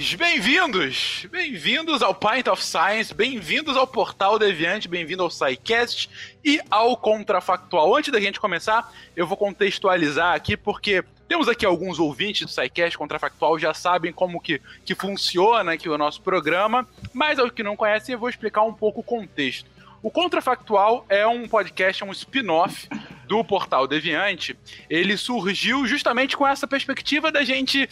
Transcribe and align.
Bem-vindos! 0.00 1.26
Bem-vindos 1.30 2.00
ao 2.00 2.14
Pint 2.14 2.48
of 2.48 2.64
Science, 2.64 3.12
bem-vindos 3.12 3.76
ao 3.76 3.86
Portal 3.86 4.38
Deviante, 4.38 4.88
bem-vindo 4.88 5.22
ao 5.22 5.30
SciCast 5.30 6.08
e 6.42 6.58
ao 6.70 6.96
Contrafactual. 6.96 7.94
Antes 7.94 8.10
da 8.10 8.18
gente 8.18 8.40
começar, 8.40 8.90
eu 9.14 9.26
vou 9.26 9.36
contextualizar 9.36 10.34
aqui, 10.34 10.56
porque 10.56 11.04
temos 11.28 11.48
aqui 11.48 11.66
alguns 11.66 11.98
ouvintes 11.98 12.46
do 12.46 12.50
SciCast 12.50 12.96
Contrafactual, 12.96 13.58
já 13.58 13.74
sabem 13.74 14.10
como 14.10 14.40
que, 14.40 14.58
que 14.86 14.94
funciona 14.94 15.72
aqui 15.72 15.86
o 15.86 15.98
nosso 15.98 16.22
programa, 16.22 16.88
mas 17.12 17.38
aos 17.38 17.50
que 17.50 17.62
não 17.62 17.76
conhecem, 17.76 18.14
eu 18.14 18.18
vou 18.18 18.30
explicar 18.30 18.62
um 18.62 18.72
pouco 18.72 19.00
o 19.00 19.04
contexto. 19.04 19.70
O 20.02 20.10
Contrafactual 20.10 21.04
é 21.10 21.26
um 21.26 21.46
podcast, 21.46 22.02
é 22.02 22.06
um 22.06 22.12
spin-off 22.12 22.88
do 23.30 23.44
Portal 23.44 23.86
Deviante. 23.86 24.58
Ele 24.90 25.16
surgiu 25.16 25.86
justamente 25.86 26.36
com 26.36 26.44
essa 26.44 26.66
perspectiva 26.66 27.30
da 27.30 27.44
gente 27.44 27.88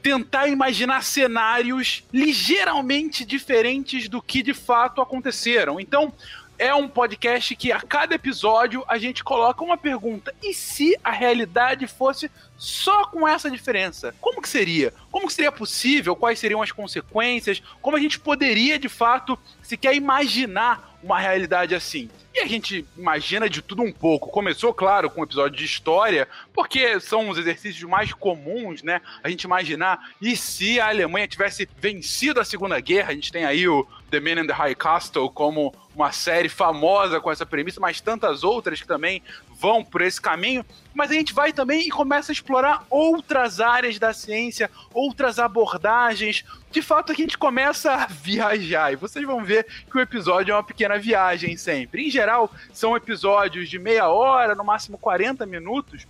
tentar 0.00 0.46
imaginar 0.46 1.02
cenários 1.02 2.04
ligeiramente 2.12 3.24
diferentes 3.24 4.08
do 4.08 4.22
que 4.22 4.40
de 4.40 4.54
fato 4.54 5.00
aconteceram. 5.00 5.80
Então, 5.80 6.14
é 6.56 6.72
um 6.72 6.88
podcast 6.88 7.56
que 7.56 7.72
a 7.72 7.80
cada 7.80 8.14
episódio 8.14 8.84
a 8.86 8.98
gente 8.98 9.24
coloca 9.24 9.64
uma 9.64 9.76
pergunta: 9.76 10.32
e 10.40 10.54
se 10.54 10.96
a 11.02 11.10
realidade 11.10 11.88
fosse 11.88 12.30
só 12.56 13.04
com 13.06 13.26
essa 13.26 13.50
diferença? 13.50 14.14
Como 14.20 14.40
que 14.40 14.48
seria? 14.48 14.94
Como 15.10 15.26
que 15.26 15.32
seria 15.32 15.50
possível? 15.50 16.14
Quais 16.14 16.38
seriam 16.38 16.62
as 16.62 16.70
consequências? 16.70 17.60
Como 17.82 17.96
a 17.96 18.00
gente 18.00 18.20
poderia 18.20 18.78
de 18.78 18.88
fato 18.88 19.36
sequer 19.60 19.96
imaginar 19.96 20.87
uma 21.02 21.18
realidade 21.18 21.74
assim. 21.74 22.10
E 22.34 22.40
a 22.40 22.46
gente 22.46 22.86
imagina 22.96 23.48
de 23.48 23.62
tudo 23.62 23.82
um 23.82 23.92
pouco. 23.92 24.30
Começou, 24.30 24.72
claro, 24.72 25.10
com 25.10 25.20
um 25.20 25.24
episódio 25.24 25.56
de 25.56 25.64
história, 25.64 26.28
porque 26.52 27.00
são 27.00 27.28
os 27.28 27.38
exercícios 27.38 27.88
mais 27.88 28.12
comuns, 28.12 28.82
né? 28.82 29.00
A 29.22 29.28
gente 29.28 29.42
imaginar, 29.42 29.98
e 30.20 30.36
se 30.36 30.78
a 30.78 30.88
Alemanha 30.88 31.26
tivesse 31.26 31.68
vencido 31.78 32.40
a 32.40 32.44
Segunda 32.44 32.78
Guerra? 32.80 33.10
A 33.10 33.14
gente 33.14 33.32
tem 33.32 33.44
aí 33.44 33.66
o 33.66 33.86
The 34.10 34.20
Man 34.20 34.42
in 34.42 34.46
the 34.46 34.52
High 34.52 34.74
Castle 34.74 35.30
como 35.30 35.74
uma 35.94 36.12
série 36.12 36.48
famosa 36.48 37.20
com 37.20 37.30
essa 37.30 37.44
premissa, 37.44 37.80
mas 37.80 38.00
tantas 38.00 38.44
outras 38.44 38.80
que 38.80 38.86
também 38.86 39.22
vão 39.58 39.84
por 39.84 40.00
esse 40.00 40.20
caminho, 40.20 40.64
mas 40.94 41.10
a 41.10 41.14
gente 41.14 41.34
vai 41.34 41.52
também 41.52 41.86
e 41.86 41.90
começa 41.90 42.30
a 42.30 42.34
explorar 42.34 42.84
outras 42.88 43.60
áreas 43.60 43.98
da 43.98 44.12
ciência, 44.12 44.70
outras 44.94 45.38
abordagens. 45.38 46.44
De 46.70 46.80
fato, 46.80 47.12
aqui 47.12 47.22
a 47.22 47.24
gente 47.24 47.38
começa 47.38 47.92
a 47.92 48.06
viajar 48.10 48.92
e 48.92 48.96
vocês 48.96 49.24
vão 49.26 49.44
ver 49.44 49.66
que 49.90 49.96
o 49.96 50.00
episódio 50.00 50.52
é 50.52 50.54
uma 50.54 50.62
pequena 50.62 50.98
viagem 50.98 51.56
sempre. 51.56 52.06
Em 52.06 52.10
geral, 52.10 52.50
são 52.72 52.96
episódios 52.96 53.68
de 53.68 53.78
meia 53.78 54.08
hora, 54.08 54.54
no 54.54 54.64
máximo 54.64 54.96
40 54.96 55.44
minutos, 55.44 56.06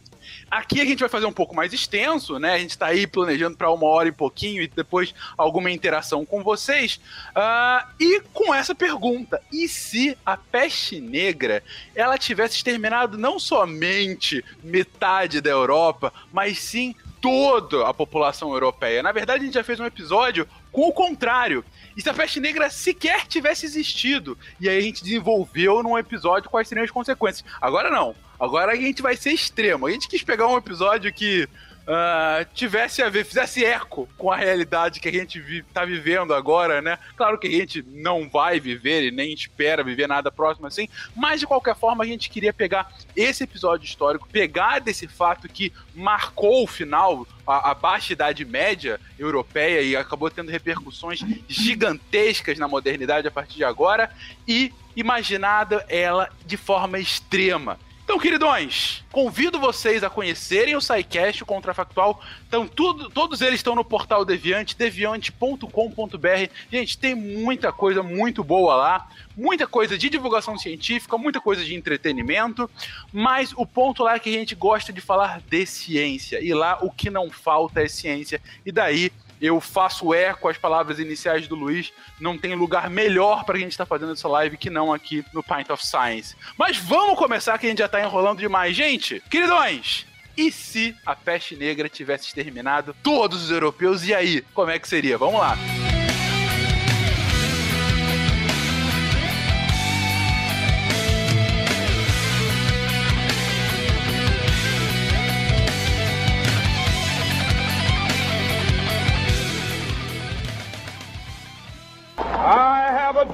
Aqui 0.50 0.80
a 0.80 0.84
gente 0.84 1.00
vai 1.00 1.08
fazer 1.08 1.26
um 1.26 1.32
pouco 1.32 1.54
mais 1.54 1.72
extenso, 1.72 2.38
né? 2.38 2.54
A 2.54 2.58
gente 2.58 2.70
está 2.70 2.86
aí 2.86 3.06
planejando 3.06 3.56
para 3.56 3.70
uma 3.70 3.86
hora 3.86 4.08
e 4.08 4.12
pouquinho 4.12 4.62
e 4.62 4.68
depois 4.68 5.14
alguma 5.36 5.70
interação 5.70 6.24
com 6.24 6.42
vocês. 6.42 6.98
Uh, 7.30 7.86
e 8.00 8.20
com 8.32 8.54
essa 8.54 8.74
pergunta: 8.74 9.42
e 9.52 9.68
se 9.68 10.16
a 10.24 10.36
peste 10.36 11.00
negra 11.00 11.62
ela 11.94 12.16
tivesse 12.16 12.56
exterminado 12.56 13.18
não 13.18 13.38
somente 13.38 14.42
metade 14.62 15.40
da 15.40 15.50
Europa, 15.50 16.12
mas 16.32 16.58
sim 16.58 16.94
toda 17.20 17.86
a 17.86 17.92
população 17.92 18.52
europeia? 18.52 19.02
Na 19.02 19.12
verdade, 19.12 19.42
a 19.42 19.44
gente 19.44 19.54
já 19.54 19.64
fez 19.64 19.78
um 19.78 19.86
episódio 19.86 20.48
com 20.72 20.88
o 20.88 20.92
contrário. 20.92 21.64
E 21.96 22.00
se 22.00 22.08
a 22.08 22.14
peste 22.14 22.40
negra 22.40 22.70
sequer 22.70 23.26
tivesse 23.26 23.66
existido? 23.66 24.38
E 24.60 24.68
aí 24.68 24.78
a 24.78 24.80
gente 24.80 25.02
desenvolveu 25.02 25.82
num 25.82 25.98
episódio 25.98 26.48
quais 26.48 26.68
seriam 26.68 26.84
as 26.84 26.90
consequências. 26.90 27.44
Agora 27.60 27.90
não. 27.90 28.14
Agora 28.38 28.72
a 28.72 28.76
gente 28.76 29.02
vai 29.02 29.16
ser 29.16 29.32
extremo. 29.32 29.86
A 29.86 29.90
gente 29.90 30.08
quis 30.08 30.22
pegar 30.22 30.46
um 30.46 30.56
episódio 30.56 31.12
que 31.12 31.48
uh, 31.88 32.46
tivesse 32.54 33.02
a 33.02 33.08
ver, 33.08 33.24
fizesse 33.24 33.64
eco 33.64 34.08
com 34.18 34.30
a 34.30 34.36
realidade 34.36 35.00
que 35.00 35.08
a 35.08 35.12
gente 35.12 35.40
vi, 35.40 35.62
tá 35.62 35.84
vivendo 35.84 36.34
agora, 36.34 36.82
né? 36.82 36.98
Claro 37.16 37.38
que 37.38 37.46
a 37.46 37.50
gente 37.50 37.82
não 37.88 38.28
vai 38.28 38.60
viver 38.60 39.04
e 39.04 39.10
nem 39.10 39.32
espera 39.32 39.82
viver 39.82 40.06
nada 40.06 40.30
próximo 40.30 40.66
assim, 40.66 40.88
mas 41.16 41.40
de 41.40 41.46
qualquer 41.46 41.74
forma 41.74 42.04
a 42.04 42.06
gente 42.06 42.28
queria 42.28 42.52
pegar 42.52 42.92
esse 43.16 43.42
episódio 43.42 43.86
histórico, 43.86 44.28
pegar 44.28 44.80
desse 44.80 45.08
fato 45.08 45.48
que 45.48 45.72
marcou 45.94 46.64
o 46.64 46.66
final, 46.66 47.26
a, 47.46 47.70
a 47.70 47.74
baixa 47.74 48.12
idade 48.12 48.44
média 48.44 49.00
europeia 49.18 49.80
e 49.80 49.96
acabou 49.96 50.30
tendo 50.30 50.50
repercussões 50.50 51.20
gigantescas 51.48 52.58
na 52.58 52.68
modernidade 52.68 53.26
a 53.26 53.30
partir 53.30 53.56
de 53.56 53.64
agora 53.64 54.10
e 54.46 54.72
imaginado 54.94 55.80
ela 55.88 56.28
de 56.44 56.56
forma 56.56 56.98
extrema. 56.98 57.78
Então, 58.08 58.18
queridões, 58.18 59.04
convido 59.12 59.60
vocês 59.60 60.02
a 60.02 60.08
conhecerem 60.08 60.74
o 60.74 60.80
SciCast, 60.80 61.42
o 61.42 61.46
Contrafactual. 61.46 62.22
Então, 62.48 62.66
tudo, 62.66 63.10
todos 63.10 63.42
eles 63.42 63.56
estão 63.56 63.74
no 63.74 63.84
portal 63.84 64.24
Deviante, 64.24 64.74
deviante.com.br. 64.74 66.50
Gente, 66.72 66.96
tem 66.96 67.14
muita 67.14 67.70
coisa 67.70 68.02
muito 68.02 68.42
boa 68.42 68.74
lá, 68.76 69.08
muita 69.36 69.66
coisa 69.66 69.98
de 69.98 70.08
divulgação 70.08 70.56
científica, 70.56 71.18
muita 71.18 71.38
coisa 71.38 71.62
de 71.62 71.74
entretenimento, 71.74 72.68
mas 73.12 73.52
o 73.54 73.66
ponto 73.66 74.02
lá 74.02 74.14
é 74.14 74.18
que 74.18 74.30
a 74.30 74.38
gente 74.38 74.54
gosta 74.54 74.90
de 74.90 75.02
falar 75.02 75.42
de 75.42 75.66
ciência, 75.66 76.42
e 76.42 76.54
lá 76.54 76.78
o 76.80 76.90
que 76.90 77.10
não 77.10 77.30
falta 77.30 77.82
é 77.82 77.88
ciência, 77.88 78.40
e 78.64 78.72
daí 78.72 79.12
eu 79.40 79.60
faço 79.60 80.12
eco 80.12 80.48
às 80.48 80.58
palavras 80.58 80.98
iniciais 80.98 81.46
do 81.46 81.54
Luiz. 81.54 81.92
Não 82.20 82.36
tem 82.36 82.54
lugar 82.54 82.90
melhor 82.90 83.44
pra 83.44 83.58
gente 83.58 83.72
estar 83.72 83.84
tá 83.84 83.88
fazendo 83.88 84.12
essa 84.12 84.28
live 84.28 84.56
que 84.56 84.70
não 84.70 84.92
aqui 84.92 85.24
no 85.32 85.42
Pint 85.42 85.70
of 85.70 85.84
Science. 85.86 86.36
Mas 86.56 86.76
vamos 86.76 87.18
começar 87.18 87.58
que 87.58 87.66
a 87.66 87.68
gente 87.68 87.78
já 87.78 87.88
tá 87.88 88.00
enrolando 88.00 88.38
demais. 88.38 88.76
Gente, 88.76 89.22
queridões, 89.30 90.06
e 90.36 90.52
se 90.52 90.94
a 91.04 91.16
peste 91.16 91.56
negra 91.56 91.88
tivesse 91.88 92.26
exterminado 92.26 92.94
todos 93.02 93.42
os 93.44 93.50
europeus? 93.50 94.04
E 94.04 94.14
aí, 94.14 94.42
como 94.54 94.70
é 94.70 94.78
que 94.78 94.88
seria? 94.88 95.18
Vamos 95.18 95.40
lá. 95.40 95.56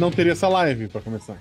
Não 0.00 0.10
teria 0.10 0.32
essa 0.32 0.48
live, 0.48 0.88
pra 0.88 1.00
começar. 1.00 1.36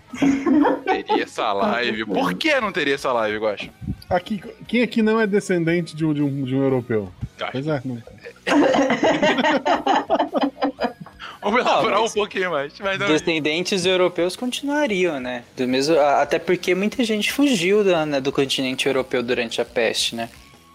teria 0.85 1.23
essa 1.23 1.51
live. 1.53 2.06
Por 2.06 2.33
que 2.35 2.59
não 2.59 2.71
teria 2.71 2.95
essa 2.95 3.11
live, 3.13 3.39
Guacha? 3.39 3.69
Aqui, 4.09 4.44
quem 4.67 4.83
aqui 4.83 5.01
não 5.01 5.19
é 5.19 5.25
descendente 5.25 5.95
de 5.95 6.06
um, 6.06 6.13
de 6.13 6.21
um, 6.21 6.44
de 6.44 6.56
um 6.56 6.63
europeu? 6.63 7.11
Ah. 7.39 7.50
Pois 7.51 7.65
é, 7.65 7.81
não. 7.85 8.03
Vamos 11.41 11.61
elaborar 11.61 12.03
um 12.03 12.09
pouquinho 12.09 12.51
mais. 12.51 12.73
Mas 12.79 13.00
não... 13.00 13.07
Descendentes 13.07 13.85
europeus 13.85 14.35
continuariam, 14.35 15.19
né? 15.19 15.44
Do 15.56 15.67
mesmo, 15.67 15.97
até 15.97 16.38
porque 16.38 16.75
muita 16.75 17.03
gente 17.03 17.31
fugiu 17.31 17.83
da, 17.83 18.06
né, 18.06 18.19
do 18.19 18.31
continente 18.31 18.88
europeu 18.88 19.23
durante 19.23 19.61
a 19.61 19.65
peste, 19.65 20.15
né? 20.15 20.29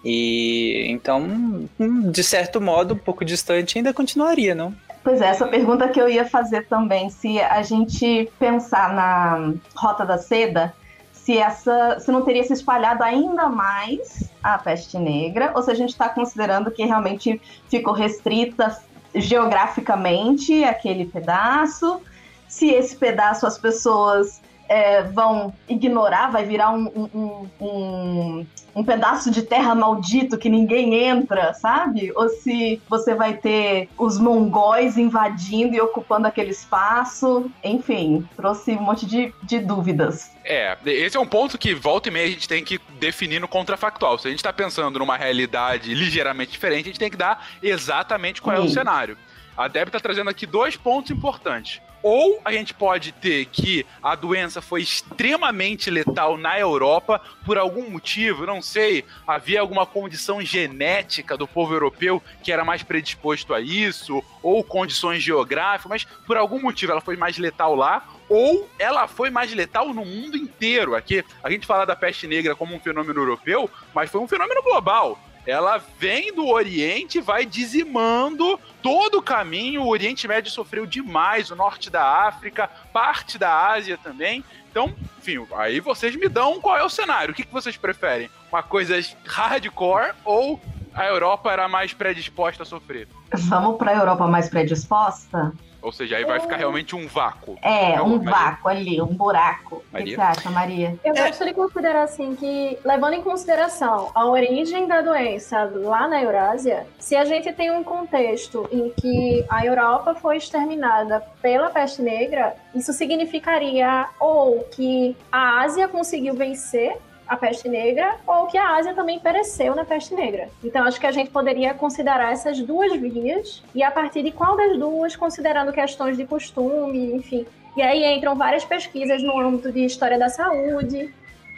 E 0.04 0.86
então, 0.88 1.68
de 2.10 2.22
certo 2.22 2.60
modo, 2.60 2.94
um 2.94 2.98
pouco 2.98 3.24
distante, 3.24 3.78
ainda 3.78 3.92
continuaria, 3.92 4.54
não? 4.54 4.74
Pois 5.04 5.20
é, 5.20 5.26
essa 5.26 5.46
pergunta 5.46 5.86
que 5.86 6.00
eu 6.00 6.08
ia 6.08 6.24
fazer 6.24 6.66
também, 6.66 7.10
se 7.10 7.38
a 7.38 7.62
gente 7.62 8.32
pensar 8.38 8.94
na 8.94 9.52
Rota 9.76 10.06
da 10.06 10.16
Seda, 10.16 10.74
se 11.12 11.36
essa, 11.36 12.00
se 12.00 12.10
não 12.10 12.22
teria 12.22 12.42
se 12.42 12.54
espalhado 12.54 13.04
ainda 13.04 13.46
mais 13.50 14.30
a 14.42 14.56
peste 14.56 14.98
negra, 14.98 15.52
ou 15.54 15.62
se 15.62 15.70
a 15.70 15.74
gente 15.74 15.90
está 15.90 16.08
considerando 16.08 16.70
que 16.70 16.86
realmente 16.86 17.38
ficou 17.68 17.92
restrita 17.92 18.74
geograficamente 19.14 20.64
aquele 20.64 21.04
pedaço, 21.04 22.00
se 22.48 22.70
esse 22.70 22.96
pedaço 22.96 23.46
as 23.46 23.58
pessoas 23.58 24.40
é, 24.68 25.02
vão 25.02 25.52
ignorar, 25.68 26.30
vai 26.30 26.44
virar 26.44 26.70
um, 26.70 26.86
um, 27.14 27.48
um, 27.60 28.46
um, 28.74 28.84
pedaço 28.84 29.30
de 29.30 29.42
terra 29.42 29.74
maldito 29.74 30.38
que 30.38 30.48
ninguém 30.48 30.94
entra, 30.94 31.52
sabe? 31.54 32.12
Ou 32.14 32.28
se 32.28 32.80
você 32.88 33.14
vai 33.14 33.36
ter 33.36 33.88
os 33.98 34.18
mongóis 34.18 34.96
invadindo 34.96 35.74
e 35.74 35.80
ocupando 35.80 36.26
aquele 36.26 36.50
espaço. 36.50 37.50
Enfim, 37.62 38.26
trouxe 38.36 38.72
um 38.72 38.82
monte 38.82 39.06
de, 39.06 39.32
de 39.42 39.58
dúvidas. 39.60 40.30
É, 40.44 40.76
esse 40.84 41.16
é 41.16 41.20
um 41.20 41.26
ponto 41.26 41.58
que 41.58 41.74
volta 41.74 42.08
e 42.08 42.12
meia 42.12 42.26
a 42.26 42.30
gente 42.30 42.48
tem 42.48 42.64
que 42.64 42.80
definir 42.98 43.40
no 43.40 43.48
contrafactual. 43.48 44.18
Se 44.18 44.26
a 44.26 44.30
gente 44.30 44.40
está 44.40 44.52
pensando 44.52 44.98
numa 44.98 45.16
realidade 45.16 45.94
ligeiramente 45.94 46.52
diferente, 46.52 46.82
a 46.82 46.88
gente 46.88 46.98
tem 46.98 47.10
que 47.10 47.16
dar 47.16 47.46
exatamente 47.62 48.40
qual 48.40 48.56
Sim. 48.56 48.62
é 48.62 48.64
o 48.66 48.68
cenário. 48.68 49.16
A 49.56 49.68
Deb 49.68 49.86
está 49.86 50.00
trazendo 50.00 50.30
aqui 50.30 50.46
dois 50.46 50.76
pontos 50.76 51.10
importantes. 51.10 51.80
Ou 52.04 52.38
a 52.44 52.52
gente 52.52 52.74
pode 52.74 53.12
ter 53.12 53.46
que 53.46 53.86
a 54.02 54.14
doença 54.14 54.60
foi 54.60 54.82
extremamente 54.82 55.88
letal 55.90 56.36
na 56.36 56.60
Europa 56.60 57.18
por 57.46 57.56
algum 57.56 57.88
motivo, 57.88 58.44
não 58.44 58.60
sei, 58.60 59.06
havia 59.26 59.62
alguma 59.62 59.86
condição 59.86 60.42
genética 60.42 61.34
do 61.34 61.48
povo 61.48 61.72
europeu 61.72 62.22
que 62.42 62.52
era 62.52 62.62
mais 62.62 62.82
predisposto 62.82 63.54
a 63.54 63.60
isso, 63.60 64.22
ou 64.42 64.62
condições 64.62 65.22
geográficas, 65.22 65.88
mas 65.88 66.04
por 66.26 66.36
algum 66.36 66.60
motivo 66.60 66.92
ela 66.92 67.00
foi 67.00 67.16
mais 67.16 67.38
letal 67.38 67.74
lá, 67.74 68.06
ou 68.28 68.68
ela 68.78 69.08
foi 69.08 69.30
mais 69.30 69.54
letal 69.54 69.94
no 69.94 70.04
mundo 70.04 70.36
inteiro. 70.36 70.94
Aqui 70.94 71.24
a 71.42 71.50
gente 71.50 71.66
fala 71.66 71.86
da 71.86 71.96
peste 71.96 72.26
negra 72.26 72.54
como 72.54 72.74
um 72.74 72.80
fenômeno 72.80 73.18
europeu, 73.18 73.70
mas 73.94 74.10
foi 74.10 74.20
um 74.20 74.28
fenômeno 74.28 74.62
global 74.62 75.18
ela 75.46 75.78
vem 75.98 76.34
do 76.34 76.46
Oriente 76.46 77.18
e 77.18 77.20
vai 77.20 77.44
dizimando 77.44 78.58
todo 78.82 79.18
o 79.18 79.22
caminho. 79.22 79.82
O 79.82 79.88
Oriente 79.88 80.26
Médio 80.26 80.50
sofreu 80.50 80.86
demais, 80.86 81.50
o 81.50 81.56
norte 81.56 81.90
da 81.90 82.26
África, 82.26 82.68
parte 82.92 83.38
da 83.38 83.68
Ásia 83.70 83.98
também. 83.98 84.44
Então, 84.70 84.92
enfim, 85.18 85.46
aí 85.54 85.80
vocês 85.80 86.16
me 86.16 86.28
dão 86.28 86.60
qual 86.60 86.76
é 86.76 86.82
o 86.82 86.88
cenário. 86.88 87.32
O 87.32 87.34
que, 87.34 87.44
que 87.44 87.52
vocês 87.52 87.76
preferem? 87.76 88.30
Uma 88.50 88.62
coisa 88.62 88.98
hardcore 89.26 90.14
ou 90.24 90.60
a 90.92 91.06
Europa 91.06 91.52
era 91.52 91.68
mais 91.68 91.92
predisposta 91.92 92.62
a 92.62 92.66
sofrer? 92.66 93.08
Vamos 93.32 93.76
para 93.76 93.92
a 93.92 93.96
Europa 93.96 94.26
mais 94.26 94.48
predisposta? 94.48 95.52
Ou 95.84 95.92
seja, 95.92 96.16
aí 96.16 96.24
vai 96.24 96.40
ficar 96.40 96.56
realmente 96.56 96.96
um 96.96 97.06
vácuo. 97.06 97.58
É, 97.60 98.00
um 98.00 98.16
Maria. 98.16 98.30
vácuo 98.30 98.68
ali, 98.70 99.02
um 99.02 99.14
buraco. 99.14 99.84
Maria? 99.92 100.06
O 100.06 100.08
que 100.08 100.14
você 100.14 100.20
acha, 100.22 100.50
Maria? 100.50 100.98
Eu 101.04 101.14
é. 101.14 101.28
gosto 101.28 101.44
de 101.44 101.52
considerar 101.52 102.04
assim 102.04 102.34
que, 102.34 102.78
levando 102.82 103.12
em 103.12 103.22
consideração 103.22 104.10
a 104.14 104.26
origem 104.26 104.88
da 104.88 105.02
doença 105.02 105.70
lá 105.74 106.08
na 106.08 106.22
Eurásia, 106.22 106.86
se 106.98 107.14
a 107.14 107.26
gente 107.26 107.52
tem 107.52 107.70
um 107.70 107.84
contexto 107.84 108.66
em 108.72 108.88
que 108.98 109.44
a 109.50 109.66
Europa 109.66 110.14
foi 110.14 110.38
exterminada 110.38 111.20
pela 111.42 111.68
peste 111.68 112.00
negra, 112.00 112.56
isso 112.74 112.94
significaria 112.94 114.08
ou 114.18 114.64
que 114.70 115.14
a 115.30 115.60
Ásia 115.60 115.86
conseguiu 115.86 116.32
vencer 116.34 116.96
a 117.26 117.36
peste 117.36 117.68
negra 117.68 118.16
ou 118.26 118.46
que 118.46 118.58
a 118.58 118.76
Ásia 118.76 118.94
também 118.94 119.18
pereceu 119.18 119.74
na 119.74 119.84
peste 119.84 120.14
negra. 120.14 120.48
Então 120.62 120.84
acho 120.84 121.00
que 121.00 121.06
a 121.06 121.12
gente 121.12 121.30
poderia 121.30 121.72
considerar 121.74 122.32
essas 122.32 122.60
duas 122.60 122.94
vias 122.96 123.62
e 123.74 123.82
a 123.82 123.90
partir 123.90 124.22
de 124.22 124.30
qual 124.30 124.56
das 124.56 124.78
duas, 124.78 125.16
considerando 125.16 125.72
questões 125.72 126.16
de 126.16 126.26
costume, 126.26 127.14
enfim. 127.14 127.46
E 127.76 127.82
aí 127.82 128.04
entram 128.04 128.36
várias 128.36 128.64
pesquisas 128.64 129.22
no 129.22 129.38
âmbito 129.38 129.72
de 129.72 129.84
história 129.84 130.18
da 130.18 130.28
saúde. 130.28 131.12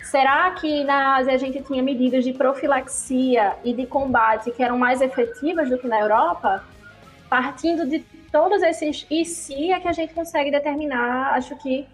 Será 0.04 0.50
que 0.52 0.84
na 0.84 1.16
Ásia 1.16 1.34
a 1.34 1.38
gente 1.38 1.60
tinha 1.62 1.82
medidas 1.82 2.24
de 2.24 2.32
profilaxia 2.32 3.54
e 3.64 3.72
de 3.72 3.86
combate 3.86 4.52
que 4.52 4.62
eram 4.62 4.78
mais 4.78 5.00
efetivas 5.00 5.68
do 5.68 5.78
que 5.78 5.88
na 5.88 6.00
Europa? 6.00 6.64
Partindo 7.28 7.84
de 7.86 7.98
todos 8.30 8.62
esses 8.62 9.04
e 9.10 9.24
se 9.24 9.72
é 9.72 9.80
que 9.80 9.88
a 9.88 9.92
gente 9.92 10.14
consegue 10.14 10.50
determinar, 10.50 11.34
acho 11.34 11.56
que 11.56 11.86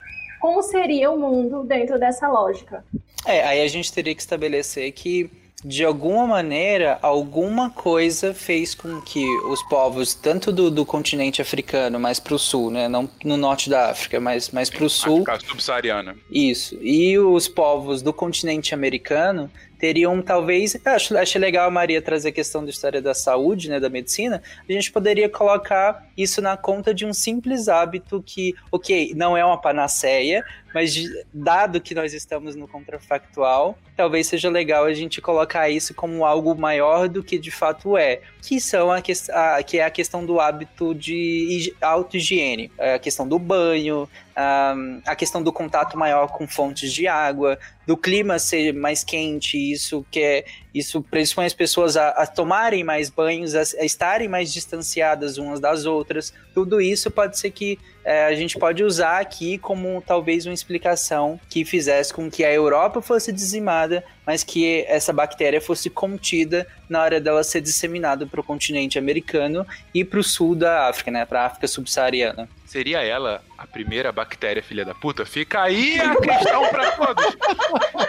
como 0.42 0.60
seria 0.60 1.08
o 1.08 1.16
mundo 1.16 1.62
dentro 1.62 2.00
dessa 2.00 2.28
lógica. 2.28 2.84
É, 3.24 3.44
aí 3.44 3.62
a 3.62 3.68
gente 3.68 3.92
teria 3.92 4.12
que 4.12 4.20
estabelecer 4.20 4.90
que 4.90 5.30
de 5.64 5.84
alguma 5.84 6.26
maneira, 6.26 6.98
alguma 7.00 7.70
coisa 7.70 8.34
fez 8.34 8.74
com 8.74 9.00
que 9.00 9.24
os 9.44 9.62
povos, 9.62 10.12
tanto 10.12 10.50
do, 10.50 10.68
do 10.68 10.84
continente 10.84 11.40
africano, 11.40 12.00
mais 12.00 12.18
para 12.18 12.34
o 12.34 12.38
sul, 12.40 12.72
né? 12.72 12.88
Não 12.88 13.08
no 13.24 13.36
norte 13.36 13.70
da 13.70 13.90
África, 13.90 14.18
mas 14.18 14.50
mais 14.50 14.68
para 14.68 14.84
o 14.84 14.90
sul. 14.90 15.22
África 15.28 15.38
subsaariana. 15.48 16.16
Isso. 16.28 16.76
E 16.82 17.16
os 17.16 17.46
povos 17.46 18.02
do 18.02 18.12
continente 18.12 18.74
americano 18.74 19.48
teriam 19.82 20.22
talvez. 20.22 20.76
Acho, 20.84 21.18
achei 21.18 21.40
legal 21.40 21.66
a 21.66 21.70
Maria 21.70 22.00
trazer 22.00 22.28
a 22.28 22.32
questão 22.32 22.62
da 22.62 22.70
história 22.70 23.02
da 23.02 23.12
saúde, 23.12 23.68
né, 23.68 23.80
da 23.80 23.90
medicina. 23.90 24.40
A 24.68 24.72
gente 24.72 24.92
poderia 24.92 25.28
colocar 25.28 26.06
isso 26.16 26.40
na 26.40 26.56
conta 26.56 26.94
de 26.94 27.04
um 27.04 27.12
simples 27.12 27.66
hábito 27.66 28.22
que, 28.24 28.54
ok, 28.70 29.12
não 29.16 29.36
é 29.36 29.44
uma 29.44 29.60
panaceia, 29.60 30.44
mas 30.74 30.94
dado 31.32 31.80
que 31.80 31.94
nós 31.94 32.12
estamos 32.12 32.54
no 32.54 32.66
contrafactual, 32.66 33.78
talvez 33.96 34.26
seja 34.26 34.48
legal 34.48 34.84
a 34.84 34.92
gente 34.92 35.20
colocar 35.20 35.68
isso 35.68 35.94
como 35.94 36.24
algo 36.24 36.54
maior 36.54 37.08
do 37.08 37.22
que 37.22 37.38
de 37.38 37.50
fato 37.50 37.96
é, 37.96 38.20
que 38.40 38.60
são 38.60 38.90
a, 38.90 39.00
que, 39.00 39.12
a, 39.30 39.62
que 39.62 39.78
é 39.78 39.84
a 39.84 39.90
questão 39.90 40.24
do 40.24 40.40
hábito 40.40 40.94
de 40.94 41.74
auto-higiene, 41.80 42.70
a 42.78 42.98
questão 42.98 43.26
do 43.26 43.38
banho, 43.38 44.08
a, 44.34 44.74
a 45.06 45.16
questão 45.16 45.42
do 45.42 45.52
contato 45.52 45.98
maior 45.98 46.28
com 46.28 46.46
fontes 46.46 46.92
de 46.92 47.06
água, 47.06 47.58
do 47.86 47.96
clima 47.96 48.38
ser 48.38 48.72
mais 48.72 49.04
quente, 49.04 49.56
isso 49.56 50.04
que 50.10 50.20
é, 50.20 50.44
isso 50.74 51.02
predispõe 51.02 51.46
as 51.46 51.52
pessoas 51.52 51.96
a, 51.96 52.08
a 52.08 52.26
tomarem 52.26 52.82
mais 52.82 53.10
banhos, 53.10 53.54
a, 53.54 53.60
a, 53.60 53.84
estarem 53.84 54.28
mais 54.28 54.52
distanciadas 54.52 55.38
umas 55.38 55.60
das 55.60 55.84
outras. 55.84 56.32
Tudo 56.54 56.80
isso 56.80 57.10
pode 57.10 57.38
ser 57.38 57.50
que 57.50 57.78
é, 58.04 58.24
a 58.24 58.34
gente 58.34 58.58
pode 58.58 58.82
usar 58.82 59.20
aqui 59.20 59.58
como 59.58 60.02
talvez 60.04 60.46
uma 60.46 60.54
explicação 60.54 61.38
que 61.48 61.64
fizesse 61.64 62.12
com 62.12 62.30
que 62.30 62.44
a 62.44 62.52
Europa 62.52 63.00
fosse 63.00 63.32
dizimada, 63.32 64.02
mas 64.26 64.44
que 64.44 64.84
essa 64.88 65.12
bactéria 65.12 65.60
fosse 65.60 65.90
contida 65.90 66.66
na 66.88 67.02
hora 67.02 67.20
dela 67.20 67.42
ser 67.42 67.60
disseminada 67.60 68.26
para 68.26 68.40
o 68.40 68.44
continente 68.44 68.98
americano 68.98 69.66
e 69.94 70.04
para 70.04 70.20
o 70.20 70.24
sul 70.24 70.54
da 70.54 70.88
África, 70.88 71.10
né, 71.10 71.24
para 71.24 71.42
a 71.42 71.46
África 71.46 71.66
subsaariana. 71.66 72.48
Seria 72.72 73.02
ela 73.02 73.42
a 73.58 73.66
primeira 73.66 74.10
bactéria 74.10 74.62
filha 74.62 74.82
da 74.82 74.94
puta? 74.94 75.26
Fica 75.26 75.62
aí 75.62 76.00
a 76.00 76.16
questão 76.16 76.68
para 76.70 76.90
todos. 76.92 77.36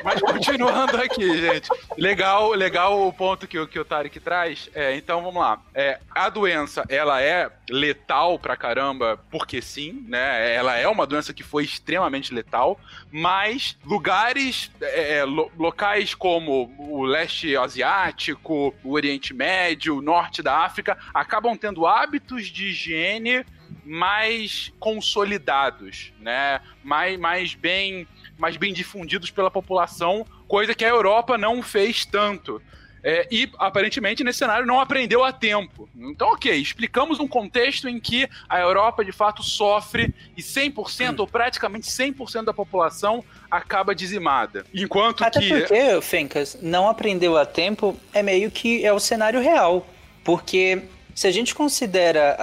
Mas 0.03 0.21
continuando 0.21 0.95
aqui, 0.97 1.41
gente. 1.41 1.69
Legal, 1.97 2.53
legal 2.53 3.05
o 3.05 3.11
ponto 3.11 3.45
que, 3.45 3.67
que 3.67 3.77
o 3.77 3.83
Tarek 3.83 4.19
traz. 4.21 4.69
É, 4.73 4.95
então 4.95 5.21
vamos 5.21 5.41
lá. 5.41 5.61
É, 5.75 5.99
a 6.15 6.29
doença, 6.29 6.85
ela 6.87 7.21
é 7.21 7.51
letal 7.69 8.39
pra 8.39 8.55
caramba, 8.55 9.19
porque 9.29 9.61
sim, 9.61 10.05
né? 10.07 10.55
Ela 10.55 10.77
é 10.77 10.87
uma 10.87 11.05
doença 11.05 11.33
que 11.33 11.43
foi 11.43 11.65
extremamente 11.65 12.33
letal, 12.33 12.79
mas 13.11 13.77
lugares, 13.83 14.71
é, 14.81 15.17
é 15.17 15.25
locais 15.25 16.02
como 16.11 16.73
o 16.79 17.03
leste 17.03 17.55
asiático, 17.55 18.73
o 18.83 18.93
Oriente 18.93 19.31
Médio, 19.31 19.97
o 19.97 20.01
norte 20.01 20.41
da 20.41 20.57
África, 20.65 20.97
acabam 21.13 21.55
tendo 21.55 21.85
hábitos 21.85 22.47
de 22.47 22.69
higiene 22.69 23.45
mais 23.85 24.73
consolidados, 24.79 26.11
né? 26.19 26.59
Mais, 26.83 27.19
mais 27.19 27.53
bem 27.53 28.07
mais 28.37 28.57
bem 28.57 28.73
difundidos 28.73 29.29
pela 29.29 29.51
população, 29.51 30.25
coisa 30.47 30.73
que 30.73 30.83
a 30.83 30.89
Europa 30.89 31.37
não 31.37 31.61
fez 31.61 32.03
tanto. 32.03 32.61
É, 33.03 33.27
e 33.29 33.51
aparentemente 33.59 34.23
nesse 34.23 34.39
cenário 34.39 34.65
não 34.65 34.79
aprendeu 34.79 35.23
a 35.23 35.33
tempo. 35.33 35.89
Então, 35.93 36.29
ok, 36.29 36.53
explicamos 36.53 37.19
um 37.19 37.27
contexto 37.27 37.89
em 37.89 37.99
que 37.99 38.29
a 38.47 38.59
Europa 38.59 39.03
de 39.03 39.11
fato 39.11 39.43
sofre 39.43 40.13
e 40.37 40.41
100% 40.41 41.19
ou 41.19 41.27
praticamente 41.27 41.87
100% 41.87 42.45
da 42.45 42.53
população 42.53 43.23
acaba 43.51 43.93
dizimada. 43.93 44.65
Enquanto 44.73 45.23
Até 45.23 45.39
que. 45.41 45.49
Porque, 45.49 46.01
Fencas, 46.01 46.57
não 46.61 46.87
aprendeu 46.87 47.37
a 47.37 47.45
tempo 47.45 47.99
é 48.13 48.23
meio 48.23 48.49
que 48.49 48.85
é 48.85 48.93
o 48.93 48.99
cenário 48.99 49.41
real. 49.41 49.85
Porque 50.23 50.83
se 51.15 51.27
a 51.27 51.31
gente 51.31 51.53
considera 51.53 52.37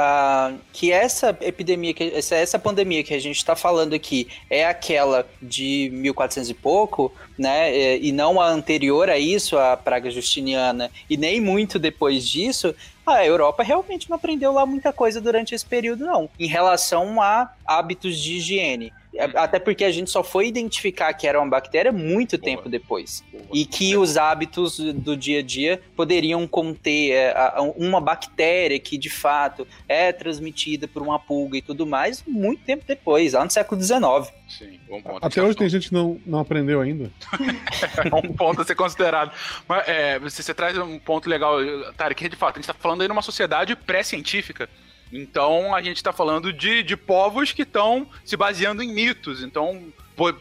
que 0.73 0.93
essa 0.93 1.37
epidemia, 1.41 1.93
que 1.93 2.13
essa, 2.15 2.37
essa 2.37 2.59
pandemia 2.59 3.03
que 3.03 3.15
a 3.15 3.19
gente 3.19 3.37
está 3.37 3.57
falando 3.57 3.95
aqui 3.95 4.29
é 4.49 4.67
aquela 4.67 5.27
de 5.41 5.91
1400 5.93 6.51
e 6.51 6.55
pouco, 6.55 7.13
né, 7.39 7.75
é, 7.75 7.99
e 7.99 8.13
não 8.13 8.41
a 8.41 8.49
anterior 8.49 9.09
a 9.09 9.19
isso, 9.19 9.59
a 9.59 9.77
praga 9.77 10.11
justiniana, 10.11 10.91
e 11.09 11.17
nem 11.17 11.41
muito 11.41 11.79
depois 11.79 12.29
disso, 12.29 12.75
a 13.07 13.25
Europa 13.25 13.63
realmente 13.63 14.09
não 14.09 14.17
aprendeu 14.17 14.53
lá 14.53 14.65
muita 14.65 14.93
coisa 14.93 15.21
durante 15.21 15.55
esse 15.55 15.65
período, 15.65 16.05
não, 16.05 16.29
em 16.39 16.47
relação 16.47 17.21
a 17.21 17.51
hábitos 17.71 18.19
de 18.19 18.35
higiene. 18.35 18.93
É, 19.15 19.25
até 19.25 19.59
porque 19.59 19.85
a 19.85 19.91
gente 19.91 20.11
só 20.11 20.23
foi 20.23 20.47
identificar 20.47 21.13
que 21.15 21.27
era 21.27 21.41
uma 21.41 21.49
bactéria 21.49 21.93
muito 21.93 22.37
Boa. 22.37 22.45
tempo 22.45 22.69
depois. 22.69 23.25
Boa. 23.31 23.45
E 23.53 23.65
que 23.65 23.97
os 23.97 24.17
hábitos 24.17 24.79
do 24.79 25.17
dia 25.17 25.41
a 25.41 25.43
dia 25.43 25.81
poderiam 25.97 26.47
conter 26.47 27.13
é, 27.13 27.35
uma 27.77 28.01
bactéria 28.01 28.79
que 28.79 28.99
de 28.99 29.11
fato 29.11 29.67
é 29.89 30.13
transmitida 30.13 30.89
por 30.89 31.03
uma 31.03 31.19
pulga 31.19 31.59
e 31.59 31.63
tudo 31.63 31.87
mais 31.87 32.25
muito 32.27 32.63
tempo 32.63 32.85
depois, 32.87 33.33
lá 33.33 33.45
no 33.45 33.51
século 33.51 33.81
XIX. 33.81 34.33
Sim, 34.49 34.81
bom 34.89 35.01
ponto. 35.01 35.25
Até 35.25 35.43
hoje 35.43 35.57
tem 35.57 35.69
gente 35.69 35.89
que 35.89 35.95
não, 35.95 36.21
não 36.27 36.41
aprendeu 36.41 36.81
ainda. 36.81 37.11
é 38.05 38.15
um 38.15 38.33
ponto 38.35 38.63
a 38.63 38.65
ser 38.65 38.75
considerado. 38.75 39.33
Mas 39.69 39.89
é, 39.89 40.19
você, 40.19 40.43
você 40.43 40.55
traz 40.55 40.77
um 40.79 40.99
ponto 40.99 41.29
legal, 41.29 41.59
Tarek, 41.97 42.23
que 42.23 42.29
de 42.29 42.37
fato 42.37 42.57
a 42.57 42.59
gente 42.59 42.71
está 42.71 42.75
falando 42.75 43.03
aí 43.03 43.09
numa 43.09 43.23
sociedade 43.23 43.77
pré-científica. 43.77 44.69
Então 45.13 45.75
a 45.75 45.83
gente 45.83 45.97
está 45.97 46.13
falando 46.13 46.53
de, 46.53 46.83
de 46.83 46.97
povos 46.97 47.53
que 47.53 47.63
estão 47.63 48.09
se 48.25 48.37
baseando 48.37 48.83
em 48.83 48.93
mitos. 48.93 49.43
Então 49.43 49.93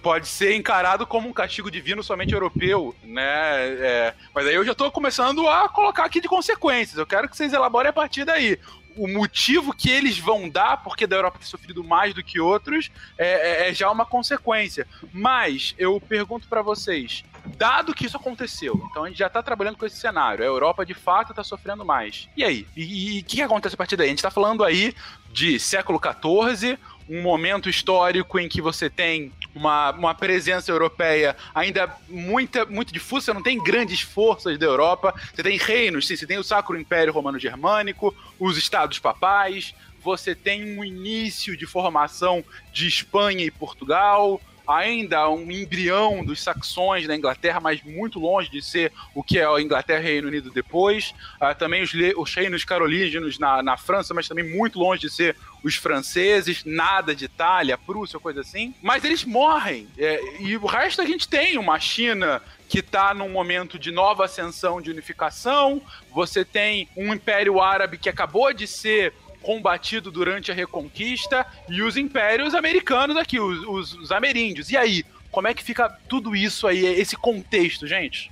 pode 0.02 0.28
ser 0.28 0.56
encarado 0.56 1.08
como 1.08 1.30
um 1.30 1.34
castigo 1.34 1.72
divino 1.72 2.04
somente 2.04 2.34
europeu, 2.34 2.94
né? 3.02 3.24
É, 3.24 4.14
mas 4.36 4.46
aí 4.46 4.56
eu 4.56 4.66
já 4.66 4.74
estou 4.74 4.92
começando 4.92 5.48
a 5.48 5.70
colocar 5.70 6.04
aqui 6.04 6.20
de 6.20 6.28
consequências. 6.28 6.98
Eu 6.98 7.08
quero 7.08 7.30
que 7.30 7.38
vocês 7.38 7.54
elaborem 7.54 7.90
a 7.90 7.94
partir 7.94 8.26
daí 8.26 8.60
o 9.00 9.08
motivo 9.08 9.74
que 9.74 9.90
eles 9.90 10.20
vão 10.20 10.50
dar, 10.50 10.84
porque 10.84 11.08
da 11.08 11.16
Europa 11.16 11.40
ter 11.40 11.46
sofrido 11.46 11.84
mais 11.84 12.14
do 12.14 12.22
que 12.22 12.40
outros, 12.40 12.92
é, 13.18 13.68
é, 13.68 13.70
é 13.70 13.74
já 13.74 13.90
uma 13.90 14.06
consequência. 14.06 14.86
Mas 15.14 15.74
eu 15.78 16.02
pergunto 16.02 16.48
para 16.48 16.62
vocês, 16.62 17.24
dado 17.58 17.94
que 17.94 18.06
isso 18.06 18.18
aconteceu, 18.18 18.80
então 18.92 19.06
a 19.06 19.08
gente 19.08 19.18
já 19.18 19.28
está 19.28 19.42
trabalhando 19.42 19.78
com 19.78 19.86
esse 19.86 19.98
cenário, 19.98 20.44
a 20.44 20.48
Europa 20.48 20.86
de 20.86 20.94
fato 20.94 21.32
está 21.32 21.44
sofrendo 21.44 21.86
mais. 21.86 22.28
E 22.36 22.44
aí? 22.44 22.68
E 22.76 23.20
o 23.20 23.24
que, 23.24 23.42
acontece 23.42 23.76
a 23.76 23.78
partir 23.78 23.96
daí? 23.96 24.08
A 24.08 24.10
gente 24.10 24.20
está 24.20 24.32
falando 24.32 24.64
aí 24.64 24.94
de 25.32 25.60
século 25.60 26.00
XIV, 26.00 26.78
um 27.10 27.24
momento 27.24 27.68
histórico 27.68 28.40
em 28.40 28.48
que 28.48 28.62
você 28.62 28.90
tem 28.90 29.32
uma, 29.56 29.92
uma 29.92 30.14
presença 30.14 30.72
europeia 30.72 31.36
ainda 31.56 31.92
muita, 32.08 32.66
muito 32.66 32.94
difusa, 32.94 33.26
você 33.26 33.34
não 33.34 33.42
tem 33.42 33.62
grandes 33.62 34.02
forças 34.02 34.58
da 34.60 34.66
Europa, 34.68 35.14
você 35.34 35.42
tem 35.42 35.58
reinos, 35.58 36.06
sim, 36.06 36.16
você 36.16 36.28
tem 36.28 36.38
o 36.38 36.44
Sacro 36.44 36.80
Império 36.80 37.12
Romano 37.12 37.40
Germânico, 37.40 38.16
os 38.40 38.58
Estados 38.58 39.00
Papais, 39.00 39.74
você 40.02 40.36
tem 40.36 40.78
um 40.78 40.84
início 40.84 41.58
de 41.58 41.66
formação 41.66 42.44
de 42.72 42.88
Espanha 42.88 43.44
e 43.44 43.52
Portugal, 43.52 44.40
ainda 44.70 45.28
um 45.30 45.50
embrião 45.50 46.24
dos 46.24 46.42
saxões 46.42 47.08
na 47.08 47.16
Inglaterra, 47.16 47.60
mas 47.60 47.82
muito 47.82 48.20
longe 48.20 48.52
de 48.52 48.62
ser 48.62 48.94
o 49.16 49.24
que 49.24 49.40
é 49.40 49.46
a 49.46 49.60
Inglaterra 49.60 50.02
e 50.02 50.04
Reino 50.04 50.28
Unido 50.28 50.52
depois. 50.52 51.14
Uh, 51.42 51.58
também 51.58 51.82
os, 51.82 51.92
os 52.16 52.34
reinos 52.36 52.64
carolíngios 52.64 53.40
na, 53.40 53.64
na 53.64 53.78
França, 53.78 54.14
mas 54.14 54.28
também 54.28 54.48
muito 54.48 54.78
longe 54.78 55.02
de 55.02 55.10
ser 55.10 55.36
os 55.64 55.76
franceses, 55.76 56.64
nada 56.64 57.16
de 57.16 57.26
Itália, 57.26 57.78
Prússia, 57.78 58.20
coisa 58.20 58.42
assim. 58.42 58.74
Mas 58.82 59.04
eles 59.04 59.26
morrem. 59.26 59.88
É, 59.98 60.22
e 60.40 60.56
o 60.56 60.66
resto 60.66 61.02
a 61.02 61.06
gente 61.06 61.28
tem 61.28 61.58
uma 61.58 61.80
China 61.80 62.42
que 62.70 62.80
está 62.80 63.14
num 63.16 63.30
momento 63.30 63.80
de 63.80 63.92
nova 63.92 64.26
ascensão 64.26 64.80
de 64.80 64.92
unificação. 64.92 65.82
Você 66.12 66.46
tem 66.46 66.88
um 66.96 67.14
Império 67.14 67.60
Árabe 67.60 67.98
que 67.98 68.08
acabou 68.08 68.54
de 68.54 68.68
ser 68.68 69.14
combatido 69.42 70.12
durante 70.12 70.52
a 70.52 70.56
Reconquista 70.56 71.46
e 71.68 71.82
os 71.82 71.98
impérios 71.98 72.54
americanos 72.54 73.18
aqui, 73.18 73.40
os, 73.40 73.60
os, 73.68 73.94
os 73.96 74.12
ameríndios. 74.12 74.70
E 74.70 74.78
aí, 74.78 75.04
como 75.32 75.48
é 75.48 75.54
que 75.54 75.64
fica 75.64 75.90
tudo 76.08 76.36
isso 76.36 76.68
aí, 76.68 76.86
esse 76.86 77.16
contexto, 77.16 77.88
gente? 77.88 78.32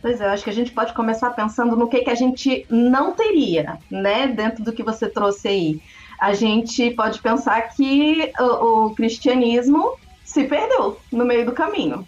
Pois 0.00 0.20
é, 0.20 0.26
eu 0.26 0.30
acho 0.30 0.44
que 0.44 0.50
a 0.50 0.54
gente 0.54 0.72
pode 0.72 0.92
começar 0.92 1.30
pensando 1.30 1.76
no 1.76 1.88
que, 1.88 2.00
que 2.00 2.10
a 2.10 2.14
gente 2.14 2.66
não 2.68 3.12
teria, 3.12 3.78
né, 3.90 4.26
dentro 4.26 4.62
do 4.62 4.72
que 4.72 4.82
você 4.82 5.08
trouxe 5.08 5.48
aí. 5.48 5.80
A 6.20 6.34
gente 6.34 6.90
pode 6.92 7.20
pensar 7.20 7.60
que 7.62 8.32
o, 8.38 8.86
o 8.86 8.94
cristianismo 8.94 9.98
se 10.24 10.44
perdeu 10.44 10.98
no 11.12 11.24
meio 11.24 11.46
do 11.46 11.52
caminho. 11.52 12.06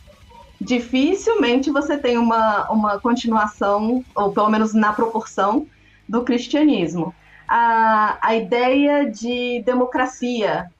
Dificilmente 0.61 1.71
você 1.71 1.97
tem 1.97 2.19
uma, 2.19 2.69
uma 2.71 2.99
continuação, 2.99 4.05
ou 4.14 4.33
pelo 4.33 4.50
menos 4.50 4.75
na 4.75 4.93
proporção, 4.93 5.67
do 6.09 6.23
cristianismo 6.23 7.14
a, 7.49 8.19
a 8.21 8.35
ideia 8.37 9.11
de 9.11 9.62
democracia. 9.64 10.71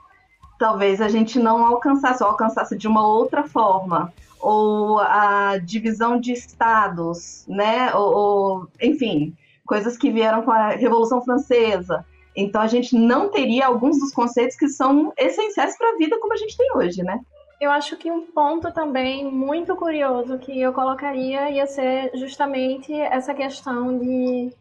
Talvez 0.59 1.01
a 1.01 1.09
gente 1.09 1.39
não 1.39 1.65
alcançasse, 1.65 2.23
ou 2.23 2.29
alcançasse 2.29 2.77
de 2.77 2.89
uma 2.89 3.07
outra 3.07 3.45
forma, 3.45 4.13
ou 4.41 4.99
a 4.99 5.59
divisão 5.59 6.19
de 6.21 6.33
estados, 6.33 7.45
né? 7.49 7.95
Ou, 7.95 8.15
ou, 8.15 8.69
enfim, 8.83 9.37
coisas 9.67 9.97
que 9.97 10.11
vieram 10.11 10.43
com 10.43 10.51
a 10.51 10.71
Revolução 10.71 11.23
Francesa. 11.23 12.05
Então 12.35 12.61
a 12.61 12.67
gente 12.67 12.97
não 12.97 13.29
teria 13.29 13.67
alguns 13.67 13.99
dos 13.99 14.13
conceitos 14.13 14.57
que 14.57 14.69
são 14.69 15.13
essenciais 15.17 15.77
para 15.77 15.91
a 15.91 15.97
vida 15.97 16.19
como 16.21 16.33
a 16.33 16.37
gente 16.37 16.57
tem 16.57 16.71
hoje, 16.77 17.03
né? 17.03 17.21
Eu 17.61 17.73
acho 17.73 17.97
que 17.97 18.11
um 18.11 18.27
ponto 18.27 18.73
também 18.73 19.25
muito 19.25 19.75
curioso 19.75 20.39
que 20.39 20.61
eu 20.61 20.73
colocaria 20.73 21.51
ia 21.51 21.67
ser 21.67 22.13
justamente 22.15 22.93
essa 22.93 23.35
questão 23.35 23.99
de 23.99 24.53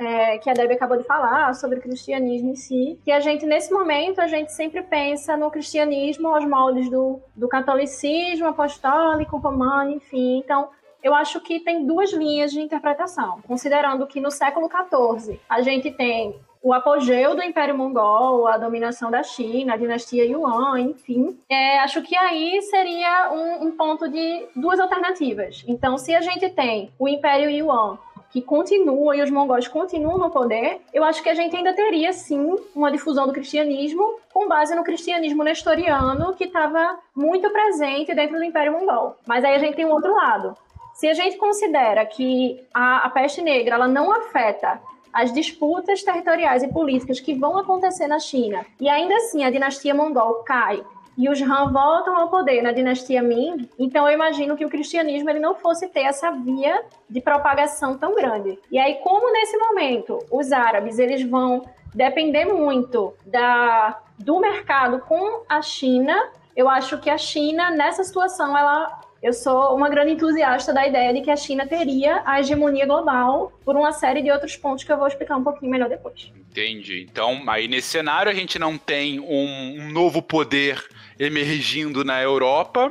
é, 0.00 0.38
que 0.38 0.48
a 0.48 0.54
Debbie 0.54 0.74
acabou 0.74 0.96
de 0.96 1.04
falar 1.04 1.54
sobre 1.54 1.78
o 1.78 1.82
cristianismo 1.82 2.50
em 2.50 2.56
si, 2.56 2.98
que 3.04 3.12
a 3.12 3.20
gente, 3.20 3.44
nesse 3.44 3.70
momento, 3.70 4.18
a 4.20 4.26
gente 4.26 4.50
sempre 4.52 4.82
pensa 4.82 5.36
no 5.36 5.50
cristianismo 5.50 6.28
aos 6.28 6.44
moldes 6.46 6.90
do, 6.90 7.20
do 7.36 7.46
catolicismo 7.46 8.46
apostólico, 8.46 9.36
romano, 9.36 9.90
enfim. 9.90 10.38
Então, 10.38 10.70
eu 11.02 11.14
acho 11.14 11.40
que 11.40 11.60
tem 11.60 11.86
duas 11.86 12.12
linhas 12.12 12.50
de 12.50 12.60
interpretação, 12.60 13.40
considerando 13.46 14.06
que 14.06 14.20
no 14.20 14.30
século 14.30 14.68
XIV 14.68 15.38
a 15.48 15.60
gente 15.60 15.90
tem 15.90 16.34
o 16.62 16.74
apogeu 16.74 17.34
do 17.34 17.42
Império 17.42 17.76
Mongol, 17.76 18.46
a 18.46 18.58
dominação 18.58 19.10
da 19.10 19.22
China, 19.22 19.74
a 19.74 19.76
dinastia 19.78 20.26
Yuan, 20.26 20.78
enfim. 20.78 21.38
É, 21.48 21.78
acho 21.78 22.02
que 22.02 22.14
aí 22.14 22.60
seria 22.62 23.32
um, 23.32 23.66
um, 23.66 23.72
ponto 23.72 24.06
de 24.08 24.46
duas 24.54 24.78
alternativas. 24.78 25.64
Então, 25.66 25.96
se 25.96 26.14
a 26.14 26.20
gente 26.20 26.50
tem 26.50 26.90
o 26.98 27.08
Império 27.08 27.50
Yuan 27.50 27.98
que 28.30 28.40
continua 28.40 29.16
e 29.16 29.22
os 29.22 29.30
mongóis 29.30 29.66
continuam 29.66 30.18
no 30.18 30.30
poder, 30.30 30.80
eu 30.94 31.02
acho 31.02 31.22
que 31.22 31.28
a 31.28 31.34
gente 31.34 31.54
ainda 31.56 31.72
teria 31.72 32.12
sim 32.12 32.56
uma 32.74 32.90
difusão 32.90 33.26
do 33.26 33.32
cristianismo 33.32 34.18
com 34.32 34.48
base 34.48 34.74
no 34.74 34.84
cristianismo 34.84 35.42
nestoriano 35.42 36.34
que 36.34 36.44
estava 36.44 36.98
muito 37.14 37.50
presente 37.50 38.14
dentro 38.14 38.38
do 38.38 38.44
Império 38.44 38.72
Mongol. 38.72 39.16
Mas 39.26 39.44
aí 39.44 39.54
a 39.54 39.58
gente 39.58 39.74
tem 39.74 39.84
um 39.84 39.92
outro 39.92 40.14
lado. 40.14 40.56
Se 40.94 41.08
a 41.08 41.14
gente 41.14 41.36
considera 41.36 42.06
que 42.06 42.62
a, 42.72 43.06
a 43.06 43.10
peste 43.10 43.42
negra 43.42 43.74
ela 43.74 43.88
não 43.88 44.12
afeta 44.12 44.80
as 45.12 45.32
disputas 45.32 46.02
territoriais 46.02 46.62
e 46.62 46.68
políticas 46.68 47.18
que 47.18 47.34
vão 47.34 47.58
acontecer 47.58 48.06
na 48.06 48.20
China, 48.20 48.64
e 48.78 48.88
ainda 48.88 49.16
assim 49.16 49.42
a 49.44 49.50
dinastia 49.50 49.94
mongol 49.94 50.44
cai 50.44 50.84
e 51.20 51.28
os 51.28 51.38
Han 51.42 51.70
voltam 51.70 52.16
ao 52.16 52.30
poder 52.30 52.62
na 52.62 52.72
dinastia 52.72 53.22
Ming, 53.22 53.68
então 53.78 54.08
eu 54.08 54.14
imagino 54.14 54.56
que 54.56 54.64
o 54.64 54.70
cristianismo 54.70 55.28
ele 55.28 55.38
não 55.38 55.54
fosse 55.54 55.86
ter 55.88 56.00
essa 56.00 56.30
via 56.30 56.82
de 57.10 57.20
propagação 57.20 57.98
tão 57.98 58.14
grande. 58.14 58.58
E 58.70 58.78
aí, 58.78 58.94
como 59.02 59.30
nesse 59.30 59.54
momento 59.58 60.18
os 60.30 60.50
árabes 60.50 60.98
eles 60.98 61.22
vão 61.22 61.62
depender 61.94 62.46
muito 62.46 63.12
da, 63.26 64.00
do 64.18 64.40
mercado 64.40 65.00
com 65.00 65.42
a 65.46 65.60
China, 65.60 66.30
eu 66.56 66.70
acho 66.70 66.96
que 66.96 67.10
a 67.10 67.18
China, 67.18 67.70
nessa 67.70 68.02
situação, 68.02 68.56
ela 68.56 69.00
eu 69.22 69.34
sou 69.34 69.76
uma 69.76 69.90
grande 69.90 70.12
entusiasta 70.12 70.72
da 70.72 70.86
ideia 70.86 71.12
de 71.12 71.20
que 71.20 71.30
a 71.30 71.36
China 71.36 71.66
teria 71.66 72.22
a 72.24 72.40
hegemonia 72.40 72.86
global 72.86 73.52
por 73.62 73.76
uma 73.76 73.92
série 73.92 74.22
de 74.22 74.30
outros 74.30 74.56
pontos 74.56 74.82
que 74.82 74.90
eu 74.90 74.96
vou 74.96 75.06
explicar 75.06 75.36
um 75.36 75.44
pouquinho 75.44 75.70
melhor 75.70 75.90
depois. 75.90 76.32
Entendi. 76.34 77.06
Então, 77.10 77.42
aí 77.46 77.68
nesse 77.68 77.88
cenário 77.88 78.32
a 78.32 78.34
gente 78.34 78.58
não 78.58 78.78
tem 78.78 79.20
um, 79.20 79.76
um 79.78 79.92
novo 79.92 80.22
poder 80.22 80.82
emergindo 81.20 82.02
na 82.02 82.22
Europa. 82.22 82.90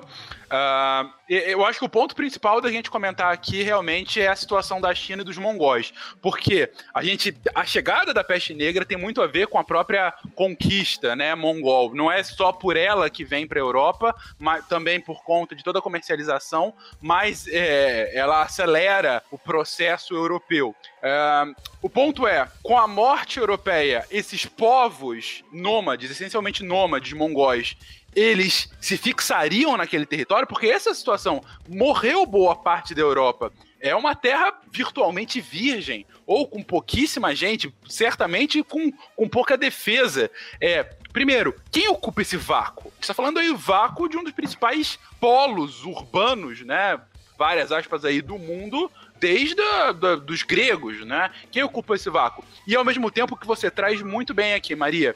Uh, 0.49 1.13
eu 1.29 1.63
acho 1.63 1.77
que 1.77 1.85
o 1.85 1.89
ponto 1.89 2.15
principal 2.15 2.59
da 2.59 2.71
gente 2.71 2.89
comentar 2.89 3.31
aqui 3.31 3.61
realmente 3.61 4.19
é 4.19 4.27
a 4.27 4.35
situação 4.35 4.81
da 4.81 4.93
China 4.95 5.21
e 5.21 5.25
dos 5.25 5.37
mongóis, 5.37 5.93
porque 6.23 6.71
a 6.91 7.03
gente 7.03 7.37
a 7.53 7.63
chegada 7.65 8.15
da 8.15 8.23
peste 8.23 8.55
negra 8.55 8.83
tem 8.83 8.97
muito 8.97 9.21
a 9.21 9.27
ver 9.27 9.45
com 9.45 9.59
a 9.59 9.63
própria 9.63 10.11
conquista, 10.33 11.15
né, 11.15 11.35
mongol. 11.35 11.93
Não 11.93 12.11
é 12.11 12.23
só 12.23 12.51
por 12.51 12.75
ela 12.75 13.11
que 13.11 13.23
vem 13.23 13.45
para 13.45 13.59
a 13.59 13.61
Europa, 13.61 14.15
mas 14.39 14.67
também 14.67 14.99
por 14.99 15.23
conta 15.23 15.55
de 15.55 15.63
toda 15.63 15.77
a 15.77 15.83
comercialização, 15.83 16.73
mas 16.99 17.47
é, 17.47 18.17
ela 18.17 18.41
acelera 18.41 19.21
o 19.29 19.37
processo 19.37 20.15
europeu. 20.15 20.75
Uh, 20.99 21.55
o 21.79 21.89
ponto 21.89 22.27
é, 22.27 22.49
com 22.63 22.77
a 22.77 22.87
morte 22.87 23.39
europeia, 23.39 24.05
esses 24.09 24.47
povos 24.47 25.43
nômades, 25.51 26.09
essencialmente 26.09 26.63
nômades 26.63 27.13
mongóis, 27.13 27.77
eles 28.15 28.69
se 28.79 28.97
fixariam 28.97 29.77
naquele 29.77 30.05
território, 30.05 30.47
porque 30.47 30.67
essa 30.67 30.93
situação 30.93 31.41
morreu 31.67 32.25
boa 32.25 32.55
parte 32.55 32.93
da 32.93 33.01
Europa. 33.01 33.51
É 33.79 33.95
uma 33.95 34.13
terra 34.13 34.59
virtualmente 34.71 35.39
virgem, 35.39 36.05
ou 36.25 36.47
com 36.47 36.61
pouquíssima 36.61 37.33
gente, 37.33 37.73
certamente 37.87 38.61
com, 38.61 38.91
com 39.15 39.29
pouca 39.29 39.57
defesa. 39.57 40.29
É, 40.59 40.83
primeiro, 41.13 41.55
quem 41.71 41.87
ocupa 41.87 42.21
esse 42.21 42.35
vácuo? 42.35 42.91
Está 42.99 43.13
falando 43.13 43.39
aí 43.39 43.53
vácuo 43.53 44.09
de 44.09 44.17
um 44.17 44.23
dos 44.23 44.33
principais 44.33 44.99
polos 45.19 45.85
urbanos, 45.85 46.61
né? 46.61 46.99
Várias 47.37 47.71
aspas 47.71 48.03
aí 48.03 48.21
do 48.21 48.37
mundo, 48.37 48.91
desde 49.17 49.61
a, 49.61 49.93
da, 49.93 50.15
dos 50.17 50.43
gregos, 50.43 51.05
né? 51.05 51.31
Quem 51.49 51.63
ocupa 51.63 51.95
esse 51.95 52.09
vácuo? 52.09 52.43
E 52.67 52.75
ao 52.75 52.83
mesmo 52.83 53.09
tempo 53.09 53.37
que 53.37 53.47
você 53.47 53.71
traz 53.71 54.01
muito 54.01 54.33
bem 54.33 54.55
aqui, 54.55 54.75
Maria, 54.75 55.15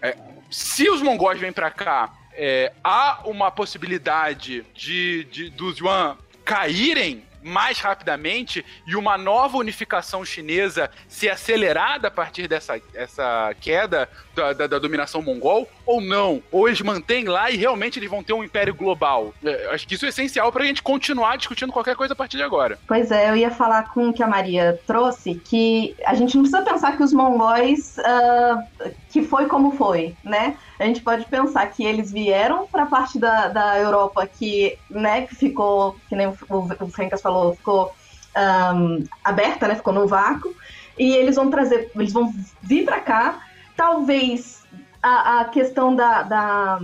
é, 0.00 0.16
se 0.50 0.88
os 0.88 1.02
mongóis 1.02 1.38
vêm 1.38 1.52
para 1.52 1.70
cá 1.70 2.17
é, 2.40 2.72
há 2.84 3.22
uma 3.24 3.50
possibilidade 3.50 4.64
de, 4.72 5.24
de 5.24 5.50
dos 5.50 5.78
Yuan 5.78 6.16
caírem 6.44 7.24
mais 7.42 7.80
rapidamente 7.80 8.64
e 8.86 8.94
uma 8.94 9.18
nova 9.18 9.58
unificação 9.58 10.24
chinesa 10.24 10.90
se 11.08 11.28
acelerada 11.28 12.08
a 12.08 12.10
partir 12.10 12.46
dessa 12.46 12.80
essa 12.94 13.54
queda 13.60 14.08
da, 14.34 14.52
da, 14.52 14.66
da, 14.66 14.78
dominação 14.78 15.20
mongol 15.20 15.68
ou 15.88 16.02
não? 16.02 16.42
Ou 16.52 16.68
eles 16.68 16.82
mantêm 16.82 17.24
lá 17.24 17.50
e 17.50 17.56
realmente 17.56 17.98
eles 17.98 18.10
vão 18.10 18.22
ter 18.22 18.34
um 18.34 18.44
império 18.44 18.74
global? 18.74 19.32
É, 19.42 19.70
acho 19.72 19.88
que 19.88 19.94
isso 19.94 20.04
é 20.04 20.10
essencial 20.10 20.52
para 20.52 20.62
a 20.62 20.66
gente 20.66 20.82
continuar 20.82 21.38
discutindo 21.38 21.72
qualquer 21.72 21.96
coisa 21.96 22.12
a 22.12 22.16
partir 22.16 22.36
de 22.36 22.42
agora. 22.42 22.78
Pois 22.86 23.10
é, 23.10 23.30
eu 23.30 23.36
ia 23.36 23.50
falar 23.50 23.94
com 23.94 24.10
o 24.10 24.12
que 24.12 24.22
a 24.22 24.26
Maria 24.26 24.78
trouxe, 24.86 25.36
que 25.36 25.96
a 26.04 26.14
gente 26.14 26.36
não 26.36 26.42
precisa 26.42 26.62
pensar 26.62 26.94
que 26.94 27.02
os 27.02 27.14
mongóis 27.14 27.96
uh, 27.96 28.92
que 29.08 29.22
foi 29.22 29.46
como 29.46 29.72
foi, 29.72 30.14
né? 30.22 30.58
A 30.78 30.84
gente 30.84 31.00
pode 31.00 31.24
pensar 31.24 31.66
que 31.66 31.82
eles 31.82 32.12
vieram 32.12 32.66
para 32.66 32.82
a 32.82 32.86
parte 32.86 33.18
da, 33.18 33.48
da 33.48 33.78
Europa 33.78 34.26
que, 34.26 34.78
né, 34.90 35.22
que 35.22 35.34
ficou, 35.34 35.96
que 36.06 36.14
nem 36.14 36.26
o, 36.26 36.36
o 36.50 36.88
Fencas 36.90 37.22
falou, 37.22 37.56
ficou 37.56 37.94
um, 38.36 39.04
aberta, 39.24 39.66
né? 39.66 39.74
Ficou 39.74 39.94
no 39.94 40.06
vácuo. 40.06 40.54
E 40.98 41.12
eles 41.16 41.36
vão 41.36 41.48
trazer, 41.48 41.90
eles 41.94 42.12
vão 42.12 42.30
vir 42.60 42.84
para 42.84 43.00
cá. 43.00 43.40
Talvez 43.74 44.57
a, 45.02 45.40
a 45.40 45.44
questão 45.46 45.94
da, 45.94 46.22
da, 46.22 46.78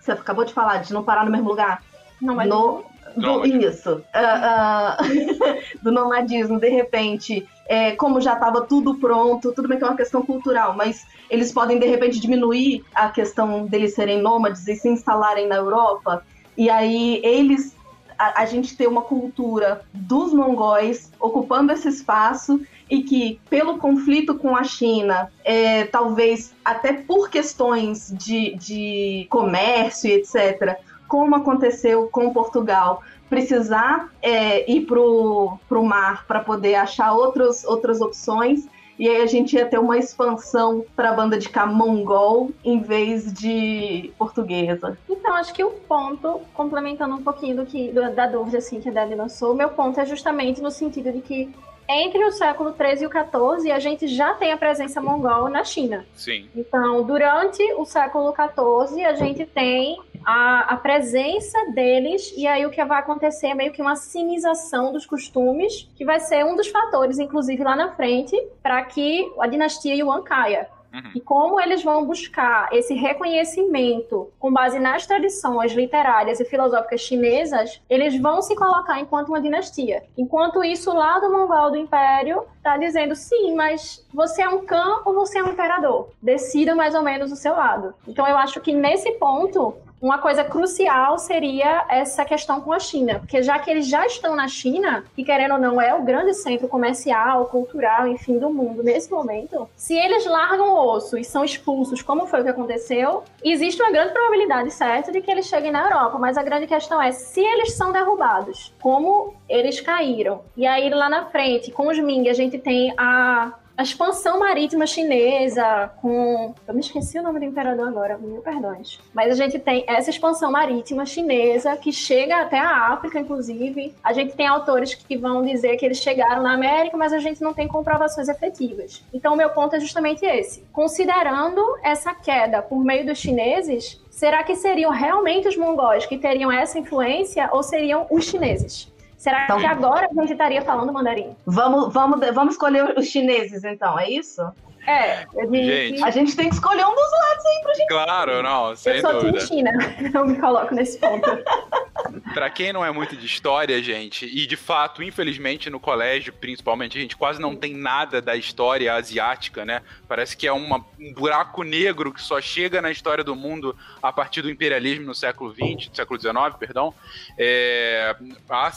Você 0.00 0.12
acabou 0.12 0.44
de 0.44 0.52
falar, 0.52 0.78
de 0.78 0.92
não 0.92 1.02
parar 1.02 1.24
no 1.24 1.30
mesmo 1.30 1.48
lugar. 1.48 1.82
Não, 2.20 2.34
mas. 2.34 2.48
No, 2.48 2.84
do, 3.16 3.46
isso. 3.46 3.94
Uh, 3.94 4.36
uh, 4.52 5.62
do 5.82 5.90
nomadismo, 5.90 6.60
de 6.60 6.68
repente, 6.68 7.46
é, 7.66 7.92
como 7.92 8.20
já 8.20 8.34
estava 8.34 8.62
tudo 8.62 8.96
pronto, 8.96 9.52
tudo 9.52 9.68
bem 9.68 9.78
que 9.78 9.84
é 9.84 9.86
uma 9.86 9.96
questão 9.96 10.22
cultural, 10.22 10.74
mas 10.74 11.06
eles 11.30 11.52
podem, 11.52 11.78
de 11.78 11.86
repente, 11.86 12.20
diminuir 12.20 12.84
a 12.94 13.08
questão 13.08 13.66
deles 13.66 13.94
serem 13.94 14.20
nômades 14.20 14.66
e 14.68 14.76
se 14.76 14.88
instalarem 14.88 15.46
na 15.46 15.56
Europa. 15.56 16.24
E 16.56 16.70
aí 16.70 17.20
eles 17.24 17.74
a, 18.18 18.42
a, 18.42 18.46
gente 18.46 18.76
ter 18.76 18.86
uma 18.86 19.02
cultura 19.02 19.82
dos 19.92 20.32
mongóis 20.32 21.12
ocupando 21.20 21.72
esse 21.72 21.88
espaço 21.88 22.60
e 22.88 23.02
que, 23.02 23.40
pelo 23.50 23.78
conflito 23.78 24.34
com 24.34 24.56
a 24.56 24.64
China, 24.64 25.30
é, 25.44 25.84
talvez 25.84 26.54
até 26.64 26.92
por 26.92 27.28
questões 27.28 28.12
de, 28.16 28.54
de 28.54 29.26
comércio, 29.28 30.10
etc., 30.10 30.78
como 31.08 31.36
aconteceu 31.36 32.08
com 32.08 32.32
Portugal, 32.32 33.02
precisar 33.28 34.10
é, 34.22 34.70
ir 34.70 34.86
para 34.86 35.00
o 35.00 35.84
mar 35.84 36.26
para 36.26 36.40
poder 36.40 36.76
achar 36.76 37.12
outros, 37.12 37.64
outras 37.64 38.00
opções. 38.00 38.66
E 38.98 39.08
aí 39.08 39.20
a 39.20 39.26
gente 39.26 39.54
ia 39.54 39.66
ter 39.66 39.78
uma 39.78 39.98
expansão 39.98 40.84
para 40.94 41.10
a 41.10 41.12
banda 41.12 41.38
de 41.38 41.50
cá 41.50 41.66
mongol 41.66 42.50
em 42.64 42.80
vez 42.80 43.30
de 43.30 44.10
portuguesa. 44.16 44.96
Então, 45.08 45.34
acho 45.34 45.52
que 45.52 45.62
o 45.62 45.70
ponto, 45.70 46.40
complementando 46.54 47.14
um 47.14 47.22
pouquinho 47.22 47.56
do 47.56 47.66
que 47.66 47.92
da 47.92 48.26
dúvida 48.26 48.56
assim, 48.56 48.80
que 48.80 48.88
a 48.88 48.92
Debbie 48.92 49.14
lançou, 49.14 49.54
meu 49.54 49.68
ponto 49.68 50.00
é 50.00 50.06
justamente 50.06 50.62
no 50.62 50.70
sentido 50.70 51.12
de 51.12 51.20
que 51.20 51.54
entre 51.88 52.24
o 52.24 52.32
século 52.32 52.72
13 52.72 53.04
e 53.04 53.06
o 53.06 53.10
14, 53.10 53.70
a 53.70 53.78
gente 53.78 54.06
já 54.08 54.34
tem 54.34 54.52
a 54.52 54.56
presença 54.56 55.00
mongol 55.00 55.48
na 55.48 55.64
China. 55.64 56.04
Sim. 56.14 56.48
Então, 56.54 57.02
durante 57.02 57.62
o 57.74 57.84
século 57.84 58.32
14, 58.32 59.04
a 59.04 59.14
gente 59.14 59.46
tem 59.46 59.98
a, 60.24 60.74
a, 60.74 60.76
presença 60.76 61.56
deles, 61.72 62.32
e 62.36 62.46
aí 62.46 62.66
o 62.66 62.70
que 62.70 62.84
vai 62.84 62.98
acontecer 62.98 63.48
é 63.48 63.54
meio 63.54 63.72
que 63.72 63.80
uma 63.80 63.94
sinização 63.94 64.92
dos 64.92 65.06
costumes, 65.06 65.88
que 65.94 66.04
vai 66.04 66.18
ser 66.18 66.44
um 66.44 66.56
dos 66.56 66.68
fatores, 66.68 67.18
inclusive 67.18 67.62
lá 67.62 67.76
na 67.76 67.92
frente, 67.92 68.36
para 68.62 68.82
que 68.82 69.32
a 69.38 69.46
dinastia 69.46 69.94
Yuan 69.94 70.22
caia. 70.22 70.68
Uhum. 70.96 71.10
E 71.14 71.20
como 71.20 71.60
eles 71.60 71.84
vão 71.84 72.06
buscar 72.06 72.72
esse 72.72 72.94
reconhecimento 72.94 74.30
com 74.38 74.52
base 74.52 74.78
nas 74.78 75.06
tradições 75.06 75.72
literárias 75.72 76.40
e 76.40 76.44
filosóficas 76.44 77.02
chinesas, 77.02 77.82
eles 77.88 78.18
vão 78.18 78.40
se 78.40 78.56
colocar 78.56 78.98
enquanto 78.98 79.28
uma 79.28 79.40
dinastia. 79.40 80.04
Enquanto 80.16 80.64
isso, 80.64 80.90
o 80.90 80.94
lado 80.94 81.30
mongol 81.30 81.70
do 81.70 81.76
império 81.76 82.44
está 82.56 82.78
dizendo 82.78 83.14
sim, 83.14 83.54
mas 83.54 84.06
você 84.12 84.42
é 84.42 84.48
um 84.48 84.64
Khan 84.64 85.02
ou 85.04 85.14
você 85.14 85.38
é 85.38 85.44
um 85.44 85.50
imperador? 85.50 86.08
Decida 86.22 86.74
mais 86.74 86.94
ou 86.94 87.02
menos 87.02 87.30
o 87.30 87.36
seu 87.36 87.52
lado. 87.52 87.94
Então 88.08 88.26
eu 88.26 88.36
acho 88.36 88.60
que 88.60 88.72
nesse 88.72 89.12
ponto 89.12 89.74
uma 90.00 90.18
coisa 90.18 90.44
crucial 90.44 91.18
seria 91.18 91.84
essa 91.88 92.24
questão 92.24 92.60
com 92.60 92.72
a 92.72 92.78
China, 92.78 93.18
porque 93.18 93.42
já 93.42 93.58
que 93.58 93.70
eles 93.70 93.86
já 93.86 94.06
estão 94.06 94.36
na 94.36 94.48
China, 94.48 95.04
e 95.16 95.24
querendo 95.24 95.54
ou 95.54 95.60
não 95.60 95.80
é 95.80 95.94
o 95.94 96.02
grande 96.02 96.34
centro 96.34 96.68
comercial, 96.68 97.46
cultural, 97.46 98.06
enfim, 98.06 98.38
do 98.38 98.50
mundo 98.50 98.82
nesse 98.82 99.10
momento, 99.10 99.68
se 99.76 99.94
eles 99.94 100.26
largam 100.26 100.68
o 100.68 100.94
osso 100.94 101.16
e 101.16 101.24
são 101.24 101.44
expulsos, 101.44 102.02
como 102.02 102.26
foi 102.26 102.40
o 102.40 102.44
que 102.44 102.50
aconteceu, 102.50 103.24
existe 103.42 103.82
uma 103.82 103.90
grande 103.90 104.12
probabilidade, 104.12 104.70
certo, 104.70 105.10
de 105.10 105.20
que 105.20 105.30
eles 105.30 105.46
cheguem 105.46 105.72
na 105.72 105.84
Europa, 105.84 106.18
mas 106.18 106.36
a 106.36 106.42
grande 106.42 106.66
questão 106.66 107.00
é 107.00 107.12
se 107.12 107.40
eles 107.40 107.72
são 107.72 107.92
derrubados, 107.92 108.74
como 108.80 109.34
eles 109.48 109.80
caíram. 109.80 110.42
E 110.56 110.66
aí 110.66 110.90
lá 110.90 111.08
na 111.08 111.26
frente, 111.26 111.70
com 111.70 111.88
os 111.88 111.98
Ming, 111.98 112.28
a 112.28 112.34
gente 112.34 112.58
tem 112.58 112.92
a 112.96 113.52
a 113.76 113.82
expansão 113.82 114.38
marítima 114.38 114.86
chinesa, 114.86 115.90
com. 116.00 116.54
Eu 116.66 116.74
me 116.74 116.80
esqueci 116.80 117.18
o 117.18 117.22
nome 117.22 117.40
do 117.40 117.44
imperador 117.44 117.86
agora, 117.86 118.16
mil 118.16 118.40
perdões. 118.40 118.98
Mas 119.12 119.30
a 119.30 119.34
gente 119.34 119.58
tem 119.58 119.84
essa 119.86 120.08
expansão 120.08 120.50
marítima 120.50 121.04
chinesa 121.04 121.76
que 121.76 121.92
chega 121.92 122.40
até 122.40 122.58
a 122.58 122.92
África, 122.92 123.20
inclusive. 123.20 123.94
A 124.02 124.14
gente 124.14 124.34
tem 124.34 124.46
autores 124.46 124.94
que 124.94 125.16
vão 125.16 125.44
dizer 125.44 125.76
que 125.76 125.84
eles 125.84 125.98
chegaram 125.98 126.42
na 126.42 126.54
América, 126.54 126.96
mas 126.96 127.12
a 127.12 127.18
gente 127.18 127.42
não 127.42 127.52
tem 127.52 127.68
comprovações 127.68 128.28
efetivas. 128.28 129.04
Então, 129.12 129.34
o 129.34 129.36
meu 129.36 129.50
ponto 129.50 129.76
é 129.76 129.80
justamente 129.80 130.24
esse. 130.24 130.64
Considerando 130.72 131.62
essa 131.82 132.14
queda 132.14 132.62
por 132.62 132.82
meio 132.82 133.04
dos 133.04 133.18
chineses, 133.18 134.00
será 134.10 134.42
que 134.42 134.56
seriam 134.56 134.90
realmente 134.90 135.48
os 135.48 135.56
mongóis 135.56 136.06
que 136.06 136.16
teriam 136.16 136.50
essa 136.50 136.78
influência 136.78 137.50
ou 137.52 137.62
seriam 137.62 138.06
os 138.10 138.24
chineses? 138.24 138.90
Será 139.26 139.42
então, 139.42 139.58
que 139.58 139.66
agora 139.66 140.06
a 140.08 140.14
gente 140.20 140.30
estaria 140.30 140.62
falando 140.62 140.92
mandarim? 140.92 141.34
Vamos, 141.44 141.92
vamos, 141.92 142.20
vamos 142.32 142.54
escolher 142.54 142.96
os 142.96 143.06
chineses, 143.06 143.64
então, 143.64 143.98
é 143.98 144.08
isso? 144.08 144.40
É, 144.86 145.26
gente. 145.50 146.02
a 146.02 146.10
gente 146.10 146.36
tem 146.36 146.48
que 146.48 146.54
escolher 146.54 146.84
um 146.86 146.94
dos 146.94 147.12
lados 147.12 147.46
aí 147.46 147.60
pra 147.62 147.74
gente. 147.74 147.88
Claro, 147.88 148.42
não, 148.42 148.76
sem 148.76 148.94
eu 148.94 149.00
sou 149.00 149.12
dúvida. 149.20 149.40
China, 149.40 149.70
eu 150.14 150.26
me 150.26 150.38
coloco 150.38 150.74
nesse 150.74 150.98
ponto. 150.98 151.28
pra 152.32 152.48
quem 152.50 152.72
não 152.72 152.84
é 152.84 152.90
muito 152.90 153.16
de 153.16 153.26
história, 153.26 153.82
gente, 153.82 154.26
e 154.26 154.46
de 154.46 154.56
fato, 154.56 155.02
infelizmente, 155.02 155.68
no 155.68 155.80
colégio, 155.80 156.32
principalmente, 156.32 156.96
a 156.96 157.00
gente 157.00 157.16
quase 157.16 157.40
não 157.40 157.56
tem 157.56 157.74
nada 157.74 158.22
da 158.22 158.36
história 158.36 158.94
asiática, 158.94 159.64
né? 159.64 159.82
Parece 160.06 160.36
que 160.36 160.46
é 160.46 160.52
uma, 160.52 160.84
um 161.00 161.12
buraco 161.12 161.62
negro 161.62 162.12
que 162.12 162.22
só 162.22 162.40
chega 162.40 162.80
na 162.80 162.90
história 162.90 163.24
do 163.24 163.34
mundo 163.34 163.76
a 164.02 164.12
partir 164.12 164.42
do 164.42 164.50
imperialismo 164.50 165.06
no 165.06 165.14
século 165.14 165.52
XX, 165.52 165.90
século 165.92 166.20
XIX, 166.20 166.34
perdão. 166.58 166.94
É, 167.38 168.14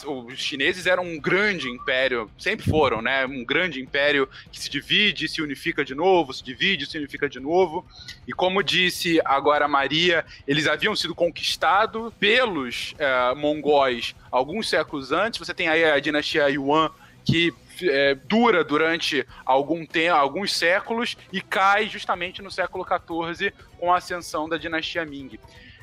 os 0.06 0.40
chineses 0.40 0.86
eram 0.86 1.04
um 1.04 1.20
grande 1.20 1.70
império, 1.70 2.30
sempre 2.38 2.70
foram, 2.70 3.02
né? 3.02 3.26
Um 3.26 3.46
grande 3.46 3.82
império 3.82 4.28
que 4.52 4.60
se 4.60 4.70
divide 4.70 5.26
e 5.26 5.30
se 5.30 5.42
unifica 5.42 5.84
de 5.86 5.94
novo, 6.00 6.34
se 6.34 6.44
divide, 6.44 6.86
se 6.86 6.98
unifica 6.98 7.30
de 7.30 7.40
novo. 7.40 7.86
E 8.28 8.34
como 8.34 8.64
disse 8.64 9.22
agora 9.24 9.66
a 9.66 9.68
Maria, 9.68 10.26
eles 10.48 10.66
haviam 10.66 10.96
sido 10.96 11.14
conquistados 11.14 12.12
pelos 12.20 12.96
é, 12.98 13.36
mongóis 13.36 14.16
alguns 14.32 14.68
séculos 14.68 15.12
antes. 15.12 15.38
Você 15.40 15.54
tem 15.54 15.68
aí 15.68 15.84
a 15.84 16.00
dinastia 16.00 16.50
Yuan, 16.50 16.90
que 17.24 17.54
é, 17.84 18.16
dura 18.16 18.64
durante 18.64 19.26
algum 19.46 19.86
tempo, 19.86 20.16
alguns 20.16 20.56
séculos 20.56 21.16
e 21.32 21.42
cai 21.42 21.88
justamente 21.88 22.42
no 22.42 22.50
século 22.50 22.86
XIV 22.86 23.54
com 23.78 23.94
a 23.94 23.98
ascensão 23.98 24.50
da 24.50 24.58
dinastia 24.58 25.06
Ming. 25.06 25.40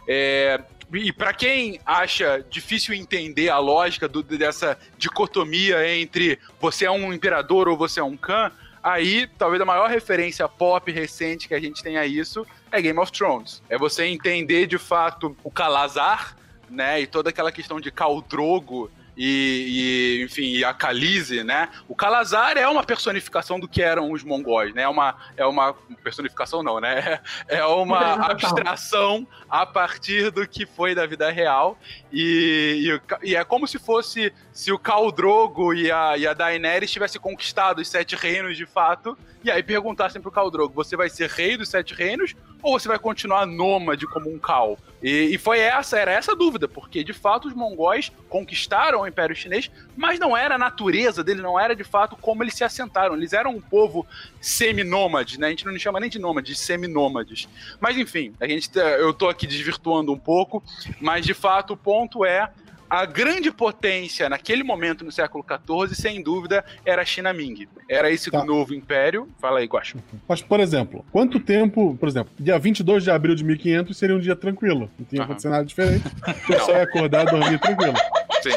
É, 0.08 0.60
e 0.92 1.12
para 1.12 1.32
quem 1.32 1.80
acha 1.84 2.44
difícil 2.48 2.94
entender 2.94 3.48
a 3.48 3.58
lógica 3.58 4.06
do, 4.06 4.22
dessa 4.22 4.78
dicotomia 4.96 5.88
entre 5.88 6.38
você 6.60 6.84
é 6.84 6.90
um 6.90 7.12
imperador 7.12 7.68
ou 7.68 7.76
você 7.76 7.98
é 7.98 8.04
um 8.04 8.16
Khan, 8.16 8.52
Aí, 8.86 9.26
talvez 9.36 9.60
a 9.60 9.64
maior 9.64 9.90
referência 9.90 10.48
pop 10.48 10.92
recente 10.92 11.48
que 11.48 11.54
a 11.54 11.58
gente 11.58 11.82
tenha 11.82 12.06
isso 12.06 12.46
é 12.70 12.80
Game 12.80 12.96
of 13.00 13.10
Thrones. 13.10 13.60
É 13.68 13.76
você 13.76 14.04
entender 14.04 14.68
de 14.68 14.78
fato 14.78 15.36
o 15.42 15.50
Calazar, 15.50 16.36
né? 16.70 17.00
E 17.00 17.06
toda 17.08 17.30
aquela 17.30 17.50
questão 17.50 17.80
de 17.80 17.90
Khal 17.90 18.22
Drogo 18.22 18.88
e, 19.16 20.18
e, 20.20 20.24
enfim, 20.24 20.52
e 20.52 20.64
a 20.64 20.74
Khaleesi, 20.74 21.42
né? 21.42 21.68
O 21.88 21.94
Calazar 21.94 22.58
é 22.58 22.68
uma 22.68 22.84
personificação 22.84 23.58
do 23.58 23.66
que 23.66 23.82
eram 23.82 24.12
os 24.12 24.22
mongóis, 24.22 24.74
né? 24.74 24.82
É 24.82 24.88
uma, 24.88 25.16
é 25.36 25.46
uma 25.46 25.74
personificação 26.02 26.62
não, 26.62 26.80
né? 26.80 27.20
É 27.48 27.64
uma 27.64 28.14
abstração 28.26 29.26
a 29.48 29.64
partir 29.64 30.30
do 30.30 30.46
que 30.46 30.66
foi 30.66 30.94
da 30.94 31.06
vida 31.06 31.30
real 31.30 31.78
e, 32.12 32.98
e, 33.22 33.30
e 33.30 33.36
é 33.36 33.44
como 33.44 33.66
se 33.66 33.78
fosse 33.78 34.32
se 34.52 34.72
o 34.72 34.78
Khal 34.78 35.10
Drogo 35.12 35.72
e 35.72 35.90
a, 35.90 36.16
e 36.16 36.26
a 36.26 36.34
Daenerys 36.34 36.90
tivessem 36.90 37.20
conquistado 37.20 37.80
os 37.80 37.88
sete 37.88 38.16
reinos 38.16 38.56
de 38.56 38.66
fato 38.66 39.16
e 39.46 39.50
aí 39.50 39.62
perguntassem 39.62 40.20
pro 40.20 40.32
Khal 40.32 40.50
Drogo, 40.50 40.74
você 40.74 40.96
vai 40.96 41.08
ser 41.08 41.30
rei 41.30 41.56
dos 41.56 41.68
sete 41.68 41.94
reinos 41.94 42.34
ou 42.60 42.78
você 42.78 42.88
vai 42.88 42.98
continuar 42.98 43.46
nômade 43.46 44.04
como 44.06 44.28
um 44.28 44.40
Khal? 44.40 44.76
E, 45.00 45.34
e, 45.34 45.38
foi 45.38 45.60
essa, 45.60 45.96
era 45.96 46.10
essa 46.10 46.32
a 46.32 46.34
dúvida, 46.34 46.66
porque 46.66 47.04
de 47.04 47.12
fato 47.12 47.46
os 47.46 47.54
mongóis 47.54 48.10
conquistaram 48.28 49.02
o 49.02 49.06
Império 49.06 49.36
Chinês, 49.36 49.70
mas 49.96 50.18
não 50.18 50.36
era 50.36 50.56
a 50.56 50.58
natureza 50.58 51.22
dele, 51.22 51.42
não 51.42 51.60
era 51.60 51.76
de 51.76 51.84
fato 51.84 52.16
como 52.16 52.42
eles 52.42 52.54
se 52.54 52.64
assentaram. 52.64 53.14
Eles 53.14 53.32
eram 53.32 53.52
um 53.52 53.60
povo 53.60 54.04
semi-nômade, 54.40 55.38
né? 55.38 55.46
A 55.46 55.50
gente 55.50 55.64
não 55.64 55.78
chama 55.78 56.00
nem 56.00 56.10
de 56.10 56.18
nômade, 56.18 56.48
de 56.48 56.58
semi-nômades. 56.58 57.48
Mas 57.78 57.96
enfim, 57.96 58.34
a 58.40 58.48
gente, 58.48 58.68
tá, 58.68 58.80
eu 58.80 59.14
tô 59.14 59.28
aqui 59.28 59.46
desvirtuando 59.46 60.12
um 60.12 60.18
pouco, 60.18 60.60
mas 61.00 61.24
de 61.24 61.34
fato 61.34 61.74
o 61.74 61.76
ponto 61.76 62.24
é 62.24 62.50
a 62.88 63.04
grande 63.04 63.50
potência 63.50 64.28
naquele 64.28 64.62
momento 64.62 65.04
no 65.04 65.12
século 65.12 65.44
XIV, 65.44 65.94
sem 65.94 66.22
dúvida, 66.22 66.64
era 66.84 67.02
a 67.02 67.04
China 67.04 67.32
Ming. 67.32 67.68
Era 67.88 68.10
esse 68.10 68.30
tá. 68.30 68.44
novo 68.44 68.74
império. 68.74 69.28
Fala 69.40 69.60
aí, 69.60 69.66
Guacho. 69.66 69.98
Mas, 70.28 70.42
por 70.42 70.60
exemplo, 70.60 71.04
quanto 71.10 71.40
tempo, 71.40 71.96
por 71.98 72.08
exemplo, 72.08 72.32
dia 72.38 72.58
22 72.58 73.04
de 73.04 73.10
abril 73.10 73.34
de 73.34 73.44
1500 73.44 73.96
seria 73.96 74.16
um 74.16 74.20
dia 74.20 74.36
tranquilo. 74.36 74.90
Não 74.98 75.06
tinha 75.06 75.22
acontecido 75.22 75.50
nada 75.50 75.64
diferente. 75.64 76.04
O 76.46 76.46
pessoal 76.46 76.76
ia 76.76 76.82
acordar 76.84 77.26
e 77.26 77.30
dormir 77.30 77.58
tranquilo. 77.58 77.94
Sim. 78.42 78.50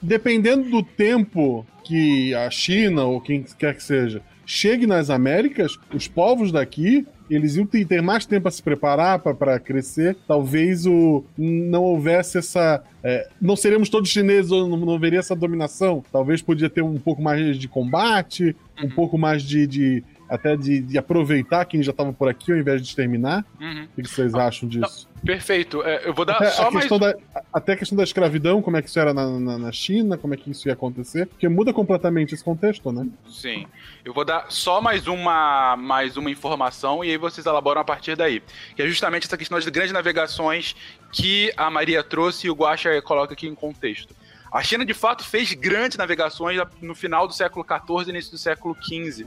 Dependendo 0.00 0.70
do 0.70 0.82
tempo 0.82 1.66
que 1.82 2.34
a 2.34 2.50
China 2.50 3.04
ou 3.04 3.20
quem 3.20 3.42
quer 3.42 3.74
que 3.74 3.82
seja 3.82 4.22
chegue 4.50 4.86
nas 4.86 5.10
Américas, 5.10 5.78
os 5.94 6.08
povos 6.08 6.50
daqui 6.50 7.06
eles 7.30 7.56
iam 7.56 7.66
ter 7.66 8.00
mais 8.00 8.24
tempo 8.24 8.48
a 8.48 8.50
se 8.50 8.62
preparar 8.62 9.18
para 9.18 9.60
crescer. 9.60 10.16
Talvez 10.26 10.86
o 10.86 11.22
não 11.36 11.82
houvesse 11.82 12.38
essa. 12.38 12.82
é, 13.04 13.28
não 13.38 13.54
seríamos 13.54 13.90
todos 13.90 14.08
chineses 14.08 14.50
ou 14.50 14.66
não, 14.66 14.78
não 14.78 14.94
haveria 14.94 15.18
essa 15.18 15.36
dominação. 15.36 16.02
Talvez 16.10 16.40
podia 16.40 16.70
ter 16.70 16.80
um 16.80 16.96
pouco 16.98 17.20
mais 17.20 17.58
de 17.58 17.68
combate, 17.68 18.56
um 18.80 18.84
Uhum. 18.84 18.90
pouco 18.92 19.18
mais 19.18 19.42
de. 19.42 19.66
de- 19.66 20.02
até 20.28 20.56
de, 20.56 20.80
de 20.80 20.98
aproveitar 20.98 21.64
quem 21.64 21.82
já 21.82 21.90
estava 21.90 22.12
por 22.12 22.28
aqui 22.28 22.52
ao 22.52 22.58
invés 22.58 22.82
de 22.82 22.88
exterminar. 22.88 23.44
Uhum. 23.60 23.88
O 23.96 24.02
que 24.02 24.08
vocês 24.08 24.34
acham 24.34 24.68
disso? 24.68 25.08
Perfeito. 25.24 25.82
É, 25.82 26.06
eu 26.06 26.12
vou 26.12 26.24
dar 26.26 26.36
Até, 26.36 26.50
só 26.50 26.68
a 26.68 26.70
mais. 26.70 26.88
da, 26.88 27.14
até 27.52 27.72
a 27.72 27.76
questão 27.76 27.96
da 27.96 28.04
escravidão, 28.04 28.60
como 28.60 28.76
é 28.76 28.82
que 28.82 28.88
isso 28.88 28.98
era 28.98 29.14
na, 29.14 29.26
na, 29.38 29.58
na 29.58 29.72
China, 29.72 30.18
como 30.18 30.34
é 30.34 30.36
que 30.36 30.50
isso 30.50 30.68
ia 30.68 30.74
acontecer, 30.74 31.26
porque 31.26 31.48
muda 31.48 31.72
completamente 31.72 32.34
esse 32.34 32.44
contexto, 32.44 32.92
né? 32.92 33.08
Sim. 33.28 33.66
Eu 34.04 34.12
vou 34.12 34.24
dar 34.24 34.46
só 34.50 34.80
mais 34.80 35.06
uma, 35.06 35.76
mais 35.76 36.16
uma 36.16 36.30
informação 36.30 37.04
e 37.04 37.10
aí 37.10 37.16
vocês 37.16 37.46
elaboram 37.46 37.80
a 37.80 37.84
partir 37.84 38.16
daí. 38.16 38.42
Que 38.76 38.82
é 38.82 38.86
justamente 38.86 39.26
essa 39.26 39.36
questão 39.36 39.56
das 39.56 39.66
grandes 39.68 39.92
navegações 39.92 40.76
que 41.12 41.52
a 41.56 41.70
Maria 41.70 42.02
trouxe 42.02 42.46
e 42.46 42.50
o 42.50 42.54
Guaxa 42.54 43.00
coloca 43.02 43.32
aqui 43.32 43.46
em 43.46 43.54
contexto. 43.54 44.14
A 44.50 44.62
China, 44.62 44.84
de 44.84 44.94
fato, 44.94 45.24
fez 45.24 45.52
grandes 45.52 45.98
navegações 45.98 46.58
no 46.80 46.94
final 46.94 47.28
do 47.28 47.34
século 47.34 47.64
XIV 47.64 48.06
e 48.06 48.10
início 48.10 48.32
do 48.32 48.38
século 48.38 48.74
XV. 48.82 49.26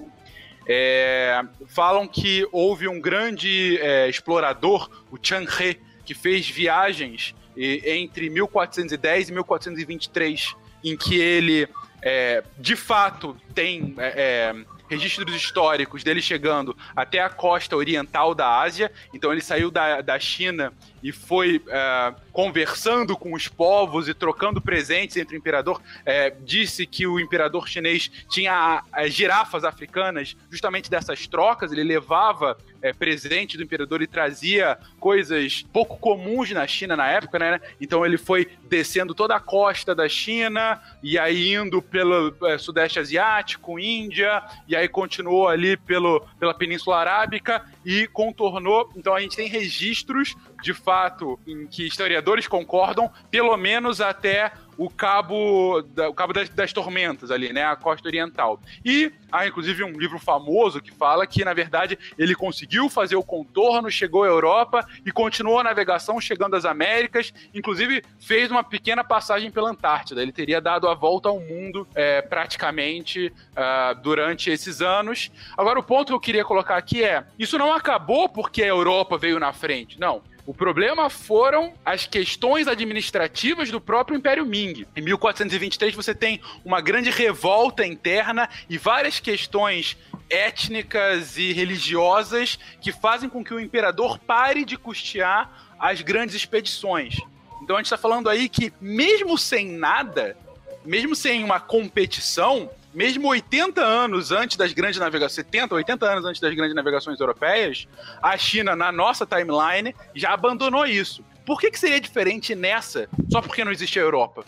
É, 0.67 1.41
falam 1.67 2.07
que 2.07 2.47
houve 2.51 2.87
um 2.87 2.99
grande 2.99 3.77
é, 3.79 4.07
explorador, 4.07 4.89
o 5.11 5.17
Chang 5.21 5.47
He, 5.47 5.79
que 6.05 6.13
fez 6.13 6.49
viagens 6.49 7.35
entre 7.55 8.29
1410 8.29 9.29
e 9.29 9.33
1423, 9.33 10.55
em 10.83 10.97
que 10.97 11.19
ele, 11.19 11.67
é, 12.01 12.43
de 12.57 12.75
fato, 12.75 13.35
tem 13.53 13.93
é, 13.97 14.53
é, 14.55 14.65
registros 14.89 15.35
históricos 15.35 16.03
dele 16.03 16.21
chegando 16.21 16.75
até 16.95 17.19
a 17.19 17.29
costa 17.29 17.75
oriental 17.75 18.33
da 18.33 18.59
Ásia. 18.59 18.91
Então 19.13 19.31
ele 19.31 19.41
saiu 19.41 19.69
da, 19.69 20.01
da 20.01 20.19
China 20.19 20.73
e 21.03 21.11
foi 21.11 21.61
é, 21.67 22.13
conversando 22.31 23.17
com 23.17 23.33
os 23.33 23.47
povos 23.47 24.07
e 24.07 24.13
trocando 24.13 24.61
presentes 24.61 25.17
entre 25.17 25.35
o 25.35 25.39
imperador. 25.39 25.81
É, 26.05 26.29
disse 26.29 26.85
que 26.85 27.05
o 27.05 27.19
imperador 27.19 27.67
chinês 27.67 28.09
tinha 28.29 28.83
é, 28.95 29.09
girafas 29.09 29.63
africanas 29.63 30.35
justamente 30.49 30.89
dessas 30.89 31.27
trocas. 31.27 31.71
Ele 31.71 31.83
levava 31.83 32.57
é, 32.81 32.91
presente 32.93 33.57
do 33.57 33.63
imperador 33.63 34.01
e 34.01 34.07
trazia 34.07 34.77
coisas 34.99 35.63
pouco 35.71 35.97
comuns 35.97 36.51
na 36.51 36.65
China 36.65 36.95
na 36.95 37.07
época, 37.07 37.37
né? 37.37 37.61
Então 37.79 38.05
ele 38.05 38.17
foi 38.17 38.49
descendo 38.67 39.13
toda 39.13 39.35
a 39.35 39.39
costa 39.39 39.93
da 39.93 40.09
China 40.09 40.81
e 41.03 41.17
aí 41.17 41.53
indo 41.53 41.81
pelo 41.81 42.33
é, 42.47 42.57
Sudeste 42.57 42.99
Asiático, 42.99 43.79
Índia, 43.79 44.43
e 44.67 44.75
aí 44.75 44.87
continuou 44.87 45.47
ali 45.47 45.77
pelo, 45.77 46.25
pela 46.39 46.53
Península 46.53 46.97
Arábica 46.97 47.63
e 47.85 48.07
contornou. 48.07 48.91
Então 48.95 49.13
a 49.13 49.21
gente 49.21 49.35
tem 49.35 49.47
registros 49.47 50.35
de 50.61 50.73
fato 50.73 51.39
em 51.47 51.65
que 51.67 51.85
historiadores 51.87 52.47
concordam, 52.47 53.11
pelo 53.29 53.55
menos 53.57 53.99
até 54.01 54.51
o 54.77 54.89
cabo, 54.89 55.81
da- 55.93 56.09
o 56.09 56.13
cabo 56.13 56.33
das, 56.33 56.49
das 56.49 56.73
tormentas 56.73 57.29
ali, 57.29 57.51
né, 57.53 57.63
a 57.63 57.75
costa 57.75 58.07
oriental. 58.07 58.59
E 58.83 59.11
há 59.31 59.45
inclusive 59.45 59.83
um 59.83 59.91
livro 59.91 60.17
famoso 60.17 60.81
que 60.81 60.91
fala 60.91 61.27
que 61.27 61.43
na 61.45 61.53
verdade 61.53 61.99
ele 62.17 62.33
conseguiu 62.33 62.89
fazer 62.89 63.15
o 63.15 63.21
contorno, 63.23 63.91
chegou 63.91 64.23
à 64.23 64.27
Europa 64.27 64.87
e 65.05 65.11
continuou 65.11 65.59
a 65.59 65.63
navegação 65.63 66.19
chegando 66.19 66.55
às 66.55 66.65
Américas, 66.65 67.31
inclusive 67.53 68.01
fez 68.19 68.49
uma 68.49 68.63
pequena 68.63 69.03
passagem 69.03 69.51
pela 69.51 69.69
Antártida. 69.69 70.21
Ele 70.21 70.31
teria 70.31 70.59
dado 70.61 70.87
a 70.87 70.95
volta 70.95 71.29
ao 71.29 71.39
mundo 71.39 71.87
é, 71.93 72.21
praticamente 72.21 73.31
ah, 73.55 73.93
durante 73.93 74.49
esses 74.49 74.81
anos. 74.81 75.31
Agora 75.57 75.79
o 75.79 75.83
ponto 75.83 76.07
que 76.07 76.13
eu 76.13 76.19
queria 76.19 76.45
colocar 76.45 76.77
aqui 76.77 77.03
é, 77.03 77.23
isso 77.37 77.57
não 77.57 77.73
acabou 77.73 78.29
porque 78.29 78.63
a 78.63 78.67
Europa 78.67 79.17
veio 79.17 79.39
na 79.39 79.53
frente, 79.53 79.99
não. 79.99 80.21
O 80.51 80.53
problema 80.53 81.09
foram 81.09 81.71
as 81.85 82.05
questões 82.05 82.67
administrativas 82.67 83.71
do 83.71 83.79
próprio 83.79 84.17
Império 84.17 84.45
Ming. 84.45 84.85
Em 84.93 85.01
1423 85.01 85.95
você 85.95 86.13
tem 86.13 86.41
uma 86.65 86.81
grande 86.81 87.09
revolta 87.09 87.85
interna 87.85 88.49
e 88.69 88.77
várias 88.77 89.17
questões 89.17 89.95
étnicas 90.29 91.37
e 91.37 91.53
religiosas 91.53 92.59
que 92.81 92.91
fazem 92.91 93.29
com 93.29 93.45
que 93.45 93.53
o 93.53 93.61
imperador 93.61 94.19
pare 94.19 94.65
de 94.65 94.75
custear 94.75 95.49
as 95.79 96.01
grandes 96.01 96.35
expedições. 96.35 97.15
Então 97.63 97.77
a 97.77 97.79
gente 97.79 97.85
está 97.85 97.97
falando 97.97 98.27
aí 98.29 98.49
que 98.49 98.73
mesmo 98.81 99.37
sem 99.37 99.71
nada, 99.71 100.35
mesmo 100.83 101.15
sem 101.15 101.45
uma 101.45 101.61
competição, 101.61 102.69
mesmo 102.93 103.27
80 103.29 103.81
anos 103.81 104.31
antes 104.31 104.57
das 104.57 104.73
grandes 104.73 104.99
navegações, 104.99 105.33
70, 105.33 105.75
80 105.75 106.05
anos 106.05 106.25
antes 106.25 106.41
das 106.41 106.53
grandes 106.53 106.75
navegações 106.75 107.19
europeias, 107.19 107.87
a 108.21 108.37
China, 108.37 108.75
na 108.75 108.91
nossa 108.91 109.25
timeline, 109.25 109.95
já 110.13 110.33
abandonou 110.33 110.85
isso. 110.85 111.23
Por 111.45 111.59
que, 111.59 111.71
que 111.71 111.79
seria 111.79 111.99
diferente 111.99 112.53
nessa, 112.53 113.07
só 113.31 113.41
porque 113.41 113.63
não 113.63 113.71
existe 113.71 113.99
a 113.99 114.03
Europa? 114.03 114.43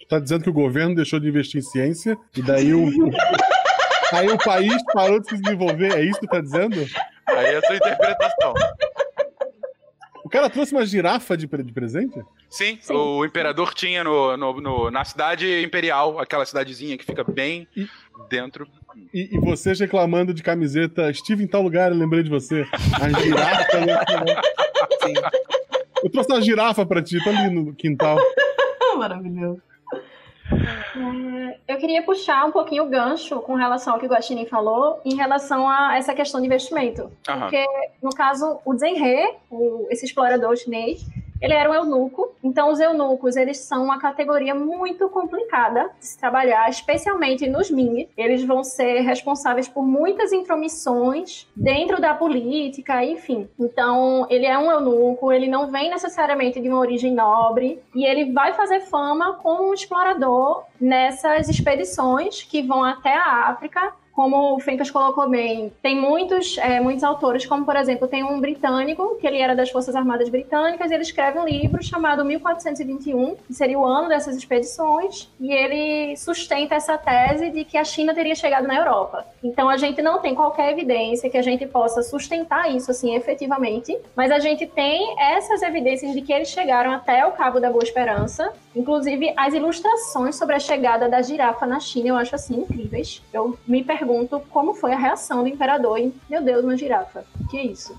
Tu 0.00 0.06
tá 0.08 0.18
dizendo 0.18 0.42
que 0.44 0.50
o 0.50 0.52
governo 0.52 0.94
deixou 0.94 1.20
de 1.20 1.28
investir 1.28 1.60
em 1.60 1.62
ciência 1.62 2.18
e 2.36 2.42
daí 2.42 2.74
o. 2.74 2.88
aí 4.12 4.28
o 4.28 4.38
país 4.38 4.74
parou 4.92 5.20
de 5.20 5.28
se 5.28 5.40
desenvolver, 5.40 5.92
é 5.92 6.04
isso 6.04 6.20
que 6.20 6.26
tá 6.26 6.40
dizendo? 6.40 6.86
Aí 7.26 7.46
é 7.46 7.56
a 7.56 7.62
sua 7.62 7.76
interpretação. 7.76 8.54
O 10.24 10.28
cara 10.28 10.50
trouxe 10.50 10.72
uma 10.72 10.84
girafa 10.84 11.36
de, 11.36 11.46
de 11.46 11.72
presente? 11.72 12.20
Sim, 12.52 12.78
o 12.90 13.24
imperador 13.24 13.72
tinha 13.72 14.04
no, 14.04 14.36
no- 14.36 14.60
no- 14.60 14.90
na 14.90 15.04
cidade 15.04 15.62
imperial, 15.64 16.18
aquela 16.20 16.44
cidadezinha 16.44 16.98
que 16.98 17.04
fica 17.04 17.24
bem 17.24 17.66
dentro. 18.28 18.68
E, 19.12 19.34
e 19.34 19.38
vocês 19.40 19.80
reclamando 19.80 20.34
de 20.34 20.42
camiseta, 20.42 21.10
estive 21.10 21.42
em 21.42 21.46
tal 21.46 21.62
lugar, 21.62 21.90
eu 21.90 21.96
lembrei 21.96 22.22
de 22.22 22.28
você. 22.28 22.66
A 23.00 23.08
girafa. 23.20 23.80
né? 23.80 23.96
Sim. 25.02 25.14
Eu 26.04 26.10
trouxe 26.10 26.30
uma 26.30 26.42
girafa 26.42 26.84
pra 26.84 27.02
ti, 27.02 27.22
tá 27.24 27.30
ali 27.30 27.48
no 27.54 27.74
quintal. 27.74 28.18
Maravilhoso. 28.98 29.62
Eu 31.66 31.78
queria 31.78 32.02
puxar 32.02 32.44
um 32.44 32.52
pouquinho 32.52 32.84
o 32.84 32.88
gancho 32.88 33.40
com 33.40 33.54
relação 33.54 33.94
ao 33.94 33.98
que 34.00 34.04
o 34.04 34.08
Guaxinim 34.10 34.44
falou 34.44 35.00
em 35.04 35.14
relação 35.16 35.66
a 35.68 35.96
essa 35.96 36.12
questão 36.14 36.40
de 36.40 36.46
investimento. 36.46 37.10
Aham. 37.26 37.40
Porque, 37.40 37.64
no 38.02 38.10
caso, 38.10 38.60
o 38.64 38.76
Zhenhe, 38.76 39.36
o- 39.50 39.86
esse 39.90 40.04
explorador 40.04 40.54
chinês, 40.56 41.00
ele 41.42 41.52
era 41.52 41.68
um 41.68 41.74
eunuco. 41.74 42.32
Então, 42.42 42.70
os 42.70 42.78
eunucos, 42.78 43.36
eles 43.36 43.58
são 43.58 43.84
uma 43.84 43.98
categoria 43.98 44.54
muito 44.54 45.08
complicada 45.08 45.90
de 45.98 46.06
se 46.06 46.18
trabalhar, 46.18 46.70
especialmente 46.70 47.48
nos 47.48 47.68
Ming. 47.70 48.08
Eles 48.16 48.44
vão 48.44 48.62
ser 48.62 49.00
responsáveis 49.00 49.68
por 49.68 49.82
muitas 49.82 50.32
intromissões 50.32 51.48
dentro 51.56 52.00
da 52.00 52.14
política, 52.14 53.04
enfim. 53.04 53.48
Então, 53.58 54.26
ele 54.30 54.46
é 54.46 54.56
um 54.56 54.70
eunuco, 54.70 55.32
ele 55.32 55.48
não 55.48 55.70
vem 55.70 55.90
necessariamente 55.90 56.60
de 56.60 56.68
uma 56.68 56.78
origem 56.78 57.12
nobre, 57.12 57.82
e 57.94 58.06
ele 58.06 58.32
vai 58.32 58.52
fazer 58.54 58.80
fama 58.80 59.34
como 59.34 59.68
um 59.68 59.74
explorador 59.74 60.64
nessas 60.80 61.48
expedições 61.48 62.42
que 62.42 62.62
vão 62.62 62.84
até 62.84 63.16
a 63.16 63.48
África 63.48 63.92
como 64.12 64.54
o 64.54 64.60
Fencas 64.60 64.90
colocou 64.90 65.28
bem, 65.28 65.72
tem 65.82 65.98
muitos, 65.98 66.58
é, 66.58 66.80
muitos 66.80 67.02
autores, 67.02 67.46
como 67.46 67.64
por 67.64 67.76
exemplo, 67.76 68.06
tem 68.06 68.22
um 68.22 68.40
britânico, 68.40 69.16
que 69.16 69.26
ele 69.26 69.38
era 69.38 69.56
das 69.56 69.70
Forças 69.70 69.96
Armadas 69.96 70.28
Britânicas, 70.28 70.90
e 70.90 70.94
ele 70.94 71.02
escreve 71.02 71.38
um 71.38 71.46
livro 71.46 71.82
chamado 71.82 72.24
1421, 72.24 73.36
que 73.36 73.54
seria 73.54 73.78
o 73.78 73.86
ano 73.86 74.08
dessas 74.08 74.36
expedições, 74.36 75.30
e 75.40 75.52
ele 75.52 76.16
sustenta 76.16 76.74
essa 76.74 76.98
tese 76.98 77.50
de 77.50 77.64
que 77.64 77.78
a 77.78 77.84
China 77.84 78.14
teria 78.14 78.34
chegado 78.34 78.66
na 78.66 78.76
Europa. 78.76 79.26
Então 79.42 79.68
a 79.68 79.76
gente 79.76 80.02
não 80.02 80.20
tem 80.20 80.34
qualquer 80.34 80.70
evidência 80.72 81.30
que 81.30 81.38
a 81.38 81.42
gente 81.42 81.66
possa 81.66 82.02
sustentar 82.02 82.74
isso 82.74 82.90
assim 82.90 83.14
efetivamente, 83.14 83.96
mas 84.14 84.30
a 84.30 84.38
gente 84.38 84.66
tem 84.66 85.14
essas 85.18 85.62
evidências 85.62 86.12
de 86.12 86.20
que 86.20 86.32
eles 86.32 86.48
chegaram 86.48 86.92
até 86.92 87.24
o 87.26 87.32
Cabo 87.32 87.58
da 87.58 87.70
Boa 87.70 87.82
Esperança, 87.82 88.52
inclusive 88.74 89.32
as 89.36 89.54
ilustrações 89.54 90.36
sobre 90.36 90.54
a 90.54 90.58
chegada 90.58 91.08
da 91.08 91.22
girafa 91.22 91.66
na 91.66 91.80
China, 91.80 92.08
eu 92.08 92.16
acho 92.16 92.34
assim 92.34 92.60
incríveis. 92.60 93.22
Eu 93.32 93.58
me 93.66 93.82
pergunto 94.06 94.42
como 94.50 94.74
foi 94.74 94.92
a 94.92 94.98
reação 94.98 95.42
do 95.42 95.48
imperador 95.48 95.98
e, 95.98 96.12
meu 96.28 96.42
Deus, 96.42 96.64
uma 96.64 96.76
girafa. 96.76 97.24
Que 97.48 97.60
isso? 97.60 97.96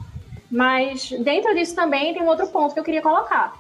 Mas 0.52 1.10
dentro 1.20 1.54
disso 1.56 1.74
também 1.74 2.14
tem 2.14 2.22
um 2.22 2.28
outro 2.28 2.48
ponto 2.48 2.74
que 2.74 2.80
eu 2.80 2.84
queria 2.84 3.02
colocar, 3.02 3.54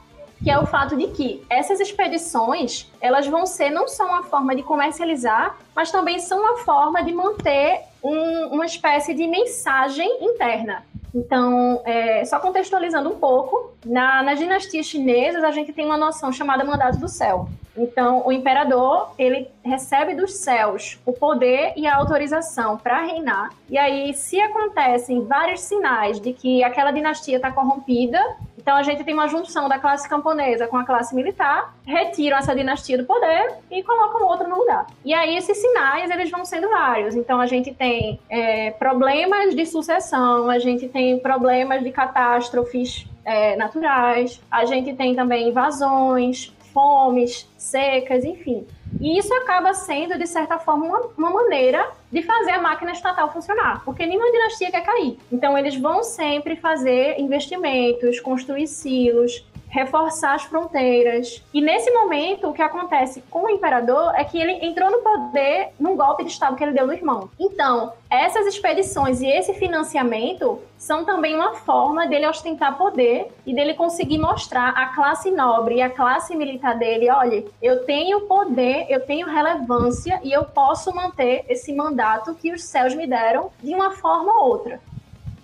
que 0.44 0.52
é 0.52 0.60
o 0.60 0.66
fato 0.66 0.96
de 0.98 1.08
que 1.08 1.44
essas 1.50 1.80
expedições, 1.80 2.92
elas 3.00 3.26
vão 3.28 3.46
ser 3.46 3.70
não 3.70 3.88
só 3.88 4.06
uma 4.06 4.24
forma 4.24 4.54
de 4.56 4.62
comercializar, 4.62 5.58
mas 5.74 5.90
também 5.90 6.20
são 6.20 6.38
uma 6.40 6.58
forma 6.58 7.02
de 7.02 7.14
manter 7.14 7.82
um- 8.04 8.48
uma 8.56 8.66
espécie 8.66 9.14
de 9.14 9.26
mensagem 9.26 10.10
interna. 10.22 10.84
Então, 11.16 11.82
é, 11.86 12.26
só 12.26 12.40
contextualizando 12.40 13.10
um 13.10 13.16
pouco, 13.16 13.72
na, 13.86 14.22
nas 14.22 14.38
dinastias 14.38 14.86
chinesas 14.86 15.44
a 15.44 15.52
gente 15.52 15.72
tem 15.72 15.86
uma 15.86 15.98
noção 15.98 16.32
chamada 16.32 16.64
mandato 16.66 16.98
do 17.00 17.08
céu. 17.08 17.48
Então, 17.76 18.22
o 18.26 18.32
imperador, 18.32 19.12
ele 19.18 19.50
recebe 19.64 20.14
dos 20.16 20.36
céus 20.36 21.00
o 21.06 21.12
poder 21.12 21.74
e 21.76 21.88
a 21.88 21.96
autorização 21.96 22.78
para 22.78 23.02
reinar. 23.02 23.50
E 23.70 23.78
aí, 23.78 24.14
se 24.14 24.40
acontecem 24.40 25.26
vários 25.26 25.62
sinais 25.62 26.20
de 26.20 26.34
que 26.34 26.64
aquela 26.64 26.92
dinastia 26.92 27.38
está 27.38 27.52
corrompida, 27.52 28.20
Então 28.64 28.78
a 28.78 28.84
gente 28.84 29.04
tem 29.04 29.14
uma 29.14 29.28
junção 29.28 29.68
da 29.68 29.78
classe 29.78 30.08
camponesa 30.08 30.68
com 30.68 30.78
a 30.78 30.86
classe 30.86 31.14
militar, 31.14 31.76
retiram 31.86 32.38
essa 32.38 32.56
dinastia 32.56 32.98
do 32.98 33.04
poder 33.04 33.58
e 33.70 33.84
colocam 33.84 34.26
outra 34.26 34.48
no 34.48 34.58
lugar. 34.58 34.88
E 35.04 35.14
aí 35.14 35.36
esses 35.36 35.58
sinais 35.58 36.10
eles 36.10 36.32
vão 36.32 36.46
sendo 36.46 36.70
vários. 36.70 37.14
Então 37.14 37.42
a 37.42 37.46
gente 37.46 37.74
tem 37.74 38.18
é, 38.30 38.72
problemas 38.72 39.54
de 39.54 39.66
sucessão, 39.66 40.50
a 40.50 40.60
gente 40.60 40.88
tem 40.88 41.20
problemas 41.20 41.84
de 41.84 41.92
catástrofes 41.92 43.06
é, 43.26 43.58
naturais, 43.58 44.42
a 44.50 44.64
gente 44.64 44.94
tem 44.94 45.14
também 45.14 45.50
invasões, 45.50 46.54
fomes, 46.74 47.48
secas, 47.58 48.26
enfim. 48.26 48.66
E 49.00 49.18
isso 49.18 49.34
acaba 49.34 49.74
sendo, 49.74 50.18
de 50.18 50.28
certa 50.28 50.60
forma, 50.60 50.86
uma, 50.86 51.00
uma, 51.18 51.30
maneira 51.30 51.90
de 52.12 52.22
fazer 52.22 52.52
a 52.52 52.62
máquina 52.62 52.92
estatal 52.92 53.32
funcionar, 53.32 53.84
porque 53.84 54.06
nenhuma 54.06 54.32
dinastia 54.32 54.72
quer 54.72 54.82
cair. 54.82 55.18
Então, 55.32 55.58
eles 55.58 55.76
vão 55.76 56.04
sempre 56.04 56.56
fazer 56.56 57.20
investimentos, 57.20 58.20
construir 58.20 58.68
silos, 58.68 59.46
reforçar 59.74 60.36
as 60.36 60.44
fronteiras. 60.44 61.44
E 61.52 61.60
nesse 61.60 61.90
momento, 61.90 62.48
o 62.48 62.54
que 62.54 62.62
acontece 62.62 63.24
com 63.30 63.46
o 63.46 63.50
imperador 63.50 64.14
é 64.16 64.24
que 64.24 64.40
ele 64.40 64.64
entrou 64.64 64.92
no 64.92 65.00
poder 65.00 65.70
num 65.80 65.98
golpe 65.98 66.24
de 66.24 66.32
Estado 66.32 66.56
que 66.56 66.64
ele 66.64 66.74
deu 66.74 66.86
no 66.86 66.94
irmão. 66.94 67.32
Então, 67.40 67.92
essas 68.08 68.46
expedições 68.46 69.20
e 69.20 69.26
esse 69.26 69.52
financiamento 69.56 70.60
são 70.78 71.04
também 71.04 71.34
uma 71.34 71.56
forma 71.56 72.06
dele 72.06 72.28
ostentar 72.28 72.78
poder 72.78 73.32
e 73.48 73.56
dele 73.56 73.74
conseguir 73.74 74.20
mostrar 74.20 74.70
à 74.70 74.94
classe 74.94 75.32
nobre 75.32 75.76
e 75.78 75.82
à 75.82 75.90
classe 75.90 76.36
militar 76.36 76.78
dele: 76.78 77.10
olha, 77.10 77.44
eu 77.60 77.84
tenho 77.84 78.22
poder, 78.28 78.86
eu 78.90 79.00
tenho 79.00 79.26
relevância 79.26 80.20
e 80.24 80.32
eu 80.32 80.44
posso 80.44 80.94
manter 80.94 81.46
esse 81.50 81.74
mandato 81.74 82.36
que 82.36 82.54
os 82.54 82.64
céus 82.64 82.94
me 82.94 83.08
deram 83.08 83.50
de 83.64 83.74
uma 83.74 83.90
forma 83.92 84.32
ou 84.40 84.50
outra. 84.50 84.80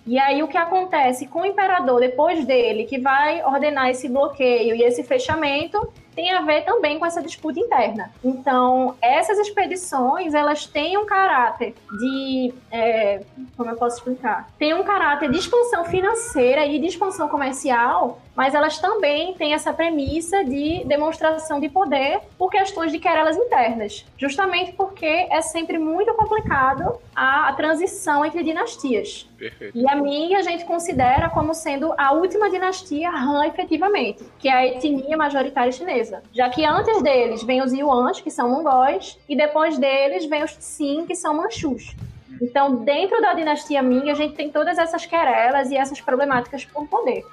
E 0.06 0.18
aí 0.18 0.42
o 0.42 0.48
que 0.48 0.56
acontece 0.56 1.26
com 1.26 1.42
o 1.42 1.46
imperador 1.46 2.00
depois 2.00 2.44
dele, 2.46 2.84
que 2.84 2.98
vai 2.98 3.44
ordenar 3.44 3.90
esse 3.90 4.08
bloqueio 4.08 4.74
e 4.74 4.82
esse 4.82 5.02
fechamento, 5.02 5.92
tem 6.14 6.30
a 6.32 6.42
ver 6.42 6.62
também 6.64 6.98
com 6.98 7.06
essa 7.06 7.22
disputa 7.22 7.60
interna. 7.60 8.10
Então, 8.24 8.94
essas 9.00 9.38
expedições, 9.38 10.34
elas 10.34 10.66
têm 10.66 10.96
um 10.98 11.06
caráter 11.06 11.74
de... 11.98 12.52
É, 12.70 13.22
como 13.56 13.70
eu 13.70 13.76
posso 13.76 13.98
explicar? 13.98 14.48
Tem 14.58 14.74
um 14.74 14.82
caráter 14.82 15.30
de 15.30 15.38
expansão 15.38 15.84
financeira 15.84 16.66
e 16.66 16.78
de 16.78 16.86
expansão 16.86 17.28
comercial, 17.28 18.20
mas 18.34 18.54
elas 18.54 18.78
também 18.78 19.34
têm 19.34 19.52
essa 19.52 19.70
premissa 19.70 20.42
de 20.42 20.82
demonstração 20.86 21.60
de 21.60 21.68
poder 21.68 22.20
por 22.38 22.50
questões 22.50 22.90
de 22.90 22.98
querelas 22.98 23.36
internas, 23.36 24.06
justamente 24.16 24.72
porque 24.72 25.28
é 25.30 25.42
sempre 25.42 25.78
muito 25.78 26.14
complicado 26.14 26.98
a, 27.14 27.48
a 27.48 27.52
transição 27.52 28.24
entre 28.24 28.42
dinastias. 28.42 29.28
Perfeito. 29.38 29.76
E 29.76 29.86
a 29.86 29.94
minha 29.96 30.38
a 30.38 30.42
gente 30.42 30.64
considera 30.64 31.28
como 31.28 31.52
sendo 31.52 31.92
a 31.98 32.12
última 32.12 32.48
dinastia 32.48 33.10
Han 33.10 33.46
efetivamente, 33.46 34.24
que 34.38 34.48
é 34.48 34.52
a 34.52 34.66
etnia 34.66 35.16
majoritária 35.16 35.70
chinesa, 35.70 36.09
já 36.32 36.48
que 36.48 36.64
antes 36.64 37.02
deles 37.02 37.42
vem 37.42 37.62
os 37.62 37.72
Yuans, 37.72 38.20
que 38.20 38.30
são 38.30 38.48
mongóis, 38.48 39.18
e 39.28 39.36
depois 39.36 39.78
deles 39.78 40.26
vem 40.26 40.42
os 40.42 40.56
Tsin, 40.56 41.06
que 41.06 41.14
são 41.14 41.34
manchus. 41.34 41.94
Então, 42.40 42.76
dentro 42.76 43.20
da 43.20 43.34
dinastia 43.34 43.82
Ming, 43.82 44.10
a 44.10 44.14
gente 44.14 44.34
tem 44.34 44.50
todas 44.50 44.78
essas 44.78 45.04
querelas 45.04 45.70
e 45.70 45.76
essas 45.76 46.00
problemáticas 46.00 46.64
por 46.64 46.86
poder. 46.88 47.24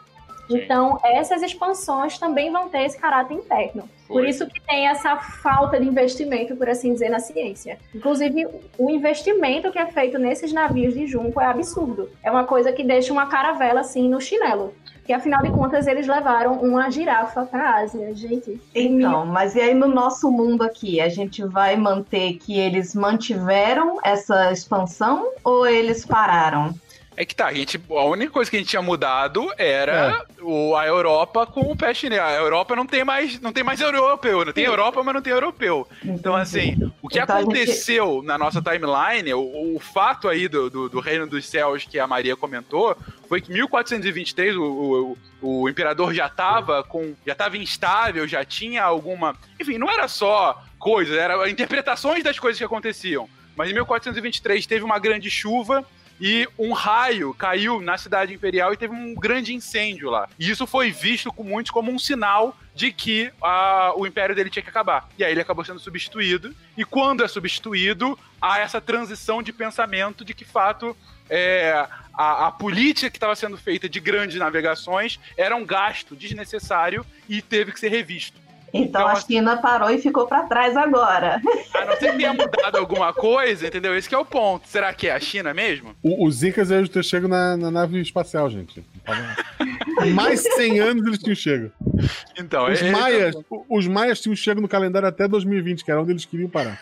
Então, 0.49 0.99
essas 1.03 1.41
expansões 1.41 2.17
também 2.17 2.51
vão 2.51 2.69
ter 2.69 2.83
esse 2.83 2.97
caráter 2.97 3.33
interno. 3.33 3.89
Por 4.07 4.25
isso 4.25 4.47
que 4.47 4.61
tem 4.61 4.87
essa 4.87 5.17
falta 5.17 5.77
de 5.79 5.85
investimento, 5.85 6.55
por 6.55 6.69
assim 6.69 6.93
dizer, 6.93 7.09
na 7.09 7.19
ciência. 7.19 7.77
Inclusive, 7.93 8.47
o 8.77 8.89
investimento 8.89 9.71
que 9.71 9.79
é 9.79 9.85
feito 9.87 10.17
nesses 10.17 10.53
navios 10.53 10.93
de 10.93 11.05
junco 11.05 11.41
é 11.41 11.45
absurdo. 11.45 12.09
É 12.23 12.31
uma 12.31 12.45
coisa 12.45 12.71
que 12.71 12.83
deixa 12.83 13.11
uma 13.11 13.25
caravela 13.25 13.81
assim 13.81 14.07
no 14.07 14.21
chinelo. 14.21 14.73
Que 15.07 15.13
afinal 15.13 15.41
de 15.41 15.49
contas 15.51 15.87
eles 15.87 16.05
levaram 16.05 16.55
uma 16.59 16.91
girafa 16.91 17.45
para 17.45 17.63
a 17.63 17.75
Ásia, 17.77 18.13
gente. 18.13 18.61
Então, 18.75 19.25
mas 19.25 19.55
e 19.55 19.61
aí 19.61 19.73
no 19.73 19.87
nosso 19.87 20.29
mundo 20.29 20.63
aqui, 20.63 20.99
a 20.99 21.07
gente 21.07 21.41
vai 21.45 21.77
manter 21.77 22.33
que 22.33 22.59
eles 22.59 22.93
mantiveram 22.93 23.99
essa 24.03 24.51
expansão 24.51 25.31
ou 25.45 25.65
eles 25.65 26.05
pararam? 26.05 26.75
É 27.17 27.25
que 27.25 27.33
tá, 27.33 27.47
a 27.47 27.53
gente. 27.53 27.81
A 27.89 28.03
única 28.03 28.31
coisa 28.31 28.49
que 28.49 28.55
a 28.55 28.59
gente 28.59 28.69
tinha 28.69 28.81
mudado 28.81 29.51
era 29.57 30.23
é. 30.39 30.43
o, 30.43 30.75
a 30.75 30.85
Europa 30.85 31.47
com 31.47 31.61
o 31.61 31.75
peste 31.75 32.07
A 32.07 32.33
Europa 32.33 32.75
não 32.75 32.85
tem 32.85 33.03
mais. 33.03 33.41
Não 33.41 33.51
tem 33.51 33.63
mais 33.63 33.81
europeu. 33.81 34.45
Não 34.45 34.53
tem 34.53 34.65
Europa, 34.65 35.01
mas 35.03 35.15
não 35.15 35.21
tem 35.23 35.33
europeu. 35.33 35.87
Então, 36.05 36.35
assim, 36.35 36.77
o 37.01 37.09
que 37.09 37.19
então, 37.19 37.37
aconteceu 37.37 38.17
gente... 38.17 38.27
na 38.27 38.37
nossa 38.37 38.61
timeline, 38.61 39.33
o, 39.33 39.75
o 39.75 39.79
fato 39.79 40.29
aí 40.29 40.47
do, 40.47 40.69
do, 40.69 40.89
do, 40.89 40.99
Reino 40.99 41.25
dos 41.25 41.47
Céus 41.47 41.85
que 41.85 41.97
a 41.97 42.05
Maria 42.05 42.35
comentou, 42.35 42.95
foi 43.27 43.41
que 43.41 43.51
em 43.51 43.55
1423 43.55 44.55
o, 44.55 45.17
o, 45.41 45.61
o 45.63 45.67
imperador 45.67 46.13
já 46.13 46.29
tava 46.29 46.83
com. 46.83 47.15
já 47.25 47.33
tava 47.33 47.57
instável, 47.57 48.27
já 48.27 48.45
tinha 48.45 48.83
alguma. 48.83 49.35
Enfim, 49.59 49.79
não 49.79 49.89
era 49.89 50.07
só 50.07 50.63
coisas, 50.77 51.17
eram 51.17 51.47
interpretações 51.47 52.23
das 52.23 52.37
coisas 52.37 52.59
que 52.59 52.63
aconteciam. 52.63 53.27
Mas 53.55 53.71
em 53.71 53.73
1423 53.73 54.67
teve 54.67 54.85
uma 54.85 54.99
grande 54.99 55.31
chuva 55.31 55.83
e 56.19 56.47
um 56.57 56.73
raio 56.73 57.33
caiu 57.33 57.81
na 57.81 57.97
cidade 57.97 58.33
imperial 58.33 58.73
e 58.73 58.77
teve 58.77 58.93
um 58.93 59.13
grande 59.13 59.53
incêndio 59.53 60.09
lá. 60.09 60.27
E 60.39 60.49
isso 60.49 60.65
foi 60.65 60.91
visto 60.91 61.31
com 61.31 61.43
muitos 61.43 61.71
como 61.71 61.91
um 61.91 61.99
sinal 61.99 62.57
de 62.73 62.91
que 62.91 63.31
a, 63.41 63.93
o 63.95 64.05
império 64.05 64.35
dele 64.35 64.49
tinha 64.49 64.63
que 64.63 64.69
acabar. 64.69 65.09
E 65.17 65.23
aí 65.23 65.31
ele 65.31 65.41
acabou 65.41 65.65
sendo 65.65 65.79
substituído. 65.79 66.55
E 66.75 66.85
quando 66.85 67.23
é 67.23 67.27
substituído, 67.27 68.17
há 68.41 68.59
essa 68.59 68.79
transição 68.79 69.41
de 69.41 69.51
pensamento 69.51 70.23
de 70.23 70.33
que, 70.33 70.45
fato, 70.45 70.95
é, 71.29 71.87
a, 72.13 72.47
a, 72.47 72.51
política 72.51 73.09
que 73.09 73.17
estava 73.17 73.35
sendo 73.35 73.57
feita 73.57 73.87
de 73.89 73.99
grandes 73.99 74.37
navegações 74.37 75.19
era 75.35 75.55
um 75.55 75.65
gasto 75.65 76.15
desnecessário 76.15 77.05
e 77.27 77.41
teve 77.41 77.71
que 77.71 77.79
ser 77.79 77.89
revisto. 77.89 78.46
Então, 78.77 79.01
então 79.01 79.07
a 79.07 79.15
China 79.15 79.57
parou 79.57 79.89
e 79.89 79.97
ficou 79.97 80.27
para 80.27 80.43
trás 80.43 80.75
agora. 80.75 81.41
A 81.73 81.85
não 81.85 81.97
ser 81.97 82.11
que 82.11 82.17
tenha 82.17 82.33
mudado 82.33 82.77
alguma 82.77 83.13
coisa, 83.13 83.67
entendeu? 83.67 83.95
Esse 83.95 84.13
é 84.13 84.17
o 84.17 84.25
ponto. 84.25 84.67
Será 84.67 84.93
que 84.93 85.07
é 85.07 85.13
a 85.13 85.19
China 85.19 85.53
mesmo? 85.53 85.95
O, 86.01 86.25
os 86.25 86.43
Incas 86.43 86.71
eles 86.71 86.89
ter 86.89 87.03
chego 87.03 87.27
na, 87.27 87.57
na, 87.57 87.71
nave 87.71 87.99
espacial, 87.99 88.49
gente. 88.49 88.83
Mais 90.13 90.41
100 90.41 90.79
anos 90.79 91.05
eles 91.07 91.19
tinham 91.19 91.35
chego. 91.35 91.71
Então, 92.37 92.71
os, 92.71 92.81
é, 92.81 92.91
maias, 92.91 93.35
então... 93.35 93.65
os 93.69 93.87
maias 93.87 94.21
tinham 94.21 94.35
chego 94.35 94.61
no 94.61 94.67
calendário 94.67 95.07
até 95.07 95.27
2020, 95.27 95.83
que 95.83 95.91
era 95.91 96.01
onde 96.01 96.11
eles 96.11 96.25
queriam 96.25 96.49
parar. 96.49 96.79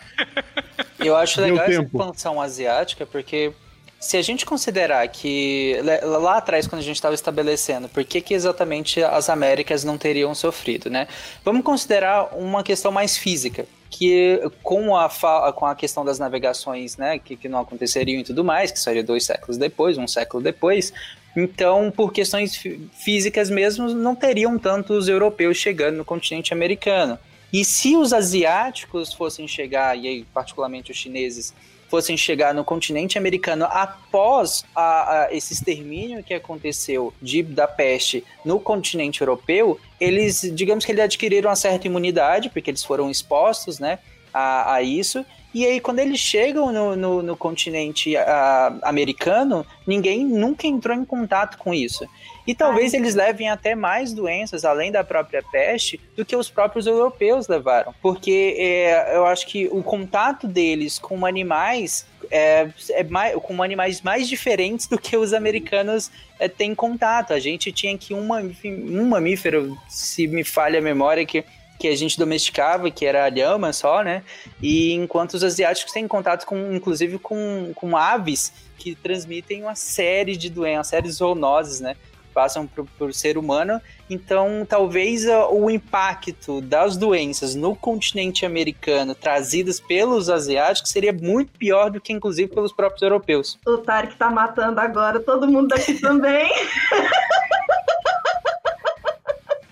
Eu 0.98 1.16
acho 1.16 1.40
legal 1.40 1.64
essa 1.64 1.82
expansão 1.82 2.40
asiática, 2.40 3.06
porque 3.06 3.52
se 3.98 4.16
a 4.16 4.22
gente 4.22 4.44
considerar 4.44 5.06
que 5.08 5.76
lá 6.02 6.36
atrás, 6.36 6.66
quando 6.66 6.80
a 6.80 6.84
gente 6.84 6.96
estava 6.96 7.14
estabelecendo 7.14 7.88
por 7.88 8.04
que, 8.04 8.20
que 8.20 8.34
exatamente 8.34 9.02
as 9.02 9.28
Américas 9.28 9.84
não 9.84 9.96
teriam 9.96 10.34
sofrido, 10.34 10.90
né? 10.90 11.08
Vamos 11.44 11.64
considerar 11.64 12.34
uma 12.36 12.62
questão 12.62 12.92
mais 12.92 13.16
física 13.16 13.66
que 13.90 14.40
com 14.62 14.96
a, 14.96 15.08
com 15.54 15.64
a 15.64 15.74
questão 15.74 16.04
das 16.04 16.18
navegações, 16.18 16.96
né, 16.96 17.18
que, 17.18 17.36
que 17.36 17.48
não 17.48 17.60
aconteceriam 17.60 18.20
e 18.20 18.24
tudo 18.24 18.44
mais, 18.44 18.70
que 18.70 18.80
seria 18.80 19.02
dois 19.02 19.24
séculos 19.24 19.56
depois, 19.56 19.96
um 19.96 20.08
século 20.08 20.42
depois, 20.42 20.92
então, 21.36 21.92
por 21.94 22.12
questões 22.12 22.56
físicas 22.92 23.50
mesmo, 23.50 23.88
não 23.88 24.14
teriam 24.14 24.58
tantos 24.58 25.06
europeus 25.06 25.58
chegando 25.58 25.98
no 25.98 26.04
continente 26.04 26.54
americano. 26.54 27.18
E 27.52 27.62
se 27.62 27.94
os 27.94 28.12
asiáticos 28.14 29.12
fossem 29.12 29.46
chegar, 29.46 29.96
e 29.96 30.08
aí 30.08 30.26
particularmente 30.32 30.90
os 30.90 30.96
chineses, 30.96 31.54
fossem 31.88 32.16
chegar 32.16 32.52
no 32.54 32.64
continente 32.64 33.16
americano 33.18 33.64
após 33.66 34.64
a, 34.74 35.22
a, 35.22 35.34
esse 35.34 35.52
extermínio 35.52 36.22
que 36.22 36.34
aconteceu 36.34 37.12
de, 37.22 37.42
da 37.42 37.66
peste 37.66 38.24
no 38.44 38.58
continente 38.58 39.20
europeu, 39.20 39.78
eles, 40.00 40.50
digamos 40.54 40.84
que 40.84 40.92
eles 40.92 41.04
adquiriram 41.04 41.48
uma 41.48 41.56
certa 41.56 41.86
imunidade, 41.86 42.50
porque 42.50 42.70
eles 42.70 42.84
foram 42.84 43.10
expostos, 43.10 43.78
né, 43.78 43.98
a, 44.32 44.74
a 44.74 44.82
isso, 44.82 45.24
e 45.56 45.64
aí, 45.64 45.80
quando 45.80 46.00
eles 46.00 46.20
chegam 46.20 46.70
no, 46.70 46.94
no, 46.94 47.22
no 47.22 47.34
continente 47.34 48.14
uh, 48.14 48.78
americano, 48.82 49.66
ninguém 49.86 50.22
nunca 50.22 50.66
entrou 50.66 50.94
em 50.94 51.02
contato 51.02 51.56
com 51.56 51.72
isso. 51.72 52.06
E 52.46 52.54
talvez 52.54 52.92
eles 52.92 53.14
levem 53.14 53.48
até 53.48 53.74
mais 53.74 54.12
doenças, 54.12 54.66
além 54.66 54.92
da 54.92 55.02
própria 55.02 55.42
peste, 55.42 55.98
do 56.14 56.26
que 56.26 56.36
os 56.36 56.50
próprios 56.50 56.86
europeus 56.86 57.48
levaram. 57.48 57.94
Porque 58.02 58.54
é, 58.58 59.16
eu 59.16 59.24
acho 59.24 59.46
que 59.46 59.66
o 59.68 59.82
contato 59.82 60.46
deles 60.46 60.98
com 60.98 61.24
animais 61.24 62.06
é, 62.30 62.68
é 62.90 63.02
mais, 63.04 63.34
com 63.36 63.62
animais 63.62 64.02
mais 64.02 64.28
diferentes 64.28 64.86
do 64.86 64.98
que 64.98 65.16
os 65.16 65.32
americanos 65.32 66.10
é, 66.38 66.48
têm 66.48 66.74
contato. 66.74 67.32
A 67.32 67.40
gente 67.40 67.72
tinha 67.72 67.96
que 67.96 68.12
um, 68.12 68.28
um 68.62 69.06
mamífero, 69.06 69.74
se 69.88 70.26
me 70.26 70.44
falha 70.44 70.80
a 70.80 70.82
memória, 70.82 71.24
que 71.24 71.42
que 71.78 71.88
a 71.88 71.96
gente 71.96 72.18
domesticava, 72.18 72.90
que 72.90 73.04
era 73.04 73.24
a 73.24 73.28
lhama 73.28 73.72
só, 73.72 74.02
né? 74.02 74.22
E 74.62 74.92
enquanto 74.92 75.34
os 75.34 75.44
asiáticos 75.44 75.92
têm 75.92 76.08
contato 76.08 76.46
com, 76.46 76.72
inclusive, 76.74 77.18
com, 77.18 77.72
com 77.74 77.96
aves 77.96 78.52
que 78.78 78.94
transmitem 78.94 79.62
uma 79.62 79.74
série 79.74 80.36
de 80.36 80.50
doenças, 80.50 80.76
uma 80.78 80.84
série 80.84 81.06
de 81.06 81.12
zoonoses, 81.12 81.80
né? 81.80 81.96
Passam 82.32 82.66
por, 82.66 82.86
por 82.98 83.14
ser 83.14 83.38
humano. 83.38 83.80
Então, 84.10 84.66
talvez 84.68 85.24
uh, 85.24 85.48
o 85.50 85.70
impacto 85.70 86.60
das 86.60 86.94
doenças 86.96 87.54
no 87.54 87.74
continente 87.74 88.44
americano 88.44 89.14
trazidas 89.14 89.80
pelos 89.80 90.28
asiáticos 90.28 90.90
seria 90.90 91.14
muito 91.14 91.52
pior 91.58 91.90
do 91.90 91.98
que, 91.98 92.12
inclusive, 92.12 92.52
pelos 92.52 92.72
próprios 92.72 93.00
europeus. 93.00 93.58
O 93.66 93.78
Tarek 93.78 94.16
tá 94.16 94.30
matando 94.30 94.80
agora 94.80 95.18
todo 95.18 95.48
mundo 95.48 95.68
daqui 95.68 95.94
também. 95.94 96.50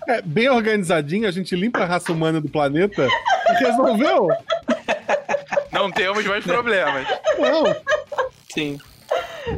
É, 0.07 0.21
bem 0.21 0.49
organizadinho, 0.49 1.27
a 1.27 1.31
gente 1.31 1.55
limpa 1.55 1.79
a 1.79 1.85
raça 1.85 2.11
humana 2.11 2.39
do 2.39 2.49
planeta 2.49 3.07
e 3.49 3.63
resolveu. 3.63 4.27
Não 5.71 5.91
temos 5.91 6.25
mais 6.25 6.43
problemas. 6.43 7.07
Não. 7.39 7.75
Sim. 8.53 8.77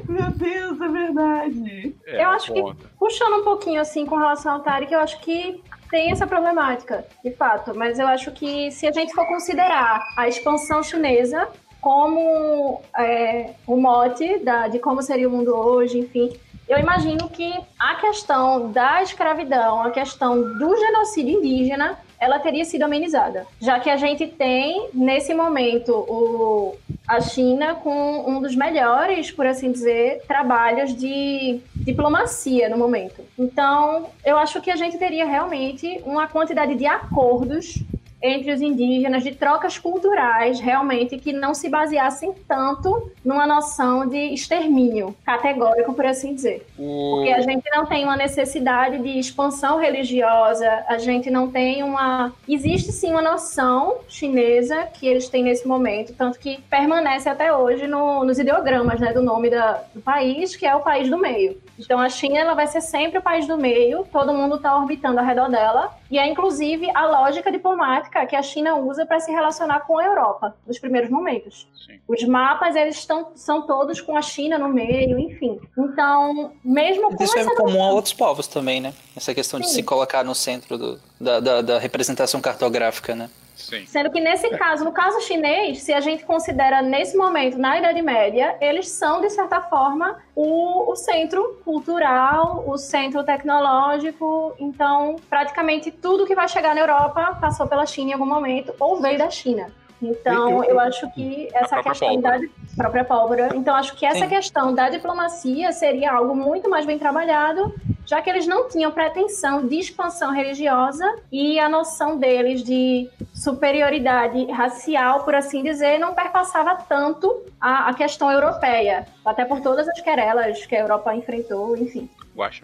Meu 0.08 0.32
Deus, 0.32 0.82
é 0.82 0.88
verdade. 0.88 1.96
É, 2.08 2.24
Eu 2.24 2.30
acho 2.30 2.54
que-. 2.54 2.64
Puxando 2.98 3.42
um 3.42 3.44
pouquinho 3.44 3.80
assim 3.80 4.06
com 4.06 4.16
relação 4.16 4.54
ao 4.54 4.60
Tarek, 4.62 4.92
eu 4.94 5.00
acho 5.00 5.20
que 5.22 5.62
tem 5.90 6.12
essa 6.12 6.28
problemática, 6.28 7.06
de 7.24 7.32
fato. 7.32 7.74
Mas 7.76 8.00
eu 8.00 8.08
acho 8.08 8.32
que 8.32 8.72
se 8.72 8.88
a 8.88 8.92
gente 8.92 9.14
for 9.14 9.26
considerar 9.28 10.02
a 10.18 10.28
expansão 10.28 10.84
chinesa 10.84 11.48
como 11.80 12.82
é, 12.98 13.52
o 13.66 13.78
mote 13.78 14.40
da, 14.40 14.68
de 14.68 14.80
como 14.80 15.02
seria 15.02 15.28
o 15.28 15.32
mundo 15.32 15.56
hoje, 15.56 16.00
enfim, 16.00 16.34
eu 16.68 16.78
imagino 16.78 17.30
que 17.30 17.54
a 17.80 17.96
questão 17.96 18.72
da 18.72 19.02
escravidão, 19.02 19.82
a 19.84 19.92
questão 19.92 20.36
do 20.58 20.76
genocídio 20.76 21.40
indígena, 21.40 21.98
ela 22.20 22.40
teria 22.40 22.66
sido 22.66 22.84
amenizada. 22.84 23.46
Já 23.60 23.80
que 23.80 23.90
a 23.90 23.96
gente 23.96 24.28
tem, 24.28 24.90
nesse 24.94 25.34
momento, 25.34 25.92
o, 25.94 26.76
a 27.08 27.22
China 27.22 27.76
com 27.76 28.30
um 28.30 28.42
dos 28.42 28.56
melhores, 28.56 29.32
por 29.32 29.46
assim 29.46 29.72
dizer, 29.72 30.24
trabalhos 30.28 30.96
de 30.96 31.62
diplomacia 31.76 32.68
no 32.70 32.78
momento. 32.78 33.24
Então, 33.38 34.10
eu 34.26 34.38
acho 34.38 34.62
que 34.62 34.72
a 34.72 34.76
gente 34.76 34.98
teria 34.98 35.26
realmente 35.26 36.02
uma 36.06 36.28
quantidade 36.28 36.76
de 36.76 36.86
acordos 36.86 37.84
entre 38.28 38.52
os 38.52 38.62
indígenas, 38.62 39.24
de 39.24 39.32
trocas 39.34 39.78
culturais, 39.78 40.60
realmente, 40.60 41.18
que 41.18 41.32
não 41.34 41.54
se 41.54 41.70
baseassem 41.70 42.34
tanto 42.48 43.12
numa 43.24 43.46
noção 43.48 44.06
de 44.08 44.18
extermínio 44.34 45.16
categórico, 45.26 45.94
por 45.94 46.06
assim 46.06 46.36
dizer. 46.36 46.66
O... 46.78 47.16
Porque 47.16 47.32
a 47.32 47.42
gente 47.42 47.64
não 47.74 47.86
tem 47.86 48.04
uma 48.04 48.16
necessidade 48.18 48.98
de 49.00 49.20
expansão 49.20 49.80
religiosa, 49.80 50.84
a 50.88 50.98
gente 50.98 51.30
não 51.30 51.50
tem 51.50 51.84
uma. 51.84 52.34
Existe 52.48 52.92
sim 52.92 53.12
uma 53.12 53.22
noção 53.22 53.98
chinesa 54.08 54.88
que 54.94 55.08
eles 55.08 55.30
têm 55.30 55.44
nesse 55.44 55.68
momento, 55.68 56.14
tanto 56.14 56.40
que 56.40 56.60
permanece 56.70 57.30
até 57.30 57.54
hoje 57.54 57.88
no- 57.88 58.24
nos 58.24 58.40
ideogramas 58.40 59.00
né, 59.00 59.14
do 59.14 59.22
nome 59.22 59.50
da- 59.50 59.82
do 59.94 60.02
país, 60.02 60.56
que 60.56 60.66
é 60.66 60.76
o 60.76 60.82
país 60.82 61.10
do 61.10 61.18
meio. 61.18 61.58
Então 61.80 62.00
a 62.00 62.10
China 62.10 62.38
ela 62.40 62.54
vai 62.54 62.68
ser 62.68 62.82
sempre 62.82 63.20
o 63.20 63.22
país 63.22 63.46
do 63.48 63.58
meio, 63.58 64.06
todo 64.12 64.34
mundo 64.34 64.56
está 64.56 64.76
orbitando 64.76 65.20
ao 65.20 65.26
redor 65.26 65.50
dela, 65.50 65.96
e 66.10 66.18
é 66.18 66.26
inclusive 66.28 66.90
a 66.96 67.06
lógica 67.06 67.52
diplomática 67.52 68.26
que 68.26 68.36
a 68.36 68.42
China 68.42 68.76
usa 68.78 69.06
para 69.06 69.20
se 69.20 69.32
relacionar 69.32 69.82
com 69.82 69.98
a 70.00 70.06
Europa 70.06 70.56
nos 70.66 70.80
primeiros 70.80 71.10
momentos. 71.10 71.68
Sim. 71.86 72.00
Os 72.08 72.24
mapas 72.24 72.76
eles 72.76 72.96
estão, 72.98 73.32
são 73.36 73.62
todos 73.62 74.02
com 74.02 74.18
a 74.18 74.22
China 74.22 74.58
no 74.58 74.70
meio, 74.70 75.20
enfim. 75.20 75.60
Então, 75.78 76.52
mesmo 76.64 77.16
com 77.16 77.24
Isso 77.24 77.38
é 77.38 77.44
comum 77.56 77.84
a 77.84 77.92
outros 77.92 78.14
povos 78.14 78.48
também, 78.48 78.82
né? 78.82 78.94
Essa 79.16 79.34
questão 79.34 79.60
de 79.60 79.68
Sim. 79.68 79.76
se 79.76 79.84
colocar 79.84 80.24
no 80.24 80.34
centro 80.34 80.78
do- 80.78 81.00
da, 81.20 81.40
da- 81.40 81.62
da 81.62 81.80
representação 81.80 82.42
cartográfica, 82.42 83.14
né? 83.16 83.30
Sim. 83.58 83.86
Sendo 83.88 84.12
que 84.12 84.20
nesse 84.20 84.50
caso, 84.52 84.86
no 84.86 84.92
caso 84.92 85.20
chinês, 85.22 85.82
se 85.82 85.92
a 85.92 86.00
gente 86.00 86.24
considera 86.24 86.82
nesse 86.82 87.18
momento, 87.18 87.58
na 87.58 87.80
Idade 87.80 88.02
Média, 88.04 88.56
eles 88.62 88.88
são, 88.88 89.20
de 89.20 89.32
certa 89.32 89.60
forma, 89.62 90.20
o, 90.36 90.92
o 90.92 90.96
centro 90.96 91.60
cultural, 91.66 92.64
o 92.68 92.78
centro 92.78 93.24
tecnológico. 93.24 94.56
Então, 94.60 95.16
praticamente 95.28 95.92
tudo 95.92 96.28
que 96.28 96.36
vai 96.36 96.48
chegar 96.48 96.76
na 96.76 96.82
Europa 96.82 97.36
passou 97.42 97.68
pela 97.68 97.86
China 97.86 98.12
em 98.12 98.14
algum 98.14 98.28
momento 98.28 98.74
ou 98.80 99.02
veio 99.02 99.18
da 99.18 99.30
China. 99.30 99.72
Então, 100.02 100.50
Eu- 100.52 100.64
eu- 100.64 100.70
eu 100.72 100.80
acho 100.80 101.10
que 101.12 101.50
essa 101.54 101.82
questão 101.82 102.10
pólvora. 102.10 102.40
da 102.40 102.48
própria 102.76 103.04
pólvora. 103.04 103.50
Então, 103.56 103.76
acho 103.76 103.96
que 103.96 104.06
essa 104.06 104.20
Sim. 104.20 104.30
questão 104.30 104.74
da 104.74 104.90
diplomacia 104.90 105.72
seria 105.72 106.12
algo 106.14 106.36
muito 106.36 106.70
mais 106.70 106.86
bem 106.86 107.00
trabalhado, 107.00 107.74
já 108.06 108.22
que 108.22 108.30
eles 108.30 108.46
não 108.46 108.70
tinham 108.70 108.92
pretensão 108.92 109.66
de 109.68 109.80
expansão 109.80 110.32
religiosa 110.32 111.04
e 111.32 111.60
a 111.60 111.68
noção 111.68 112.18
deles 112.18 112.64
de 112.64 113.10
superioridade 113.34 114.46
racial, 114.52 115.24
por 115.24 115.34
assim 115.34 115.64
dizer, 115.64 115.98
não 116.00 116.14
perpassava 116.14 116.76
tanto 116.88 117.44
a, 117.60 117.90
a 117.90 117.94
questão 117.94 118.32
europeia, 118.32 119.06
até 119.26 119.44
por 119.46 119.62
todas 119.62 119.88
as 119.88 120.00
querelas 120.00 120.66
que 120.66 120.76
a 120.76 120.80
Europa 120.80 121.14
enfrentou, 121.16 121.76
enfim. 121.76 122.08
Guaxa. 122.36 122.64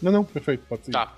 Não, 0.00 0.10
não, 0.12 0.24
perfeito, 0.24 0.64
pode 0.68 0.86
ser. 0.86 0.92
Tá. 0.92 1.08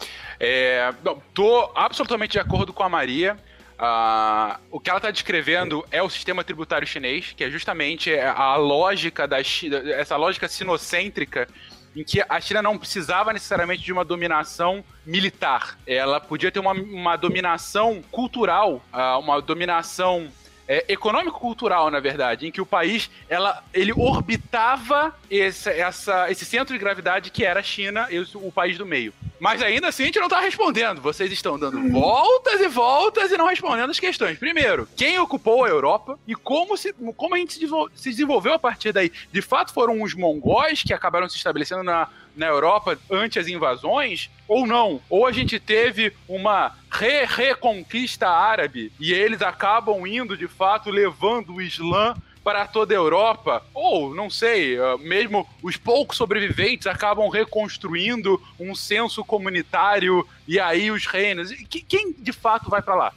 É, 0.41 0.93
não, 1.05 1.17
tô 1.33 1.71
absolutamente 1.75 2.33
de 2.33 2.39
acordo 2.41 2.73
com 2.73 2.83
a 2.83 2.89
Maria. 2.89 3.37
Ah, 3.85 4.61
o 4.71 4.79
que 4.79 4.89
ela 4.89 5.01
está 5.01 5.11
descrevendo 5.11 5.85
é 5.91 6.01
o 6.01 6.09
sistema 6.09 6.45
tributário 6.45 6.87
chinês, 6.87 7.35
que 7.37 7.43
é 7.43 7.51
justamente 7.51 8.15
a 8.17 8.55
lógica 8.55 9.27
da 9.27 9.43
China, 9.43 9.79
essa 9.91 10.17
lógica 10.17 10.47
sinocêntrica 10.47 11.49
em 11.97 12.05
que 12.05 12.25
a 12.27 12.41
China 12.41 12.63
não 12.63 12.79
precisava 12.79 13.33
necessariamente 13.33 13.83
de 13.83 13.93
uma 13.93 14.05
dominação 14.05 14.85
militar. 15.05 15.77
Ela 15.85 16.21
podia 16.21 16.53
ter 16.53 16.61
uma, 16.61 16.71
uma 16.71 17.17
dominação 17.17 18.01
cultural, 18.09 18.81
ah, 18.93 19.19
uma 19.19 19.43
dominação 19.43 20.31
é, 20.67 20.85
econômico-cultural, 20.89 21.91
na 21.91 22.01
verdade, 22.01 22.47
em 22.47 22.51
que 22.51 22.61
o 22.61 22.67
país 22.67 23.11
ela, 23.29 23.63
ele 23.73 23.93
orbitava 23.93 25.15
esse, 25.31 25.69
essa, 25.71 26.31
esse 26.31 26.45
centro 26.45 26.73
de 26.73 26.79
gravidade 26.79 27.31
que 27.31 27.45
era 27.45 27.61
a 27.61 27.63
China 27.63 28.07
e 28.11 28.19
o, 28.21 28.53
país 28.53 28.79
do 28.79 28.87
meio. 28.87 29.13
Mas 29.41 29.61
ainda 29.61 29.89
assim 29.89 30.05
a 30.05 30.07
gente 30.07 30.19
não 30.19 30.27
está 30.27 30.41
respondendo. 30.41 31.01
Vocês 31.01 31.33
estão 31.33 31.59
dando 31.59 31.91
voltas 31.91 32.61
e 32.61 32.69
voltas 32.69 33.33
e 33.33 33.37
não 33.37 33.47
respondendo 33.47 33.91
as 33.91 33.99
questões. 33.99 34.39
Primeiro, 34.39 34.89
quem 34.97 35.19
ocupou 35.19 35.65
a 35.65 35.69
Europa 35.69 36.19
e 36.27 36.35
como, 36.35 36.77
se, 36.77 36.93
como 37.17 37.35
a 37.35 37.39
gente 37.39 37.55
se 37.95 38.11
desenvolveu 38.11 38.55
a 38.55 38.59
partir 38.59 38.93
daí? 38.93 39.11
De 39.33 39.43
fato, 39.43 39.73
foram 39.73 40.01
os 40.03 40.15
mongóis 40.15 40.83
que 40.83 40.95
acabaram 40.95 41.29
se 41.29 41.37
estabelecendo 41.37 41.83
na, 41.83 42.09
na 42.37 42.47
Europa 42.47 42.99
ante 43.11 43.39
as 43.39 43.47
invasões? 43.49 44.31
Ou 44.49 44.67
não? 44.67 45.01
Ou 45.09 45.27
a 45.27 45.33
gente 45.33 45.59
teve 45.61 46.13
uma 46.29 46.73
re-reconquista 46.91 48.29
árabe 48.29 48.93
e 49.01 49.13
eles 49.13 49.43
acabam 49.43 50.07
indo, 50.07 50.37
de 50.37 50.47
fato, 50.49 50.91
levando 50.91 51.55
o 51.55 51.63
Islã 51.63 52.15
para 52.45 52.67
toda 52.67 52.93
a 52.93 52.97
Europa, 52.97 53.63
ou 53.73 54.13
não 54.13 54.29
sei, 54.29 54.77
ah, 54.77 54.99
mesmo 54.99 55.47
os 55.63 55.77
poucos 55.77 56.17
sobreviventes 56.17 56.89
acabam 56.89 57.29
reconstruindo 57.29 58.43
um 58.59 58.75
senso 58.75 59.25
comunitário 59.25 60.27
e 60.49 60.59
aí 60.59 60.91
os 60.91 61.07
reinos. 61.07 61.53
Que- 61.71 61.81
Quem 61.83 62.13
de 62.13 62.33
fato 62.33 62.69
vai 62.69 62.83
para 62.83 62.97
lá? 62.97 63.13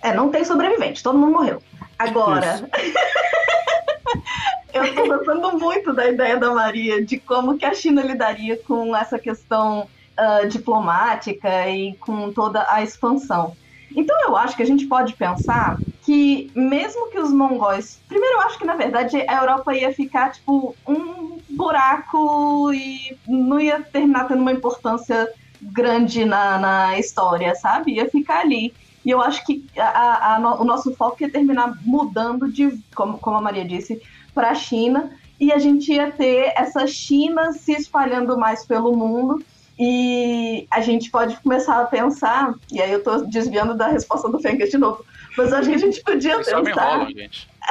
É, 0.00 0.14
não 0.14 0.30
tem 0.30 0.44
sobrevivente, 0.44 1.02
todo 1.02 1.18
mundo 1.18 1.32
morreu. 1.32 1.60
Agora, 2.08 2.68
eu 4.72 4.94
tô 4.94 5.06
gostando 5.06 5.58
muito 5.58 5.92
da 5.92 6.08
ideia 6.08 6.36
da 6.36 6.52
Maria 6.52 7.04
de 7.04 7.20
como 7.20 7.56
que 7.56 7.64
a 7.64 7.74
China 7.74 8.02
lidaria 8.02 8.58
com 8.66 8.96
essa 8.96 9.18
questão 9.18 9.88
ah, 10.16 10.44
diplomática 10.44 11.68
e 11.68 11.96
com 11.98 12.32
toda 12.32 12.66
a 12.68 12.82
expansão. 12.82 13.56
Então 13.94 14.16
eu 14.26 14.36
acho 14.36 14.56
que 14.56 14.62
a 14.62 14.66
gente 14.66 14.86
pode 14.86 15.14
pensar 15.14 15.80
que 16.04 16.50
mesmo 16.54 17.10
que 17.10 17.18
os 17.18 17.32
mongóis, 17.32 18.02
primeiro 18.08 18.36
eu 18.36 18.40
acho 18.42 18.58
que 18.58 18.64
na 18.64 18.74
verdade 18.74 19.16
a 19.28 19.40
Europa 19.40 19.74
ia 19.74 19.94
ficar 19.94 20.32
tipo 20.32 20.76
um 20.86 21.40
buraco 21.48 22.72
e 22.74 23.16
não 23.26 23.60
ia 23.60 23.82
terminar 23.82 24.26
tendo 24.26 24.40
uma 24.40 24.52
importância 24.52 25.28
grande 25.60 26.24
na, 26.24 26.58
na 26.58 26.98
história, 26.98 27.54
sabe? 27.54 27.92
Ia 27.92 28.10
ficar 28.10 28.40
ali. 28.40 28.74
E 29.04 29.10
eu 29.10 29.20
acho 29.20 29.44
que 29.44 29.64
a- 29.76 30.36
a 30.36 30.38
o 30.60 30.64
nosso 30.64 30.94
foco 30.94 31.22
ia 31.22 31.30
terminar 31.30 31.74
mudando 31.82 32.50
de, 32.50 32.78
como, 32.94 33.18
como 33.18 33.36
a 33.36 33.40
Maria 33.40 33.64
disse, 33.64 34.00
para 34.34 34.50
a 34.50 34.54
China. 34.54 35.10
E 35.40 35.52
a 35.52 35.58
gente 35.58 35.92
ia 35.92 36.10
ter 36.12 36.52
essa 36.56 36.86
China 36.86 37.52
se 37.52 37.72
espalhando 37.72 38.38
mais 38.38 38.64
pelo 38.64 38.96
mundo. 38.96 39.44
E 39.78 40.66
a 40.70 40.80
gente 40.80 41.10
pode 41.10 41.34
começar 41.40 41.80
a 41.80 41.86
pensar, 41.86 42.54
e 42.70 42.80
aí 42.80 42.92
eu 42.92 43.02
tô 43.02 43.22
desviando 43.22 43.74
da 43.74 43.88
resposta 43.88 44.28
do 44.28 44.38
Fenker 44.38 44.68
de 44.68 44.76
novo, 44.78 45.04
mas 45.36 45.52
acho 45.52 45.68
que 45.70 45.74
a 45.74 45.78
gente 45.78 46.02
podia 46.04 46.44
só 46.44 46.58
me 46.58 46.66
pensar. 46.66 46.86
enrolam, 46.92 47.10
gente. 47.10 47.48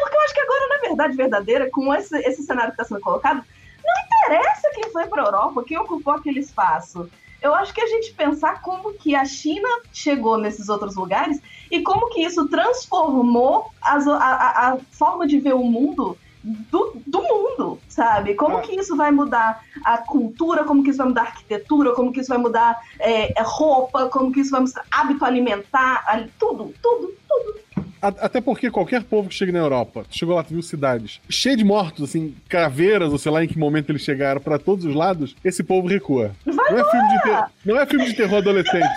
Porque 0.00 0.16
eu 0.16 0.20
acho 0.22 0.32
que 0.34 0.40
agora, 0.40 0.68
na 0.68 0.88
verdade 0.88 1.16
verdadeira, 1.16 1.70
com 1.70 1.92
esse, 1.92 2.16
esse 2.20 2.42
cenário 2.44 2.70
que 2.74 2.80
está 2.80 2.84
sendo 2.84 3.00
colocado, 3.02 3.42
não 3.84 4.28
interessa 4.38 4.70
quem 4.74 4.90
foi 4.90 5.06
para 5.06 5.22
a 5.22 5.26
Europa, 5.26 5.64
quem 5.66 5.76
ocupou 5.76 6.14
aquele 6.14 6.40
espaço. 6.40 7.10
Eu 7.44 7.54
acho 7.54 7.74
que 7.74 7.80
a 7.82 7.86
gente 7.86 8.14
pensar 8.14 8.62
como 8.62 8.94
que 8.94 9.14
a 9.14 9.24
China 9.26 9.68
chegou 9.92 10.38
nesses 10.38 10.70
outros 10.70 10.96
lugares 10.96 11.40
e 11.70 11.82
como 11.82 12.08
que 12.08 12.22
isso 12.22 12.48
transformou 12.48 13.66
as- 13.82 14.08
a, 14.08 14.16
a- 14.16 14.68
a 14.72 14.78
forma 14.90 15.26
de 15.26 15.38
ver 15.38 15.54
o 15.54 15.62
mundo 15.62 16.16
do, 16.42 16.92
do 17.06 17.22
mundo, 17.22 17.78
sabe? 17.88 18.34
Como 18.34 18.56
Ah. 18.58 18.60
que 18.62 18.74
isso 18.74 18.96
vai 18.96 19.10
mudar 19.10 19.62
a 19.84 19.98
cultura, 19.98 20.64
como 20.64 20.82
que 20.82 20.88
isso 20.90 20.98
vai 20.98 21.08
mudar 21.08 21.22
a 21.22 21.26
arquitetura, 21.26 21.92
como 21.92 22.12
que 22.12 22.20
isso 22.20 22.28
vai 22.30 22.38
mudar 22.38 22.80
é, 22.98 23.34
roupa, 23.42 24.08
como 24.08 24.32
que 24.32 24.40
isso 24.40 24.50
vai 24.50 24.60
mudar 24.60 24.84
hábito 24.90 25.24
alimentar, 25.24 26.02
ali- 26.06 26.30
tudo, 26.38 26.74
tudo, 26.82 27.14
A- 27.28 27.63
Até 28.08 28.40
porque 28.40 28.70
qualquer 28.70 29.02
povo 29.02 29.28
que 29.28 29.34
chega 29.34 29.52
na 29.52 29.58
Europa, 29.60 30.04
tu 30.10 30.16
chegou 30.18 30.34
lá, 30.34 30.42
tu 30.42 30.50
viu 30.54 30.62
cidades 30.62 31.20
cheias 31.28 31.58
de 31.58 31.64
mortos, 31.64 32.04
assim, 32.08 32.34
craveiras, 32.48 33.10
ou 33.12 33.18
sei 33.18 33.32
lá 33.32 33.44
em 33.44 33.48
que 33.48 33.58
momento 33.58 33.90
eles 33.90 34.02
chegaram, 34.02 34.40
pra 34.40 34.58
todos 34.58 34.84
os 34.84 34.94
lados, 34.94 35.34
esse 35.44 35.62
povo 35.62 35.86
recua. 35.88 36.32
Vai 36.44 36.72
não, 36.72 36.78
é 36.78 36.90
filme 36.90 37.08
de 37.08 37.22
ter- 37.22 37.44
não 37.64 37.80
é 37.80 37.86
filme 37.86 38.04
de 38.06 38.14
terror 38.14 38.38
adolescente. 38.38 38.88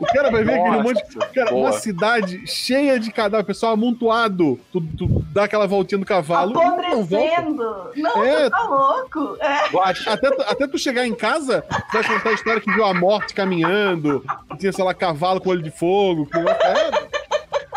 O 0.00 0.06
cara 0.06 0.30
vai 0.30 0.42
ver 0.44 0.58
aquele 0.58 0.82
monte 0.82 1.08
de. 1.08 1.16
Cara, 1.34 1.50
boa. 1.50 1.70
uma 1.70 1.72
cidade 1.72 2.44
cheia 2.46 2.98
de 2.98 3.10
cadáver, 3.12 3.44
pessoal 3.46 3.72
amontoado. 3.72 4.58
Tu, 4.72 4.80
tu 4.98 5.24
dá 5.32 5.44
aquela 5.44 5.66
voltinha 5.66 5.98
do 5.98 6.04
cavalo. 6.04 6.52
podridão 6.52 7.50
não? 7.54 7.90
Não, 7.96 8.24
É. 8.24 8.50
tá 8.50 8.62
louco. 8.62 9.36
É. 9.40 10.10
Até, 10.10 10.30
tu- 10.30 10.42
até 10.42 10.66
tu 10.66 10.78
chegar 10.78 11.06
em 11.06 11.14
casa, 11.14 11.62
tu 11.62 11.92
vai 11.92 12.02
contar 12.04 12.30
a 12.30 12.32
história 12.32 12.60
que 12.60 12.72
viu 12.72 12.84
a 12.84 12.92
morte 12.92 13.34
caminhando, 13.34 14.24
que 14.50 14.58
tinha, 14.58 14.72
sei 14.72 14.84
lá, 14.84 14.92
cavalo 14.94 15.40
com 15.40 15.50
olho 15.50 15.62
de 15.62 15.70
fogo. 15.70 16.26
Que... 16.26 16.38
É, 16.38 17.08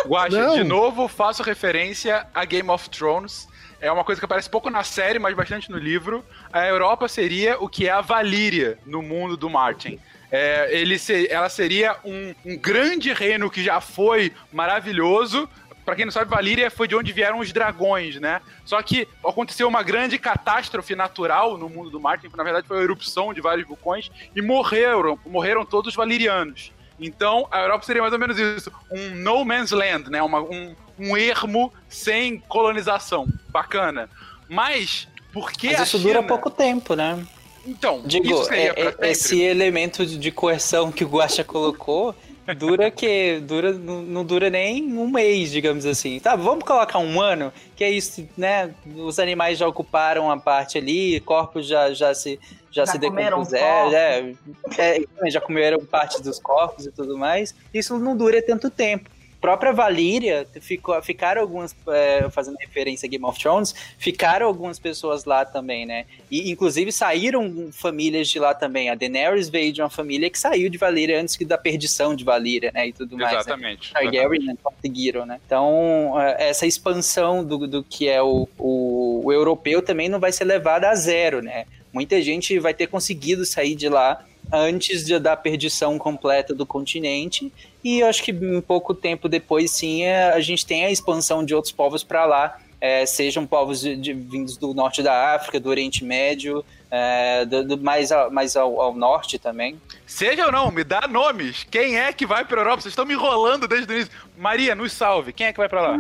Guaxa, 0.08 0.48
Não. 0.48 0.56
de 0.56 0.64
novo 0.64 1.08
faço 1.08 1.44
referência 1.44 2.26
a 2.34 2.46
Game 2.46 2.70
of 2.70 2.90
Thrones. 2.90 3.48
É 3.80 3.92
uma 3.92 4.04
coisa 4.04 4.20
que 4.20 4.26
aparece 4.26 4.50
pouco 4.50 4.70
na 4.70 4.84
série, 4.84 5.20
mas 5.20 5.36
bastante 5.36 5.70
no 5.70 5.78
livro. 5.78 6.26
A 6.52 6.66
Europa 6.66 7.08
seria 7.08 7.60
o 7.60 7.70
que 7.70 7.88
é 7.88 7.92
a 7.92 8.02
Valíria 8.02 8.80
no 8.86 9.04
mundo 9.04 9.38
do 9.38 9.50
Martin. 9.50 10.00
É, 10.32 10.70
ele 10.72 10.98
ela 11.30 11.48
seria 11.48 11.96
um, 12.04 12.34
um 12.44 12.58
grande 12.58 13.14
reino 13.14 13.50
que 13.50 13.64
já 13.64 13.80
foi 13.80 14.34
maravilhoso. 14.52 15.48
Pra 15.86 15.96
quem 15.96 16.04
não 16.04 16.12
sabe, 16.12 16.30
Valíria 16.30 16.70
foi 16.70 16.88
de 16.88 16.96
onde 16.96 17.14
vieram 17.14 17.40
os 17.40 17.54
dragões, 17.54 18.20
né? 18.20 18.42
Só 18.66 18.82
que 18.82 19.08
aconteceu 19.26 19.68
uma 19.70 19.84
grande 19.84 20.18
catástrofe 20.18 20.96
natural 20.96 21.58
no 21.58 21.70
mundo 21.70 21.90
do 21.90 22.00
Martin, 22.00 22.30
que 22.30 22.36
na 22.36 22.44
verdade 22.44 22.68
foi 22.68 22.80
a 22.80 22.84
erupção 22.84 23.34
de 23.34 23.40
vários 23.40 23.66
vulcões, 23.66 24.12
e 24.36 24.42
morreram, 24.42 25.18
morreram 25.26 25.64
todos 25.66 25.92
os 25.92 25.96
valirianos. 25.96 26.74
Então, 27.00 27.48
a 27.52 27.60
Europa 27.62 27.86
seria 27.86 28.02
mais 28.02 28.14
ou 28.14 28.20
menos 28.20 28.38
isso: 28.40 28.72
um 28.92 29.10
no 29.16 29.46
man's 29.46 29.72
land, 29.72 30.10
né? 30.10 30.22
Uma- 30.22 30.42
um, 30.42 30.76
um 31.00 31.16
ermo 31.18 31.72
sem 31.88 32.40
colonização. 32.48 33.28
Bacana. 33.50 34.10
Mas, 34.50 35.08
por 35.34 35.52
que 35.52 35.68
Mas 35.72 35.82
isso 35.82 36.00
dura 36.00 36.16
China- 36.20 36.28
pouco 36.28 36.50
tempo, 36.50 36.96
né? 36.96 37.26
Então, 37.66 38.02
Digo, 38.06 38.48
é- 38.52 38.68
é- 39.02 39.10
esse 39.12 39.42
elemento 39.42 40.06
de 40.06 40.32
coerção 40.32 40.90
que 40.92 41.04
o 41.04 41.08
Guaxa 41.08 41.44
colocou 41.44 42.16
dura 42.56 42.92
que 42.92 43.40
dura 43.42 43.74
não, 43.74 44.24
dura 44.26 44.50
nem 44.50 44.84
um 44.84 45.10
mês, 45.10 45.52
digamos 45.52 45.86
assim. 45.86 46.20
Tá, 46.20 46.36
vamos 46.36 46.64
colocar 46.64 47.00
um 47.00 47.22
ano, 47.22 47.52
que 47.76 47.84
é 47.84 47.90
isso, 47.90 48.28
né? 48.38 48.74
Os 48.96 49.20
animais 49.20 49.58
já 49.58 49.68
ocuparam 49.68 50.32
a 50.32 50.38
parte 50.38 50.78
ali, 50.78 51.20
corpos 51.22 51.68
já, 51.68 51.94
já 51.94 52.14
se 52.14 52.40
já, 52.78 52.86
Já 52.86 52.92
se 52.92 52.98
decompuseram, 53.00 53.94
é, 53.94 54.34
é, 54.78 55.30
já 55.32 55.42
comeram 55.42 55.80
parte 55.84 56.22
dos 56.22 56.40
corpos 56.40 56.86
e 56.86 56.92
tudo 56.92 57.18
mais. 57.18 57.56
Isso 57.74 57.98
não 57.98 58.16
dura 58.16 58.42
tanto 58.42 58.70
tempo. 58.70 59.10
Própria 59.40 59.72
Valíria, 59.72 60.48
ficou, 60.60 61.00
ficaram 61.02 61.42
algumas, 61.42 61.76
é, 61.90 62.30
fazendo 62.30 62.56
referência 62.58 63.06
a 63.06 63.10
Game 63.10 63.24
of 63.24 63.40
Thrones, 63.40 63.74
ficaram 63.98 64.48
algumas 64.48 64.80
pessoas 64.80 65.26
lá 65.26 65.46
também, 65.46 65.86
né? 65.86 66.06
E, 66.30 66.50
inclusive, 66.52 66.92
saíram 66.92 67.70
famílias 67.72 68.28
de 68.28 68.40
lá 68.40 68.54
também. 68.54 68.90
A 68.90 68.96
Daenerys 68.96 69.48
veio 69.48 69.72
de 69.72 69.82
uma 69.82 69.90
família 69.90 70.30
que 70.30 70.40
saiu 70.40 70.70
de 70.70 70.78
Valíria 70.78 71.22
antes 71.22 71.36
que 71.36 71.46
da 71.46 71.58
perdição 71.58 72.16
de 72.16 72.24
Valíria, 72.24 72.72
né? 72.74 72.88
E 72.88 72.94
tudo 72.94 73.16
mais. 73.16 73.32
né? 73.32 73.40
Exatamente. 73.40 73.94
Targaryen 73.94 74.46
né, 74.46 74.56
conseguiram, 74.62 75.26
né? 75.26 75.40
Então, 75.46 76.14
é, 76.20 76.50
essa 76.50 76.66
expansão 76.66 77.44
do, 77.46 77.68
do 77.68 77.84
que 77.84 78.08
é 78.08 78.22
o, 78.22 78.48
o, 78.58 79.22
o 79.26 79.32
europeu 79.32 79.82
também 79.82 80.10
não 80.10 80.20
vai 80.20 80.32
ser 80.32 80.46
levada 80.46 80.90
a 80.90 80.96
zero, 80.96 81.42
né? 81.42 81.66
Muita 81.94 82.22
gente 82.22 82.58
vai 82.60 82.74
ter 82.74 82.88
conseguido 82.88 83.46
sair 83.46 83.76
de 83.76 83.88
lá 83.88 84.26
antes 84.52 85.06
de, 85.06 85.18
da 85.20 85.36
perdição 85.36 85.98
completa 85.98 86.54
do 86.54 86.66
continente 86.66 87.52
e 87.84 88.00
eu 88.00 88.08
acho 88.08 88.24
que 88.24 88.32
um 88.32 88.62
pouco 88.62 88.94
tempo 88.94 89.28
depois 89.30 89.72
sim 89.72 90.04
é, 90.04 90.32
a 90.32 90.40
gente 90.40 90.66
tem 90.66 90.86
a 90.86 90.92
expansão 90.92 91.44
de 91.44 91.54
outros 91.56 91.72
povos 91.74 92.04
para 92.04 92.26
lá 92.26 92.58
é, 92.80 93.06
sejam 93.08 93.46
povos 93.48 93.82
de, 93.82 93.96
de- 93.96 94.14
vindos 94.14 94.56
do 94.56 94.74
norte 94.74 95.02
da 95.02 95.34
África 95.36 95.60
do 95.60 95.68
Oriente 95.70 96.04
Médio 96.04 96.64
é, 96.92 97.44
do, 97.46 97.64
do- 97.66 97.78
mais, 97.78 98.12
ao, 98.12 98.30
mais 98.32 98.56
ao, 98.56 98.80
ao 98.80 98.94
norte 98.96 99.38
também 99.40 99.80
Seja 100.06 100.46
ou 100.46 100.52
não, 100.54 100.72
me 100.72 100.86
dá 100.86 101.06
nomes. 101.08 101.66
Quem 101.70 101.98
é 102.00 102.14
que 102.14 102.26
vai 102.26 102.46
pra 102.46 102.62
Europa? 102.62 102.82
Vocês 102.82 102.94
estão 102.94 103.06
me 103.06 103.14
enrolando 103.14 103.68
desde 103.68 103.92
o 103.92 103.96
início. 103.98 104.14
Maria, 104.38 104.74
nos 104.74 104.94
salve. 104.94 105.34
Quem 105.34 105.48
é 105.48 105.52
que 105.52 105.58
vai 105.60 105.68
pra 105.68 105.82
lá? 105.82 105.98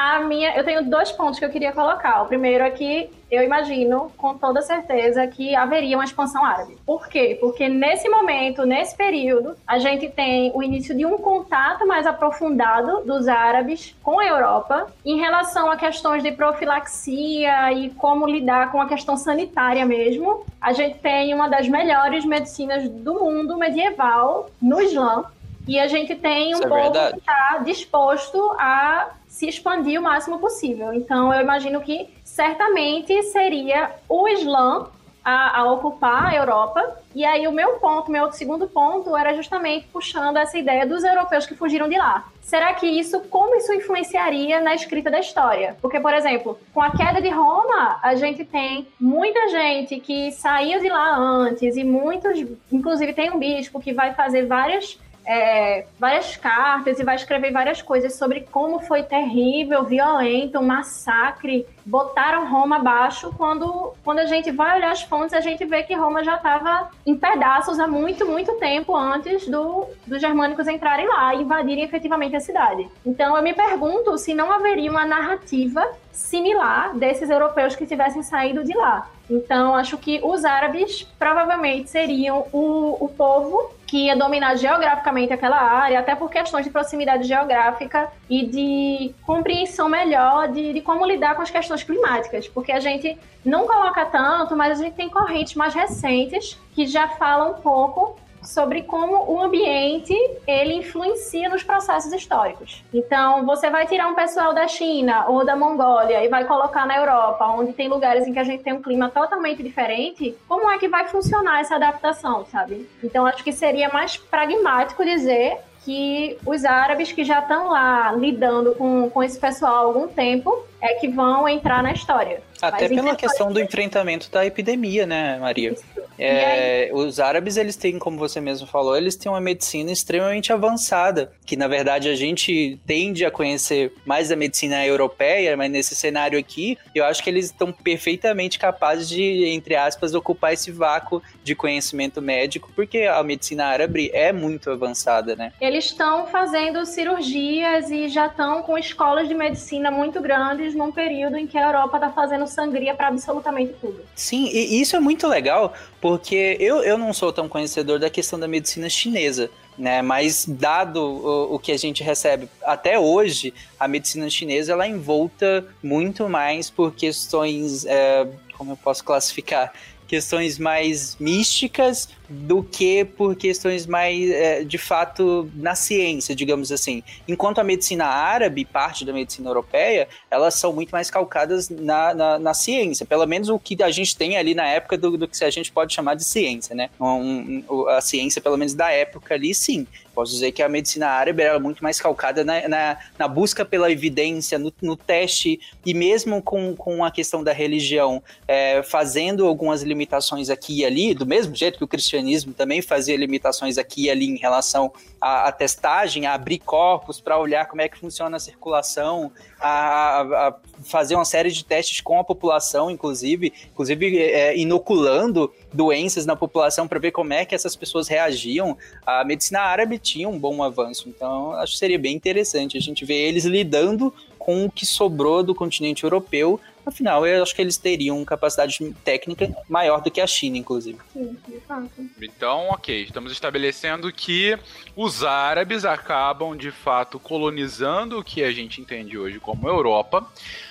A 0.00 0.20
minha, 0.20 0.56
eu 0.56 0.64
tenho 0.64 0.88
dois 0.88 1.12
pontos 1.12 1.38
que 1.38 1.44
eu 1.44 1.50
queria 1.50 1.72
colocar. 1.72 2.22
O 2.22 2.26
primeiro 2.26 2.64
é 2.64 2.70
que 2.70 3.10
eu 3.30 3.42
imagino 3.42 4.10
com 4.16 4.32
toda 4.34 4.62
certeza 4.62 5.26
que 5.26 5.54
haveria 5.54 5.94
uma 5.94 6.06
expansão 6.06 6.42
árabe. 6.42 6.78
Por 6.86 7.06
quê? 7.06 7.36
Porque 7.38 7.68
nesse 7.68 8.08
momento, 8.08 8.64
nesse 8.64 8.96
período, 8.96 9.54
a 9.66 9.78
gente 9.78 10.08
tem 10.08 10.52
o 10.54 10.62
início 10.62 10.96
de 10.96 11.04
um 11.04 11.18
contato 11.18 11.86
mais 11.86 12.06
aprofundado 12.06 13.04
dos 13.04 13.28
árabes 13.28 13.94
com 14.02 14.18
a 14.18 14.24
Europa 14.24 14.90
em 15.04 15.18
relação 15.18 15.70
a 15.70 15.76
questões 15.76 16.22
de 16.22 16.32
profilaxia 16.32 17.70
e 17.74 17.90
como 17.90 18.26
lidar 18.26 18.72
com 18.72 18.80
a 18.80 18.88
questão 18.88 19.18
sanitária 19.18 19.84
mesmo. 19.84 20.46
A 20.58 20.72
gente 20.72 20.98
tem 21.00 21.34
uma 21.34 21.46
das 21.46 21.68
melhores 21.68 22.24
medicinas 22.24 22.88
do 22.88 23.20
mundo 23.20 23.58
medieval 23.58 24.48
no 24.62 24.80
Islã. 24.80 25.26
E 25.68 25.78
a 25.78 25.86
gente 25.86 26.16
tem 26.16 26.54
um 26.54 26.62
é 26.62 26.66
povo 26.66 26.82
verdade. 26.92 27.12
que 27.12 27.18
está 27.18 27.58
disposto 27.58 28.56
a 28.58 29.10
se 29.40 29.48
expandir 29.48 29.98
o 29.98 30.02
máximo 30.02 30.38
possível. 30.38 30.92
Então, 30.92 31.32
eu 31.32 31.40
imagino 31.40 31.80
que 31.80 32.10
certamente 32.22 33.22
seria 33.22 33.90
o 34.06 34.28
Islã 34.28 34.88
a, 35.24 35.60
a 35.60 35.72
ocupar 35.72 36.26
a 36.26 36.36
Europa. 36.36 36.98
E 37.14 37.24
aí, 37.24 37.48
o 37.48 37.52
meu 37.52 37.78
ponto, 37.78 38.10
meu 38.10 38.30
segundo 38.32 38.68
ponto, 38.68 39.16
era 39.16 39.32
justamente 39.32 39.86
puxando 39.86 40.36
essa 40.36 40.58
ideia 40.58 40.86
dos 40.86 41.02
europeus 41.04 41.46
que 41.46 41.54
fugiram 41.54 41.88
de 41.88 41.96
lá. 41.96 42.28
Será 42.42 42.74
que 42.74 42.86
isso, 42.86 43.18
como 43.30 43.56
isso 43.56 43.72
influenciaria 43.72 44.60
na 44.60 44.74
escrita 44.74 45.10
da 45.10 45.20
história? 45.20 45.74
Porque, 45.80 45.98
por 45.98 46.12
exemplo, 46.12 46.58
com 46.74 46.82
a 46.82 46.90
queda 46.90 47.22
de 47.22 47.30
Roma, 47.30 47.98
a 48.02 48.14
gente 48.16 48.44
tem 48.44 48.88
muita 49.00 49.48
gente 49.48 50.00
que 50.00 50.32
saiu 50.32 50.80
de 50.80 50.90
lá 50.90 51.16
antes 51.16 51.78
e 51.78 51.84
muitos, 51.84 52.38
inclusive 52.70 53.14
tem 53.14 53.30
um 53.30 53.38
bispo 53.38 53.80
que 53.80 53.94
vai 53.94 54.12
fazer 54.12 54.44
várias 54.44 54.98
é, 55.30 55.86
várias 55.96 56.36
cartas 56.36 56.98
e 56.98 57.04
vai 57.04 57.14
escrever 57.14 57.52
várias 57.52 57.80
coisas 57.80 58.16
sobre 58.16 58.40
como 58.50 58.80
foi 58.80 59.04
terrível, 59.04 59.84
violento, 59.84 60.58
um 60.58 60.66
massacre. 60.66 61.64
Botaram 61.86 62.50
Roma 62.50 62.76
abaixo. 62.76 63.32
Quando, 63.36 63.94
quando 64.02 64.18
a 64.18 64.26
gente 64.26 64.50
vai 64.50 64.78
olhar 64.78 64.90
as 64.90 65.02
fontes, 65.02 65.32
a 65.32 65.40
gente 65.40 65.64
vê 65.64 65.84
que 65.84 65.94
Roma 65.94 66.24
já 66.24 66.34
estava 66.34 66.90
em 67.06 67.14
pedaços 67.14 67.78
há 67.78 67.86
muito, 67.86 68.26
muito 68.26 68.54
tempo 68.54 68.96
antes 68.96 69.46
do, 69.46 69.86
dos 70.04 70.20
germânicos 70.20 70.66
entrarem 70.66 71.06
lá 71.06 71.32
e 71.32 71.42
invadirem 71.42 71.84
efetivamente 71.84 72.34
a 72.34 72.40
cidade. 72.40 72.88
Então 73.06 73.36
eu 73.36 73.42
me 73.42 73.54
pergunto 73.54 74.18
se 74.18 74.34
não 74.34 74.50
haveria 74.50 74.90
uma 74.90 75.06
narrativa 75.06 75.86
similar 76.10 76.96
desses 76.96 77.30
europeus 77.30 77.76
que 77.76 77.86
tivessem 77.86 78.24
saído 78.24 78.64
de 78.64 78.76
lá. 78.76 79.08
Então, 79.30 79.76
acho 79.76 79.96
que 79.96 80.20
os 80.24 80.44
árabes 80.44 81.04
provavelmente 81.16 81.88
seriam 81.88 82.48
o, 82.52 83.04
o 83.04 83.08
povo 83.08 83.70
que 83.90 84.06
ia 84.06 84.14
dominar 84.14 84.54
geograficamente 84.54 85.32
aquela 85.32 85.60
área, 85.60 85.98
até 85.98 86.14
por 86.14 86.30
questões 86.30 86.64
de 86.64 86.70
proximidade 86.70 87.26
geográfica 87.26 88.08
e 88.28 88.46
de 88.46 89.12
compreensão 89.26 89.88
melhor 89.88 90.46
de, 90.46 90.72
de 90.72 90.80
como 90.80 91.04
lidar 91.04 91.34
com 91.34 91.42
as 91.42 91.50
questões 91.50 91.82
climáticas, 91.82 92.46
porque 92.46 92.70
a 92.70 92.78
gente 92.78 93.18
não 93.44 93.66
coloca 93.66 94.06
tanto, 94.06 94.54
mas 94.54 94.78
a 94.78 94.84
gente 94.84 94.94
tem 94.94 95.08
correntes 95.08 95.56
mais 95.56 95.74
recentes 95.74 96.56
que 96.72 96.86
já 96.86 97.08
falam 97.08 97.50
um 97.50 97.54
pouco 97.54 98.16
sobre 98.42 98.82
como 98.82 99.30
o 99.30 99.40
ambiente 99.40 100.14
ele 100.46 100.74
influencia 100.74 101.48
nos 101.48 101.62
processos 101.62 102.12
históricos. 102.12 102.82
Então, 102.92 103.44
você 103.44 103.70
vai 103.70 103.86
tirar 103.86 104.08
um 104.08 104.14
pessoal 104.14 104.54
da 104.54 104.66
China 104.66 105.26
ou 105.28 105.44
da 105.44 105.56
Mongólia 105.56 106.24
e 106.24 106.28
vai 106.28 106.44
colocar 106.44 106.86
na 106.86 106.96
Europa, 106.96 107.46
onde 107.48 107.72
tem 107.72 107.88
lugares 107.88 108.26
em 108.26 108.32
que 108.32 108.38
a 108.38 108.44
gente 108.44 108.62
tem 108.62 108.72
um 108.72 108.82
clima 108.82 109.08
totalmente 109.10 109.62
diferente, 109.62 110.36
como 110.48 110.70
é 110.70 110.78
que 110.78 110.88
vai 110.88 111.06
funcionar 111.06 111.60
essa 111.60 111.76
adaptação, 111.76 112.44
sabe? 112.46 112.88
Então, 113.02 113.26
acho 113.26 113.44
que 113.44 113.52
seria 113.52 113.88
mais 113.88 114.16
pragmático 114.16 115.04
dizer 115.04 115.58
que 115.84 116.38
os 116.44 116.64
árabes 116.64 117.10
que 117.10 117.24
já 117.24 117.40
estão 117.40 117.68
lá 117.68 118.12
lidando 118.12 118.74
com, 118.74 119.08
com 119.08 119.22
esse 119.22 119.38
pessoal 119.38 119.74
há 119.74 119.78
algum 119.78 120.08
tempo 120.08 120.64
é 120.80 120.94
que 120.94 121.08
vão 121.08 121.48
entrar 121.48 121.82
na 121.82 121.92
história. 121.92 122.42
Até 122.60 122.88
Mas 122.88 123.00
pela 123.00 123.16
questão 123.16 123.52
do 123.52 123.60
enfrentamento 123.60 124.30
da 124.30 124.44
epidemia, 124.44 125.06
né, 125.06 125.38
Maria? 125.38 125.74
É, 126.18 126.90
os 126.92 127.18
árabes, 127.18 127.56
eles 127.56 127.76
têm, 127.76 127.98
como 127.98 128.18
você 128.18 128.40
mesmo 128.40 128.66
falou, 128.66 128.94
eles 128.94 129.16
têm 129.16 129.32
uma 129.32 129.40
medicina 129.40 129.90
extremamente 129.90 130.52
avançada, 130.52 131.32
que 131.46 131.56
na 131.56 131.66
verdade 131.66 132.10
a 132.10 132.14
gente 132.14 132.78
tende 132.86 133.24
a 133.24 133.30
conhecer 133.30 133.94
mais 134.04 134.28
da 134.28 134.36
medicina 134.36 134.84
europeia, 134.84 135.56
mas 135.56 135.70
nesse 135.70 135.94
cenário 135.94 136.38
aqui, 136.38 136.76
eu 136.94 137.06
acho 137.06 137.22
que 137.24 137.30
eles 137.30 137.46
estão 137.46 137.72
perfeitamente 137.72 138.58
capazes 138.58 139.08
de, 139.08 139.46
entre 139.46 139.74
aspas, 139.74 140.12
ocupar 140.12 140.52
esse 140.52 140.70
vácuo 140.70 141.22
de 141.42 141.54
conhecimento 141.54 142.20
médico, 142.20 142.70
porque 142.76 143.04
a 143.04 143.22
medicina 143.22 143.64
árabe 143.64 144.10
é 144.12 144.30
muito 144.30 144.70
avançada, 144.70 145.34
né? 145.34 145.54
Eles 145.58 145.86
estão 145.86 146.26
fazendo 146.26 146.84
cirurgias 146.84 147.90
e 147.90 148.08
já 148.08 148.26
estão 148.26 148.62
com 148.62 148.76
escolas 148.76 149.26
de 149.26 149.34
medicina 149.34 149.90
muito 149.90 150.20
grandes 150.20 150.69
num 150.74 150.92
período 150.92 151.36
em 151.36 151.46
que 151.46 151.56
a 151.56 151.66
Europa 151.66 151.96
está 151.96 152.10
fazendo 152.10 152.46
sangria 152.46 152.94
para 152.94 153.08
absolutamente 153.08 153.74
tudo. 153.80 154.00
Sim, 154.14 154.48
e 154.52 154.80
isso 154.80 154.96
é 154.96 155.00
muito 155.00 155.26
legal, 155.26 155.74
porque 156.00 156.56
eu, 156.60 156.82
eu 156.82 156.96
não 156.96 157.12
sou 157.12 157.32
tão 157.32 157.48
conhecedor 157.48 157.98
da 157.98 158.10
questão 158.10 158.38
da 158.38 158.48
medicina 158.48 158.88
chinesa, 158.88 159.50
né? 159.76 160.02
Mas 160.02 160.44
dado 160.46 161.00
o, 161.00 161.54
o 161.54 161.58
que 161.58 161.72
a 161.72 161.78
gente 161.78 162.02
recebe 162.02 162.48
até 162.62 162.98
hoje, 162.98 163.54
a 163.78 163.88
medicina 163.88 164.28
chinesa 164.28 164.72
ela 164.72 164.86
envolta 164.86 165.66
muito 165.82 166.28
mais 166.28 166.68
por 166.68 166.94
questões, 166.94 167.84
é, 167.86 168.26
como 168.56 168.72
eu 168.72 168.76
posso 168.76 169.02
classificar? 169.04 169.72
Questões 170.10 170.58
mais 170.58 171.16
místicas, 171.20 172.08
do 172.28 172.62
que 172.62 173.04
por 173.04 173.34
questões 173.34 173.86
mais, 173.86 174.30
é, 174.30 174.62
de 174.62 174.78
fato, 174.78 175.50
na 175.54 175.74
ciência, 175.74 176.32
digamos 176.32 176.70
assim. 176.70 177.02
Enquanto 177.26 177.58
a 177.58 177.64
medicina 177.64 178.06
árabe, 178.06 178.64
parte 178.64 179.04
da 179.04 179.12
medicina 179.12 179.50
europeia, 179.50 180.08
elas 180.30 180.54
são 180.54 180.72
muito 180.72 180.90
mais 180.90 181.10
calcadas 181.10 181.68
na, 181.68 182.14
na, 182.14 182.38
na 182.38 182.54
ciência, 182.54 183.04
pelo 183.04 183.26
menos 183.26 183.48
o 183.48 183.58
que 183.58 183.82
a 183.82 183.90
gente 183.90 184.16
tem 184.16 184.36
ali 184.36 184.54
na 184.54 184.66
época 184.66 184.96
do, 184.96 185.18
do 185.18 185.26
que 185.26 185.44
a 185.44 185.50
gente 185.50 185.72
pode 185.72 185.92
chamar 185.92 186.14
de 186.14 186.24
ciência, 186.24 186.74
né? 186.74 186.88
Um, 187.00 187.64
um, 187.68 187.88
a 187.88 188.00
ciência, 188.00 188.40
pelo 188.40 188.56
menos 188.56 188.74
da 188.74 188.92
época 188.92 189.34
ali, 189.34 189.52
sim. 189.52 189.86
Posso 190.20 190.32
dizer 190.32 190.52
que 190.52 190.62
a 190.62 190.68
medicina 190.68 191.08
árabe 191.08 191.42
era 191.42 191.58
muito 191.58 191.82
mais 191.82 191.98
calcada 191.98 192.44
na, 192.44 192.68
na, 192.68 192.98
na 193.18 193.26
busca 193.26 193.64
pela 193.64 193.90
evidência, 193.90 194.58
no, 194.58 194.70
no, 194.82 194.94
teste, 194.94 195.58
e 195.84 195.94
mesmo 195.94 196.42
com, 196.42 196.76
com 196.76 197.02
a 197.02 197.10
questão 197.10 197.42
da 197.42 197.54
religião, 197.54 198.22
é, 198.46 198.82
fazendo 198.82 199.46
algumas 199.46 199.82
limitações 199.82 200.50
aqui 200.50 200.80
e 200.80 200.84
ali, 200.84 201.14
do 201.14 201.24
mesmo 201.24 201.54
jeito 201.54 201.78
que 201.78 201.84
o 201.84 201.88
cristianismo 201.88 202.52
também 202.52 202.82
fazia 202.82 203.16
limitações 203.16 203.78
aqui 203.78 204.04
e 204.04 204.10
ali 204.10 204.26
em 204.26 204.36
relação 204.36 204.92
à, 205.18 205.48
à 205.48 205.52
testagem, 205.52 206.26
a 206.26 206.34
abrir 206.34 206.58
corpos 206.58 207.18
para 207.18 207.38
olhar 207.38 207.64
como 207.64 207.80
é 207.80 207.88
que 207.88 207.96
funciona 207.96 208.36
a 208.36 208.40
circulação, 208.40 209.32
a, 209.58 210.20
a, 210.20 210.56
fazer 210.84 211.14
uma 211.14 211.24
série 211.24 211.50
de 211.50 211.64
testes 211.64 212.02
com 212.02 212.20
a 212.20 212.24
população, 212.24 212.90
inclusive, 212.90 213.54
inclusive 213.72 214.18
é, 214.18 214.54
inoculando 214.54 215.50
doenças 215.72 216.26
na 216.26 216.36
população 216.36 216.86
para 216.86 216.98
ver 216.98 217.10
como 217.10 217.32
é 217.32 217.46
que 217.46 217.54
essas 217.54 217.74
pessoas 217.74 218.06
reagiam. 218.06 218.76
A 219.06 219.24
medicina 219.24 219.60
árabe 219.60 219.98
tinha 220.10 220.28
um 220.28 220.38
bom 220.38 220.62
avanço, 220.62 221.08
então 221.08 221.52
acho 221.52 221.72
que 221.72 221.78
seria 221.78 221.98
bem 221.98 222.14
interessante 222.14 222.76
a 222.76 222.80
gente 222.80 223.04
ver 223.04 223.14
eles 223.14 223.44
lidando 223.44 224.12
com 224.38 224.64
o 224.64 224.70
que 224.70 224.86
sobrou 224.86 225.42
do 225.42 225.54
continente 225.54 226.04
europeu. 226.04 226.58
Afinal, 226.84 227.26
eu 227.26 227.42
acho 227.42 227.54
que 227.54 227.60
eles 227.60 227.76
teriam 227.76 228.24
capacidade 228.24 228.78
técnica 229.04 229.54
maior 229.68 230.00
do 230.00 230.10
que 230.10 230.20
a 230.20 230.26
China, 230.26 230.56
inclusive. 230.56 230.98
Sim, 231.12 231.36
de 231.46 231.60
fato. 231.60 231.90
Então, 232.20 232.68
ok, 232.70 233.02
estamos 233.02 233.32
estabelecendo 233.32 234.10
que 234.10 234.58
os 234.96 235.22
árabes 235.22 235.84
acabam 235.84 236.56
de 236.56 236.70
fato 236.70 237.18
colonizando 237.18 238.18
o 238.18 238.24
que 238.24 238.42
a 238.42 238.50
gente 238.50 238.80
entende 238.80 239.18
hoje 239.18 239.38
como 239.38 239.68
Europa. 239.68 240.26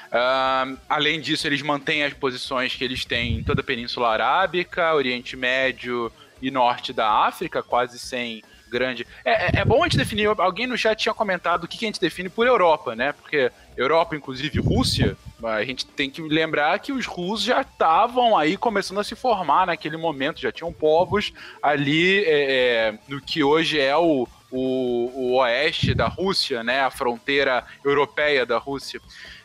Uh, 0.10 0.78
além 0.90 1.22
disso, 1.22 1.46
eles 1.46 1.62
mantêm 1.62 2.04
as 2.04 2.14
posições 2.14 2.76
que 2.76 2.84
eles 2.84 3.06
têm 3.06 3.38
em 3.38 3.44
toda 3.44 3.62
a 3.62 3.64
Península 3.64 4.10
Arábica, 4.10 4.96
Oriente 4.96 5.38
Médio 5.38 6.12
e 6.42 6.50
Norte 6.50 6.92
da 6.92 7.08
África, 7.08 7.62
quase 7.62 8.00
sem 8.00 8.42
grande. 8.70 9.06
É, 9.26 9.32
é, 9.32 9.62
é, 9.62 9.66
bom 9.66 9.82
a 9.82 9.88
gente 9.88 9.98
definir. 9.98 10.28
Alguém 10.28 10.68
no 10.68 10.78
chat 10.78 10.98
tinha 10.98 11.14
comentado 11.14 11.64
o 11.64 11.68
que, 11.68 11.78
que 11.78 11.86
a 11.86 11.88
gente 11.88 12.00
define 12.00 12.30
por 12.30 12.48
Europa, 12.48 12.96
né? 12.96 13.12
Porque 13.12 13.52
Europa, 13.76 14.16
inclusive 14.16 14.60
Rússia, 14.60 15.18
a 15.44 15.64
gente 15.64 15.86
tem 15.86 16.10
que 16.10 16.22
lembrar 16.22 16.78
que 16.80 16.92
os 16.92 17.06
russos 17.06 17.46
já 17.46 17.62
estavam 17.62 18.38
aí 18.38 18.58
começando 18.58 19.00
a 19.00 19.04
se 19.04 19.16
formar 19.16 19.68
naquele 19.68 19.98
momento, 19.98 20.42
já 20.42 20.52
tinham 20.52 20.72
povos 20.72 21.34
ali 21.62 22.24
é, 22.26 22.52
é 22.92 23.00
no 23.08 23.22
que 23.22 23.44
hoje 23.44 23.80
é 23.80 23.96
o, 23.96 24.28
o, 24.52 25.12
o 25.16 25.38
oeste 25.38 25.94
da 25.94 26.08
Rússia, 26.08 26.64
né? 26.64 26.82
A 26.82 26.92
fronteira 26.92 27.66
europeia 27.84 28.46
da 28.46 28.58
Rússia. 28.58 29.02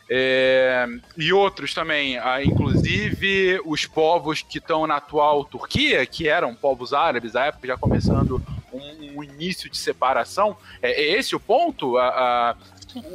É, 0.07 0.85
e 1.17 1.33
outros 1.33 1.73
também, 1.73 2.17
inclusive 2.43 3.59
os 3.65 3.85
povos 3.85 4.41
que 4.43 4.59
estão 4.59 4.85
na 4.85 4.97
atual 4.97 5.43
Turquia, 5.43 6.05
que 6.05 6.27
eram 6.27 6.53
povos 6.53 6.93
árabes, 6.93 7.35
à 7.35 7.45
época 7.45 7.67
já 7.67 7.77
começando 7.77 8.41
um, 8.75 9.17
um 9.17 9.23
início 9.23 9.69
de 9.69 9.77
separação. 9.77 10.57
É, 10.81 10.91
é 10.91 11.17
esse 11.17 11.35
o 11.35 11.39
ponto? 11.39 11.97
A, 11.97 12.07
a, 12.07 12.55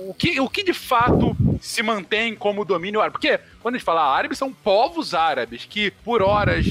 o, 0.09 0.15
que, 0.15 0.41
o 0.41 0.49
que 0.49 0.63
de 0.63 0.75
fato 0.75 1.37
se 1.61 1.83
mantém 1.83 2.35
como 2.35 2.65
domínio 2.65 3.01
árabe? 3.01 3.13
Porque 3.13 3.41
quando 3.61 3.75
a 3.75 3.79
gente 3.79 3.85
fala 3.85 4.03
árabe, 4.03 4.37
são 4.37 4.53
povos 4.53 5.15
árabes 5.15 5.67
que 5.69 5.91
por 5.91 6.23
horas, 6.23 6.67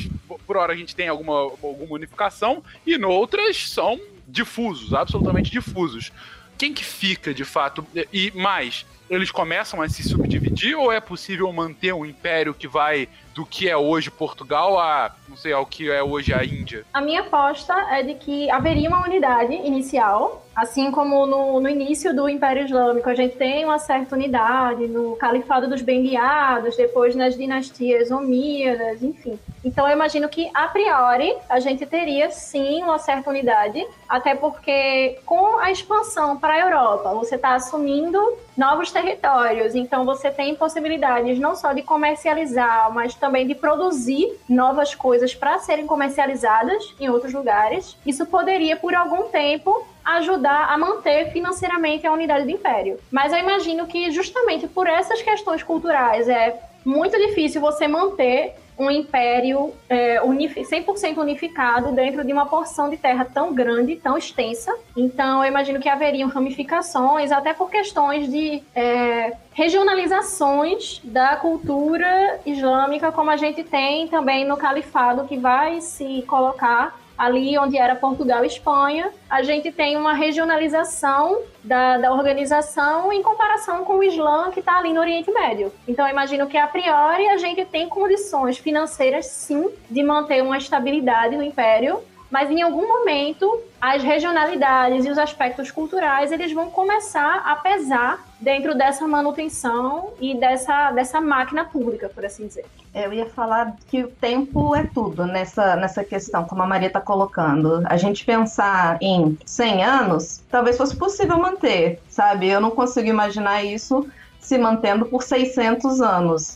por 0.45 0.57
hora 0.57 0.73
a 0.73 0.75
gente 0.75 0.95
tem 0.95 1.07
alguma, 1.07 1.39
alguma 1.39 1.93
unificação 1.93 2.63
e 2.85 2.97
noutras 2.97 3.69
são 3.69 3.99
difusos, 4.27 4.93
absolutamente 4.93 5.51
difusos. 5.51 6.11
Quem 6.57 6.73
que 6.73 6.83
fica 6.83 7.33
de 7.33 7.45
fato? 7.45 7.85
E 8.11 8.31
mais, 8.31 8.85
eles 9.09 9.31
começam 9.31 9.81
a 9.81 9.89
se 9.89 10.03
subdividir 10.03 10.77
ou 10.77 10.91
é 10.91 10.99
possível 10.99 11.51
manter 11.51 11.93
um 11.93 12.05
império 12.05 12.53
que 12.53 12.67
vai 12.67 13.07
do 13.33 13.45
que 13.45 13.69
é 13.69 13.77
hoje 13.77 14.11
Portugal 14.11 14.79
a, 14.79 15.11
não 15.27 15.37
sei, 15.37 15.53
ao 15.53 15.65
que 15.65 15.89
é 15.89 16.03
hoje 16.03 16.33
a 16.33 16.43
Índia? 16.43 16.85
A 16.93 17.01
minha 17.01 17.21
aposta 17.21 17.73
é 17.91 18.03
de 18.03 18.15
que 18.15 18.49
haveria 18.49 18.89
uma 18.89 19.03
unidade 19.03 19.53
inicial, 19.53 20.45
assim 20.55 20.91
como 20.91 21.25
no, 21.25 21.59
no 21.59 21.69
início 21.69 22.13
do 22.15 22.27
Império 22.27 22.65
Islâmico 22.65 23.09
a 23.09 23.15
gente 23.15 23.37
tem 23.37 23.63
uma 23.63 23.79
certa 23.79 24.15
unidade 24.15 24.87
no 24.87 25.15
Califado 25.15 25.69
dos 25.69 25.81
Benguiados, 25.81 26.75
depois 26.75 27.15
nas 27.15 27.37
dinastias 27.37 28.11
Omíadas, 28.11 29.01
enfim. 29.01 29.39
Então 29.63 29.87
eu 29.87 29.93
imagino 29.93 30.27
que 30.29 30.49
a 30.53 30.67
priori 30.67 31.35
a 31.49 31.59
gente 31.59 31.85
teria 31.85 32.29
sim 32.31 32.81
uma 32.83 32.97
certa 32.97 33.29
unidade, 33.29 33.85
até 34.07 34.33
porque 34.35 35.19
com 35.25 35.59
a 35.59 35.71
expansão 35.71 36.37
para 36.37 36.53
a 36.53 36.59
Europa, 36.59 37.13
você 37.13 37.35
está 37.35 37.55
assumindo 37.55 38.19
novos 38.57 38.91
territórios, 38.91 39.75
então 39.75 40.05
você 40.05 40.29
tem 40.31 40.55
possibilidades 40.55 41.39
não 41.39 41.55
só 41.55 41.73
de 41.73 41.81
comercializar, 41.81 42.91
mas 42.93 43.15
também 43.19 43.45
de 43.45 43.53
produzir 43.53 44.37
novas 44.47 44.95
coisas 44.95 45.35
para 45.35 45.59
serem 45.59 45.85
comercializadas 45.85 46.95
em 46.99 47.09
outros 47.09 47.33
lugares. 47.33 47.97
Isso 48.05 48.25
poderia, 48.25 48.75
por 48.75 48.95
algum 48.95 49.29
tempo, 49.29 49.85
ajudar 50.03 50.71
a 50.71 50.77
manter 50.77 51.31
financeiramente 51.31 52.07
a 52.07 52.11
unidade 52.11 52.45
do 52.45 52.51
império. 52.51 52.99
Mas 53.11 53.31
eu 53.31 53.39
imagino 53.39 53.85
que 53.85 54.09
justamente 54.11 54.67
por 54.67 54.87
essas 54.87 55.21
questões 55.21 55.61
culturais 55.61 56.27
é 56.27 56.59
muito 56.83 57.17
difícil 57.17 57.61
você 57.61 57.87
manter 57.87 58.55
um 58.79 58.89
império 58.89 59.73
é, 59.89 60.21
100% 60.21 61.17
unificado 61.17 61.91
dentro 61.91 62.23
de 62.23 62.31
uma 62.31 62.45
porção 62.45 62.89
de 62.89 62.95
terra 62.95 63.25
tão 63.25 63.53
grande, 63.53 63.97
tão 63.97 64.17
extensa. 64.17 64.73
Então, 64.95 65.43
eu 65.43 65.49
imagino 65.49 65.81
que 65.81 65.89
haveriam 65.89 66.29
ramificações, 66.29 67.29
até 67.29 67.53
por 67.53 67.69
questões 67.69 68.31
de 68.31 68.63
é, 68.73 69.33
regionalizações 69.53 71.01
da 71.03 71.35
cultura 71.35 72.39
islâmica, 72.45 73.11
como 73.11 73.29
a 73.29 73.35
gente 73.35 73.65
tem 73.65 74.07
também 74.07 74.45
no 74.45 74.55
califado, 74.55 75.27
que 75.27 75.37
vai 75.37 75.81
se 75.81 76.23
colocar 76.25 76.97
ali 77.19 77.57
onde 77.57 77.77
era 77.77 77.95
Portugal 77.95 78.45
e 78.45 78.47
Espanha, 78.47 79.11
a 79.29 79.43
gente 79.43 79.73
tem 79.73 79.97
uma 79.97 80.13
regionalização 80.13 81.41
da, 81.61 81.97
da 81.97 82.13
organização 82.13 83.11
em 83.11 83.21
comparação 83.21 83.83
com 83.83 83.97
o 83.97 84.03
Islã 84.03 84.49
que 84.51 84.61
está 84.61 84.77
ali 84.77 84.93
no 84.93 85.01
Oriente 85.01 85.29
Médio. 85.29 85.69
Então, 85.85 86.07
eu 86.07 86.11
imagino 86.11 86.47
que, 86.47 86.57
a 86.57 86.65
priori, 86.65 87.27
a 87.27 87.37
gente 87.37 87.65
tem 87.65 87.89
condições 87.89 88.57
financeiras, 88.57 89.25
sim, 89.25 89.69
de 89.89 90.01
manter 90.01 90.41
uma 90.41 90.57
estabilidade 90.57 91.35
no 91.35 91.43
Império, 91.43 91.99
mas 92.31 92.49
em 92.49 92.61
algum 92.61 92.87
momento 92.87 93.61
as 93.81 94.01
regionalidades 94.01 95.05
e 95.05 95.09
os 95.09 95.17
aspectos 95.17 95.71
culturais 95.71 96.31
eles 96.31 96.53
vão 96.53 96.69
começar 96.69 97.43
a 97.45 97.55
pesar 97.55 98.28
dentro 98.39 98.75
dessa 98.75 99.07
manutenção 99.07 100.13
e 100.19 100.35
dessa, 100.35 100.91
dessa 100.91 101.19
máquina 101.19 101.65
pública, 101.65 102.09
por 102.09 102.25
assim 102.25 102.47
dizer. 102.47 102.65
Eu 102.93 103.13
ia 103.13 103.25
falar 103.27 103.75
que 103.87 104.03
o 104.03 104.07
tempo 104.07 104.75
é 104.75 104.83
tudo 104.83 105.25
nessa, 105.25 105.75
nessa 105.75 106.03
questão, 106.03 106.45
como 106.45 106.63
a 106.63 106.67
Maria 106.67 106.87
está 106.87 107.01
colocando. 107.01 107.83
A 107.85 107.97
gente 107.97 108.25
pensar 108.25 108.97
em 109.01 109.37
100 109.45 109.83
anos, 109.83 110.43
talvez 110.49 110.77
fosse 110.77 110.95
possível 110.95 111.37
manter, 111.37 112.01
sabe? 112.09 112.47
Eu 112.47 112.59
não 112.59 112.71
consigo 112.71 113.07
imaginar 113.07 113.63
isso 113.63 114.07
se 114.39 114.57
mantendo 114.57 115.05
por 115.05 115.21
600 115.21 116.01
anos 116.01 116.55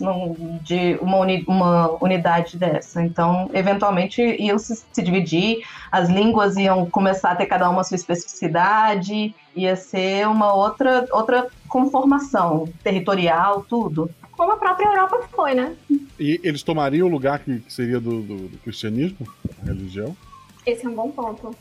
de 0.61 0.97
uma, 1.01 1.17
uni, 1.17 1.43
uma, 1.47 2.03
unidade 2.03 2.57
dessa. 2.57 3.03
Então, 3.03 3.49
eventualmente, 3.53 4.21
iam 4.21 4.57
se, 4.57 4.83
se, 4.91 5.01
dividir, 5.03 5.63
as 5.91 6.09
línguas 6.09 6.55
iam 6.55 6.85
começar 6.89 7.31
a 7.31 7.35
ter 7.35 7.45
cada 7.45 7.69
uma 7.69 7.81
a 7.81 7.83
sua 7.83 7.95
especificidade, 7.95 9.35
ia 9.55 9.75
ser 9.75 10.27
uma 10.27 10.53
outra, 10.53 11.05
outra 11.11 11.47
conformação 11.73 12.69
territorial, 12.83 13.65
tudo. 13.67 14.07
Como 14.33 14.51
a 14.51 14.57
própria 14.57 14.85
Europa 14.85 15.27
foi, 15.31 15.55
né? 15.55 15.75
E 16.19 16.39
eles 16.43 16.61
tomariam 16.61 17.07
o 17.07 17.09
lugar 17.09 17.39
que, 17.39 17.61
que 17.61 17.73
seria 17.73 17.99
do, 17.99 18.21
do, 18.21 18.47
do 18.49 18.57
cristianismo, 18.59 19.27
a 19.59 19.65
religião? 19.65 20.15
Esse 20.67 20.85
é 20.85 20.89
um 20.89 20.93
bom 20.93 21.09
ponto. 21.09 21.55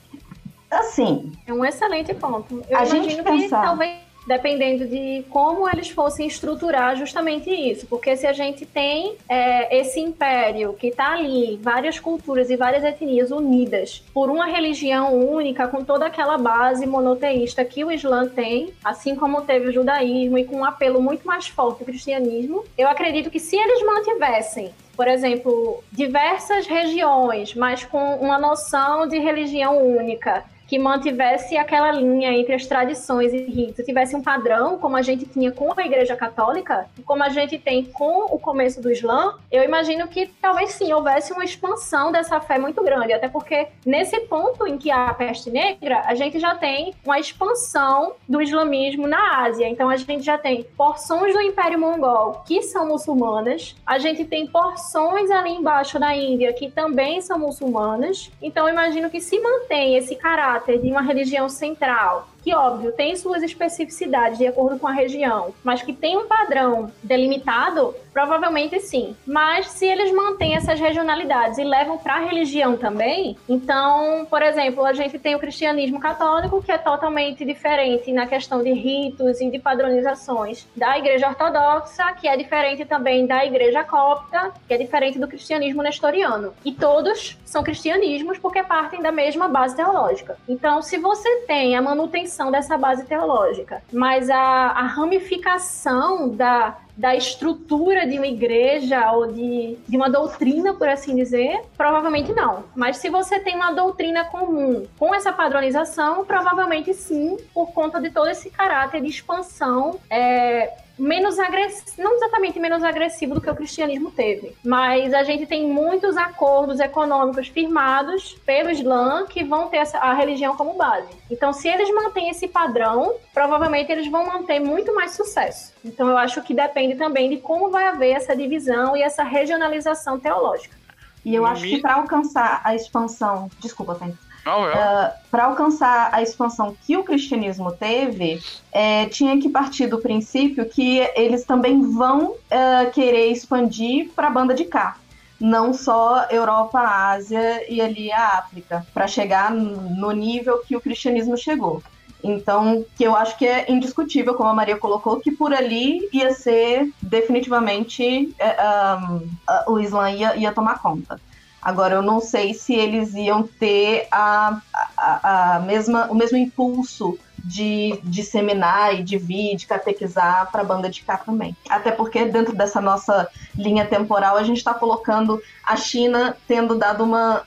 Assim. 0.70 1.32
É 1.46 1.52
um 1.54 1.64
excelente 1.64 2.12
ponto. 2.12 2.62
Eu 2.68 2.76
a 2.76 2.82
imagino 2.82 3.04
gente 3.04 3.16
que 3.16 3.22
pensar... 3.22 3.62
talvez 3.62 4.11
dependendo 4.26 4.86
de 4.86 5.24
como 5.30 5.68
eles 5.68 5.90
fossem 5.90 6.26
estruturar 6.26 6.96
justamente 6.96 7.50
isso. 7.50 7.86
Porque 7.86 8.16
se 8.16 8.26
a 8.26 8.32
gente 8.32 8.64
tem 8.64 9.16
é, 9.28 9.80
esse 9.80 10.00
império 10.00 10.74
que 10.74 10.88
está 10.88 11.12
ali, 11.12 11.58
várias 11.62 11.98
culturas 11.98 12.50
e 12.50 12.56
várias 12.56 12.84
etnias 12.84 13.30
unidas 13.30 14.02
por 14.12 14.30
uma 14.30 14.46
religião 14.46 15.14
única, 15.14 15.68
com 15.68 15.84
toda 15.84 16.06
aquela 16.06 16.38
base 16.38 16.86
monoteísta 16.86 17.64
que 17.64 17.84
o 17.84 17.90
Islã 17.90 18.26
tem, 18.26 18.72
assim 18.84 19.14
como 19.14 19.42
teve 19.42 19.68
o 19.68 19.72
judaísmo 19.72 20.38
e 20.38 20.44
com 20.44 20.58
um 20.58 20.64
apelo 20.64 21.00
muito 21.00 21.26
mais 21.26 21.48
forte 21.48 21.80
do 21.80 21.84
cristianismo, 21.84 22.64
eu 22.76 22.88
acredito 22.88 23.30
que 23.30 23.40
se 23.40 23.56
eles 23.56 23.84
mantivessem 23.84 24.72
por 24.96 25.08
exemplo, 25.08 25.82
diversas 25.90 26.66
regiões, 26.66 27.54
mas 27.54 27.84
com 27.84 28.16
uma 28.16 28.38
noção 28.38 29.06
de 29.06 29.18
religião 29.18 29.78
única, 29.78 30.44
que 30.72 30.78
mantivesse 30.78 31.54
aquela 31.54 31.92
linha 31.92 32.32
entre 32.32 32.54
as 32.54 32.64
tradições 32.64 33.34
e 33.34 33.42
ritos, 33.42 33.84
tivesse 33.84 34.16
um 34.16 34.22
padrão, 34.22 34.78
como 34.78 34.96
a 34.96 35.02
gente 35.02 35.26
tinha 35.26 35.52
com 35.52 35.70
a 35.76 35.84
Igreja 35.84 36.16
Católica, 36.16 36.86
como 37.04 37.22
a 37.22 37.28
gente 37.28 37.58
tem 37.58 37.84
com 37.84 38.34
o 38.34 38.38
começo 38.38 38.80
do 38.80 38.90
Islã, 38.90 39.34
eu 39.50 39.62
imagino 39.62 40.08
que 40.08 40.28
talvez 40.40 40.70
sim 40.70 40.90
houvesse 40.90 41.30
uma 41.30 41.44
expansão 41.44 42.10
dessa 42.10 42.40
fé 42.40 42.58
muito 42.58 42.82
grande, 42.82 43.12
até 43.12 43.28
porque 43.28 43.68
nesse 43.84 44.18
ponto 44.20 44.66
em 44.66 44.78
que 44.78 44.90
há 44.90 45.08
a 45.08 45.12
peste 45.12 45.50
negra, 45.50 46.04
a 46.06 46.14
gente 46.14 46.38
já 46.38 46.54
tem 46.54 46.94
uma 47.04 47.20
expansão 47.20 48.14
do 48.26 48.40
islamismo 48.40 49.06
na 49.06 49.44
Ásia. 49.44 49.68
Então 49.68 49.90
a 49.90 49.96
gente 49.96 50.22
já 50.22 50.38
tem 50.38 50.62
porções 50.74 51.34
do 51.34 51.40
Império 51.42 51.78
Mongol 51.78 52.40
que 52.46 52.62
são 52.62 52.88
muçulmanas, 52.88 53.76
a 53.84 53.98
gente 53.98 54.24
tem 54.24 54.46
porções 54.46 55.30
ali 55.30 55.50
embaixo 55.50 55.98
na 55.98 56.16
Índia 56.16 56.50
que 56.54 56.70
também 56.70 57.20
são 57.20 57.38
muçulmanas. 57.38 58.32
Então 58.40 58.66
eu 58.66 58.72
imagino 58.72 59.10
que 59.10 59.20
se 59.20 59.38
mantém 59.38 59.96
esse 59.96 60.16
caráter 60.16 60.61
de 60.66 60.90
uma 60.90 61.02
religião 61.02 61.48
central 61.48 62.28
que, 62.42 62.54
óbvio, 62.54 62.92
tem 62.92 63.14
suas 63.16 63.42
especificidades 63.42 64.38
de 64.38 64.46
acordo 64.46 64.78
com 64.78 64.88
a 64.88 64.92
região, 64.92 65.54
mas 65.62 65.82
que 65.82 65.92
tem 65.92 66.16
um 66.16 66.26
padrão 66.26 66.90
delimitado, 67.02 67.94
provavelmente 68.12 68.78
sim. 68.80 69.16
Mas 69.26 69.68
se 69.68 69.86
eles 69.86 70.12
mantêm 70.12 70.56
essas 70.56 70.78
regionalidades 70.78 71.58
e 71.58 71.64
levam 71.64 71.96
para 71.98 72.14
a 72.14 72.18
religião 72.18 72.76
também, 72.76 73.36
então, 73.48 74.26
por 74.28 74.42
exemplo, 74.42 74.84
a 74.84 74.92
gente 74.92 75.18
tem 75.18 75.34
o 75.34 75.38
cristianismo 75.38 76.00
católico, 76.00 76.62
que 76.62 76.72
é 76.72 76.78
totalmente 76.78 77.44
diferente 77.44 78.12
na 78.12 78.26
questão 78.26 78.62
de 78.62 78.72
ritos 78.72 79.40
e 79.40 79.50
de 79.50 79.58
padronizações 79.58 80.66
da 80.76 80.98
igreja 80.98 81.28
ortodoxa, 81.28 82.12
que 82.20 82.26
é 82.26 82.36
diferente 82.36 82.84
também 82.84 83.26
da 83.26 83.44
igreja 83.44 83.84
copta, 83.84 84.52
que 84.66 84.74
é 84.74 84.78
diferente 84.78 85.18
do 85.18 85.28
cristianismo 85.28 85.82
nestoriano. 85.82 86.52
E 86.64 86.72
todos 86.72 87.38
são 87.44 87.62
cristianismos 87.62 88.38
porque 88.38 88.62
partem 88.62 89.00
da 89.00 89.12
mesma 89.12 89.46
base 89.48 89.76
teológica. 89.76 90.36
Então, 90.48 90.82
se 90.82 90.98
você 90.98 91.42
tem 91.46 91.76
a 91.76 91.82
manutenção 91.82 92.31
dessa 92.50 92.76
base 92.76 93.04
teológica, 93.04 93.82
mas 93.92 94.30
a, 94.30 94.36
a 94.36 94.82
ramificação 94.82 96.28
da, 96.28 96.78
da 96.96 97.14
estrutura 97.14 98.06
de 98.06 98.18
uma 98.18 98.26
igreja 98.26 99.12
ou 99.12 99.32
de, 99.32 99.78
de 99.88 99.96
uma 99.96 100.10
doutrina, 100.10 100.74
por 100.74 100.88
assim 100.88 101.16
dizer, 101.16 101.62
provavelmente 101.76 102.32
não. 102.32 102.64
Mas 102.74 102.98
se 102.98 103.08
você 103.08 103.40
tem 103.40 103.56
uma 103.56 103.72
doutrina 103.72 104.24
comum 104.24 104.86
com 104.98 105.14
essa 105.14 105.32
padronização, 105.32 106.24
provavelmente 106.24 106.92
sim, 106.94 107.36
por 107.54 107.72
conta 107.72 108.00
de 108.00 108.10
todo 108.10 108.28
esse 108.28 108.50
caráter 108.50 109.00
de 109.00 109.08
expansão 109.08 109.98
é, 110.10 110.72
menos 111.02 111.36
agressivo, 111.36 112.00
não 112.00 112.14
exatamente 112.14 112.60
menos 112.60 112.84
agressivo 112.84 113.34
do 113.34 113.40
que 113.40 113.50
o 113.50 113.56
cristianismo 113.56 114.12
teve, 114.12 114.56
mas 114.64 115.12
a 115.12 115.24
gente 115.24 115.46
tem 115.46 115.68
muitos 115.68 116.16
acordos 116.16 116.78
econômicos 116.78 117.48
firmados 117.48 118.34
pelo 118.46 118.70
Islã 118.70 119.26
que 119.26 119.42
vão 119.42 119.66
ter 119.66 119.78
essa, 119.78 119.98
a 119.98 120.14
religião 120.14 120.56
como 120.56 120.74
base. 120.74 121.08
Então, 121.28 121.52
se 121.52 121.66
eles 121.66 121.92
mantêm 121.92 122.30
esse 122.30 122.46
padrão, 122.46 123.16
provavelmente 123.34 123.90
eles 123.90 124.08
vão 124.08 124.26
manter 124.26 124.60
muito 124.60 124.94
mais 124.94 125.10
sucesso. 125.10 125.72
Então, 125.84 126.08
eu 126.08 126.16
acho 126.16 126.40
que 126.42 126.54
depende 126.54 126.94
também 126.94 127.28
de 127.28 127.38
como 127.38 127.68
vai 127.68 127.88
haver 127.88 128.12
essa 128.12 128.36
divisão 128.36 128.96
e 128.96 129.02
essa 129.02 129.24
regionalização 129.24 130.20
teológica. 130.20 130.76
E 131.24 131.34
eu 131.34 131.44
acho 131.44 131.64
que 131.64 131.80
para 131.80 131.94
alcançar 131.94 132.60
a 132.64 132.76
expansão, 132.76 133.50
desculpa, 133.60 133.96
Fênix, 133.96 134.18
Não, 134.44 134.68
é. 134.68 134.72
Uh, 134.72 135.10
para 135.30 135.44
alcançar 135.44 136.10
a 136.12 136.20
expansão 136.20 136.76
que 136.84 136.96
o 136.96 137.04
cristianismo 137.04 137.72
teve, 137.72 138.40
é, 138.72 139.06
tinha 139.06 139.40
que 139.40 139.48
partir 139.48 139.86
do 139.86 139.98
princípio 139.98 140.68
que 140.68 140.98
eles 141.14 141.44
também 141.44 141.80
vão 141.80 142.32
uh, 142.32 142.90
querer 142.92 143.30
expandir 143.30 144.10
para 144.14 144.26
a 144.26 144.30
banda 144.30 144.52
de 144.52 144.64
cá. 144.64 144.96
Não 145.40 145.72
só 145.72 146.26
Europa, 146.30 146.80
Ásia 146.80 147.64
e 147.72 147.80
ali 147.80 148.12
a 148.12 148.38
África, 148.38 148.86
para 148.94 149.08
chegar 149.08 149.50
no 149.52 150.12
nível 150.12 150.58
que 150.58 150.76
o 150.76 150.80
cristianismo 150.80 151.36
chegou. 151.36 151.82
Então, 152.22 152.84
que 152.96 153.02
eu 153.02 153.16
acho 153.16 153.36
que 153.36 153.44
é 153.44 153.70
indiscutível, 153.70 154.34
como 154.34 154.48
a 154.48 154.54
Maria 154.54 154.76
colocou, 154.76 155.18
que 155.18 155.32
por 155.32 155.52
ali 155.52 156.08
ia 156.12 156.32
ser 156.32 156.88
definitivamente 157.02 158.32
é, 158.38 158.56
um, 158.96 159.16
uh, 159.16 159.72
o 159.72 159.80
Islã 159.80 160.10
ia, 160.10 160.36
ia 160.36 160.52
tomar 160.52 160.80
conta. 160.80 161.20
Agora, 161.62 161.94
eu 161.94 162.02
não 162.02 162.20
sei 162.20 162.52
se 162.54 162.74
eles 162.74 163.14
iam 163.14 163.44
ter 163.44 164.08
a, 164.10 164.60
a, 164.96 165.54
a 165.56 165.60
mesma, 165.60 166.06
o 166.10 166.14
mesmo 166.14 166.36
impulso 166.36 167.16
de 167.44 167.98
disseminar 168.04 168.94
e 168.94 169.02
de 169.02 169.18
vir, 169.18 169.56
de 169.56 169.66
catequizar 169.66 170.48
para 170.52 170.60
a 170.60 170.64
banda 170.64 170.88
de 170.88 171.02
cá 171.02 171.16
também. 171.16 171.56
Até 171.68 171.90
porque 171.90 172.24
dentro 172.24 172.54
dessa 172.54 172.80
nossa 172.80 173.28
linha 173.56 173.84
temporal 173.84 174.36
a 174.36 174.44
gente 174.44 174.58
está 174.58 174.72
colocando 174.72 175.42
a 175.64 175.76
China 175.76 176.36
tendo 176.46 176.76
dado 176.78 177.02
uma, 177.02 177.42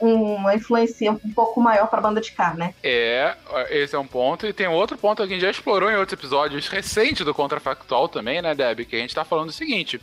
um- 0.00 0.34
uma 0.36 0.54
influência 0.54 1.10
um 1.12 1.32
pouco 1.34 1.60
maior 1.60 1.88
para 1.88 1.98
a 1.98 2.02
banda 2.02 2.20
de 2.20 2.30
cá, 2.30 2.54
né? 2.54 2.74
É, 2.82 3.36
esse 3.70 3.94
é 3.96 3.98
um 3.98 4.06
ponto. 4.06 4.46
E 4.46 4.52
tem 4.52 4.68
outro 4.68 4.96
ponto 4.96 5.16
que 5.16 5.22
a 5.24 5.26
gente 5.26 5.42
já 5.42 5.50
explorou 5.50 5.90
em 5.90 5.96
outros 5.96 6.16
episódios 6.16 6.68
recentes 6.68 7.24
do 7.24 7.34
Contrafactual 7.34 8.08
também, 8.08 8.40
né, 8.40 8.54
Deb? 8.54 8.84
Que 8.84 8.94
a 8.96 9.00
gente 9.00 9.14
tá 9.14 9.24
falando 9.24 9.48
o 9.48 9.52
seguinte. 9.52 10.00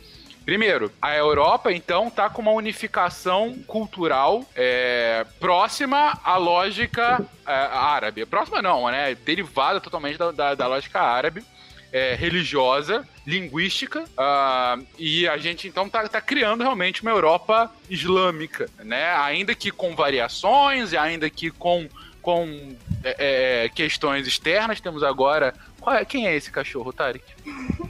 Primeiro, 0.48 0.90
a 1.02 1.14
Europa, 1.14 1.70
então, 1.70 2.08
tá 2.08 2.30
com 2.30 2.40
uma 2.40 2.52
unificação 2.52 3.54
cultural 3.66 4.42
é, 4.56 5.26
próxima 5.38 6.18
à 6.24 6.38
lógica 6.38 7.20
é, 7.46 7.52
árabe. 7.52 8.24
Próxima 8.24 8.62
não, 8.62 8.90
né? 8.90 9.14
Derivada 9.14 9.78
totalmente 9.78 10.16
da, 10.16 10.30
da- 10.30 10.54
da 10.54 10.66
lógica 10.66 11.02
árabe. 11.02 11.44
é, 11.92 12.14
religiosa, 12.14 13.06
linguística, 13.26 14.04
ah, 14.16 14.78
e 14.98 15.28
a 15.28 15.36
gente 15.36 15.68
então 15.68 15.86
tá, 15.88 16.06
tá 16.08 16.20
criando 16.20 16.62
realmente 16.62 17.02
uma 17.02 17.10
Europa 17.10 17.70
islâmica, 17.90 18.70
né? 18.78 19.14
Ainda 19.16 19.54
que 19.54 19.70
com 19.70 19.94
variações, 19.94 20.94
ainda 20.94 21.28
que 21.28 21.50
com, 21.50 21.86
com 22.22 22.74
é, 23.04 23.64
é, 23.64 23.68
questões 23.68 24.26
externas, 24.26 24.80
temos 24.80 25.02
agora. 25.02 25.54
Qual 25.80 25.94
é- 25.96 26.04
quem 26.04 26.26
é 26.26 26.34
esse 26.36 26.50
cachorro, 26.50 26.92
Tarek? 26.92 27.24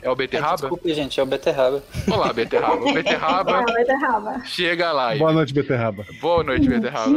É 0.02 0.08
o 0.08 0.12
É, 0.12 0.16
Beterraba? 0.16 0.56
desculpa, 0.56 0.88
gente, 0.90 1.18
é 1.18 1.22
o 1.22 1.26
Beterraba. 1.26 1.82
Olá, 2.10 2.32
Beterraba. 2.32 2.84
Beterraba 2.92 3.58
Ah, 3.60 3.72
beterraba. 3.72 4.44
chega 4.44 4.92
lá. 4.92 5.14
e- 5.16 5.18
Boa 5.18 5.32
noite, 5.32 5.52
Beterraba. 5.54 6.06
Boa 6.20 6.44
noite, 6.44 6.68
Beterraba. 6.68 7.12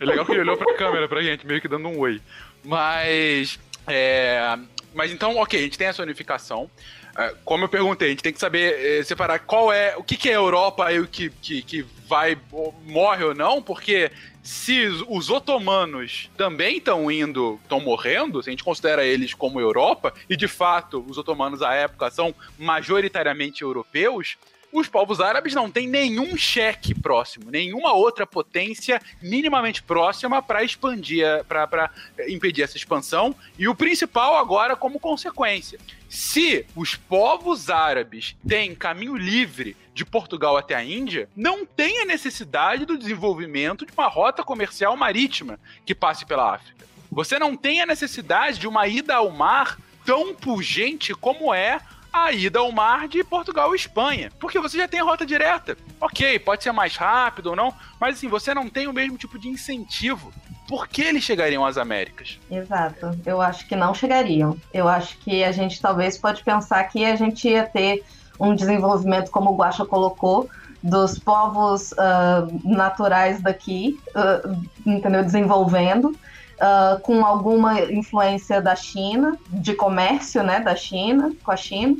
É 0.00 0.04
legal 0.04 0.24
que 0.24 0.32
ele 0.32 0.40
olhou 0.40 0.56
pra 0.56 0.74
câmera 0.76 1.08
pra 1.08 1.22
gente, 1.22 1.46
meio 1.46 1.60
que 1.60 1.68
dando 1.68 1.88
um 1.88 1.98
oi. 1.98 2.20
Mas. 2.64 3.58
É. 3.86 4.56
Mas 4.94 5.12
então, 5.12 5.36
ok, 5.36 5.58
a 5.58 5.62
gente 5.62 5.78
tem 5.78 5.86
essa 5.86 6.02
unificação. 6.02 6.70
É, 7.16 7.34
Como 7.44 7.64
eu 7.64 7.68
perguntei, 7.68 8.08
a 8.08 8.10
gente 8.10 8.22
tem 8.22 8.32
que 8.32 8.38
saber 8.40 9.00
é, 9.00 9.02
separar 9.04 9.38
qual 9.40 9.72
é. 9.72 9.96
O 9.96 10.02
que, 10.02 10.16
que 10.16 10.28
é 10.30 10.36
Europa 10.36 10.90
e 10.92 11.00
o 11.00 11.06
que, 11.06 11.30
que, 11.30 11.62
que 11.62 11.86
vai. 12.08 12.36
morre 12.84 13.24
ou 13.24 13.34
não, 13.34 13.62
porque 13.62 14.10
se 14.48 14.86
os- 14.86 15.04
os 15.06 15.28
otomanos 15.30 16.30
também 16.34 16.78
estão 16.78 17.10
indo, 17.10 17.60
estão 17.62 17.80
morrendo, 17.80 18.42
se 18.42 18.48
a 18.48 18.52
gente 18.52 18.64
considera 18.64 19.04
eles 19.04 19.34
como 19.34 19.60
Europa, 19.60 20.14
e 20.28 20.34
de 20.34 20.48
fato 20.48 21.04
os 21.06 21.18
otomanos 21.18 21.60
à 21.60 21.74
época 21.74 22.10
são 22.10 22.34
majoritariamente 22.58 23.60
europeus, 23.60 24.38
os 24.72 24.88
povos 24.88 25.20
árabes 25.20 25.54
não 25.54 25.70
têm 25.70 25.88
nenhum 25.88 26.36
cheque 26.36 26.94
próximo, 26.94 27.50
nenhuma 27.50 27.92
outra 27.92 28.26
potência 28.26 29.00
minimamente 29.22 29.82
próxima 29.82 30.42
para 30.42 30.62
expandir, 30.62 31.44
para 31.44 31.90
impedir 32.28 32.62
essa 32.62 32.76
expansão. 32.76 33.34
E 33.58 33.66
o 33.68 33.74
principal 33.74 34.36
agora 34.36 34.76
como 34.76 35.00
consequência. 35.00 35.78
Se 36.08 36.66
os 36.74 36.94
povos 36.94 37.70
árabes 37.70 38.36
têm 38.46 38.74
caminho 38.74 39.16
livre 39.16 39.76
de 39.94 40.04
Portugal 40.04 40.56
até 40.56 40.74
a 40.74 40.84
Índia, 40.84 41.28
não 41.36 41.66
tem 41.66 42.00
a 42.00 42.04
necessidade 42.04 42.84
do 42.84 42.96
desenvolvimento 42.96 43.84
de 43.84 43.92
uma 43.92 44.06
rota 44.06 44.42
comercial 44.42 44.96
marítima 44.96 45.58
que 45.84 45.94
passe 45.94 46.24
pela 46.24 46.54
África. 46.54 46.86
Você 47.10 47.38
não 47.38 47.56
tem 47.56 47.80
a 47.80 47.86
necessidade 47.86 48.58
de 48.58 48.68
uma 48.68 48.86
ida 48.86 49.16
ao 49.16 49.30
mar 49.30 49.78
tão 50.04 50.34
pungente 50.34 51.14
como 51.14 51.52
é 51.52 51.80
a 52.24 52.32
ida 52.32 52.58
ao 52.58 52.72
mar 52.72 53.08
de 53.08 53.22
Portugal 53.24 53.72
e 53.72 53.76
Espanha. 53.76 54.30
Porque 54.38 54.58
você 54.58 54.78
já 54.78 54.88
tem 54.88 55.00
a 55.00 55.04
rota 55.04 55.24
direta. 55.24 55.76
Ok, 56.00 56.38
pode 56.38 56.62
ser 56.62 56.72
mais 56.72 56.96
rápido 56.96 57.50
ou 57.50 57.56
não, 57.56 57.72
mas 58.00 58.16
assim, 58.16 58.28
você 58.28 58.54
não 58.54 58.68
tem 58.68 58.86
o 58.86 58.92
mesmo 58.92 59.16
tipo 59.16 59.38
de 59.38 59.48
incentivo. 59.48 60.32
Por 60.68 60.86
que 60.86 61.02
eles 61.02 61.24
chegariam 61.24 61.64
às 61.64 61.78
Américas? 61.78 62.38
Exato. 62.50 63.18
Eu 63.24 63.40
acho 63.40 63.66
que 63.66 63.74
não 63.74 63.94
chegariam. 63.94 64.56
Eu 64.72 64.86
acho 64.86 65.16
que 65.18 65.42
a 65.42 65.50
gente 65.50 65.80
talvez 65.80 66.18
pode 66.18 66.44
pensar 66.44 66.84
que 66.84 67.04
a 67.04 67.16
gente 67.16 67.48
ia 67.48 67.64
ter 67.64 68.04
um 68.38 68.54
desenvolvimento, 68.54 69.30
como 69.30 69.50
o 69.50 69.56
Guaxa 69.56 69.86
colocou, 69.86 70.48
dos 70.82 71.18
povos 71.18 71.92
ah, 71.98 72.46
naturais 72.64 73.40
daqui, 73.40 73.98
ah, 74.14 74.42
entendeu? 74.86 75.24
Desenvolvendo. 75.24 76.14
Ah, 76.60 76.98
com 77.02 77.24
alguma 77.24 77.80
influência 77.82 78.60
da 78.60 78.74
China, 78.74 79.38
de 79.48 79.74
comércio, 79.74 80.42
né, 80.42 80.60
da 80.60 80.74
China, 80.74 81.32
com 81.42 81.50
a 81.50 81.56
China, 81.56 81.96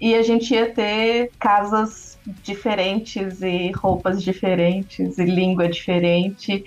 e 0.00 0.14
a 0.14 0.22
gente 0.22 0.54
ia 0.54 0.72
ter 0.72 1.30
casas 1.40 2.16
diferentes 2.42 3.40
e 3.42 3.70
roupas 3.72 4.22
diferentes 4.22 5.18
e 5.18 5.24
língua 5.24 5.68
diferente 5.68 6.64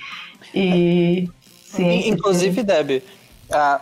e 0.54 1.30
ciência 1.64 2.10
Inclusive, 2.10 2.64
Deb, 2.64 3.04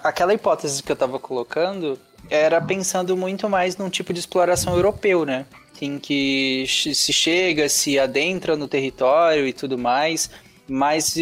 aquela 0.04 0.34
hipótese 0.34 0.84
que 0.84 0.92
eu 0.92 0.96
tava 0.96 1.20
colocando 1.20 2.00
era 2.30 2.60
pensando 2.60 3.16
muito 3.16 3.50
mais 3.50 3.78
num 3.78 3.90
tipo 3.90 4.12
de 4.14 4.20
exploração 4.20 4.76
europeu, 4.76 5.26
né? 5.26 5.46
Em 5.80 6.00
que 6.00 6.66
se 6.68 7.14
chega, 7.14 7.70
se 7.70 8.00
adentra 8.00 8.56
no 8.56 8.68
território 8.68 9.48
e 9.48 9.54
tudo 9.54 9.78
mais. 9.78 10.30
Mas 10.68 11.16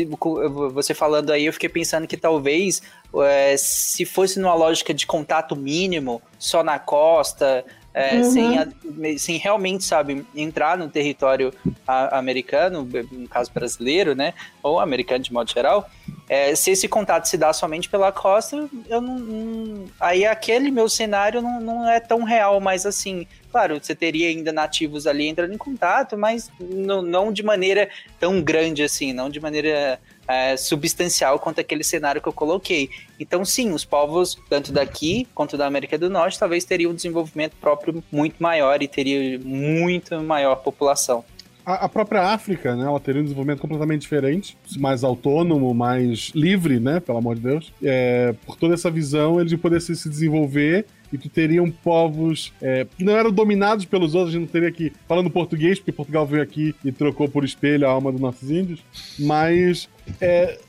você 0.74 0.94
falando 0.94 1.32
aí, 1.32 1.46
eu 1.46 1.54
fiquei 1.54 1.70
pensando 1.70 2.08
que 2.08 2.18
talvez 2.18 2.82
é, 3.24 3.56
se 3.58 4.06
fosse 4.06 4.40
numa 4.40 4.56
lógica 4.56 4.94
de 4.94 5.06
contato 5.06 5.56
mínimo, 5.56 6.22
só 6.40 6.64
na 6.64 6.80
costa, 6.80 7.64
é, 7.94 8.18
uhum. 8.18 8.24
sem, 8.24 9.18
sem 9.18 9.38
realmente, 9.38 9.86
sabe, 9.86 10.26
entrar 10.36 10.78
no 10.78 10.90
território 10.90 11.54
americano, 12.12 12.88
no 13.12 13.28
caso 13.28 13.50
brasileiro, 13.54 14.14
né, 14.14 14.34
ou 14.62 14.82
americano 14.82 15.24
de 15.24 15.32
modo 15.32 15.50
geral, 15.50 15.90
é, 16.28 16.56
se 16.56 16.72
esse 16.72 16.88
contato 16.88 17.28
se 17.28 17.38
dá 17.38 17.54
somente 17.54 17.88
pela 17.88 18.12
costa, 18.12 18.68
eu 18.90 19.00
não, 19.00 19.20
não 19.20 19.86
aí 20.00 20.26
aquele 20.26 20.72
meu 20.72 20.90
cenário 20.90 21.42
não, 21.42 21.62
não 21.62 21.90
é 21.90 22.00
tão 22.00 22.24
real, 22.24 22.60
mas 22.60 22.86
assim, 22.86 23.28
claro, 23.52 23.80
você 23.80 23.94
teria 23.94 24.30
ainda 24.30 24.52
nativos 24.52 25.06
ali 25.06 25.28
entrando 25.28 25.54
em 25.54 25.58
contato, 25.58 26.18
mas 26.18 26.50
não, 26.60 27.04
não 27.04 27.32
de 27.32 27.44
maneira 27.44 27.90
tão 28.20 28.42
grande 28.42 28.82
assim, 28.82 29.14
não 29.14 29.30
de 29.30 29.40
maneira 29.40 30.00
é, 30.28 30.58
substancial 30.58 31.38
quanto 31.38 31.62
aquele 31.62 31.84
cenário 31.84 32.20
que 32.20 32.28
eu 32.28 32.34
coloquei. 32.34 32.90
Então, 33.20 33.46
sim, 33.46 33.72
os 33.72 33.86
povos, 33.86 34.38
tanto 34.50 34.72
daqui 34.72 35.28
quanto 35.36 35.56
da 35.56 35.68
América 35.68 35.98
do 35.98 36.10
Norte, 36.10 36.40
talvez 36.40 36.66
teriam 36.66 36.92
um 36.92 36.96
desenvolvimento 36.96 37.56
próprio 37.62 38.04
muito 38.12 38.42
maior 38.42 38.82
e 38.82 38.88
teria 38.88 39.40
muito 39.40 40.20
maior 40.22 40.56
população. 40.56 41.24
A, 41.66 41.90
própria 41.90 42.22
África, 42.22 42.76
né, 42.76 42.86
ela 42.86 43.00
teria 43.00 43.22
um 43.22 43.24
desenvolvimento 43.24 43.60
completamente 43.60 44.02
diferente, 44.02 44.56
mais 44.78 45.04
autônomo, 45.04 45.74
mais 45.74 46.32
livre, 46.36 46.80
né, 46.80 47.00
pelo 47.00 47.18
amor 47.18 47.36
de 47.36 47.42
Deus. 47.42 47.74
É, 47.82 48.36
por 48.46 48.56
toda 48.56 48.76
essa 48.76 48.92
visão, 48.92 49.42
eles 49.42 49.54
poder 49.56 49.82
se, 49.82 49.96
se 49.96 50.08
desenvolver 50.08 50.86
e 51.12 51.18
tu 51.18 51.30
teriam 51.30 51.72
povos 51.72 52.54
é, 52.62 52.86
que 52.98 53.04
não 53.04 53.14
eram 53.14 53.32
dominados 53.32 53.86
pelos 53.86 54.14
outros, 54.14 54.36
a 54.36 54.38
gente 54.38 54.48
não 54.48 54.52
teria 54.52 54.72
que 54.72 54.94
falando 55.08 55.30
português, 55.30 55.80
porque 55.80 55.92
Portugal 55.92 56.26
veio 56.26 56.44
aqui 56.44 56.76
e 56.84 56.92
trocou 56.92 57.28
por 57.28 57.44
espelho 57.44 57.88
a 57.88 57.92
alma 57.92 58.12
dos 58.12 58.22
nossos 58.22 58.52
índios, 58.52 58.82
mas 59.18 59.90
é, 60.22 60.60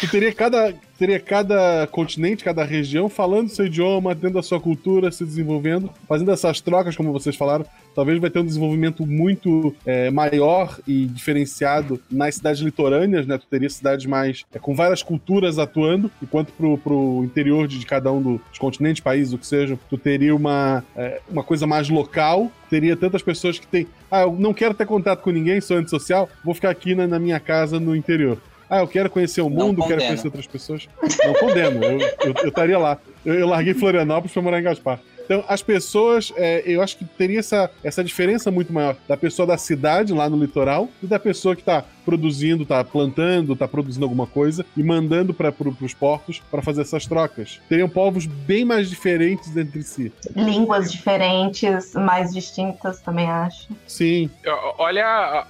tu 0.00 0.08
teria 0.08 0.32
cada, 0.32 0.72
teria 0.98 1.18
cada 1.18 1.86
continente, 1.88 2.44
cada 2.44 2.64
região 2.64 3.08
falando 3.08 3.48
seu 3.48 3.66
idioma, 3.66 4.14
tendo 4.14 4.38
a 4.38 4.42
sua 4.42 4.60
cultura, 4.60 5.10
se 5.10 5.24
desenvolvendo, 5.24 5.90
fazendo 6.08 6.30
essas 6.30 6.60
trocas, 6.60 6.96
como 6.96 7.12
vocês 7.12 7.36
falaram. 7.36 7.64
Talvez 7.94 8.20
vai 8.20 8.30
ter 8.30 8.38
um 8.38 8.44
desenvolvimento 8.44 9.04
muito 9.04 9.74
é, 9.84 10.10
maior 10.10 10.78
e 10.86 11.06
diferenciado 11.06 12.00
nas 12.10 12.36
cidades 12.36 12.60
litorâneas, 12.60 13.26
né? 13.26 13.36
Tu 13.38 13.46
teria 13.46 13.68
cidades 13.68 14.06
mais 14.06 14.44
é, 14.52 14.58
com 14.58 14.74
várias 14.74 15.02
culturas 15.02 15.58
atuando, 15.58 16.10
enquanto 16.22 16.52
pro, 16.52 16.78
pro 16.78 17.22
interior 17.24 17.66
de, 17.66 17.78
de 17.78 17.86
cada 17.86 18.12
um 18.12 18.22
dos 18.22 18.58
continentes, 18.58 19.02
países, 19.02 19.32
o 19.32 19.38
que 19.38 19.46
seja, 19.46 19.78
tu 19.90 19.98
teria 19.98 20.34
uma, 20.34 20.84
é, 20.96 21.20
uma 21.28 21.42
coisa 21.42 21.66
mais 21.66 21.88
local, 21.88 22.52
teria 22.70 22.96
tantas 22.96 23.22
pessoas 23.22 23.58
que 23.58 23.66
têm. 23.66 23.86
Ah, 24.10 24.22
eu 24.22 24.32
não 24.32 24.54
quero 24.54 24.74
ter 24.74 24.86
contato 24.86 25.22
com 25.22 25.30
ninguém, 25.30 25.60
sou 25.60 25.76
antissocial, 25.76 26.28
vou 26.44 26.54
ficar 26.54 26.70
aqui 26.70 26.94
na, 26.94 27.06
na 27.06 27.18
minha 27.18 27.40
casa 27.40 27.80
no 27.80 27.96
interior. 27.96 28.38
Ah, 28.70 28.80
eu 28.80 28.88
quero 28.88 29.08
conhecer 29.08 29.40
o 29.40 29.48
mundo, 29.48 29.82
quero 29.86 30.00
conhecer 30.00 30.26
outras 30.26 30.46
pessoas. 30.46 30.88
Não 31.24 31.34
condeno, 31.34 31.82
eu, 31.84 32.00
eu, 32.00 32.34
eu 32.42 32.48
estaria 32.48 32.78
lá. 32.78 32.98
Eu, 33.24 33.34
eu 33.34 33.46
larguei 33.48 33.74
Florianópolis 33.74 34.32
para 34.32 34.42
morar 34.42 34.60
em 34.60 34.62
Gaspar. 34.62 35.00
Então, 35.28 35.44
as 35.46 35.62
pessoas, 35.62 36.32
é, 36.36 36.62
eu 36.64 36.80
acho 36.80 36.96
que 36.96 37.04
teria 37.04 37.40
essa, 37.40 37.70
essa 37.84 38.02
diferença 38.02 38.50
muito 38.50 38.72
maior 38.72 38.96
da 39.06 39.14
pessoa 39.14 39.46
da 39.46 39.58
cidade, 39.58 40.14
lá 40.14 40.26
no 40.30 40.38
litoral, 40.38 40.88
e 41.02 41.06
da 41.06 41.18
pessoa 41.18 41.54
que 41.54 41.60
está 41.60 41.84
produzindo, 42.02 42.62
está 42.62 42.82
plantando, 42.82 43.52
está 43.52 43.68
produzindo 43.68 44.06
alguma 44.06 44.26
coisa 44.26 44.64
e 44.74 44.82
mandando 44.82 45.34
para 45.34 45.52
pro, 45.52 45.76
os 45.82 45.92
portos 45.92 46.40
para 46.50 46.62
fazer 46.62 46.80
essas 46.80 47.04
trocas. 47.04 47.60
Teriam 47.68 47.90
povos 47.90 48.24
bem 48.24 48.64
mais 48.64 48.88
diferentes 48.88 49.54
entre 49.54 49.82
si. 49.82 50.10
Línguas 50.34 50.90
diferentes, 50.90 51.92
mais 51.92 52.32
distintas, 52.32 53.02
também 53.02 53.28
acho. 53.28 53.68
Sim. 53.86 54.30
Olha, 54.78 55.46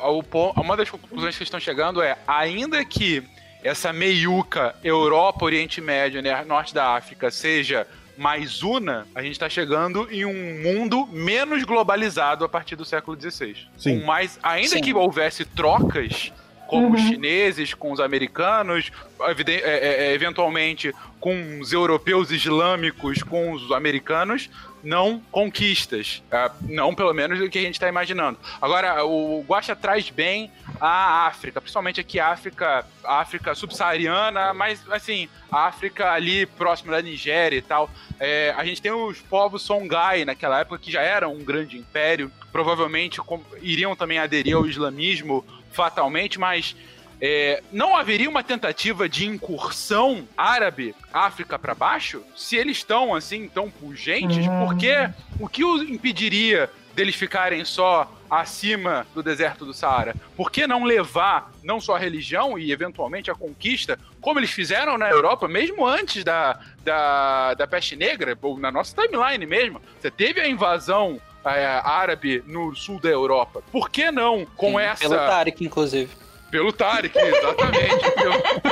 uma 0.56 0.76
das 0.76 0.90
conclusões 0.90 1.36
que 1.36 1.44
estão 1.44 1.60
chegando 1.60 2.02
é, 2.02 2.18
ainda 2.26 2.84
que 2.84 3.22
essa 3.62 3.92
meiuca 3.92 4.74
Europa, 4.82 5.44
Oriente 5.44 5.80
Médio, 5.80 6.20
né, 6.20 6.44
Norte 6.44 6.74
da 6.74 6.96
África 6.96 7.30
seja 7.30 7.86
mais 8.18 8.64
una, 8.64 9.06
a 9.14 9.22
gente 9.22 9.32
está 9.32 9.48
chegando 9.48 10.08
em 10.10 10.24
um 10.24 10.60
mundo 10.60 11.06
menos 11.06 11.62
globalizado 11.62 12.44
a 12.44 12.48
partir 12.48 12.74
do 12.74 12.84
século 12.84 13.18
XVI. 13.18 13.56
Sim. 13.78 14.00
Com 14.00 14.06
mais, 14.06 14.38
ainda 14.42 14.68
Sim. 14.68 14.80
que 14.80 14.92
houvesse 14.92 15.44
trocas 15.44 16.32
com 16.66 16.82
uhum. 16.84 16.92
os 16.92 17.00
chineses, 17.00 17.72
com 17.72 17.90
os 17.92 18.00
americanos, 18.00 18.92
é, 19.20 19.52
é, 19.52 20.08
é, 20.08 20.12
eventualmente 20.12 20.92
com 21.18 21.60
os 21.60 21.72
europeus 21.72 22.30
islâmicos, 22.30 23.22
com 23.22 23.52
os 23.52 23.72
americanos, 23.72 24.50
não 24.82 25.20
conquistas. 25.30 26.22
É, 26.30 26.50
não, 26.62 26.94
pelo 26.94 27.14
menos, 27.14 27.38
do 27.38 27.48
que 27.48 27.58
a 27.58 27.62
gente 27.62 27.74
está 27.74 27.88
imaginando. 27.88 28.38
Agora, 28.60 29.02
o 29.04 29.44
Guaxa 29.48 29.74
traz 29.74 30.10
bem 30.10 30.50
a 30.80 31.26
África, 31.26 31.60
principalmente 31.60 32.00
aqui 32.00 32.20
a 32.20 32.28
África, 32.28 32.84
a 33.04 33.20
África 33.20 33.54
subsaariana, 33.54 34.54
mas, 34.54 34.82
assim, 34.90 35.28
a 35.50 35.66
África 35.66 36.10
ali 36.12 36.46
próximo 36.46 36.90
da 36.90 37.02
Nigéria 37.02 37.56
e 37.56 37.62
tal. 37.62 37.90
É, 38.20 38.54
a 38.56 38.64
gente 38.64 38.82
tem 38.82 38.92
os 38.92 39.20
povos 39.20 39.62
Songhai 39.62 40.24
naquela 40.24 40.60
época, 40.60 40.78
que 40.78 40.90
já 40.90 41.02
eram 41.02 41.34
um 41.34 41.44
grande 41.44 41.76
império, 41.76 42.30
provavelmente 42.52 43.20
iriam 43.60 43.94
também 43.96 44.18
aderir 44.18 44.56
ao 44.56 44.66
islamismo 44.66 45.44
fatalmente, 45.72 46.38
mas 46.38 46.74
é, 47.20 47.62
não 47.72 47.96
haveria 47.96 48.30
uma 48.30 48.44
tentativa 48.44 49.08
de 49.08 49.26
incursão 49.26 50.28
árabe 50.36 50.94
África 51.12 51.58
para 51.58 51.74
baixo? 51.74 52.22
Se 52.36 52.56
eles 52.56 52.78
estão 52.78 53.14
assim 53.14 53.48
tão 53.48 53.70
pungentes, 53.70 54.46
uhum. 54.46 54.66
porque 54.66 55.10
o 55.40 55.48
que 55.48 55.64
os 55.64 55.82
impediria 55.82 56.70
deles 56.98 57.14
ficarem 57.14 57.64
só 57.64 58.10
acima 58.28 59.06
do 59.14 59.22
deserto 59.22 59.64
do 59.64 59.72
Saara? 59.72 60.16
Por 60.36 60.50
que 60.50 60.66
não 60.66 60.82
levar 60.82 61.52
não 61.62 61.80
só 61.80 61.94
a 61.94 61.98
religião 61.98 62.58
e 62.58 62.72
eventualmente 62.72 63.30
a 63.30 63.36
conquista, 63.36 63.96
como 64.20 64.40
eles 64.40 64.50
fizeram 64.50 64.98
na 64.98 65.08
Europa, 65.08 65.46
mesmo 65.46 65.86
antes 65.86 66.24
da, 66.24 66.58
da, 66.82 67.54
da 67.54 67.66
peste 67.68 67.94
negra, 67.94 68.36
ou 68.42 68.58
na 68.58 68.72
nossa 68.72 69.00
timeline 69.00 69.46
mesmo? 69.46 69.80
Você 70.00 70.10
teve 70.10 70.40
a 70.40 70.48
invasão 70.48 71.20
é, 71.44 71.66
árabe 71.84 72.42
no 72.44 72.74
sul 72.74 72.98
da 72.98 73.08
Europa. 73.08 73.62
Por 73.70 73.90
que 73.90 74.10
não 74.10 74.44
com 74.56 74.72
Sim, 74.72 74.80
essa. 74.80 75.08
Pelo 75.08 75.14
Tariq, 75.14 75.64
inclusive. 75.64 76.10
Pelo 76.50 76.72
Tarek, 76.72 77.16
exatamente. 77.16 78.04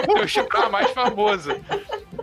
o 0.09 0.15
meu 0.15 0.27
chipar 0.27 0.69
mais 0.69 0.91
famoso. 0.91 1.51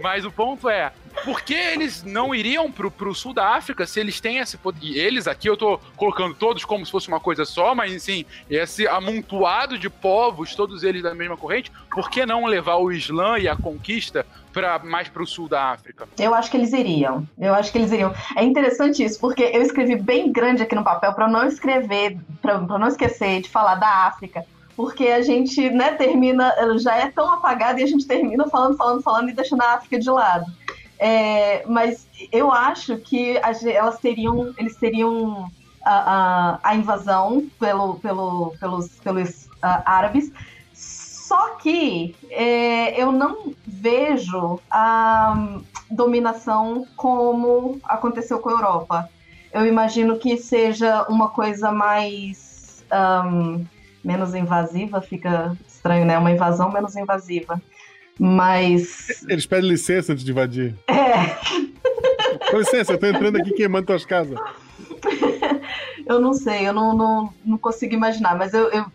Mas 0.02 0.26
o 0.26 0.32
ponto 0.32 0.68
é, 0.68 0.92
por 1.24 1.42
que 1.42 1.54
eles 1.54 2.04
não 2.04 2.34
iriam 2.34 2.72
pro, 2.72 2.90
pro 2.90 3.14
sul 3.14 3.34
da 3.34 3.56
África 3.56 3.86
se 3.86 4.00
eles 4.00 4.20
têm 4.20 4.40
esse 4.40 4.58
poder? 4.58 4.80
E 4.82 5.00
eles 5.00 5.28
aqui 5.28 5.50
eu 5.50 5.56
tô 5.56 5.80
colocando 5.96 6.34
todos 6.34 6.66
como 6.66 6.86
se 6.86 6.92
fosse 6.92 7.08
uma 7.08 7.20
coisa 7.20 7.46
só, 7.46 7.74
mas 7.76 8.04
sim, 8.04 8.26
esse 8.50 8.88
amontoado 8.88 9.78
de 9.78 9.90
povos, 9.90 10.56
todos 10.56 10.84
eles 10.84 11.04
da 11.04 11.14
mesma 11.14 11.38
corrente, 11.38 11.72
por 11.92 12.10
que 12.10 12.26
não 12.26 12.46
levar 12.46 12.76
o 12.76 12.92
Islã 12.92 13.38
e 13.38 13.48
a 13.48 13.56
conquista 13.56 14.26
para 14.52 14.80
mais 14.80 15.08
pro 15.08 15.26
sul 15.26 15.48
da 15.48 15.72
África? 15.72 16.08
Eu 16.18 16.34
acho 16.34 16.50
que 16.52 16.58
eles 16.58 16.74
iriam. 16.74 17.28
Eu 17.40 17.54
acho 17.54 17.72
que 17.72 17.78
eles 17.78 17.92
iriam. 17.92 18.14
É 18.36 18.44
interessante 18.44 19.04
isso, 19.04 19.20
porque 19.20 19.44
eu 19.44 19.62
escrevi 19.62 19.96
bem 19.96 20.32
grande 20.32 20.64
aqui 20.64 20.76
no 20.76 20.84
papel 20.84 21.14
para 21.14 21.28
não 21.28 21.46
escrever, 21.48 22.18
para 22.42 22.60
não 22.60 22.88
esquecer 22.88 23.42
de 23.42 23.50
falar 23.50 23.76
da 23.76 24.08
África 24.08 24.46
porque 24.76 25.08
a 25.08 25.22
gente 25.22 25.70
né, 25.70 25.92
termina, 25.94 26.52
já 26.80 26.96
é 26.96 27.12
tão 27.12 27.32
apagado 27.32 27.80
e 27.80 27.84
a 27.84 27.88
gente 27.88 28.08
termina 28.08 28.48
falando, 28.48 28.76
falando, 28.76 29.02
falando 29.04 29.30
e 29.30 29.34
deixando 29.34 29.62
a 29.62 29.74
África 29.76 30.00
de 30.00 30.10
lado. 30.10 30.46
É, 31.06 31.66
mas 31.68 32.08
eu 32.32 32.50
acho 32.50 32.96
que 32.96 33.38
elas 33.38 34.00
teriam, 34.00 34.54
eles 34.58 34.78
teriam 34.78 35.52
a, 35.84 35.92
a, 35.92 36.60
a 36.64 36.76
invasão 36.78 37.46
pelo, 37.60 37.96
pelo, 37.96 38.56
pelos, 38.58 38.88
pelos 39.04 39.48
uh, 39.48 39.84
árabes, 39.86 40.32
só 40.72 41.56
que 41.56 42.16
é, 42.30 42.98
eu 42.98 43.12
não 43.12 43.54
vejo 43.68 44.62
a 44.72 45.60
dominação 45.92 46.88
como 46.96 47.82
aconteceu 47.84 48.40
com 48.40 48.48
a 48.48 48.54
Europa. 48.54 49.10
Eu 49.52 49.68
imagino 49.68 50.18
que 50.18 50.38
seja 50.38 51.06
uma 51.10 51.28
coisa 51.32 51.70
mais 51.70 52.82
um, 53.26 53.66
menos 54.02 54.34
invasiva, 54.34 55.02
fica 55.02 55.58
estranho, 55.68 56.06
né? 56.06 56.18
Uma 56.18 56.32
invasão 56.32 56.72
menos 56.72 56.96
invasiva. 56.96 57.62
Mas. 58.20 59.24
Eles 59.28 59.46
pedem 59.46 59.70
licença 59.70 60.14
antes 60.14 60.24
de 60.24 60.32
invadir. 60.32 60.76
É. 60.88 61.74
Com 62.50 62.58
licença, 62.58 62.94
eu 62.94 62.98
tô 62.98 63.08
entrando 63.08 63.38
aqui 63.38 63.52
queimando 63.52 63.88
tuas 63.88 64.06
casas. 64.06 64.38
eu 66.06 66.20
não 66.20 66.34
sei, 66.34 66.68
eu 66.68 66.74
não, 66.74 66.96
não, 66.96 67.34
não 67.44 67.58
consigo 67.58 67.94
imaginar, 67.94 68.38
mas 68.38 68.54
eu, 68.54 68.70
eu, 68.72 68.86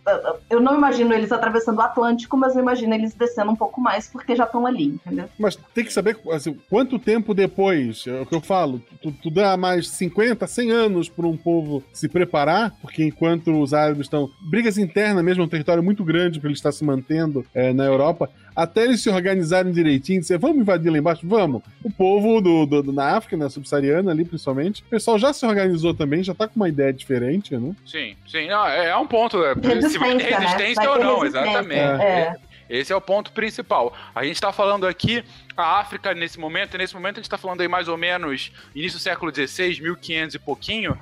eu 0.50 0.60
não 0.60 0.76
imagino 0.76 1.12
eles 1.12 1.32
atravessando 1.32 1.78
o 1.78 1.82
Atlântico, 1.82 2.36
mas 2.36 2.54
eu 2.54 2.62
imagino 2.62 2.94
eles 2.94 3.14
descendo 3.14 3.50
um 3.50 3.56
pouco 3.56 3.80
mais, 3.80 4.08
porque 4.08 4.36
já 4.36 4.44
estão 4.44 4.66
ali, 4.66 4.86
entendeu? 4.86 5.28
Mas 5.38 5.56
tem 5.74 5.84
que 5.84 5.92
saber 5.92 6.18
assim, 6.32 6.58
quanto 6.68 6.98
tempo 6.98 7.34
depois, 7.34 8.04
é 8.06 8.20
o 8.20 8.26
que 8.26 8.34
eu 8.34 8.40
falo, 8.40 8.80
tu, 9.02 9.12
tu 9.12 9.30
dá 9.30 9.56
mais 9.56 9.88
50, 9.88 10.46
100 10.46 10.70
anos 10.70 11.08
para 11.08 11.26
um 11.26 11.36
povo 11.36 11.82
se 11.92 12.08
preparar, 12.08 12.74
porque 12.80 13.04
enquanto 13.04 13.50
os 13.60 13.74
árabes 13.74 14.06
estão. 14.06 14.30
brigas 14.50 14.78
internas 14.78 15.24
mesmo, 15.24 15.42
é 15.42 15.46
um 15.46 15.48
território 15.48 15.82
muito 15.82 16.04
grande 16.04 16.38
para 16.38 16.48
ele 16.48 16.56
estar 16.56 16.72
se 16.72 16.84
mantendo 16.84 17.44
é, 17.54 17.72
na 17.72 17.84
Europa 17.84 18.30
até 18.60 18.84
eles 18.84 19.00
se 19.02 19.08
organizarem 19.08 19.72
direitinho, 19.72 20.20
dizer, 20.20 20.38
vamos 20.38 20.58
invadir 20.58 20.90
lá 20.90 20.98
embaixo? 20.98 21.20
Vamos. 21.24 21.62
O 21.84 21.90
povo 21.90 22.40
do, 22.40 22.66
do, 22.66 22.82
do 22.82 22.92
na 22.92 23.16
África, 23.16 23.36
na 23.36 23.48
subsaariana 23.48 24.10
ali, 24.10 24.24
principalmente, 24.24 24.82
o 24.82 24.86
pessoal 24.90 25.18
já 25.18 25.32
se 25.32 25.46
organizou 25.46 25.94
também, 25.94 26.22
já 26.24 26.34
tá 26.34 26.48
com 26.48 26.56
uma 26.56 26.68
ideia 26.68 26.92
diferente, 26.92 27.56
né? 27.56 27.74
Sim, 27.86 28.14
sim. 28.26 28.48
Não, 28.48 28.66
é, 28.66 28.88
é 28.88 28.96
um 28.96 29.06
ponto. 29.06 29.42
É, 29.44 29.54
Resistência, 29.54 29.90
se- 30.00 30.16
né? 30.30 30.38
resistência 30.38 30.74
Vai 30.74 30.86
ou 30.88 30.96
ter 30.98 31.04
não, 31.04 31.18
resistência. 31.20 31.50
exatamente. 31.50 32.02
É. 32.02 32.36
Esse 32.68 32.92
é 32.92 32.96
o 32.96 33.00
ponto 33.00 33.32
principal. 33.32 33.96
A 34.14 34.24
gente 34.24 34.34
está 34.34 34.52
falando 34.52 34.86
aqui, 34.86 35.24
a 35.56 35.78
África 35.78 36.14
nesse 36.14 36.38
momento, 36.38 36.74
e 36.74 36.78
nesse 36.78 36.94
momento 36.94 37.14
a 37.14 37.20
gente 37.20 37.26
está 37.26 37.38
falando 37.38 37.60
aí 37.60 37.68
mais 37.68 37.88
ou 37.88 37.96
menos 37.96 38.52
início 38.74 38.98
do 38.98 39.02
século 39.02 39.32
XVI, 39.34 39.80
1500 39.80 40.34
e 40.34 40.38
pouquinho, 40.38 40.98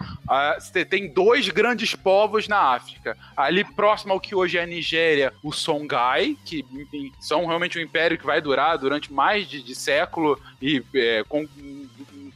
você 0.59 0.85
tem 0.85 1.12
dois 1.12 1.49
grandes 1.49 1.95
povos 1.95 2.49
na 2.49 2.75
África. 2.75 3.17
Ali 3.37 3.64
próximo 3.64 4.12
ao 4.12 4.21
que 4.21 4.35
hoje 4.35 4.59
é 4.59 4.62
a 4.62 4.67
Nigéria, 4.67 5.33
o 5.43 5.53
Songhai, 5.53 6.37
que 6.45 6.64
enfim, 6.73 7.12
são 7.21 7.47
realmente 7.47 7.79
um 7.79 7.83
império 7.83 8.19
que 8.19 8.27
vai 8.27 8.41
durar 8.41 8.79
durante 8.79 9.12
mais 9.12 9.49
de, 9.49 9.62
de 9.62 9.75
século 9.75 10.41
e 10.61 10.83
é, 10.95 11.25
com 11.29 11.47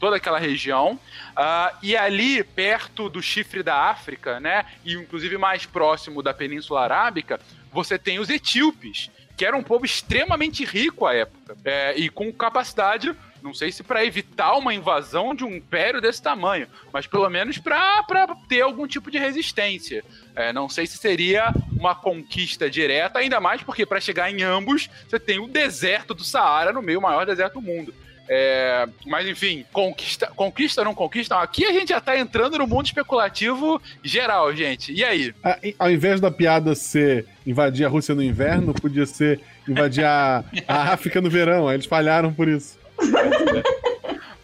toda 0.00 0.16
aquela 0.16 0.38
região. 0.38 0.98
Ah, 1.36 1.72
e 1.82 1.96
ali, 1.96 2.42
perto 2.42 3.08
do 3.08 3.22
chifre 3.22 3.62
da 3.62 3.90
África, 3.90 4.40
né, 4.40 4.64
e 4.84 4.94
inclusive 4.94 5.36
mais 5.36 5.66
próximo 5.66 6.22
da 6.22 6.34
Península 6.34 6.82
Arábica, 6.82 7.38
você 7.70 7.98
tem 7.98 8.18
os 8.18 8.28
etíopes, 8.30 9.10
que 9.40 9.44
era 9.46 9.56
um 9.56 9.62
povo 9.62 9.86
extremamente 9.86 10.66
rico 10.66 11.06
à 11.06 11.14
época, 11.14 11.56
é, 11.64 11.94
e 11.96 12.10
com 12.10 12.30
capacidade, 12.30 13.16
não 13.42 13.54
sei 13.54 13.72
se 13.72 13.82
para 13.82 14.04
evitar 14.04 14.52
uma 14.52 14.74
invasão 14.74 15.34
de 15.34 15.44
um 15.44 15.56
império 15.56 15.98
desse 15.98 16.22
tamanho, 16.22 16.68
mas 16.92 17.06
pelo 17.06 17.26
menos 17.30 17.56
para 17.56 18.04
ter 18.46 18.60
algum 18.60 18.86
tipo 18.86 19.10
de 19.10 19.16
resistência. 19.16 20.04
É, 20.36 20.52
não 20.52 20.68
sei 20.68 20.86
se 20.86 20.98
seria 20.98 21.54
uma 21.72 21.94
conquista 21.94 22.68
direta, 22.68 23.18
ainda 23.18 23.40
mais 23.40 23.62
porque 23.62 23.86
para 23.86 23.98
chegar 23.98 24.30
em 24.30 24.42
ambos, 24.42 24.90
você 25.08 25.18
tem 25.18 25.38
o 25.38 25.48
deserto 25.48 26.12
do 26.12 26.22
Saara 26.22 26.70
no 26.70 26.82
meio, 26.82 26.98
o 26.98 27.02
maior 27.02 27.24
deserto 27.24 27.54
do 27.54 27.62
mundo. 27.62 27.94
É, 28.32 28.86
mas 29.06 29.26
enfim, 29.26 29.64
conquista, 29.72 30.28
conquista 30.36 30.82
ou 30.82 30.84
não 30.84 30.94
conquista? 30.94 31.34
Aqui 31.36 31.64
a 31.64 31.72
gente 31.72 31.88
já 31.88 32.00
tá 32.00 32.16
entrando 32.16 32.56
no 32.58 32.66
mundo 32.66 32.86
especulativo 32.86 33.82
geral, 34.04 34.54
gente. 34.54 34.92
E 34.92 35.02
aí? 35.04 35.34
E- 35.64 35.74
Ao 35.76 35.90
invés 35.90 36.20
da 36.20 36.30
piada 36.30 36.76
ser 36.76 37.26
invadir 37.44 37.84
a 37.84 37.88
Rússia 37.88 38.14
no 38.14 38.22
inverno, 38.22 38.72
podia 38.72 39.04
ser 39.04 39.40
invadir 39.68 40.04
a, 40.04 40.44
a 40.68 40.92
África 40.92 41.20
no 41.20 41.28
verão. 41.28 41.66
Aí 41.66 41.74
eles 41.74 41.86
falharam 41.86 42.32
por 42.32 42.46
isso. 42.46 42.78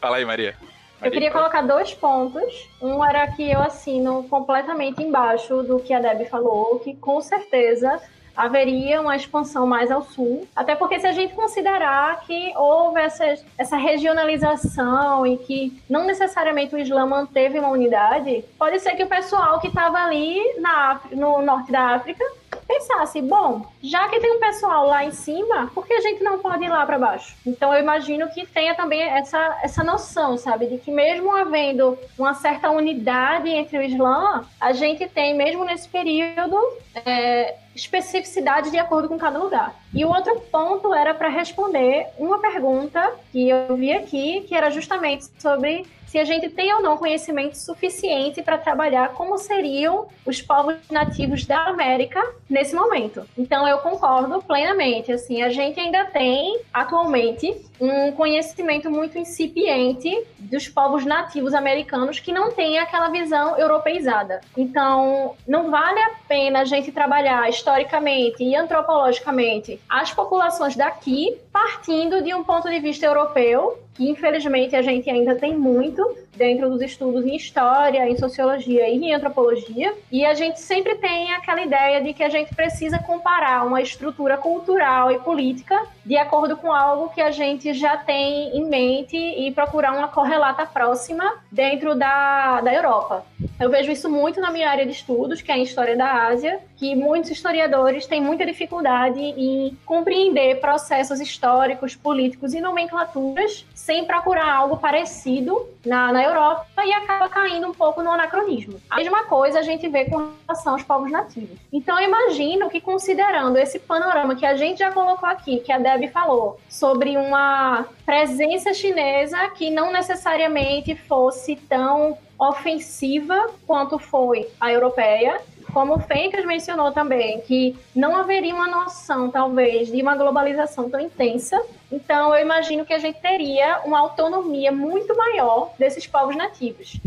Fala 0.00 0.16
aí, 0.16 0.24
Maria. 0.24 0.56
Eu 1.00 1.10
queria 1.10 1.30
colocar 1.30 1.62
dois 1.62 1.92
pontos. 1.94 2.42
Um 2.82 3.04
era 3.04 3.26
que 3.28 3.48
eu 3.48 3.60
assino 3.60 4.24
completamente 4.28 5.00
embaixo 5.00 5.62
do 5.62 5.78
que 5.78 5.92
a 5.92 6.00
Deb 6.00 6.26
falou, 6.28 6.80
que 6.80 6.94
com 6.96 7.20
certeza 7.20 8.00
haveria 8.36 9.00
uma 9.00 9.16
expansão 9.16 9.66
mais 9.66 9.90
ao 9.90 10.02
sul. 10.02 10.46
Até 10.54 10.74
porque 10.74 11.00
se 11.00 11.06
a 11.06 11.12
gente 11.12 11.34
considerar 11.34 12.20
que 12.20 12.52
houve 12.56 13.00
essa, 13.00 13.36
essa 13.56 13.76
regionalização 13.76 15.26
e 15.26 15.36
que 15.38 15.82
não 15.88 16.04
necessariamente 16.04 16.74
o 16.74 16.78
Islã 16.78 17.06
manteve 17.06 17.58
uma 17.58 17.70
unidade, 17.70 18.44
pode 18.58 18.78
ser 18.80 18.94
que 18.94 19.04
o 19.04 19.08
pessoal 19.08 19.60
que 19.60 19.68
estava 19.68 19.98
ali 19.98 20.38
na, 20.60 21.00
no 21.12 21.42
norte 21.42 21.72
da 21.72 21.94
África 21.94 22.24
pensasse, 22.66 23.22
bom, 23.22 23.66
já 23.82 24.08
que 24.08 24.20
tem 24.20 24.32
um 24.32 24.40
pessoal 24.40 24.86
lá 24.86 25.04
em 25.04 25.12
cima, 25.12 25.70
por 25.74 25.86
que 25.86 25.94
a 25.94 26.00
gente 26.00 26.22
não 26.22 26.38
pode 26.38 26.64
ir 26.64 26.68
lá 26.68 26.84
para 26.84 26.98
baixo? 26.98 27.36
Então 27.46 27.72
eu 27.72 27.80
imagino 27.80 28.28
que 28.28 28.46
tenha 28.46 28.74
também 28.74 29.02
essa, 29.02 29.58
essa 29.62 29.84
noção, 29.84 30.36
sabe, 30.36 30.66
de 30.66 30.78
que 30.78 30.90
mesmo 30.90 31.34
havendo 31.34 31.98
uma 32.18 32.34
certa 32.34 32.70
unidade 32.70 33.48
entre 33.48 33.78
o 33.78 33.82
Islã, 33.82 34.44
a 34.60 34.72
gente 34.72 35.06
tem, 35.08 35.34
mesmo 35.34 35.64
nesse 35.64 35.88
período, 35.88 36.58
é, 36.94 37.56
especificidade 37.74 38.70
de 38.70 38.78
acordo 38.78 39.08
com 39.08 39.18
cada 39.18 39.38
lugar. 39.38 39.74
E 39.94 40.04
o 40.04 40.08
outro 40.08 40.40
ponto 40.50 40.94
era 40.94 41.14
para 41.14 41.28
responder 41.28 42.06
uma 42.18 42.38
pergunta 42.38 43.12
que 43.30 43.48
eu 43.48 43.76
vi 43.76 43.92
aqui, 43.92 44.44
que 44.48 44.54
era 44.54 44.70
justamente 44.70 45.26
sobre 45.38 45.86
se 46.16 46.20
a 46.20 46.24
gente 46.24 46.48
tem 46.48 46.72
ou 46.72 46.80
não 46.80 46.96
conhecimento 46.96 47.58
suficiente 47.58 48.42
para 48.42 48.56
trabalhar 48.56 49.10
como 49.10 49.36
seriam 49.36 50.06
os 50.24 50.40
povos 50.40 50.76
nativos 50.90 51.44
da 51.44 51.64
América 51.64 52.22
nesse 52.48 52.74
momento. 52.74 53.22
Então 53.36 53.68
eu 53.68 53.76
concordo 53.78 54.40
plenamente, 54.40 55.12
assim, 55.12 55.42
a 55.42 55.50
gente 55.50 55.78
ainda 55.78 56.06
tem 56.06 56.58
atualmente 56.72 57.54
um 57.80 58.12
conhecimento 58.12 58.90
muito 58.90 59.18
incipiente 59.18 60.10
dos 60.38 60.68
povos 60.68 61.04
nativos 61.04 61.54
americanos 61.54 62.20
que 62.20 62.32
não 62.32 62.52
tem 62.52 62.78
aquela 62.78 63.08
visão 63.08 63.58
europeizada. 63.58 64.40
Então, 64.56 65.34
não 65.46 65.70
vale 65.70 65.98
a 66.00 66.10
pena 66.28 66.60
a 66.60 66.64
gente 66.64 66.92
trabalhar 66.92 67.48
historicamente 67.48 68.42
e 68.42 68.54
antropologicamente 68.54 69.80
as 69.88 70.12
populações 70.12 70.76
daqui 70.76 71.36
partindo 71.52 72.22
de 72.22 72.34
um 72.34 72.44
ponto 72.44 72.68
de 72.68 72.78
vista 72.78 73.06
europeu, 73.06 73.78
que 73.94 74.10
infelizmente 74.10 74.76
a 74.76 74.82
gente 74.82 75.08
ainda 75.08 75.34
tem 75.34 75.56
muito 75.56 76.06
dentro 76.36 76.68
dos 76.68 76.82
estudos 76.82 77.24
em 77.24 77.34
história, 77.34 78.06
em 78.06 78.16
sociologia 78.18 78.86
e 78.90 78.96
em 78.96 79.14
antropologia, 79.14 79.94
e 80.12 80.24
a 80.24 80.34
gente 80.34 80.60
sempre 80.60 80.96
tem 80.96 81.32
aquela 81.32 81.62
ideia 81.62 82.02
de 82.02 82.12
que 82.12 82.22
a 82.22 82.28
gente 82.28 82.54
precisa 82.54 82.98
comparar 82.98 83.66
uma 83.66 83.80
estrutura 83.80 84.36
cultural 84.36 85.10
e 85.10 85.18
política 85.20 85.82
de 86.04 86.18
acordo 86.18 86.58
com 86.58 86.70
algo 86.70 87.08
que 87.08 87.22
a 87.22 87.30
gente 87.30 87.65
já 87.74 87.96
tem 87.96 88.56
em 88.56 88.68
mente 88.68 89.16
e 89.16 89.50
procurar 89.52 89.92
uma 89.92 90.08
correlata 90.08 90.66
próxima 90.66 91.34
dentro 91.50 91.94
da, 91.94 92.60
da 92.60 92.72
Europa. 92.72 93.24
Eu 93.58 93.70
vejo 93.70 93.90
isso 93.90 94.10
muito 94.10 94.40
na 94.40 94.50
minha 94.50 94.68
área 94.68 94.84
de 94.84 94.92
estudos, 94.92 95.40
que 95.40 95.50
é 95.50 95.56
em 95.56 95.62
História 95.62 95.96
da 95.96 96.26
Ásia, 96.26 96.60
que 96.76 96.94
muitos 96.94 97.30
historiadores 97.30 98.06
têm 98.06 98.20
muita 98.20 98.44
dificuldade 98.44 99.18
em 99.18 99.76
compreender 99.86 100.60
processos 100.60 101.20
históricos, 101.20 101.96
políticos 101.96 102.52
e 102.52 102.60
nomenclaturas 102.60 103.64
sem 103.74 104.04
procurar 104.04 104.52
algo 104.52 104.76
parecido 104.76 105.66
na, 105.84 106.12
na 106.12 106.22
Europa 106.22 106.66
e 106.84 106.92
acaba 106.92 107.28
caindo 107.28 107.68
um 107.68 107.72
pouco 107.72 108.02
no 108.02 108.10
anacronismo. 108.10 108.80
A 108.90 108.96
mesma 108.96 109.24
coisa 109.24 109.60
a 109.60 109.62
gente 109.62 109.88
vê 109.88 110.04
com 110.04 110.32
relação 110.46 110.74
aos 110.74 110.82
povos 110.82 111.10
nativos. 111.10 111.58
Então 111.72 111.98
eu 111.98 112.08
imagino 112.08 112.68
que 112.68 112.80
considerando 112.80 113.56
esse 113.56 113.78
panorama 113.78 114.34
que 114.36 114.44
a 114.44 114.56
gente 114.56 114.78
já 114.78 114.92
colocou 114.92 115.28
aqui, 115.28 115.60
que 115.60 115.72
a 115.72 115.78
Deb 115.78 116.10
falou, 116.10 116.60
sobre 116.68 117.16
uma 117.16 117.55
presença 118.04 118.72
chinesa 118.74 119.48
que 119.50 119.70
não 119.70 119.92
necessariamente 119.92 120.94
fosse 120.94 121.56
tão 121.56 122.16
ofensiva 122.38 123.50
quanto 123.66 123.98
foi 123.98 124.48
a 124.60 124.70
europeia, 124.70 125.40
como 125.72 125.94
o 125.94 126.00
Fencas 126.00 126.44
mencionou 126.44 126.92
também, 126.92 127.40
que 127.42 127.76
não 127.94 128.16
haveria 128.16 128.54
uma 128.54 128.66
noção, 128.66 129.30
talvez, 129.30 129.88
de 129.88 130.00
uma 130.00 130.16
globalização 130.16 130.88
tão 130.88 130.98
intensa. 131.00 131.60
Então, 131.92 132.34
eu 132.34 132.40
imagino 132.40 132.84
que 132.84 132.94
a 132.94 132.98
gente 132.98 133.20
teria 133.20 133.80
uma 133.84 133.98
autonomia 133.98 134.72
muito 134.72 135.14
maior 135.16 135.72
desses 135.78 136.06
povos 136.06 136.34
nativos. 136.34 136.98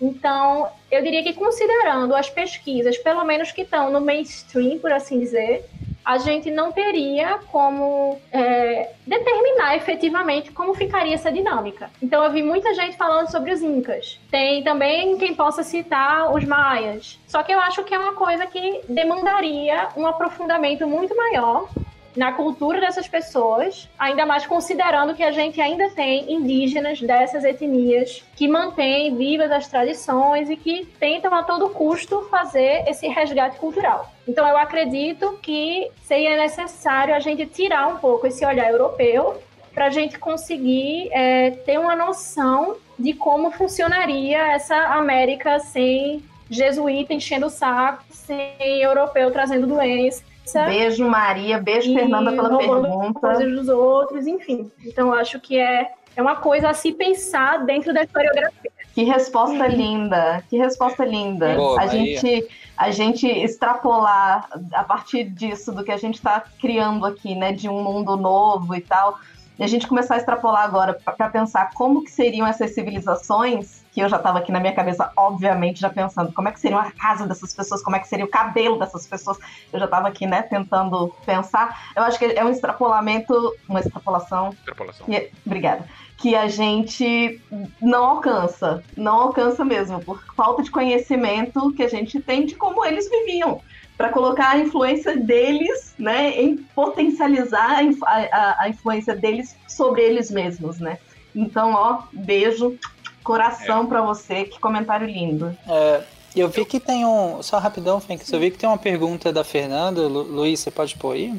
Então, 0.00 0.68
eu 0.90 1.02
diria 1.02 1.22
que 1.22 1.32
considerando 1.32 2.14
as 2.14 2.28
pesquisas, 2.28 2.98
pelo 2.98 3.24
menos 3.24 3.52
que 3.52 3.62
estão 3.62 3.90
no 3.90 4.00
mainstream, 4.00 4.78
por 4.78 4.92
assim 4.92 5.20
dizer, 5.20 5.64
a 6.06 6.18
gente 6.18 6.52
não 6.52 6.70
teria 6.70 7.40
como 7.50 8.16
é, 8.30 8.92
determinar 9.04 9.74
efetivamente 9.74 10.52
como 10.52 10.72
ficaria 10.72 11.14
essa 11.14 11.32
dinâmica. 11.32 11.90
Então, 12.00 12.22
eu 12.22 12.30
vi 12.30 12.44
muita 12.44 12.72
gente 12.74 12.96
falando 12.96 13.28
sobre 13.28 13.52
os 13.52 13.60
Incas. 13.60 14.20
Tem 14.30 14.62
também 14.62 15.18
quem 15.18 15.34
possa 15.34 15.64
citar 15.64 16.32
os 16.32 16.44
Maias. 16.44 17.18
Só 17.26 17.42
que 17.42 17.50
eu 17.50 17.58
acho 17.58 17.82
que 17.82 17.92
é 17.92 17.98
uma 17.98 18.14
coisa 18.14 18.46
que 18.46 18.82
demandaria 18.88 19.88
um 19.96 20.06
aprofundamento 20.06 20.86
muito 20.86 21.16
maior 21.16 21.68
na 22.16 22.32
cultura 22.32 22.80
dessas 22.80 23.06
pessoas, 23.06 23.88
ainda 23.98 24.24
mais 24.24 24.46
considerando 24.46 25.14
que 25.14 25.22
a 25.22 25.30
gente 25.30 25.60
ainda 25.60 25.90
tem 25.90 26.32
indígenas 26.32 27.00
dessas 27.00 27.44
etnias 27.44 28.24
que 28.34 28.48
mantêm 28.48 29.14
vivas 29.14 29.50
as 29.50 29.68
tradições 29.68 30.48
e 30.48 30.56
que 30.56 30.86
tentam 30.98 31.34
a 31.34 31.42
todo 31.42 31.70
custo 31.70 32.22
fazer 32.30 32.84
esse 32.88 33.06
resgate 33.06 33.58
cultural. 33.58 34.10
Então 34.26 34.46
eu 34.48 34.56
acredito 34.56 35.38
que 35.42 35.90
seria 36.02 36.36
necessário 36.36 37.14
a 37.14 37.20
gente 37.20 37.44
tirar 37.46 37.88
um 37.88 37.98
pouco 37.98 38.26
esse 38.26 38.44
olhar 38.44 38.70
europeu 38.70 39.40
para 39.74 39.86
a 39.86 39.90
gente 39.90 40.18
conseguir 40.18 41.10
é, 41.12 41.50
ter 41.50 41.78
uma 41.78 41.94
noção 41.94 42.76
de 42.98 43.12
como 43.12 43.50
funcionaria 43.50 44.38
essa 44.52 44.74
América 44.74 45.58
sem 45.58 46.24
jesuíta 46.48 47.12
enchendo 47.12 47.46
o 47.46 47.50
saco, 47.50 48.02
sem 48.08 48.80
europeu 48.80 49.30
trazendo 49.30 49.66
doença. 49.66 50.24
Beijo, 50.66 51.08
Maria. 51.08 51.58
Beijo, 51.58 51.90
E 51.90 51.94
Fernanda, 51.94 52.30
pela 52.32 52.56
pergunta. 52.56 53.20
coisas 53.20 53.52
dos 53.52 53.68
outros, 53.68 54.26
enfim. 54.26 54.70
Então, 54.84 55.08
eu 55.08 55.14
acho 55.14 55.40
que 55.40 55.58
é, 55.58 55.90
é 56.14 56.22
uma 56.22 56.36
coisa 56.36 56.70
a 56.70 56.74
se 56.74 56.92
pensar 56.92 57.64
dentro 57.64 57.92
da 57.92 58.02
historiografia. 58.04 58.70
Que 58.94 59.04
resposta 59.04 59.66
linda, 59.66 60.42
que 60.48 60.56
resposta 60.56 61.04
linda. 61.04 61.54
Boa, 61.54 61.82
a, 61.82 61.84
Maria. 61.84 62.18
gente, 62.18 62.48
a 62.76 62.90
gente 62.90 63.26
extrapolar 63.26 64.48
a 64.72 64.84
partir 64.84 65.24
disso, 65.24 65.70
do 65.70 65.84
que 65.84 65.92
a 65.92 65.98
gente 65.98 66.14
está 66.14 66.42
criando 66.58 67.04
aqui, 67.04 67.34
né, 67.34 67.52
de 67.52 67.68
um 67.68 67.82
mundo 67.82 68.16
novo 68.16 68.74
e 68.74 68.80
tal, 68.80 69.18
e 69.58 69.64
a 69.64 69.66
gente 69.66 69.86
começar 69.86 70.14
a 70.14 70.18
extrapolar 70.18 70.64
agora 70.64 70.94
para 70.94 71.30
pensar 71.30 71.70
como 71.72 72.04
que 72.04 72.10
seriam 72.10 72.46
essas 72.46 72.74
civilizações 72.74 73.84
que 73.90 74.00
eu 74.00 74.08
já 74.10 74.18
estava 74.18 74.38
aqui 74.38 74.52
na 74.52 74.60
minha 74.60 74.74
cabeça, 74.74 75.10
obviamente, 75.16 75.80
já 75.80 75.88
pensando 75.88 76.30
como 76.30 76.46
é 76.48 76.52
que 76.52 76.60
seria 76.60 76.78
a 76.78 76.90
casa 76.90 77.26
dessas 77.26 77.54
pessoas, 77.54 77.82
como 77.82 77.96
é 77.96 77.98
que 77.98 78.06
seria 78.06 78.26
o 78.26 78.28
cabelo 78.28 78.78
dessas 78.78 79.06
pessoas. 79.06 79.38
Eu 79.72 79.78
já 79.78 79.86
estava 79.86 80.08
aqui, 80.08 80.26
né, 80.26 80.42
tentando 80.42 81.14
pensar. 81.24 81.92
Eu 81.96 82.02
acho 82.02 82.18
que 82.18 82.26
é 82.26 82.44
um 82.44 82.50
extrapolamento, 82.50 83.54
uma 83.66 83.80
extrapolação. 83.80 84.50
Extrapolação. 84.50 85.06
Que, 85.06 85.30
obrigada. 85.46 85.86
Que 86.18 86.36
a 86.36 86.46
gente 86.46 87.40
não 87.80 88.04
alcança. 88.04 88.84
Não 88.94 89.14
alcança 89.14 89.64
mesmo, 89.64 89.98
por 90.04 90.22
falta 90.34 90.62
de 90.62 90.70
conhecimento 90.70 91.72
que 91.72 91.82
a 91.82 91.88
gente 91.88 92.20
tem 92.20 92.44
de 92.44 92.54
como 92.54 92.84
eles 92.84 93.08
viviam 93.08 93.62
para 93.96 94.10
colocar 94.10 94.50
a 94.50 94.58
influência 94.58 95.16
deles, 95.16 95.94
né, 95.98 96.30
em 96.38 96.56
potencializar 96.56 97.80
a, 97.80 98.12
a, 98.12 98.62
a, 98.64 98.68
influência 98.68 99.16
deles 99.16 99.56
sobre 99.66 100.02
eles 100.02 100.30
mesmos, 100.30 100.78
né? 100.78 100.98
Então, 101.34 101.72
ó, 101.72 102.02
beijo, 102.12 102.78
coração 103.22 103.84
é. 103.84 103.86
para 103.86 104.02
você, 104.02 104.44
que 104.44 104.60
comentário 104.60 105.06
lindo. 105.06 105.56
É, 105.66 106.02
eu 106.34 106.48
vi 106.48 106.64
que 106.64 106.78
tem 106.78 107.06
um, 107.06 107.42
só 107.42 107.58
rapidão, 107.58 108.00
Fênix, 108.00 108.30
eu 108.30 108.38
vi 108.38 108.50
que 108.50 108.58
tem 108.58 108.68
uma 108.68 108.78
pergunta 108.78 109.32
da 109.32 109.42
Fernanda, 109.42 110.02
Lu, 110.02 110.22
Luiz, 110.22 110.60
você 110.60 110.70
pode 110.70 110.94
pôr 110.96 111.12
aí? 111.12 111.34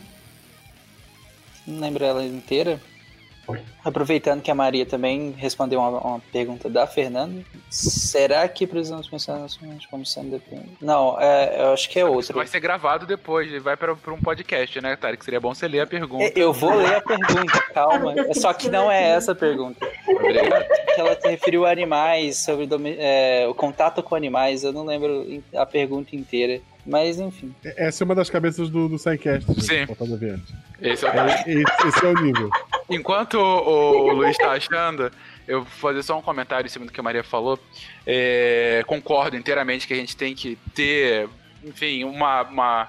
Não 1.66 1.80
lembro 1.80 2.04
ela 2.04 2.26
inteira. 2.26 2.82
Oi. 3.48 3.62
Aproveitando 3.84 4.42
que 4.42 4.52
a 4.52 4.56
Maria 4.56 4.86
também 4.86 5.32
respondeu 5.32 5.80
uma, 5.80 5.90
uma, 6.02 6.20
pergunta 6.32 6.70
da 6.70 6.86
Fernanda, 6.86 7.42
será 7.70 8.46
que 8.50 8.68
precisamos 8.68 9.08
pensar 9.08 9.40
nacionalmente 9.40 9.88
como 9.88 10.06
sendo 10.06 10.32
dependente? 10.32 10.76
Não, 10.82 11.18
é, 11.20 11.62
eu 11.62 11.74
acho 11.74 11.90
que 11.90 11.98
é 11.98 12.04
outro. 12.04 12.34
Vai 12.34 12.48
ser 12.48 12.60
gravado 12.60 13.06
depois, 13.06 13.50
vai 13.64 13.78
para 13.78 13.94
um 13.94 14.22
podcast, 14.22 14.82
né, 14.82 14.98
Tarek? 14.98 15.24
Seria 15.24 15.40
bom 15.40 15.56
você 15.56 15.66
ler 15.66 15.80
a 15.80 15.88
pergunta. 15.88 16.26
É, 16.26 16.34
eu 16.36 16.52
vou 16.52 16.76
ler 16.76 16.96
a 16.96 17.02
pergunta, 17.02 17.62
calma. 17.74 18.14
Só 18.34 18.52
que 18.54 18.70
não 18.70 18.92
é 18.92 19.12
essa 19.12 19.32
a 19.32 19.36
pergunta. 19.36 19.88
Obrigado. 20.06 20.66
Ela 20.98 21.20
se 21.20 21.30
referiu 21.30 21.66
a 21.66 21.72
animais, 21.72 22.38
sobre 22.38 22.68
é, 22.98 23.48
o 23.48 23.54
contato 23.54 24.04
com 24.04 24.14
animais, 24.14 24.64
eu 24.64 24.74
não 24.74 24.84
lembro 24.84 25.42
a 25.56 25.66
pergunta 25.66 26.16
inteira. 26.16 26.60
Mas 26.88 27.20
enfim. 27.20 27.54
Essa 27.64 28.04
é 28.04 28.06
uma 28.06 28.16
das 28.16 28.30
cabeças 28.30 28.70
do, 28.70 28.88
do 28.88 28.98
SciCast. 28.98 29.46
Sim. 29.62 29.86
Esse 30.82 31.06
é, 31.06 31.10
o... 31.10 31.20
É, 31.20 31.44
esse, 31.46 31.88
esse 31.88 32.06
é 32.06 32.08
o 32.08 32.14
nível. 32.22 32.50
Enquanto 32.90 33.36
o, 33.36 34.08
o 34.08 34.14
Luiz 34.14 34.32
está 34.32 34.52
achando, 34.52 35.12
eu 35.48 35.64
vou 35.64 35.72
fazer 35.72 36.04
só 36.04 36.18
um 36.18 36.22
comentário 36.22 36.66
em 36.66 36.70
cima 36.70 36.86
do 36.86 36.92
que 36.92 37.00
a 37.00 37.04
Maria 37.04 37.24
falou. 37.24 37.60
É, 38.06 38.84
concordo 38.88 39.36
inteiramente 39.36 39.88
que 39.88 39.94
a 39.94 39.98
gente 39.98 40.16
tem 40.16 40.34
que 40.34 40.58
ter, 40.74 41.30
enfim, 41.64 42.04
uma. 42.04 42.44
uma 42.44 42.88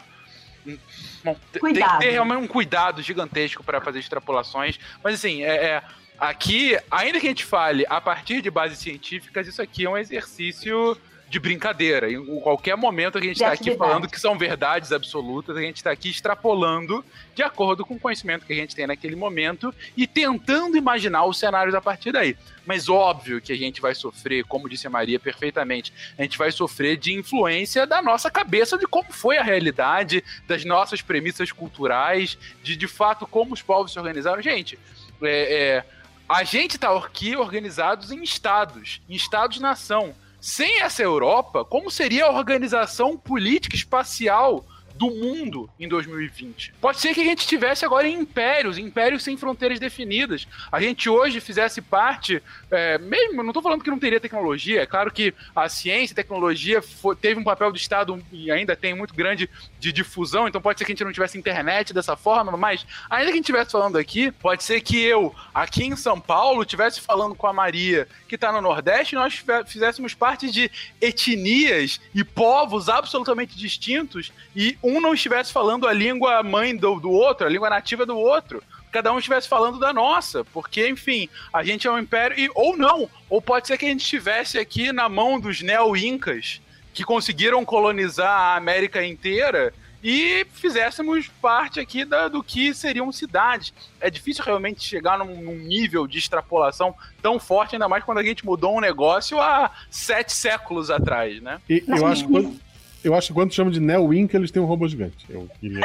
um, 0.66 1.34
tem 1.52 1.72
que 1.74 1.98
ter 1.98 2.10
realmente 2.10 2.42
um 2.42 2.46
cuidado 2.46 3.02
gigantesco 3.02 3.64
para 3.64 3.80
fazer 3.80 3.98
extrapolações. 3.98 4.78
Mas 5.02 5.14
assim, 5.14 5.42
é, 5.42 5.54
é, 5.54 5.82
aqui, 6.18 6.78
ainda 6.90 7.18
que 7.18 7.26
a 7.26 7.30
gente 7.30 7.44
fale 7.44 7.84
a 7.88 8.00
partir 8.00 8.40
de 8.40 8.50
bases 8.50 8.78
científicas, 8.78 9.48
isso 9.48 9.60
aqui 9.60 9.84
é 9.84 9.90
um 9.90 9.96
exercício 9.96 10.96
de 11.28 11.38
brincadeira. 11.38 12.10
Em 12.10 12.40
qualquer 12.40 12.76
momento 12.76 13.18
a 13.18 13.20
gente 13.20 13.36
está 13.36 13.52
aqui 13.52 13.76
falando 13.76 14.08
que 14.08 14.18
são 14.18 14.38
verdades 14.38 14.92
absolutas, 14.92 15.56
a 15.56 15.60
gente 15.60 15.76
está 15.76 15.90
aqui 15.90 16.08
extrapolando 16.08 17.04
de 17.34 17.42
acordo 17.42 17.84
com 17.84 17.94
o 17.94 18.00
conhecimento 18.00 18.46
que 18.46 18.52
a 18.52 18.56
gente 18.56 18.74
tem 18.74 18.86
naquele 18.86 19.14
momento 19.14 19.74
e 19.96 20.06
tentando 20.06 20.76
imaginar 20.76 21.24
os 21.24 21.38
cenários 21.38 21.74
a 21.74 21.80
partir 21.80 22.12
daí. 22.12 22.36
Mas 22.66 22.88
óbvio 22.88 23.40
que 23.40 23.52
a 23.52 23.56
gente 23.56 23.80
vai 23.80 23.94
sofrer, 23.94 24.44
como 24.44 24.68
disse 24.68 24.86
a 24.86 24.90
Maria 24.90 25.18
perfeitamente, 25.18 25.92
a 26.18 26.22
gente 26.22 26.36
vai 26.36 26.50
sofrer 26.50 26.96
de 26.96 27.12
influência 27.12 27.86
da 27.86 28.02
nossa 28.02 28.30
cabeça 28.30 28.76
de 28.76 28.86
como 28.86 29.12
foi 29.12 29.38
a 29.38 29.42
realidade, 29.42 30.24
das 30.46 30.64
nossas 30.64 31.02
premissas 31.02 31.52
culturais, 31.52 32.38
de 32.62 32.76
de 32.76 32.86
fato 32.86 33.26
como 33.26 33.54
os 33.54 33.62
povos 33.62 33.92
se 33.92 33.98
organizaram. 33.98 34.42
Gente, 34.42 34.78
é, 35.22 35.28
é, 35.28 35.84
a 36.28 36.44
gente 36.44 36.72
está 36.72 36.94
aqui 36.96 37.36
organizados 37.36 38.10
em 38.10 38.22
estados, 38.22 39.00
em 39.08 39.14
estados-nação 39.14 40.14
sem 40.40 40.80
essa 40.80 41.02
Europa, 41.02 41.64
como 41.64 41.90
seria 41.90 42.26
a 42.26 42.32
organização 42.32 43.16
política 43.16 43.74
espacial 43.74 44.64
do 44.98 45.10
mundo 45.10 45.70
em 45.78 45.88
2020. 45.88 46.74
Pode 46.80 46.98
ser 47.00 47.14
que 47.14 47.20
a 47.20 47.24
gente 47.24 47.46
tivesse 47.46 47.84
agora 47.84 48.08
em 48.08 48.18
impérios, 48.18 48.76
impérios 48.78 49.22
sem 49.22 49.36
fronteiras 49.36 49.78
definidas. 49.78 50.48
A 50.72 50.80
gente 50.80 51.08
hoje 51.08 51.40
fizesse 51.40 51.80
parte, 51.80 52.42
é, 52.70 52.98
mesmo, 52.98 53.42
não 53.42 53.50
estou 53.50 53.62
falando 53.62 53.84
que 53.84 53.90
não 53.90 53.98
teria 53.98 54.18
tecnologia, 54.18 54.82
é 54.82 54.86
claro 54.86 55.12
que 55.12 55.32
a 55.54 55.68
ciência 55.68 56.12
e 56.12 56.16
tecnologia 56.16 56.82
foi, 56.82 57.14
teve 57.14 57.38
um 57.38 57.44
papel 57.44 57.70
do 57.70 57.76
Estado 57.76 58.20
e 58.32 58.50
ainda 58.50 58.74
tem 58.74 58.92
muito 58.92 59.14
grande 59.14 59.48
de 59.78 59.92
difusão, 59.92 60.48
então 60.48 60.60
pode 60.60 60.78
ser 60.78 60.84
que 60.84 60.90
a 60.90 60.94
gente 60.94 61.04
não 61.04 61.12
tivesse 61.12 61.38
internet 61.38 61.94
dessa 61.94 62.16
forma, 62.16 62.56
mas 62.56 62.84
ainda 63.08 63.26
que 63.26 63.32
a 63.32 63.36
gente 63.36 63.44
estivesse 63.44 63.70
falando 63.70 63.96
aqui, 63.96 64.32
pode 64.32 64.64
ser 64.64 64.80
que 64.80 65.00
eu, 65.00 65.32
aqui 65.54 65.84
em 65.84 65.94
São 65.94 66.20
Paulo, 66.20 66.62
estivesse 66.62 67.00
falando 67.00 67.36
com 67.36 67.46
a 67.46 67.52
Maria, 67.52 68.08
que 68.26 68.34
está 68.34 68.50
no 68.50 68.60
Nordeste, 68.60 69.14
e 69.14 69.18
nós 69.18 69.44
fizéssemos 69.66 70.12
parte 70.12 70.50
de 70.50 70.68
etnias 71.00 72.00
e 72.12 72.24
povos 72.24 72.88
absolutamente 72.88 73.56
distintos 73.56 74.32
e 74.56 74.76
um 74.88 75.00
não 75.00 75.14
estivesse 75.14 75.52
falando 75.52 75.86
a 75.86 75.92
língua 75.92 76.42
mãe 76.42 76.76
do, 76.76 76.98
do 76.98 77.10
outro, 77.10 77.46
a 77.46 77.50
língua 77.50 77.70
nativa 77.70 78.06
do 78.06 78.16
outro. 78.16 78.62
Cada 78.90 79.12
um 79.12 79.18
estivesse 79.18 79.48
falando 79.48 79.78
da 79.78 79.92
nossa, 79.92 80.44
porque, 80.46 80.88
enfim, 80.88 81.28
a 81.52 81.62
gente 81.62 81.86
é 81.86 81.90
um 81.90 81.98
império, 81.98 82.38
e, 82.38 82.50
ou 82.54 82.76
não, 82.76 83.08
ou 83.28 83.40
pode 83.40 83.66
ser 83.66 83.76
que 83.76 83.84
a 83.84 83.88
gente 83.88 84.00
estivesse 84.00 84.58
aqui 84.58 84.92
na 84.92 85.08
mão 85.08 85.38
dos 85.38 85.60
neo-incas, 85.60 86.60
que 86.94 87.04
conseguiram 87.04 87.64
colonizar 87.64 88.30
a 88.30 88.56
América 88.56 89.04
inteira 89.04 89.74
e 90.02 90.46
fizéssemos 90.52 91.28
parte 91.40 91.80
aqui 91.80 92.04
da, 92.04 92.28
do 92.28 92.42
que 92.42 92.72
seriam 92.72 93.10
cidades. 93.10 93.74
É 94.00 94.08
difícil 94.08 94.44
realmente 94.44 94.82
chegar 94.82 95.18
num, 95.18 95.42
num, 95.42 95.56
nível 95.56 96.06
de 96.06 96.18
extrapolação 96.18 96.94
tão 97.20 97.38
forte, 97.38 97.74
ainda 97.74 97.88
mais 97.88 98.04
quando 98.04 98.18
a 98.18 98.22
gente 98.22 98.46
mudou 98.46 98.76
um 98.76 98.80
negócio 98.80 99.40
há 99.40 99.70
sete 99.90 100.32
séculos 100.32 100.90
atrás, 100.90 101.42
né? 101.42 101.60
E, 101.68 101.84
eu 101.86 102.06
acho 102.06 102.26
que 102.26 102.60
eu 103.08 103.14
acho 103.14 103.28
que 103.28 103.34
quando 103.34 103.52
chama 103.52 103.70
de 103.70 103.80
Neo 103.80 104.06
Wink, 104.06 104.34
eles 104.36 104.50
têm 104.50 104.62
um 104.62 104.66
robô 104.66 104.86
gigante. 104.86 105.26
Eu 105.28 105.48
queria. 105.60 105.80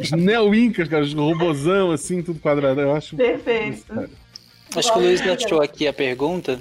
Os 0.00 0.10
Neo 0.10 0.54
Incas, 0.54 0.88
cara, 0.88 1.02
os 1.02 1.14
robôzão 1.14 1.90
assim, 1.90 2.22
tudo 2.22 2.38
quadrado. 2.40 2.80
Eu 2.80 2.94
acho. 2.94 3.16
Perfeito. 3.16 4.10
acho 4.76 4.92
que 4.92 4.98
o 4.98 5.02
Luiz 5.02 5.20
deixou 5.20 5.62
aqui 5.62 5.88
a 5.88 5.92
pergunta. 5.92 6.60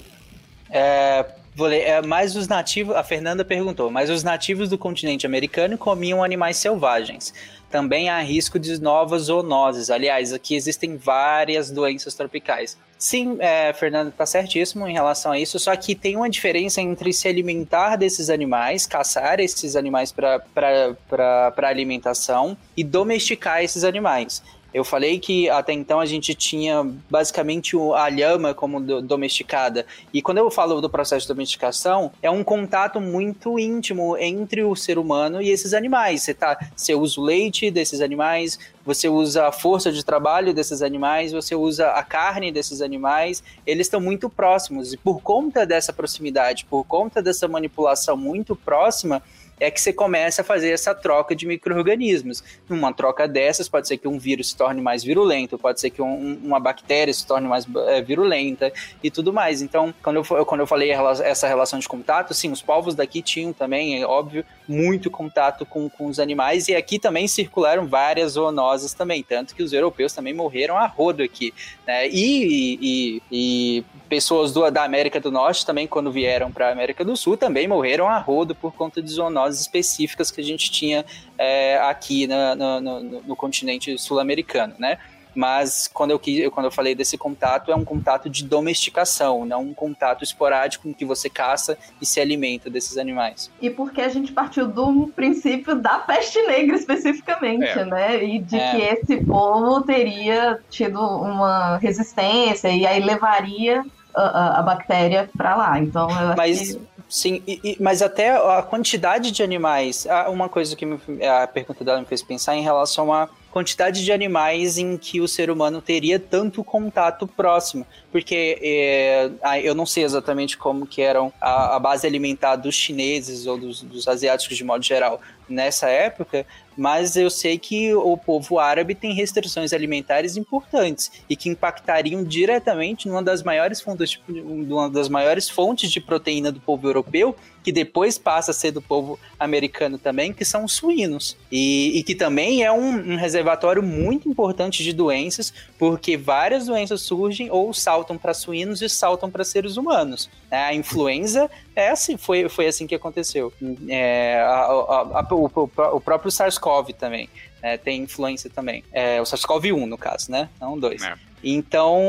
É, 0.69 1.25
vou 1.55 1.67
ler, 1.67 1.81
é, 1.81 2.01
mas 2.01 2.35
os 2.35 2.47
nativos. 2.47 2.95
A 2.95 3.03
Fernanda 3.03 3.43
perguntou, 3.43 3.91
mas 3.91 4.09
os 4.09 4.23
nativos 4.23 4.69
do 4.69 4.77
continente 4.77 5.25
americano 5.25 5.77
comiam 5.77 6.23
animais 6.23 6.57
selvagens 6.57 7.33
também 7.69 8.09
há 8.09 8.21
risco 8.21 8.57
de 8.57 8.79
novas 8.81 9.23
zoonoses. 9.23 9.89
Aliás, 9.89 10.33
aqui 10.33 10.55
existem 10.55 10.97
várias 10.97 11.69
doenças 11.69 12.13
tropicais. 12.13 12.77
Sim, 12.97 13.37
é, 13.39 13.71
Fernando 13.73 14.09
está 14.09 14.25
certíssimo 14.25 14.87
em 14.87 14.93
relação 14.93 15.31
a 15.31 15.39
isso, 15.39 15.59
só 15.59 15.75
que 15.75 15.93
tem 15.93 16.15
uma 16.15 16.29
diferença 16.29 16.81
entre 16.81 17.13
se 17.13 17.27
alimentar 17.27 17.95
desses 17.95 18.27
animais, 18.29 18.87
caçar 18.87 19.39
esses 19.39 19.75
animais 19.75 20.11
para 20.11 21.53
alimentação 21.61 22.57
e 22.75 22.83
domesticar 22.83 23.63
esses 23.63 23.83
animais. 23.83 24.41
Eu 24.73 24.83
falei 24.83 25.19
que 25.19 25.49
até 25.49 25.73
então 25.73 25.99
a 25.99 26.05
gente 26.05 26.35
tinha 26.35 26.83
basicamente 27.09 27.75
a 27.95 28.09
lhama 28.09 28.53
como 28.53 28.79
domesticada. 29.01 29.85
E 30.13 30.21
quando 30.21 30.39
eu 30.39 30.51
falo 30.51 30.81
do 30.81 30.89
processo 30.89 31.21
de 31.21 31.27
domesticação, 31.33 32.11
é 32.21 32.29
um 32.29 32.43
contato 32.43 32.99
muito 32.99 33.57
íntimo 33.57 34.17
entre 34.17 34.63
o 34.63 34.75
ser 34.75 34.97
humano 34.97 35.41
e 35.41 35.49
esses 35.49 35.73
animais. 35.73 36.23
Você, 36.23 36.33
tá, 36.33 36.57
você 36.75 36.93
usa 36.93 37.19
o 37.19 37.23
leite 37.23 37.71
desses 37.71 38.01
animais, 38.01 38.59
você 38.85 39.09
usa 39.09 39.47
a 39.47 39.51
força 39.51 39.91
de 39.91 40.03
trabalho 40.03 40.53
desses 40.53 40.81
animais, 40.81 41.31
você 41.31 41.55
usa 41.55 41.89
a 41.91 42.03
carne 42.03 42.51
desses 42.51 42.81
animais, 42.81 43.43
eles 43.65 43.87
estão 43.87 43.99
muito 43.99 44.29
próximos. 44.29 44.93
E 44.93 44.97
por 44.97 45.21
conta 45.21 45.65
dessa 45.65 45.91
proximidade, 45.91 46.65
por 46.65 46.83
conta 46.85 47.21
dessa 47.21 47.47
manipulação 47.47 48.15
muito 48.15 48.55
próxima, 48.55 49.21
é 49.59 49.71
que 49.71 49.81
você 49.81 49.91
começa 49.91 50.41
a 50.41 50.45
fazer 50.45 50.69
essa 50.69 50.93
troca 50.93 51.35
de 51.35 51.45
micro-organismos. 51.45 52.43
Numa 52.69 52.93
troca 52.93 53.27
dessas, 53.27 53.67
pode 53.67 53.87
ser 53.87 53.97
que 53.97 54.07
um 54.07 54.19
vírus 54.19 54.49
se 54.49 54.57
torne 54.57 54.81
mais 54.81 55.03
virulento, 55.03 55.57
pode 55.57 55.79
ser 55.79 55.89
que 55.89 56.01
um, 56.01 56.39
uma 56.43 56.59
bactéria 56.59 57.13
se 57.13 57.25
torne 57.25 57.47
mais 57.47 57.65
é, 57.87 58.01
virulenta 58.01 58.71
e 59.03 59.09
tudo 59.09 59.33
mais. 59.33 59.61
Então, 59.61 59.93
quando 60.03 60.17
eu, 60.17 60.45
quando 60.45 60.61
eu 60.61 60.67
falei 60.67 60.91
essa 60.91 61.47
relação 61.47 61.79
de 61.79 61.87
contato, 61.87 62.33
sim, 62.33 62.51
os 62.51 62.61
povos 62.61 62.95
daqui 62.95 63.21
tinham 63.21 63.51
também, 63.51 64.01
é 64.01 64.05
óbvio, 64.05 64.45
muito 64.67 65.09
contato 65.09 65.65
com, 65.65 65.89
com 65.89 66.07
os 66.07 66.19
animais, 66.19 66.67
e 66.67 66.75
aqui 66.75 66.99
também 66.99 67.27
circularam 67.27 67.87
várias 67.87 68.33
zoonoses 68.33 68.93
também, 68.93 69.23
tanto 69.23 69.55
que 69.55 69.63
os 69.63 69.73
europeus 69.73 70.13
também 70.13 70.33
morreram 70.33 70.77
a 70.77 70.85
rodo 70.85 71.23
aqui, 71.23 71.53
né? 71.85 72.07
E, 72.07 72.77
e, 72.81 73.21
e 73.31 73.85
pessoas 74.07 74.51
do, 74.51 74.69
da 74.69 74.83
América 74.83 75.19
do 75.19 75.31
Norte 75.31 75.65
também, 75.65 75.87
quando 75.87 76.11
vieram 76.11 76.51
para 76.51 76.69
a 76.69 76.71
América 76.71 77.03
do 77.03 77.15
Sul, 77.15 77.37
também 77.37 77.67
morreram 77.67 78.07
a 78.07 78.17
rodo 78.17 78.53
por 78.53 78.73
conta 78.73 79.01
de 79.01 79.09
zoonoses 79.09 79.46
específicas 79.55 80.29
que 80.29 80.41
a 80.41 80.43
gente 80.43 80.69
tinha 80.69 81.05
é, 81.37 81.77
aqui 81.79 82.27
na, 82.27 82.55
no, 82.55 82.81
no, 82.81 83.21
no 83.21 83.35
continente 83.35 83.97
sul-americano, 83.97 84.75
né? 84.77 84.97
mas 85.37 85.87
quando 85.93 86.09
eu, 86.09 86.19
quando 86.51 86.65
eu 86.65 86.71
falei 86.71 86.95
desse 86.95 87.15
contato, 87.15 87.71
é 87.71 87.75
um 87.75 87.85
contato 87.85 88.27
de 88.27 88.43
domesticação, 88.43 89.45
não 89.45 89.61
um 89.61 89.73
contato 89.73 90.23
esporádico 90.23 90.89
em 90.89 90.93
que 90.93 91.05
você 91.05 91.29
caça 91.29 91.77
e 92.01 92.05
se 92.07 92.19
alimenta 92.19 92.71
desses 92.71 92.97
animais. 92.97 93.51
E 93.61 93.69
porque 93.69 94.01
a 94.01 94.09
gente 94.09 94.31
partiu 94.31 94.67
do 94.67 95.11
princípio 95.15 95.75
da 95.75 95.99
peste 95.99 96.41
negra 96.41 96.75
especificamente, 96.75 97.65
é. 97.65 97.85
né? 97.85 98.23
E 98.23 98.39
de 98.39 98.57
é. 98.57 98.71
que 98.71 98.81
esse 98.81 99.23
povo 99.23 99.81
teria 99.81 100.59
tido 100.71 100.99
uma 100.99 101.77
resistência 101.77 102.69
e 102.69 102.87
aí 102.87 102.99
levaria 102.99 103.85
a, 104.15 104.21
a, 104.21 104.59
a 104.59 104.61
bactéria 104.63 105.29
para 105.37 105.55
lá. 105.55 105.79
Então, 105.79 106.09
eu 106.09 106.29
acho 106.29 106.37
Mas, 106.37 106.73
que... 106.73 106.81
sim, 107.09 107.41
e- 107.47 107.59
e- 107.63 107.77
mas 107.79 108.01
até 108.01 108.29
a 108.35 108.61
quantidade 108.61 109.31
de 109.31 109.41
animais. 109.43 110.05
Uma 110.29 110.49
coisa 110.49 110.75
que 110.75 110.85
me- 110.85 110.99
a 111.25 111.47
pergunta 111.47 111.83
dela 111.83 111.99
me 111.99 112.05
fez 112.05 112.21
pensar 112.21 112.55
em 112.55 112.61
relação 112.61 113.13
à 113.13 113.29
quantidade 113.51 114.03
de 114.05 114.11
animais 114.11 114.77
em 114.77 114.97
que 114.97 115.19
o 115.19 115.27
ser 115.27 115.49
humano 115.49 115.81
teria 115.81 116.19
tanto 116.19 116.63
contato 116.63 117.25
próximo. 117.27 117.87
Porque 118.11 118.59
é, 118.61 119.29
eu 119.63 119.73
não 119.73 119.85
sei 119.85 120.03
exatamente 120.03 120.57
como 120.57 120.85
que 120.85 121.01
eram 121.01 121.33
a, 121.41 121.75
a 121.75 121.79
base 121.79 122.05
alimentar 122.05 122.55
dos 122.55 122.75
chineses 122.75 123.47
ou 123.47 123.57
dos, 123.57 123.81
dos 123.81 124.07
asiáticos 124.07 124.55
de 124.57 124.63
modo 124.63 124.83
geral 124.83 125.19
nessa 125.49 125.89
época, 125.89 126.45
mas 126.77 127.15
eu 127.15 127.29
sei 127.29 127.57
que 127.57 127.93
o 127.95 128.15
povo 128.15 128.59
árabe 128.59 128.93
tem 128.93 129.13
restrições 129.13 129.73
alimentares 129.73 130.37
importantes 130.37 131.11
e 131.27 131.35
que 131.35 131.49
impactariam 131.49 132.23
diretamente 132.23 133.07
numa 133.07 133.23
das 133.23 133.41
maiores 133.41 133.81
fontes 133.81 134.11
de, 134.11 134.41
uma 134.41 134.89
das 134.89 135.09
maiores 135.09 135.49
fontes 135.49 135.89
de 135.89 135.99
proteína 135.99 136.51
do 136.51 136.59
povo 136.59 136.87
europeu, 136.87 137.35
que 137.67 137.71
depois 137.73 138.17
passa 138.17 138.51
a 138.51 138.53
ser 138.53 138.71
do 138.71 138.81
povo 138.81 139.19
americano 139.37 139.97
também, 139.97 140.31
que 140.31 140.45
são 140.45 140.63
os 140.63 140.71
suínos. 140.71 141.35
E, 141.51 141.99
e 141.99 142.01
que 142.01 142.15
também 142.15 142.63
é 142.63 142.71
um, 142.71 143.11
um 143.11 143.17
reservatório 143.17 143.83
muito 143.83 144.29
importante 144.29 144.81
de 144.85 144.93
doenças, 144.93 145.53
porque 145.77 146.15
várias 146.15 146.67
doenças 146.67 147.01
surgem 147.01 147.51
ou 147.51 147.73
saltam 147.73 148.17
para 148.17 148.33
suínos 148.33 148.81
e 148.81 148.87
saltam 148.87 149.29
para 149.29 149.43
seres 149.43 149.75
humanos. 149.75 150.29
A 150.49 150.73
influenza 150.73 151.51
é 151.75 151.89
assim, 151.89 152.15
foi, 152.15 152.47
foi 152.47 152.67
assim 152.67 152.87
que 152.87 152.95
aconteceu. 152.95 153.51
É, 153.89 154.39
a- 154.39 154.49
a- 154.49 155.19
a- 155.19 155.27
o, 155.35 155.51
o- 155.53 155.95
o 155.97 155.99
próprio 155.99 156.31
SARS-CoV 156.31 156.93
também 156.93 157.27
é, 157.61 157.77
tem 157.77 158.03
influência 158.03 158.49
também. 158.49 158.83
É, 158.91 159.19
o 159.21 159.23
SARS-CoV-1, 159.25 159.85
no 159.85 159.97
caso, 159.97 160.31
né? 160.31 160.49
Não 160.59 160.77
dois. 160.77 161.01
É. 161.03 161.13
Então, 161.43 162.01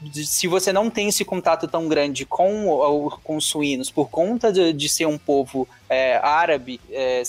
de- 0.00 0.26
se 0.26 0.46
você 0.46 0.72
não 0.72 0.88
tem 0.90 1.08
esse 1.08 1.24
contato 1.24 1.68
tão 1.68 1.88
grande 1.88 2.24
com, 2.24 3.10
com 3.22 3.36
os 3.36 3.44
suínos, 3.46 3.90
por 3.90 4.08
conta 4.08 4.52
de, 4.52 4.72
de 4.72 4.88
ser 4.88 5.06
um 5.06 5.18
povo 5.18 5.68
é, 5.92 6.16
árabe 6.16 6.80
é, 6.90 7.22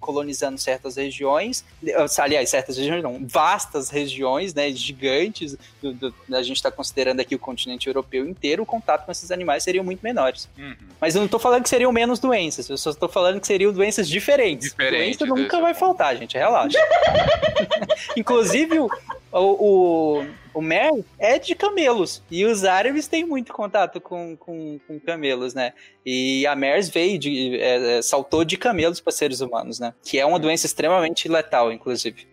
colonizando 0.00 0.58
certas 0.58 0.96
regiões, 0.96 1.64
eh, 1.86 1.94
aliás, 2.18 2.50
certas 2.50 2.76
regiões 2.76 3.02
não, 3.02 3.24
vastas 3.26 3.90
regiões, 3.90 4.52
né, 4.54 4.70
gigantes, 4.72 5.56
do- 5.80 5.92
do- 5.92 6.14
a 6.32 6.42
gente 6.42 6.56
está 6.56 6.70
considerando 6.70 7.20
aqui 7.20 7.34
o 7.34 7.38
continente 7.38 7.86
europeu 7.86 8.26
inteiro, 8.26 8.62
o 8.62 8.66
contato 8.66 9.04
com 9.06 9.12
esses 9.12 9.30
animais 9.30 9.62
seriam 9.62 9.84
muito 9.84 10.00
menores. 10.02 10.48
Uhum. 10.58 10.74
Mas 11.00 11.14
eu 11.14 11.20
não 11.20 11.28
tô 11.28 11.38
falando 11.38 11.62
que 11.62 11.68
seriam 11.68 11.92
menos 11.92 12.18
doenças, 12.18 12.68
eu 12.68 12.76
só 12.76 12.92
tô 12.92 13.08
falando 13.08 13.40
que 13.40 13.46
seriam 13.46 13.72
doenças 13.72 14.08
diferentes. 14.08 14.70
Diferentes, 14.70 15.18
Doença 15.18 15.34
nunca 15.34 15.60
vai 15.60 15.74
faltar, 15.74 16.16
gente, 16.16 16.36
relaxa. 16.36 16.78
Inclusive, 18.16 18.80
o, 18.80 18.90
o, 19.32 20.24
o 20.54 20.60
mel 20.60 21.04
é 21.18 21.38
de 21.38 21.54
camelos. 21.54 22.22
E 22.30 22.44
os 22.44 22.64
árabes 22.64 23.06
têm 23.06 23.24
muito 23.24 23.52
contato 23.52 24.00
com, 24.00 24.36
com, 24.36 24.80
com 24.86 25.00
camelos, 25.00 25.54
né? 25.54 25.72
E 26.04 26.46
a 26.46 26.56
MERS 26.56 26.88
veio 26.88 27.18
de. 27.18 27.56
é, 27.60 27.98
é, 27.98 28.02
saltou 28.02 28.44
de 28.44 28.56
camelos 28.56 29.00
para 29.00 29.12
seres 29.12 29.40
humanos, 29.40 29.78
né? 29.78 29.94
Que 30.02 30.18
é 30.18 30.26
uma 30.26 30.38
doença 30.38 30.66
extremamente 30.66 31.28
letal, 31.28 31.72
inclusive. 31.72 32.26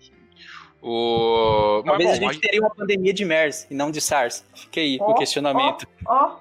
O... 0.81 1.81
Mas, 1.83 1.97
Talvez 1.97 2.19
bom, 2.19 2.29
a 2.29 2.31
gente 2.31 2.41
teria 2.41 2.61
uma 2.61 2.69
pandemia 2.69 3.13
de 3.13 3.25
MERS 3.25 3.67
e 3.71 3.73
não 3.73 3.89
de 3.89 3.99
SARS. 3.99 4.45
Fica 4.53 4.79
aí 4.79 4.97
Ó, 5.01 5.11
o 5.11 5.15
questionamento. 5.15 5.87
Ó, 6.05 6.37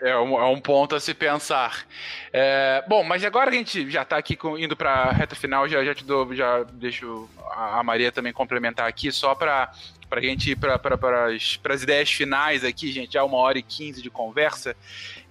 É 0.00 0.16
um, 0.18 0.38
é 0.38 0.46
um 0.46 0.60
ponto 0.60 0.94
a 0.94 1.00
se 1.00 1.14
pensar. 1.14 1.86
É, 2.32 2.84
bom, 2.88 3.02
mas 3.04 3.24
agora 3.24 3.50
que 3.50 3.56
a 3.56 3.58
gente 3.58 3.90
já 3.90 4.04
tá 4.04 4.16
aqui 4.16 4.36
com- 4.36 4.58
indo 4.58 4.76
pra 4.76 5.10
reta 5.12 5.34
final, 5.34 5.68
já, 5.68 5.82
já 5.84 5.94
te 5.94 6.04
dou, 6.04 6.34
já 6.34 6.62
deixo 6.72 7.28
a 7.50 7.78
a 7.78 7.82
Maria 7.82 8.12
também 8.12 8.32
complementar 8.32 8.86
aqui, 8.88 9.10
só 9.10 9.34
pra, 9.34 9.72
pra 10.10 10.20
gente 10.20 10.50
ir 10.50 10.56
pra, 10.56 10.78
pras, 10.78 11.56
pras 11.56 11.82
ideias 11.82 12.10
finais 12.10 12.64
aqui, 12.64 12.92
gente, 12.92 13.12
já 13.14 13.24
uma 13.24 13.38
hora 13.38 13.58
e 13.58 13.62
quinze 13.62 14.02
de 14.02 14.10
conversa. 14.10 14.76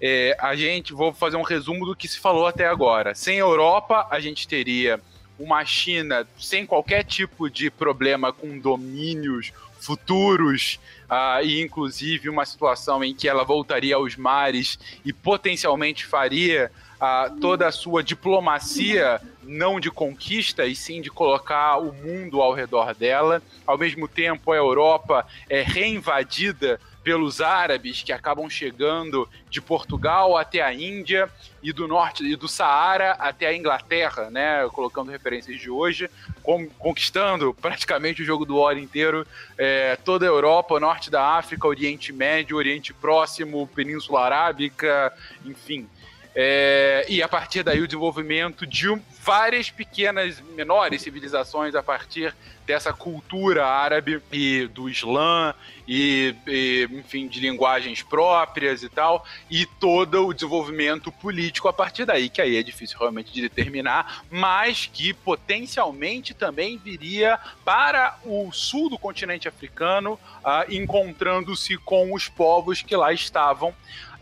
É, 0.02 0.36
a 0.40 0.56
gente, 0.56 0.94
vou 0.94 1.14
fazer 1.14 1.38
um 1.38 1.42
resumo 1.44 1.86
do 1.86 1.96
que 1.96 2.08
se 2.08 2.20
falou 2.20 2.48
até 2.48 2.66
agora. 2.68 3.14
Sem 3.14 3.38
Europa, 3.38 4.08
a 4.10 4.20
gente 4.20 4.48
teria 4.48 5.00
uma 5.40 5.64
China 5.66 6.28
sem 6.40 6.66
qualquer 6.66 7.04
tipo 7.04 7.50
de 7.50 7.70
problema 7.70 8.32
com 8.34 8.58
domínios 8.60 9.52
futuros 9.80 10.80
ah, 11.14 11.44
e 11.44 11.62
inclusive 11.62 12.28
uma 12.28 12.44
situação 12.44 13.04
em 13.04 13.14
que 13.14 13.30
ela 13.30 13.44
voltaria 13.44 13.96
aos 13.96 14.16
mares 14.16 14.80
e 15.06 15.14
potencialmente 15.14 16.08
faria 16.08 16.72
ah, 17.00 17.32
toda 17.40 17.68
a 17.68 17.72
sua 17.72 18.02
diplomacia 18.02 19.22
não 19.44 19.80
de 19.80 19.92
conquista 19.92 20.66
e 20.66 20.76
sim 20.76 21.02
de 21.02 21.12
colocar 21.12 21.78
o 21.78 21.94
mundo 21.94 22.42
ao 22.42 22.52
redor 22.52 22.96
dela. 22.96 23.44
Ao 23.68 23.78
mesmo 23.78 24.08
tempo, 24.08 24.52
a 24.52 24.56
Europa 24.56 25.24
é 25.48 25.62
reinvadida 25.62 26.82
pelos 27.04 27.42
árabes 27.42 28.02
que 28.02 28.14
acabam 28.14 28.50
chegando 28.50 29.28
de 29.50 29.62
Portugal 29.62 30.38
até 30.38 30.62
a 30.62 30.74
Índia 30.74 31.30
e 31.62 31.74
do 31.74 31.88
norte 31.88 32.24
e 32.24 32.36
do 32.36 32.48
Saara 32.48 33.12
até 33.20 33.48
a 33.48 33.56
Inglaterra, 33.56 34.30
né? 34.30 34.68
Colocando 34.72 35.12
referências 35.12 35.60
de 35.60 35.70
hoje, 35.70 36.10
com- 36.42 36.68
conquistando 36.70 37.54
praticamente 37.54 38.22
o 38.22 38.26
jogo 38.26 38.46
do 38.46 38.58
War 38.58 38.78
inteiro, 38.78 39.28
é, 39.58 39.98
toda 39.98 40.26
a 40.26 40.30
Europa, 40.30 40.80
norte 40.80 41.10
da 41.12 41.38
África, 41.38 41.68
Oriente 41.68 42.14
Médio, 42.14 42.58
Oriente 42.58 42.94
Próximo, 42.94 43.68
Península 43.68 44.22
Arábica, 44.22 45.14
enfim. 45.46 45.88
É, 46.36 47.06
e 47.08 47.22
a 47.22 47.28
partir 47.28 47.62
daí 47.64 47.80
o 47.80 47.88
desenvolvimento 47.88 48.66
de 48.66 48.88
várias 49.22 49.70
pequenas, 49.70 50.42
menores 50.56 51.02
civilizações 51.02 51.76
a 51.76 51.84
partir 51.84 52.36
dessa 52.66 52.94
cultura 52.94 53.66
árabe 53.66 54.22
e 54.32 54.68
do 54.68 54.90
Islã 54.90 55.54
e, 55.88 56.34
e, 56.48 56.88
enfim, 56.92 57.28
de 57.28 57.40
linguagens 57.40 58.02
próprias 58.02 58.84
e 58.84 58.90
tal, 58.90 59.26
e 59.50 59.66
todo 59.66 60.28
o 60.28 60.34
desenvolvimento 60.34 61.12
político 61.12 61.68
a 61.68 61.74
partir 61.74 62.06
daí, 62.06 62.30
que 62.30 62.42
aí 62.42 62.56
é 62.56 62.64
difícil 62.64 62.98
realmente 62.98 63.34
de 63.34 63.42
determinar, 63.42 64.24
mas 64.32 64.90
que 64.92 65.14
potencialmente 65.14 66.34
também 66.34 66.78
viria 66.78 67.38
para 67.66 68.18
o 68.24 68.52
sul 68.52 68.90
do 68.90 68.98
continente 68.98 69.48
africano, 69.48 70.18
ah, 70.44 70.66
encontrando-se 70.70 71.78
com 71.78 72.14
os 72.14 72.30
povos 72.30 72.82
que 72.82 72.96
lá 72.96 73.12
estavam. 73.12 73.74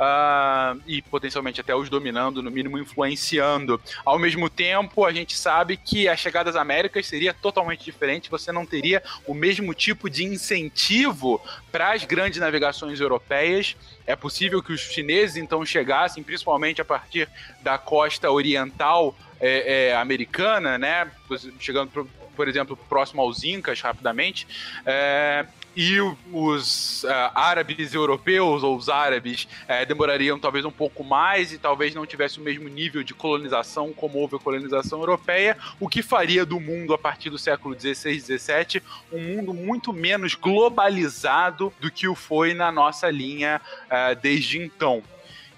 Ah, 0.04 0.76
e 0.88 1.00
potencialmente 1.00 1.62
até 1.62 1.76
os 1.76 1.88
dominando, 1.88 2.42
no 2.42 2.50
mínimo 2.50 2.80
influenciando. 2.80 3.80
Ao 4.04 4.18
mesmo 4.18 4.50
tempo, 4.50 5.06
a 5.06 5.14
gente 5.14 5.38
sabe 5.38 5.78
que 5.78 6.10
a 6.10 6.18
chegada 6.18 6.50
às 6.50 6.56
Américas 6.56 7.06
seria 7.06 7.36
totalmente 7.36 7.86
diferente, 7.86 8.32
você 8.32 8.52
não 8.52 8.66
teria 8.66 9.04
o 9.28 9.36
mesmo 9.36 9.76
tipo 9.76 10.10
de 10.10 10.24
incentivo 10.24 11.40
para 11.72 11.94
as 11.94 12.04
grandes 12.04 12.40
navegações 12.40 13.00
europeias. 13.00 13.78
É 14.08 14.16
possível 14.16 14.64
que 14.64 14.74
os 14.74 14.82
chineses 14.82 15.38
então 15.38 15.64
chegassem, 15.64 16.24
principalmente 16.24 16.82
a 16.82 16.86
partir 16.86 17.30
da 17.62 17.78
costa 17.78 18.32
oriental 18.32 19.16
é, 19.40 19.90
é, 19.90 19.96
americana, 19.96 20.80
né? 20.80 21.12
Chegando, 21.60 22.10
por, 22.36 22.48
exemplo, 22.48 22.78
próximo 22.90 23.22
aos 23.22 23.44
Incas 23.44 23.82
rapidamente. 23.82 24.48
É, 24.86 25.46
e 25.76 26.00
os 26.34 27.06
ah, 27.06 27.32
árabes 27.34 27.94
europeus 27.94 28.64
ou 28.64 28.76
os 28.76 28.90
árabes 28.90 29.48
eh, 29.68 29.86
demorariam 29.86 30.38
talvez 30.38 30.66
um 30.66 30.72
pouco 30.72 31.04
mais 31.04 31.54
e 31.54 31.58
talvez 31.58 31.96
não 31.96 32.06
tivesse 32.06 32.40
o 32.40 32.44
mesmo 32.44 32.68
nível 32.68 33.04
de 33.04 33.14
colonização 33.14 33.94
como 33.94 34.20
houve 34.20 34.36
a 34.36 34.40
colonização 34.40 35.00
europeia, 35.00 35.58
o 35.80 35.88
que 35.88 36.02
faria 36.02 36.46
do 36.46 36.60
mundo 36.60 36.94
a 36.94 36.98
partir 36.98 37.30
do 37.30 37.38
século 37.38 37.80
XVI, 37.80 38.20
XVII 38.20 38.84
um 39.12 39.20
mundo 39.20 39.54
muito 39.54 39.94
menos 39.94 40.36
globalizado 40.36 41.72
do 41.80 41.90
que 41.90 42.08
o 42.08 42.16
foi 42.16 42.54
na 42.54 42.72
nossa 42.72 43.10
linha 43.10 43.62
ah, 43.90 44.14
desde 44.14 44.58
então. 44.60 45.02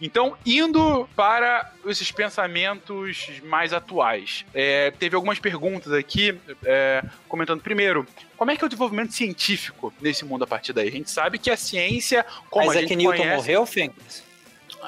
Então, 0.06 0.36
indo 0.46 1.08
para 1.16 1.72
esses 1.86 2.12
pensamentos 2.12 3.40
mais 3.42 3.72
atuais, 3.72 4.44
é, 4.54 4.92
teve 4.92 5.16
algumas 5.16 5.40
perguntas 5.40 5.94
aqui, 5.94 6.38
é, 6.66 7.02
comentando 7.30 7.62
primeiro, 7.62 8.06
como 8.36 8.52
é 8.52 8.58
que 8.58 8.64
é 8.64 8.66
o 8.66 8.70
desenvolvimento 8.70 9.14
científico 9.14 9.94
nesse 10.02 10.26
mundo 10.26 10.44
a 10.44 10.48
partir 10.48 10.74
daí? 10.74 10.90
A 10.90 10.92
gente 10.92 11.10
sabe 11.10 11.40
que 11.40 11.50
a 11.50 11.56
ciência, 11.56 12.26
como 12.50 12.70
a 12.70 12.74
Isaac 12.74 12.88
gente 12.90 12.98
Newton 12.98 13.16
conhece, 13.16 13.36
morreu, 13.38 13.66
Fênix? 13.66 14.23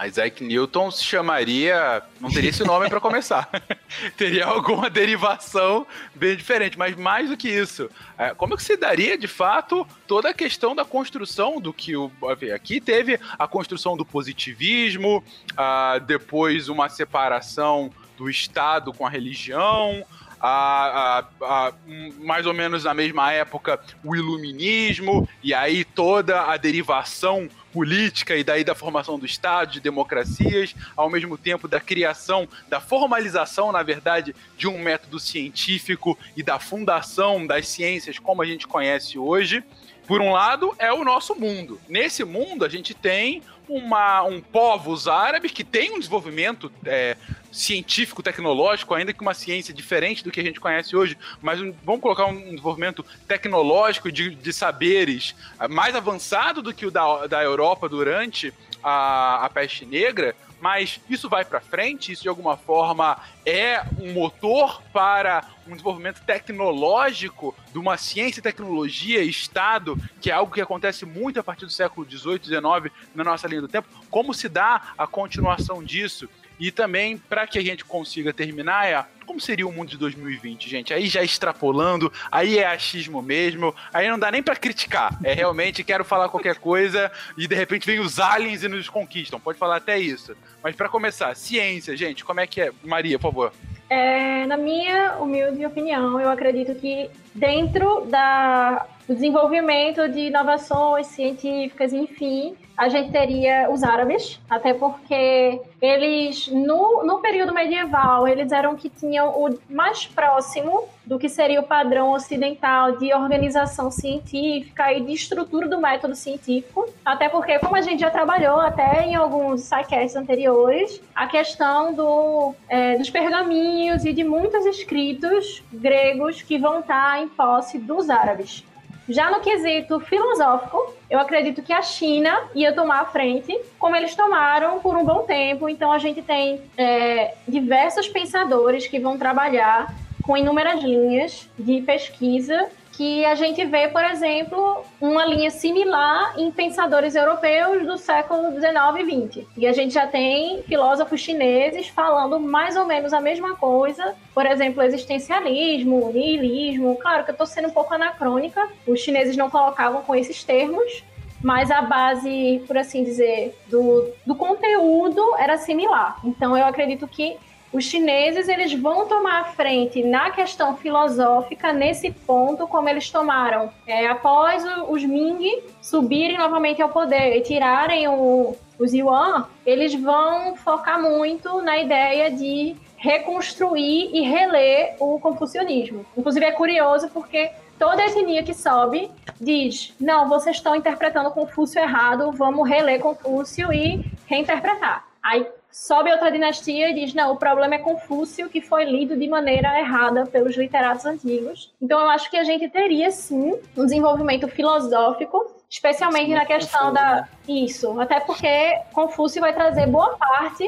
Isaac 0.04 0.43
Newton 0.43 0.91
se 0.91 1.04
chamaria. 1.04 2.02
Não 2.20 2.30
teria 2.30 2.50
esse 2.50 2.64
nome 2.64 2.89
para 2.89 3.00
começar. 3.00 3.50
teria 4.18 4.45
alguma 4.45 4.90
derivação 4.90 5.86
bem 6.14 6.36
diferente. 6.36 6.78
Mas 6.78 6.95
mais 6.95 7.30
do 7.30 7.38
que 7.38 7.49
isso, 7.49 7.90
é, 8.18 8.34
como 8.34 8.53
é 8.53 8.57
que 8.57 8.64
se 8.64 8.76
daria 8.76 9.18
de 9.18 9.28
fato 9.28 9.88
toda 10.07 10.30
a 10.30 10.34
questão 10.34 10.76
da 10.76 10.84
construção 10.84 11.60
do 11.60 11.72
que 11.74 11.95
o. 11.95 12.11
Aqui 12.53 12.82
teve 12.82 13.19
a 13.38 13.48
construção 13.48 13.95
do 13.95 14.06
positivismo, 14.06 15.24
ah, 15.56 15.99
depois 16.06 16.69
uma 16.69 16.90
separação 16.90 17.91
do 18.18 18.30
Estado 18.30 18.94
com 18.94 19.06
a 19.06 19.10
religião. 19.10 20.06
A- 20.47 21.19
a- 21.41 21.67
a- 21.67 21.73
mais 22.19 22.45
ou 22.45 22.53
menos 22.53 22.84
na 22.84 22.93
mesma 22.93 23.31
época 23.31 23.80
o 24.03 24.15
iluminismo 24.15 25.27
e 25.43 25.53
aí 25.53 25.84
toda 25.84 26.43
a 26.43 26.57
derivação 26.57 27.49
política 27.73 28.35
e 28.38 28.43
daí 28.43 28.63
da 28.63 28.73
formação 28.73 29.19
do 29.19 29.26
Estado, 29.26 29.72
de 29.73 29.80
democracias, 29.81 30.73
ao 30.95 31.09
mesmo 31.09 31.38
tempo 31.38 31.67
da 31.67 31.80
criação, 31.80 32.47
da 32.69 32.80
formalização, 32.80 33.72
na 33.72 33.84
verdade, 33.84 34.34
de 34.57 34.67
um 34.67 34.77
método 34.80 35.19
científico 35.19 36.17
e 36.38 36.43
da 36.43 36.57
fundação 36.59 37.45
das 37.45 37.67
ciências 37.67 38.17
como 38.17 38.41
a 38.41 38.45
gente 38.45 38.67
conhece 38.67 39.17
hoje. 39.17 39.63
por 40.07 40.22
um 40.22 40.31
lado, 40.31 40.72
é 40.77 40.93
o 40.93 41.03
nosso 41.03 41.34
mundo. 41.34 41.81
Nesse 41.89 42.23
mundo, 42.23 42.63
a 42.63 42.69
gente 42.69 42.93
tem 42.93 43.41
uma, 43.68 44.24
um 44.24 44.42
povos 44.42 45.08
árabes 45.08 45.52
que 45.52 45.64
tem 45.64 45.92
um 45.92 46.00
desenvolvimento 46.00 46.72
é, 46.86 47.18
científico, 47.52 48.22
tecnológico, 48.22 48.94
ainda 48.94 49.14
que 49.14 49.22
uma 49.22 49.34
ciência 49.34 49.74
diferente 49.74 50.24
do 50.24 50.32
que 50.32 50.40
a 50.40 50.44
gente 50.44 50.60
conhece 50.60 50.96
hoje, 50.96 51.18
mas 51.42 51.62
um, 51.62 51.74
vamos 51.84 52.02
colocar 52.02 52.26
um 52.26 52.42
desenvolvimento 52.42 53.06
tecnológico 53.28 54.12
de, 54.12 54.36
de 54.36 54.54
saberes 54.54 55.36
é, 55.60 55.68
mais 55.68 55.96
avançado 55.96 56.62
do 56.62 56.74
que 56.74 56.86
o 56.86 56.92
da, 56.92 57.28
da 57.28 57.44
Europa 57.44 57.88
durante 57.88 58.54
a, 58.84 59.46
a 59.46 59.50
peste 59.50 59.86
negra, 59.86 60.36
mas 60.66 61.00
isso 61.08 61.30
vai 61.30 61.46
para 61.46 61.62
frente, 61.62 62.12
isso 62.12 62.24
de 62.24 62.28
alguma 62.28 62.58
forma 62.58 63.22
é 63.46 63.84
um 64.02 64.14
motor 64.14 64.82
para 64.92 65.46
um 65.68 65.74
desenvolvimento 65.74 66.22
tecnológico 66.22 67.56
de 67.72 67.78
uma 67.78 67.98
ciência, 67.98 68.42
tecnologia, 68.42 69.22
Estado, 69.22 69.96
que 70.20 70.32
é 70.32 70.34
algo 70.34 70.52
que 70.52 70.60
acontece 70.60 71.06
muito 71.06 71.40
a 71.40 71.44
partir 71.44 71.66
do 71.66 71.72
século 71.72 72.10
XVIII, 72.10 72.46
XIX 72.46 72.92
na 73.14 73.24
nossa 73.24 73.48
linha 73.48 73.62
do 73.62 73.68
tempo. 73.68 73.88
Como 74.10 74.34
se 74.34 74.50
dá 74.50 74.82
a 74.98 75.06
continuação 75.06 75.84
disso? 75.84 76.28
E 76.60 76.72
também, 76.72 77.18
para 77.18 77.45
que 77.45 77.60
a 77.60 77.64
gente 77.64 77.84
consiga 77.84 78.34
terminar, 78.34 78.88
é 78.88 79.06
como 79.26 79.40
seria 79.40 79.68
o 79.68 79.72
mundo 79.72 79.90
de 79.90 79.98
2020, 79.98 80.69
gente? 80.69 80.94
Aí 80.94 81.07
já 81.07 81.23
extrapolando, 81.23 82.11
aí 82.32 82.60
é 82.60 82.68
achismo 82.68 83.22
mesmo, 83.22 83.76
aí 83.94 84.07
não 84.07 84.19
dá 84.19 84.32
nem 84.32 84.44
para 84.44 84.56
criticar. 84.56 85.18
É 85.23 85.34
realmente 85.34 85.84
quero 85.84 86.06
falar 86.06 86.30
qualquer 86.30 86.57
coisa 86.57 87.11
e 87.38 87.48
de 87.48 87.56
repente 87.56 87.86
vem 87.86 87.99
os 87.99 88.19
aliens 88.19 88.64
e 88.64 88.68
nos 88.68 88.88
conquistam. 88.88 89.40
Pode 89.40 89.57
falar 89.57 89.77
até 89.77 89.99
isso. 89.99 90.38
Mas 90.64 90.76
para 90.76 90.88
começar, 90.88 91.36
ciência, 91.36 91.98
gente, 91.98 92.23
como 92.23 92.40
é 92.40 92.48
que 92.48 92.61
é? 92.61 92.72
Maria, 92.84 93.18
por 93.18 93.32
favor. 93.32 93.53
É, 93.90 94.45
na 94.45 94.57
minha 94.57 95.18
humilde 95.18 95.65
opinião, 95.65 96.19
eu 96.19 96.30
acredito 96.30 96.73
que 96.76 97.10
dentro 97.34 98.06
da, 98.06 98.86
do 99.07 99.14
desenvolvimento 99.14 100.07
de 100.10 100.27
inovações 100.27 101.07
científicas, 101.07 101.94
enfim, 101.94 102.56
a 102.77 102.90
gente 102.90 103.11
teria 103.11 103.69
os 103.72 103.84
árabes, 103.84 104.40
até 104.49 104.73
porque 104.73 105.61
eles, 105.82 106.48
no, 106.48 107.03
no 107.06 107.19
período 107.19 107.53
medieval, 107.53 108.27
eles 108.27 108.52
eram 108.52 108.76
que 108.76 108.90
tinham 108.90 109.30
o 109.30 109.57
mais 109.69 110.06
próximo 110.06 110.84
do 111.06 111.18
que 111.18 111.30
seria 111.30 111.61
o 111.61 111.64
padrão 111.64 112.11
ocidental 112.11 112.98
de 112.98 113.14
organização 113.14 113.90
científica 113.90 114.91
e 114.91 115.02
de 115.02 115.14
estrutura 115.14 115.69
do 115.69 115.80
método 115.80 116.15
científico. 116.15 116.86
Até 117.06 117.30
porque, 117.30 117.60
como 117.60 117.76
a 117.76 117.82
gente 117.82 118.02
já 118.02 118.10
trabalhou 118.10 118.60
até 118.60 119.06
em 119.06 119.15
alguns 119.15 119.61
sidecasts 119.61 120.15
anteriores, 120.15 121.02
a 121.15 121.27
questão 121.27 121.94
do, 121.94 122.53
é, 122.68 122.98
dos 122.98 123.10
pergaminhos 123.10 124.03
e 124.03 124.11
de 124.11 124.23
muitos 124.23 124.65
escritos 124.65 125.64
gregos 125.72 126.41
que 126.41 126.57
vão 126.57 126.80
estar 126.80 127.22
em 127.22 127.30
posse 127.30 127.77
dos 127.77 128.10
árabes. 128.10 128.65
Já 129.07 129.30
no 129.30 129.40
quesito 129.40 129.99
filosófico, 129.99 130.94
eu 131.10 131.19
acredito 131.19 131.61
que 131.61 131.72
a 131.72 131.82
China 131.82 132.49
ia 132.56 132.73
tomar 132.73 133.02
a 133.02 133.06
frente, 133.06 133.56
como 133.77 133.95
eles 133.95 134.15
tomaram 134.15 134.80
por 134.80 134.98
um 134.98 135.06
bom 135.06 135.23
tempo. 135.23 135.69
Então, 135.69 135.91
a 135.91 135.99
gente 135.99 136.22
tem 136.22 136.61
é, 136.76 137.36
diversos 137.48 138.07
pensadores 138.07 138.88
que 138.88 138.99
vão 138.99 139.18
trabalhar 139.18 139.94
com 140.23 140.36
inúmeras 140.36 140.82
linhas 140.84 141.48
de 141.57 141.82
pesquisa 141.82 142.68
que 142.95 143.26
a 143.26 143.35
gente 143.35 143.63
vê, 143.65 143.89
por 143.89 144.03
exemplo, 144.03 144.84
uma 145.01 145.26
linha 145.26 145.51
similar 145.51 146.34
em 146.38 146.49
pensadores 146.49 147.13
europeus 147.13 147.85
do 147.85 147.97
século 147.97 148.51
19 148.51 149.01
e 149.01 149.03
20. 149.03 149.47
E 149.57 149.67
a 149.67 149.73
gente 149.73 149.93
já 149.93 150.07
tem 150.07 150.63
filósofos 150.63 151.19
chineses 151.19 151.89
falando 151.89 152.39
mais 152.39 152.77
ou 152.77 152.85
menos 152.85 153.11
a 153.11 153.19
mesma 153.19 153.55
coisa, 153.55 154.15
por 154.34 154.45
exemplo, 154.45 154.81
existencialismo, 154.81 156.11
niilismo. 156.13 156.95
Claro 156.95 157.26
que 157.26 157.31
eu 157.31 157.34
estou 157.34 157.47
sendo 157.47 157.67
um 157.67 157.72
pouco 157.72 157.93
anacrônica, 157.93 158.65
os 158.88 159.01
chineses 159.01 159.35
não 159.35 159.49
colocavam 159.49 160.01
com 160.01 160.15
esses 160.15 160.43
termos, 160.43 161.03
mas 161.43 161.69
a 161.69 161.81
base, 161.81 162.63
por 162.65 162.77
assim 162.77 163.03
dizer, 163.03 163.57
do, 163.67 164.09
do 164.26 164.35
conteúdo 164.35 165.22
era 165.38 165.57
similar. 165.57 166.17
Então 166.23 166.57
eu 166.57 166.65
acredito 166.65 167.07
que 167.07 167.38
os 167.76 167.84
chineses 167.84 168.47
eles 168.47 168.73
vão 168.73 169.06
tomar 169.06 169.41
a 169.41 169.43
frente 169.43 170.02
na 170.02 170.31
questão 170.31 170.77
filosófica 170.77 171.73
nesse 171.73 172.10
ponto, 172.10 172.65
como 172.68 172.88
eles 172.88 173.10
tomaram 173.10 173.69
é, 173.85 174.07
após 174.07 174.64
os 174.88 175.03
Ming 175.03 175.61
subirem 175.81 176.38
novamente 176.38 176.81
ao 176.81 176.88
poder 176.88 177.35
e 177.35 177.41
tirarem 177.41 178.07
o, 178.07 178.56
os 178.80 178.93
Yuan, 178.93 179.49
eles 179.65 179.93
vão 179.93 180.56
focar 180.56 181.02
muito 181.02 181.61
na 181.61 181.77
ideia 181.77 182.31
de 182.31 182.77
reconstruir 182.95 184.10
e 184.14 184.22
reler 184.22 184.95
o 184.97 185.19
confucionismo. 185.19 186.06
Inclusive 186.18 186.45
é 186.45 186.52
curioso 186.53 187.10
porque 187.10 187.52
toda 187.77 188.06
etnia 188.06 188.41
que 188.41 188.53
sobe 188.53 189.11
diz: 189.39 189.93
não, 189.99 190.30
vocês 190.30 190.56
estão 190.56 190.77
interpretando 190.77 191.30
Confúcio 191.31 191.81
errado, 191.81 192.31
vamos 192.31 192.69
reler 192.69 193.02
Confúcio 193.02 193.73
e 193.73 194.10
reinterpretar. 194.27 195.06
Aí 195.22 195.45
sobe 195.76 196.10
outra 196.10 196.31
dinastia 196.31 196.89
e 196.89 196.93
diz: 196.93 197.14
não, 197.14 197.34
o 197.34 197.35
problema 197.35 197.76
é 197.76 197.80
Confúcio, 197.80 198.49
que 198.49 198.61
foi 198.61 198.85
lido 198.85 199.18
de 199.18 199.27
maneira 199.27 199.77
errada 199.77 200.26
pelos 200.26 200.56
literatos 200.56 201.06
antigos. 201.06 201.73
Então, 201.81 201.99
eu 201.99 202.10
acho 202.10 202.31
que 202.31 202.38
a 202.38 202.45
gente 202.45 202.69
teria 202.69 203.11
sim 203.11 203.60
um 203.76 203.84
desenvolvimento 203.84 204.47
filosófico, 204.47 205.53
especialmente 205.69 206.27
sim, 206.27 206.34
na 206.34 206.45
questão 206.45 206.93
da. 206.93 207.15
Né? 207.15 207.27
Isso, 207.47 207.99
até 207.99 208.22
porque 208.22 208.80
Confúcio 208.93 209.41
vai 209.41 209.53
trazer 209.53 209.85
boa 209.88 210.18
parte 210.18 210.65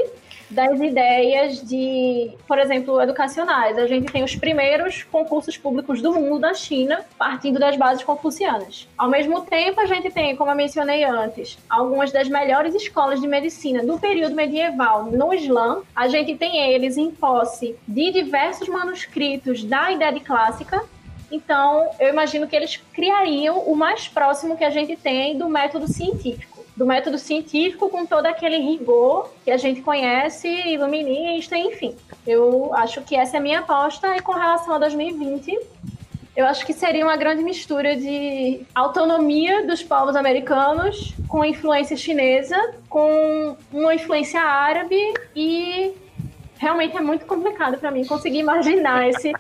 das 0.50 0.80
ideias 0.80 1.62
de, 1.62 2.32
por 2.48 2.60
exemplo, 2.60 3.02
educacionais. 3.02 3.78
A 3.78 3.88
gente 3.88 4.12
tem 4.12 4.24
os 4.24 4.36
primeiros 4.36 5.04
concursos 5.04 5.58
públicos 5.58 6.02
do 6.02 6.14
mundo 6.14 6.40
da 6.40 6.54
China, 6.54 7.06
partindo 7.18 7.60
das 7.60 7.76
bases 7.76 8.04
confucianas. 8.04 8.88
Ao 8.98 9.10
mesmo 9.10 9.42
tempo, 9.42 9.80
a 9.80 9.86
gente 9.86 10.10
tem, 10.10 10.36
como 10.36 10.52
eu 10.52 10.56
mencionei 10.56 11.04
antes, 11.04 11.58
algumas 11.70 12.12
das 12.12 12.28
melhores 12.28 12.74
escolas 12.76 13.20
de 13.20 13.28
medicina 13.28 13.84
do 13.84 14.00
período 14.00 14.36
medieval 14.36 15.06
no 15.06 15.34
Islã. 15.34 15.82
A 15.96 16.08
gente 16.08 16.36
tem 16.36 16.72
eles 16.72 16.98
em 16.98 17.12
posse 17.12 17.76
de 17.88 18.12
diversos 18.12 18.68
manuscritos 18.68 19.64
da 19.64 19.92
Idade 19.92 20.20
Clássica, 20.22 20.84
então, 21.30 21.90
eu 22.00 22.10
imagino 22.10 22.48
que 22.48 22.56
eles 22.56 22.78
criariam 22.94 23.60
o 23.60 23.76
mais 23.76 24.08
próximo 24.08 24.58
que 24.58 24.64
a 24.64 24.70
gente 24.70 24.96
tem 24.96 25.38
do 25.38 25.50
método 25.50 25.86
científico 25.88 26.57
do 26.78 26.86
método 26.86 27.18
científico 27.18 27.90
com 27.90 28.06
todo 28.06 28.28
aquele 28.28 28.58
rigor 28.58 29.32
que 29.44 29.50
a 29.50 29.58
gente 29.58 29.82
conhece, 29.82 30.48
iluminista, 30.48 31.58
enfim. 31.58 31.96
Eu 32.26 32.72
acho 32.76 33.02
que 33.02 33.16
essa 33.16 33.38
é 33.38 33.40
a 33.40 33.42
minha 33.42 33.60
aposta 33.60 34.16
e 34.16 34.22
com 34.22 34.32
relação 34.32 34.76
a 34.76 34.80
2020, 34.80 35.60
eu 36.36 36.46
acho 36.46 36.64
que 36.68 36.74
seria 36.74 37.04
uma 37.04 37.18
grande 37.18 37.44
mistura 37.44 37.96
de 37.96 38.62
autonomia 38.76 39.66
dos 39.66 39.82
povos 39.82 40.16
americanos 40.16 41.16
com 41.28 41.44
influência 41.44 41.98
chinesa, 41.98 42.76
com 42.88 43.58
uma 43.74 43.96
influência 43.96 44.40
árabe 44.40 45.02
e 45.36 45.96
realmente 46.60 46.96
é 46.96 47.02
muito 47.02 47.26
complicado 47.26 47.80
para 47.80 47.90
mim 47.90 48.06
conseguir 48.06 48.38
imaginar 48.38 49.10
esse 49.10 49.34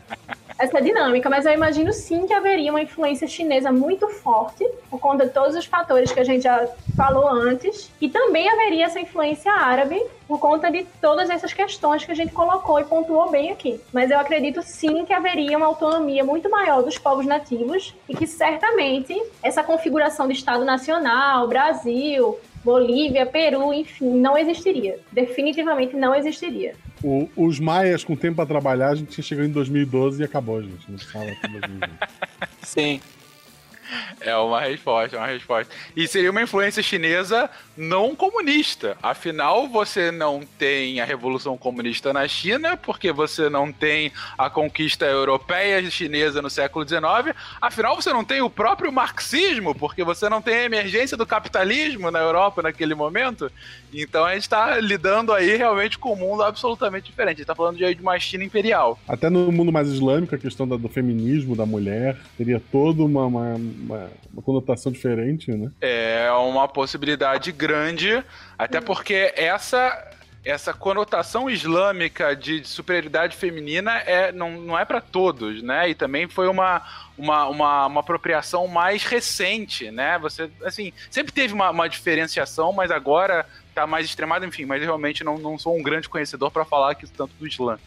essa 0.59 0.81
dinâmica, 0.81 1.29
mas 1.29 1.45
eu 1.45 1.53
imagino 1.53 1.93
sim 1.93 2.25
que 2.25 2.33
haveria 2.33 2.71
uma 2.71 2.81
influência 2.81 3.27
chinesa 3.27 3.71
muito 3.71 4.07
forte, 4.09 4.67
por 4.89 4.99
conta 4.99 5.25
de 5.25 5.31
todos 5.31 5.55
os 5.55 5.65
fatores 5.65 6.11
que 6.11 6.19
a 6.19 6.23
gente 6.23 6.43
já 6.43 6.67
falou 6.95 7.27
antes, 7.27 7.91
e 8.01 8.09
também 8.09 8.49
haveria 8.49 8.85
essa 8.85 8.99
influência 8.99 9.51
árabe, 9.51 10.01
por 10.27 10.39
conta 10.39 10.69
de 10.69 10.85
todas 10.99 11.29
essas 11.29 11.53
questões 11.53 12.03
que 12.03 12.11
a 12.11 12.15
gente 12.15 12.33
colocou 12.33 12.79
e 12.79 12.83
pontuou 12.83 13.29
bem 13.29 13.51
aqui. 13.51 13.79
Mas 13.93 14.11
eu 14.11 14.19
acredito 14.19 14.61
sim 14.61 15.05
que 15.05 15.13
haveria 15.13 15.57
uma 15.57 15.67
autonomia 15.67 16.23
muito 16.23 16.49
maior 16.49 16.83
dos 16.83 16.97
povos 16.97 17.25
nativos 17.25 17.95
e 18.09 18.15
que 18.15 18.27
certamente 18.27 19.15
essa 19.41 19.63
configuração 19.63 20.27
de 20.27 20.33
Estado 20.33 20.65
Nacional, 20.65 21.47
Brasil, 21.47 22.37
Bolívia, 22.63 23.25
Peru, 23.25 23.73
enfim, 23.73 24.09
não 24.19 24.37
existiria. 24.37 24.99
Definitivamente 25.11 25.95
não 25.95 26.13
existiria. 26.13 26.75
O, 27.03 27.29
os 27.35 27.59
maias 27.59 28.03
com 28.03 28.15
tempo 28.15 28.37
para 28.37 28.45
trabalhar, 28.45 28.89
a 28.89 28.95
gente 28.95 29.13
chegado 29.23 29.47
em 29.47 29.51
2012 29.51 30.21
e 30.21 30.25
acabou, 30.25 30.61
gente. 30.61 30.89
Não 30.89 30.97
fala 30.97 31.25
2020. 31.25 31.91
Sim. 32.63 33.01
É 34.19 34.35
uma 34.35 34.61
resposta, 34.61 35.15
é 35.15 35.19
uma 35.19 35.27
resposta. 35.27 35.73
E 35.95 36.07
seria 36.07 36.31
uma 36.31 36.41
influência 36.41 36.83
chinesa 36.83 37.49
não 37.75 38.15
comunista. 38.15 38.97
Afinal, 39.01 39.67
você 39.67 40.11
não 40.11 40.41
tem 40.57 40.99
a 40.99 41.05
Revolução 41.05 41.57
Comunista 41.57 42.11
na 42.11 42.27
China, 42.27 42.75
porque 42.75 43.11
você 43.11 43.49
não 43.49 43.71
tem 43.71 44.11
a 44.37 44.49
conquista 44.49 45.05
europeia 45.05 45.87
chinesa 45.89 46.41
no 46.41 46.49
século 46.49 46.87
XIX. 46.87 47.35
Afinal, 47.61 47.95
você 47.95 48.11
não 48.11 48.23
tem 48.23 48.41
o 48.41 48.49
próprio 48.49 48.91
marxismo, 48.91 49.75
porque 49.75 50.03
você 50.03 50.27
não 50.27 50.41
tem 50.41 50.55
a 50.55 50.63
emergência 50.65 51.15
do 51.15 51.25
capitalismo 51.25 52.09
na 52.09 52.19
Europa 52.19 52.61
naquele 52.61 52.95
momento. 52.95 53.51
Então 53.93 54.25
a 54.25 54.33
gente 54.33 54.43
está 54.43 54.79
lidando 54.79 55.31
aí 55.31 55.55
realmente 55.55 55.97
com 55.97 56.13
um 56.13 56.15
mundo 56.15 56.43
absolutamente 56.43 57.09
diferente. 57.09 57.27
A 57.27 57.31
gente 57.37 57.41
está 57.41 57.55
falando 57.55 57.77
de 57.77 58.01
uma 58.01 58.19
China 58.19 58.43
imperial. 58.43 58.99
Até 59.07 59.29
no 59.29 59.51
mundo 59.51 59.71
mais 59.71 59.87
islâmico, 59.87 60.33
a 60.35 60.37
questão 60.37 60.67
do 60.67 60.89
feminismo 60.89 61.55
da 61.55 61.65
mulher 61.65 62.17
teria 62.37 62.61
toda 62.71 63.03
uma, 63.03 63.25
uma, 63.25 63.55
uma, 63.81 64.09
uma 64.33 64.41
conotação 64.41 64.91
diferente, 64.91 65.51
né? 65.51 65.71
É 65.81 66.31
uma 66.31 66.67
possibilidade 66.67 67.51
grande, 67.51 68.23
até 68.57 68.81
porque 68.81 69.33
essa 69.35 70.13
essa 70.47 70.73
conotação 70.73 71.49
islâmica 71.49 72.33
de, 72.33 72.61
de 72.61 72.67
superioridade 72.67 73.35
feminina 73.35 73.97
é, 73.97 74.31
não, 74.31 74.51
não 74.51 74.79
é 74.79 74.85
para 74.85 75.01
todos, 75.01 75.61
né? 75.61 75.89
E 75.89 75.95
também 75.95 76.25
foi 76.27 76.47
uma, 76.47 76.81
uma, 77.17 77.47
uma, 77.47 77.85
uma, 77.87 77.99
apropriação 77.99 78.65
mais 78.65 79.03
recente, 79.03 79.91
né? 79.91 80.17
Você, 80.19 80.49
assim, 80.63 80.93
sempre 81.11 81.33
teve 81.33 81.53
uma, 81.53 81.69
uma 81.69 81.89
diferenciação, 81.89 82.71
mas 82.71 82.91
agora 82.91 83.45
tá 83.75 83.85
mais 83.85 84.05
extremado, 84.05 84.45
enfim, 84.45 84.63
mas 84.63 84.81
realmente 84.81 85.21
não, 85.21 85.37
não 85.37 85.57
sou 85.57 85.77
um 85.77 85.83
grande 85.83 86.07
conhecedor 86.07 86.49
para 86.49 86.63
falar 86.63 86.91
aqui 86.91 87.05
tanto 87.07 87.33
do 87.37 87.45
Islã. 87.45 87.77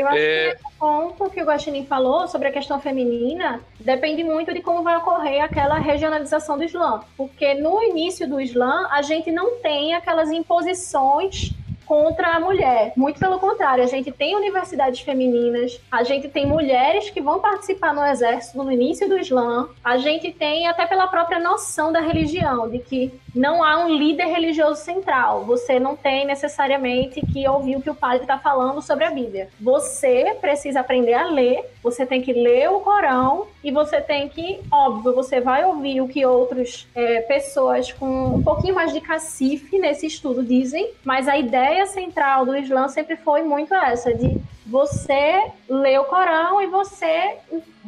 Eu 0.00 0.08
acho 0.08 0.18
é... 0.18 0.50
que 0.50 0.56
esse 0.56 0.78
ponto 0.78 1.30
que 1.30 1.42
o 1.42 1.44
Guaxinim 1.44 1.84
falou 1.84 2.26
sobre 2.26 2.48
a 2.48 2.52
questão 2.52 2.80
feminina 2.80 3.60
depende 3.78 4.24
muito 4.24 4.52
de 4.52 4.60
como 4.60 4.82
vai 4.82 4.96
ocorrer 4.96 5.42
aquela 5.42 5.78
regionalização 5.78 6.56
do 6.56 6.64
Islã. 6.64 7.02
Porque 7.16 7.54
no 7.54 7.82
início 7.82 8.28
do 8.28 8.40
Islã, 8.40 8.88
a 8.90 9.02
gente 9.02 9.30
não 9.30 9.58
tem 9.58 9.94
aquelas 9.94 10.30
imposições 10.30 11.52
contra 11.90 12.36
a 12.36 12.38
mulher. 12.38 12.92
Muito 12.96 13.18
pelo 13.18 13.40
contrário, 13.40 13.82
a 13.82 13.86
gente 13.88 14.12
tem 14.12 14.36
universidades 14.36 15.00
femininas, 15.00 15.80
a 15.90 16.04
gente 16.04 16.28
tem 16.28 16.46
mulheres 16.46 17.10
que 17.10 17.20
vão 17.20 17.40
participar 17.40 17.92
no 17.92 18.06
exército 18.06 18.62
no 18.62 18.70
início 18.70 19.08
do 19.08 19.18
Islã, 19.18 19.68
a 19.82 19.98
gente 19.98 20.30
tem 20.30 20.68
até 20.68 20.86
pela 20.86 21.08
própria 21.08 21.40
noção 21.40 21.90
da 21.90 21.98
religião, 21.98 22.70
de 22.70 22.78
que 22.78 23.12
não 23.34 23.64
há 23.64 23.84
um 23.84 23.88
líder 23.88 24.26
religioso 24.26 24.80
central. 24.82 25.44
Você 25.46 25.80
não 25.80 25.96
tem 25.96 26.24
necessariamente 26.24 27.20
que 27.26 27.48
ouvir 27.48 27.74
o 27.74 27.82
que 27.82 27.90
o 27.90 27.94
padre 27.94 28.22
está 28.22 28.38
falando 28.38 28.80
sobre 28.80 29.04
a 29.04 29.10
Bíblia. 29.10 29.48
Você 29.60 30.36
precisa 30.40 30.80
aprender 30.80 31.14
a 31.14 31.26
ler, 31.26 31.64
você 31.82 32.06
tem 32.06 32.22
que 32.22 32.32
ler 32.32 32.70
o 32.70 32.80
Corão 32.80 33.48
e 33.62 33.70
você 33.70 34.00
tem 34.00 34.28
que, 34.28 34.60
óbvio, 34.70 35.14
você 35.14 35.40
vai 35.40 35.64
ouvir 35.64 36.00
o 36.00 36.08
que 36.08 36.24
outras 36.24 36.88
é, 36.94 37.20
pessoas 37.22 37.92
com 37.92 38.36
um 38.36 38.42
pouquinho 38.42 38.74
mais 38.74 38.92
de 38.92 39.00
cacife 39.00 39.78
nesse 39.78 40.06
estudo 40.06 40.42
dizem, 40.42 40.90
mas 41.04 41.28
a 41.28 41.36
ideia 41.36 41.86
central 41.86 42.46
do 42.46 42.56
Islã 42.56 42.88
sempre 42.88 43.16
foi 43.16 43.42
muito 43.42 43.74
essa, 43.74 44.14
de 44.14 44.40
você 44.66 45.50
lê 45.68 45.98
o 45.98 46.04
Corão 46.04 46.62
e 46.62 46.66
você 46.68 47.36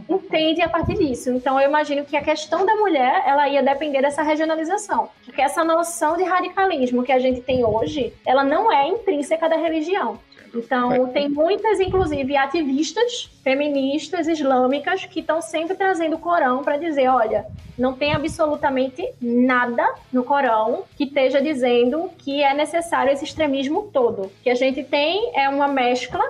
entende 0.08 0.60
a 0.60 0.68
partir 0.68 0.94
disso. 0.94 1.30
Então 1.30 1.60
eu 1.60 1.68
imagino 1.68 2.04
que 2.04 2.16
a 2.16 2.22
questão 2.22 2.66
da 2.66 2.74
mulher, 2.74 3.22
ela 3.24 3.48
ia 3.48 3.62
depender 3.62 4.02
dessa 4.02 4.22
regionalização. 4.22 5.08
Porque 5.24 5.40
essa 5.40 5.62
noção 5.62 6.16
de 6.16 6.24
radicalismo 6.24 7.04
que 7.04 7.12
a 7.12 7.20
gente 7.20 7.40
tem 7.40 7.64
hoje, 7.64 8.12
ela 8.26 8.42
não 8.42 8.70
é 8.72 8.88
intrínseca 8.88 9.48
da 9.48 9.56
religião. 9.56 10.18
Então, 10.54 11.08
tem 11.08 11.28
muitas, 11.28 11.80
inclusive, 11.80 12.36
ativistas 12.36 13.30
feministas 13.42 14.28
islâmicas 14.28 15.04
que 15.06 15.20
estão 15.20 15.40
sempre 15.40 15.74
trazendo 15.76 16.16
o 16.16 16.18
Corão 16.18 16.62
para 16.62 16.76
dizer: 16.76 17.08
olha, 17.08 17.46
não 17.78 17.94
tem 17.94 18.12
absolutamente 18.12 19.06
nada 19.20 19.84
no 20.12 20.24
Corão 20.24 20.84
que 20.96 21.04
esteja 21.04 21.40
dizendo 21.40 22.10
que 22.18 22.42
é 22.42 22.54
necessário 22.54 23.12
esse 23.12 23.24
extremismo 23.24 23.90
todo. 23.92 24.22
O 24.22 24.32
que 24.42 24.50
a 24.50 24.54
gente 24.54 24.84
tem 24.84 25.32
é 25.34 25.48
uma 25.48 25.68
mescla 25.68 26.22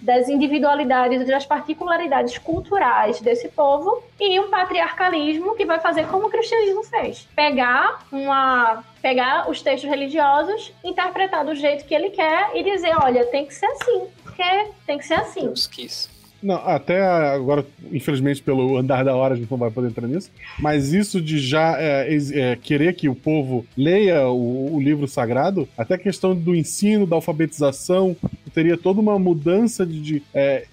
das 0.00 0.28
individualidades, 0.28 1.26
das 1.26 1.46
particularidades 1.46 2.38
culturais 2.38 3.20
desse 3.20 3.48
povo 3.48 4.02
e 4.18 4.40
um 4.40 4.48
patriarcalismo 4.48 5.54
que 5.54 5.64
vai 5.64 5.78
fazer 5.78 6.06
como 6.08 6.26
o 6.26 6.30
cristianismo 6.30 6.82
fez. 6.84 7.28
Pegar 7.34 8.04
uma 8.10 8.84
pegar 9.00 9.48
os 9.48 9.62
textos 9.62 9.88
religiosos, 9.88 10.72
interpretar 10.84 11.44
do 11.44 11.54
jeito 11.54 11.86
que 11.86 11.94
ele 11.94 12.10
quer 12.10 12.50
e 12.54 12.62
dizer, 12.62 12.94
olha, 13.02 13.24
tem 13.26 13.46
que 13.46 13.54
ser 13.54 13.66
assim, 13.66 14.08
porque 14.22 14.66
tem 14.86 14.98
que 14.98 15.06
ser 15.06 15.14
assim. 15.14 15.46
Deus 15.46 15.66
quis. 15.66 16.09
Não, 16.42 16.56
até 16.56 17.02
agora, 17.02 17.66
infelizmente, 17.92 18.42
pelo 18.42 18.76
andar 18.78 19.04
da 19.04 19.14
hora, 19.14 19.34
a 19.34 19.36
gente 19.36 19.50
não 19.50 19.58
vai 19.58 19.70
poder 19.70 19.88
entrar 19.88 20.06
nisso. 20.08 20.30
Mas 20.58 20.92
isso 20.92 21.20
de 21.20 21.38
já 21.38 21.76
é, 21.78 22.08
é, 22.32 22.56
querer 22.56 22.94
que 22.94 23.08
o 23.08 23.14
povo 23.14 23.66
leia 23.76 24.26
o, 24.28 24.74
o, 24.74 24.80
livro 24.80 25.06
sagrado, 25.06 25.68
até 25.76 25.94
a 25.94 25.98
questão 25.98 26.34
do 26.34 26.54
ensino, 26.54 27.06
da 27.06 27.16
alfabetização, 27.16 28.16
teria 28.54 28.76
toda 28.76 29.00
uma 29.00 29.18
mudança 29.18 29.84
de, 29.84 30.00
de 30.00 30.22
é, 30.32 30.64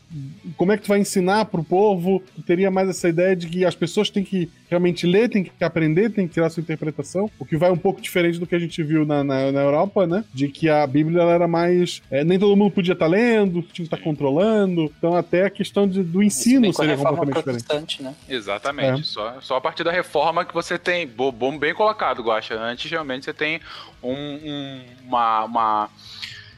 como 0.56 0.72
é 0.72 0.78
que 0.78 0.84
tu 0.84 0.88
vai 0.88 1.00
ensinar 1.00 1.46
pro 1.46 1.64
povo? 1.64 2.24
Tu 2.36 2.42
teria 2.42 2.72
mais 2.72 2.88
essa 2.88 3.10
ideia 3.10 3.36
de 3.36 3.48
que 3.48 3.66
as 3.66 3.76
pessoas 3.76 4.10
têm 4.10 4.24
que 4.24 4.50
realmente 4.70 5.06
ler, 5.06 5.30
têm 5.30 5.44
que 5.44 5.64
aprender, 5.64 6.10
têm 6.10 6.28
que 6.28 6.34
tirar 6.34 6.50
sua 6.50 6.62
interpretação, 6.62 7.30
o 7.38 7.46
que 7.46 7.58
vai 7.58 7.70
um 7.70 7.78
pouco 7.78 8.02
diferente 8.02 8.40
do 8.40 8.48
que 8.48 8.56
a 8.56 8.60
gente 8.60 8.82
viu 8.84 9.06
na, 9.06 9.24
na, 9.24 9.52
na 9.52 9.62
Europa, 9.62 10.08
né? 10.08 10.24
De 10.34 10.48
que 10.48 10.70
a 10.70 10.88
Bíblia 10.88 11.24
era 11.24 11.48
mais. 11.48 12.02
É, 12.10 12.24
nem 12.24 12.40
todo 12.40 12.56
mundo 12.56 12.72
podia 12.72 12.94
estar 12.94 13.06
tá 13.06 13.12
lendo, 13.12 13.62
tinha 13.62 13.74
que 13.74 13.82
estar 13.84 13.98
tá 13.98 14.04
controlando. 14.04 14.92
Então, 14.98 15.16
até 15.16 15.46
a 15.46 15.50
questão 15.50 15.88
de, 15.88 16.02
do 16.02 16.24
ensino 16.24 16.72
seria 16.74 16.98
completamente 16.98 17.64
diferente. 17.64 18.04
Né? 18.04 18.16
Exatamente. 18.30 19.02
É. 19.02 19.04
Só, 19.04 19.42
só 19.42 19.56
a 19.58 19.62
partir 19.62 19.84
da 19.84 19.92
reforma 19.92 20.46
que 20.46 20.54
você 20.54 20.78
tem. 20.78 21.06
Bom, 21.06 21.58
bem 21.58 21.74
colocado, 21.74 22.24
Guacha. 22.24 22.56
Antes, 22.56 22.90
realmente, 22.90 23.26
você 23.26 23.34
tem 23.34 23.60
um, 24.02 24.14
um, 24.14 24.82
uma, 25.06 25.44
uma 25.44 25.90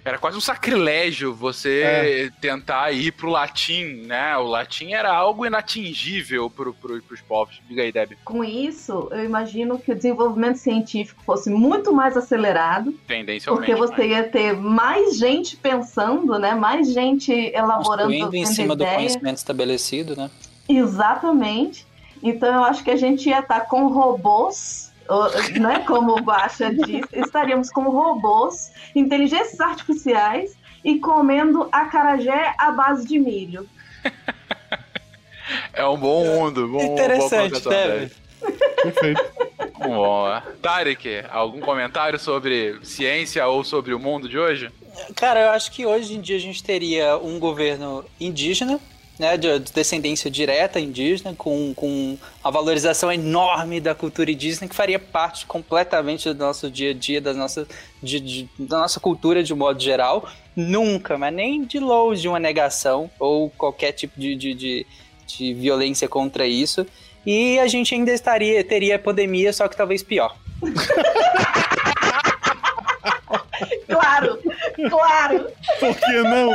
era 0.09 0.17
quase 0.17 0.37
um 0.37 0.41
sacrilégio 0.41 1.33
você 1.33 1.81
é. 1.81 2.29
tentar 2.41 2.91
ir 2.91 3.11
pro 3.11 3.29
latim, 3.29 4.03
né? 4.05 4.35
O 4.37 4.43
latim 4.43 4.91
era 4.91 5.13
algo 5.13 5.45
inatingível 5.45 6.49
pro, 6.49 6.73
pro, 6.73 7.01
pros 7.01 7.21
povos. 7.21 7.61
Diga 7.67 7.83
aí, 7.83 7.91
Deb. 7.91 8.13
Com 8.25 8.43
isso, 8.43 9.07
eu 9.11 9.23
imagino 9.23 9.77
que 9.77 9.91
o 9.91 9.95
desenvolvimento 9.95 10.57
científico 10.57 11.21
fosse 11.23 11.49
muito 11.49 11.93
mais 11.93 12.17
acelerado. 12.17 12.91
Tendencialmente. 13.07 13.67
Porque 13.67 13.79
você 13.79 14.07
ia 14.07 14.23
ter 14.23 14.53
mais 14.53 15.17
gente 15.17 15.55
pensando, 15.55 16.39
né? 16.39 16.55
Mais 16.55 16.91
gente 16.91 17.31
elaborando. 17.31 18.09
Construindo 18.09 18.33
em 18.33 18.45
cima 18.45 18.73
ideia. 18.73 18.91
do 18.91 18.95
conhecimento 18.95 19.37
estabelecido, 19.37 20.15
né? 20.15 20.29
Exatamente. 20.67 21.85
Então 22.21 22.53
eu 22.53 22.63
acho 22.63 22.83
que 22.83 22.91
a 22.91 22.97
gente 22.97 23.29
ia 23.29 23.39
estar 23.39 23.61
com 23.61 23.87
robôs 23.87 24.88
né, 25.59 25.79
como 25.87 26.17
o 26.17 26.21
Baixa 26.21 26.73
disse, 26.73 27.09
estaríamos 27.13 27.71
com 27.71 27.83
robôs, 27.89 28.71
inteligências 28.95 29.59
artificiais 29.59 30.55
e 30.83 30.99
comendo 30.99 31.67
acarajé 31.71 32.53
à 32.57 32.71
base 32.71 33.07
de 33.07 33.19
milho. 33.19 33.67
É 35.73 35.85
um 35.85 35.97
bom 35.97 36.23
mundo. 36.25 36.67
Bom, 36.67 36.93
Interessante, 36.93 37.67
deve. 37.67 38.11
Perfeito. 38.83 39.25
Bom, 39.79 40.25
Tarek, 40.61 41.23
algum 41.29 41.59
comentário 41.59 42.19
sobre 42.19 42.79
ciência 42.83 43.45
ou 43.47 43.63
sobre 43.63 43.93
o 43.93 43.99
mundo 43.99 44.29
de 44.29 44.37
hoje? 44.37 44.71
Cara, 45.15 45.41
eu 45.41 45.49
acho 45.49 45.71
que 45.71 45.85
hoje 45.85 46.15
em 46.15 46.21
dia 46.21 46.37
a 46.37 46.39
gente 46.39 46.63
teria 46.63 47.17
um 47.17 47.39
governo 47.39 48.05
indígena 48.19 48.79
né, 49.19 49.35
de, 49.35 49.59
descendência 49.59 50.31
direta 50.31 50.79
indígena, 50.79 51.35
com, 51.37 51.73
com 51.75 52.17
a 52.41 52.49
valorização 52.49 53.11
enorme 53.11 53.81
da 53.81 53.93
cultura 53.93 54.31
indígena, 54.31 54.67
que 54.67 54.75
faria 54.75 54.97
parte 54.97 55.45
completamente 55.45 56.31
do 56.33 56.39
nosso 56.39 56.71
dia 56.71 56.91
a 56.91 56.93
dia, 56.93 57.19
das 57.19 57.35
nossas, 57.35 57.67
de, 58.01 58.19
de, 58.21 58.49
da 58.57 58.79
nossa 58.79 58.99
cultura 59.01 59.43
de 59.43 59.53
modo 59.53 59.79
geral. 59.81 60.27
Nunca, 60.55 61.17
mas 61.17 61.33
nem 61.33 61.65
de 61.65 61.79
longe 61.79 62.25
uma 62.27 62.39
negação 62.39 63.11
ou 63.19 63.49
qualquer 63.49 63.91
tipo 63.91 64.17
de, 64.17 64.35
de, 64.35 64.53
de, 64.53 64.87
de 65.27 65.53
violência 65.53 66.07
contra 66.07 66.47
isso. 66.47 66.87
E 67.25 67.59
a 67.59 67.67
gente 67.67 67.93
ainda 67.93 68.13
estaria, 68.13 68.63
teria 68.63 68.97
pandemia, 68.97 69.51
só 69.51 69.67
que 69.67 69.75
talvez 69.75 70.01
pior. 70.01 70.37
claro, 73.87 74.39
claro. 74.89 75.47
Por 75.79 75.95
que 75.95 76.21
não? 76.23 76.51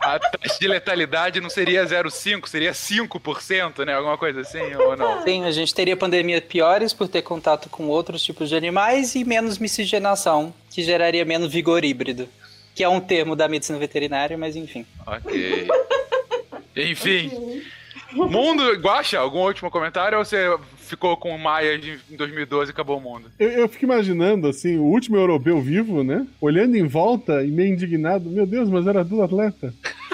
A 0.00 0.18
taxa 0.18 0.58
de 0.60 0.68
letalidade 0.68 1.40
não 1.40 1.50
seria 1.50 1.84
0,5, 1.84 2.48
seria 2.48 2.72
5%, 2.72 3.84
né? 3.84 3.94
Alguma 3.94 4.18
coisa 4.18 4.40
assim, 4.40 4.74
ou 4.74 4.96
não? 4.96 5.22
Sim, 5.22 5.44
a 5.44 5.50
gente 5.50 5.74
teria 5.74 5.96
pandemias 5.96 6.42
piores 6.44 6.92
por 6.92 7.08
ter 7.08 7.22
contato 7.22 7.68
com 7.68 7.88
outros 7.88 8.22
tipos 8.22 8.48
de 8.48 8.56
animais 8.56 9.14
e 9.14 9.24
menos 9.24 9.58
miscigenação, 9.58 10.52
que 10.70 10.82
geraria 10.82 11.24
menos 11.24 11.52
vigor 11.52 11.84
híbrido. 11.84 12.28
Que 12.74 12.84
é 12.84 12.88
um 12.88 13.00
termo 13.00 13.34
da 13.34 13.48
medicina 13.48 13.78
veterinária, 13.78 14.38
mas 14.38 14.54
enfim. 14.54 14.86
Ok. 15.06 15.68
Enfim. 16.76 17.62
Mundo, 18.12 18.72
Guacha, 18.80 19.18
algum 19.18 19.40
último 19.40 19.70
comentário 19.70 20.18
ou 20.18 20.24
você 20.24 20.56
ficou 20.76 21.16
com 21.16 21.34
o 21.34 21.38
Maia 21.38 21.74
em 21.74 22.16
2012 22.16 22.70
e 22.70 22.72
acabou 22.72 22.96
o 22.96 23.00
mundo? 23.00 23.30
Eu, 23.38 23.50
eu 23.50 23.68
fico 23.68 23.84
imaginando, 23.84 24.48
assim, 24.48 24.78
o 24.78 24.84
último 24.84 25.16
europeu 25.16 25.60
vivo, 25.60 26.02
né? 26.02 26.26
Olhando 26.40 26.76
em 26.76 26.86
volta 26.86 27.44
e 27.44 27.50
meio 27.50 27.74
indignado. 27.74 28.30
Meu 28.30 28.46
Deus, 28.46 28.70
mas 28.70 28.86
era 28.86 29.04
do 29.04 29.22
atleta. 29.22 29.74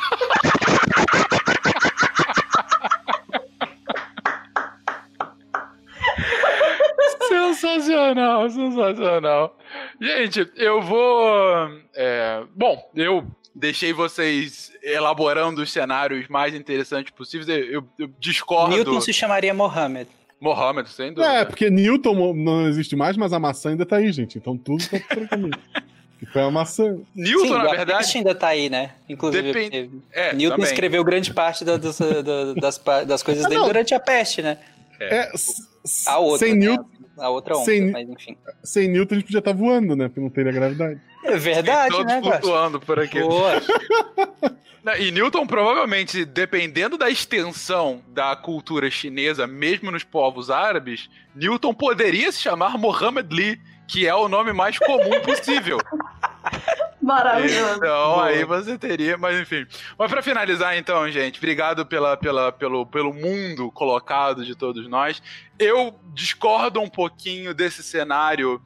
sensacional, 7.55 8.51
sensacional. 8.51 9.57
Gente, 10.01 10.51
eu 10.57 10.83
vou. 10.83 11.71
É, 11.95 12.43
bom, 12.55 12.91
eu 12.95 13.25
deixei 13.55 13.93
vocês 13.93 14.73
elaborando 14.83 15.63
os 15.63 15.73
cenários 15.73 16.29
mais 16.29 16.55
interessantes 16.55 17.13
possíveis. 17.13 17.49
Eu, 17.49 17.85
eu 17.99 18.11
discordo. 18.19 18.75
Newton 18.75 19.01
se 19.01 19.13
chamaria 19.13 19.55
Mohammed. 19.55 20.09
Mohammed, 20.41 20.89
sem 20.91 21.13
dúvida. 21.13 21.33
É, 21.33 21.45
porque 21.45 21.71
Newton 21.71 22.35
não 22.35 22.67
existe 22.69 22.97
mais, 22.97 23.17
mas 23.17 23.33
a 23.33 23.39
maçã 23.39 23.71
ainda 23.71 23.87
tá 23.87 23.97
aí, 23.97 24.13
gente. 24.13 24.37
Então 24.37 24.57
tudo 24.59 24.85
tá 24.89 25.27
caminho. 25.27 25.53
Foi 26.33 26.43
a 26.43 26.51
maçã. 26.51 26.99
Newton, 27.15 27.47
Sim, 27.47 27.53
na 27.53 27.71
verdade. 27.71 28.19
ainda 28.19 28.35
tá 28.35 28.49
aí, 28.49 28.71
né? 28.71 28.93
Inclusive. 29.09 29.53
Depend... 29.53 30.03
É, 30.13 30.33
Newton 30.33 30.57
também. 30.57 30.71
escreveu 30.71 31.05
grande 31.05 31.33
parte 31.33 31.65
da, 31.65 31.77
das, 31.77 31.99
das, 32.61 32.83
das, 33.07 33.23
coisas 33.23 33.47
dele 33.47 33.63
durante 33.63 33.95
a 33.95 34.01
peste, 34.01 34.43
né? 34.43 34.59
É. 35.01 35.17
é 35.17 35.33
a 36.07 36.19
outra. 36.19 36.47
Sem 36.47 36.57
né? 36.57 36.67
Newton. 36.67 36.89
A 37.17 37.29
outra 37.29 37.55
onda, 37.55 37.65
sem, 37.65 37.91
mas 37.91 38.09
enfim. 38.09 38.37
Sem 38.63 38.89
Newton 38.89 39.15
a 39.15 39.19
gente 39.19 39.27
podia 39.27 39.39
estar 39.39 39.53
tá 39.53 39.57
voando, 39.57 39.95
né? 39.95 40.09
Porque 40.09 40.21
não 40.21 40.31
teria 40.31 40.51
gravidade. 40.51 41.01
É 41.25 41.37
verdade, 41.37 41.91
todos 41.91 42.07
né, 42.07 42.21
flutuando 42.23 42.81
por 42.81 43.01
aqui. 43.01 43.21
Boa. 43.21 43.61
E 44.99 45.11
Newton, 45.11 45.47
provavelmente, 45.47 46.27
dependendo 46.27 46.99
da 46.99 47.09
extensão 47.09 48.03
da 48.09 48.37
cultura 48.37 48.91
chinesa, 48.91 49.47
mesmo 49.47 49.91
nos 49.91 50.05
povos 50.05 50.51
árabes, 50.51 51.09
Newton 51.35 51.73
poderia 51.73 52.31
se 52.31 52.43
chamar 52.43 52.77
Muhammad 52.77 53.27
Ali, 53.33 53.59
que 53.89 54.07
é 54.07 54.15
o 54.15 54.29
nome 54.29 54.53
mais 54.53 54.79
comum 54.79 55.19
possível. 55.23 55.79
Maravilhoso. 57.01 57.77
Então, 57.77 58.21
aí 58.21 58.45
você 58.45 58.79
teria, 58.79 59.17
mas 59.17 59.39
enfim. 59.39 59.67
Mas 59.99 60.11
pra 60.11 60.23
finalizar, 60.23 60.77
então, 60.77 61.11
gente, 61.11 61.39
obrigado 61.39 61.85
pela, 61.85 62.17
pela, 62.17 62.53
pelo, 62.53 62.87
pelo 62.87 63.13
mundo 63.13 63.71
colocado 63.71 64.45
de 64.45 64.55
todos 64.55 64.89
nós. 64.89 65.23
Eu 65.59 65.99
discordo 66.15 66.81
um 66.81 66.89
pouquinho 66.89 67.55
desse 67.55 67.83
cenário 67.83 68.61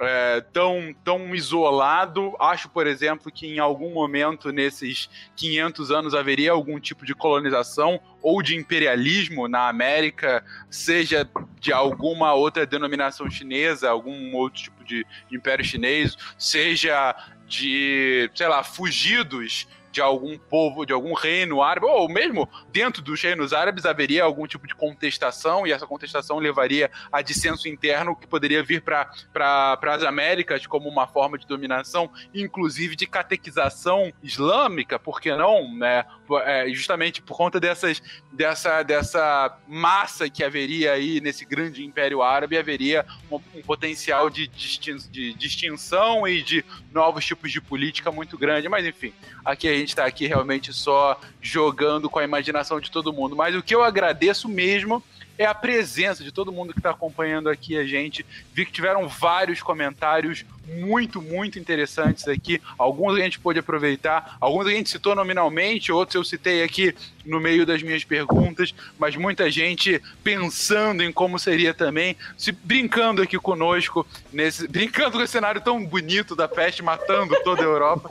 é, 0.00 0.40
tão, 0.52 0.94
tão 1.04 1.34
isolado. 1.34 2.34
Acho, 2.40 2.68
por 2.68 2.86
exemplo, 2.86 3.30
que 3.30 3.46
em 3.46 3.58
algum 3.58 3.92
momento 3.92 4.50
nesses 4.50 5.08
500 5.36 5.90
anos 5.90 6.14
haveria 6.14 6.52
algum 6.52 6.80
tipo 6.80 7.04
de 7.04 7.14
colonização 7.14 8.00
ou 8.20 8.42
de 8.42 8.56
imperialismo 8.56 9.46
na 9.48 9.68
América, 9.68 10.44
seja 10.70 11.28
de 11.60 11.72
alguma 11.72 12.34
outra 12.34 12.66
denominação 12.66 13.30
chinesa, 13.30 13.90
algum 13.90 14.34
outro 14.34 14.62
tipo 14.62 14.84
de 14.84 15.06
império 15.30 15.64
chinês, 15.64 16.16
seja 16.38 17.14
de, 17.46 18.30
sei 18.34 18.48
lá, 18.48 18.62
fugidos 18.62 19.68
de 19.94 20.00
algum 20.00 20.36
povo, 20.36 20.84
de 20.84 20.92
algum 20.92 21.14
reino 21.14 21.62
árabe, 21.62 21.86
ou 21.86 22.08
mesmo 22.08 22.48
dentro 22.72 23.00
dos 23.00 23.22
reinos 23.22 23.52
árabes 23.52 23.86
haveria 23.86 24.24
algum 24.24 24.44
tipo 24.44 24.66
de 24.66 24.74
contestação, 24.74 25.64
e 25.64 25.70
essa 25.70 25.86
contestação 25.86 26.38
levaria 26.38 26.90
a 27.12 27.22
dissenso 27.22 27.68
interno 27.68 28.16
que 28.16 28.26
poderia 28.26 28.60
vir 28.60 28.82
para 28.82 29.78
as 29.80 30.02
Américas 30.02 30.66
como 30.66 30.88
uma 30.88 31.06
forma 31.06 31.38
de 31.38 31.46
dominação, 31.46 32.10
inclusive 32.34 32.96
de 32.96 33.06
catequização 33.06 34.12
islâmica, 34.20 34.98
por 34.98 35.20
que 35.20 35.32
não? 35.36 35.72
Né? 35.78 36.04
É, 36.44 36.68
justamente 36.70 37.22
por 37.22 37.36
conta 37.36 37.60
dessas, 37.60 38.02
dessa, 38.32 38.82
dessa 38.82 39.56
massa 39.68 40.28
que 40.28 40.42
haveria 40.42 40.92
aí 40.92 41.20
nesse 41.20 41.44
grande 41.44 41.84
império 41.84 42.20
árabe, 42.20 42.58
haveria 42.58 43.06
um, 43.30 43.36
um 43.54 43.62
potencial 43.62 44.28
de, 44.28 44.48
distin 44.48 44.96
de 45.10 45.34
distinção 45.34 46.26
e 46.26 46.42
de 46.42 46.64
novos 46.90 47.24
tipos 47.24 47.52
de 47.52 47.60
política 47.60 48.10
muito 48.10 48.36
grande, 48.36 48.68
mas 48.68 48.84
enfim, 48.84 49.12
aqui 49.44 49.68
a 49.68 49.72
gente 49.72 49.83
está 49.90 50.04
aqui 50.04 50.26
realmente 50.26 50.72
só 50.72 51.20
jogando 51.40 52.08
com 52.08 52.18
a 52.18 52.24
imaginação 52.24 52.80
de 52.80 52.90
todo 52.90 53.12
mundo. 53.12 53.36
Mas 53.36 53.54
o 53.54 53.62
que 53.62 53.74
eu 53.74 53.82
agradeço 53.82 54.48
mesmo 54.48 55.02
é 55.38 55.44
a 55.44 55.54
presença 55.54 56.22
de 56.22 56.30
todo 56.30 56.52
mundo 56.52 56.72
que 56.72 56.78
está 56.78 56.90
acompanhando 56.90 57.48
aqui 57.48 57.76
a 57.76 57.84
gente. 57.84 58.24
Vi 58.52 58.64
que 58.64 58.72
tiveram 58.72 59.08
vários 59.08 59.60
comentários 59.60 60.44
muito, 60.66 61.20
muito 61.20 61.58
interessantes 61.58 62.26
aqui. 62.28 62.60
Alguns 62.78 63.18
a 63.18 63.22
gente 63.22 63.38
pôde 63.38 63.58
aproveitar, 63.58 64.36
alguns 64.40 64.66
a 64.66 64.70
gente 64.70 64.90
citou 64.90 65.14
nominalmente, 65.14 65.92
outros 65.92 66.14
eu 66.14 66.24
citei 66.24 66.62
aqui 66.62 66.94
no 67.24 67.40
meio 67.40 67.64
das 67.64 67.82
minhas 67.82 68.04
perguntas, 68.04 68.74
mas 68.98 69.16
muita 69.16 69.50
gente 69.50 70.00
pensando 70.22 71.02
em 71.02 71.12
como 71.12 71.38
seria 71.38 71.72
também, 71.72 72.16
se 72.36 72.52
brincando 72.52 73.22
aqui 73.22 73.38
conosco, 73.38 74.06
nesse, 74.32 74.68
brincando 74.68 75.12
com 75.12 75.22
esse 75.22 75.32
cenário 75.32 75.60
tão 75.60 75.84
bonito 75.84 76.36
da 76.36 76.48
peste 76.48 76.82
matando 76.82 77.34
toda 77.42 77.62
a 77.62 77.64
Europa. 77.64 78.10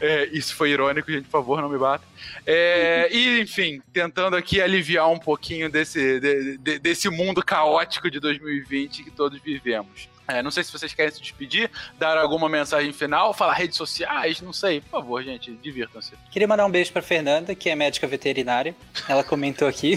É, 0.00 0.30
isso 0.32 0.54
foi 0.54 0.70
irônico, 0.70 1.12
gente, 1.12 1.24
por 1.24 1.30
favor, 1.30 1.60
não 1.60 1.68
me 1.68 1.76
bata. 1.76 2.02
É, 2.46 3.08
e, 3.12 3.40
enfim, 3.40 3.82
tentando 3.92 4.34
aqui 4.34 4.60
aliviar 4.60 5.10
um 5.10 5.18
pouquinho 5.18 5.70
desse, 5.70 6.18
de, 6.18 6.56
de, 6.56 6.78
desse 6.78 7.10
mundo 7.10 7.44
caótico 7.44 8.10
de 8.10 8.18
2020 8.18 9.04
que 9.04 9.10
todos 9.10 9.38
vivemos. 9.42 10.08
É, 10.30 10.42
não 10.42 10.50
sei 10.50 10.62
se 10.62 10.72
vocês 10.72 10.94
querem 10.94 11.12
se 11.12 11.20
despedir, 11.20 11.70
dar 11.98 12.16
alguma 12.16 12.48
mensagem 12.48 12.92
final, 12.92 13.34
falar 13.34 13.54
redes 13.54 13.76
sociais, 13.76 14.40
não 14.40 14.52
sei. 14.52 14.80
Por 14.80 14.90
favor, 14.90 15.22
gente, 15.22 15.52
divirtam-se. 15.62 16.12
Queria 16.30 16.46
mandar 16.46 16.66
um 16.66 16.70
beijo 16.70 16.92
pra 16.92 17.02
Fernanda, 17.02 17.54
que 17.54 17.68
é 17.68 17.74
médica 17.74 18.06
veterinária. 18.06 18.74
Ela 19.08 19.24
comentou 19.24 19.66
aqui. 19.66 19.96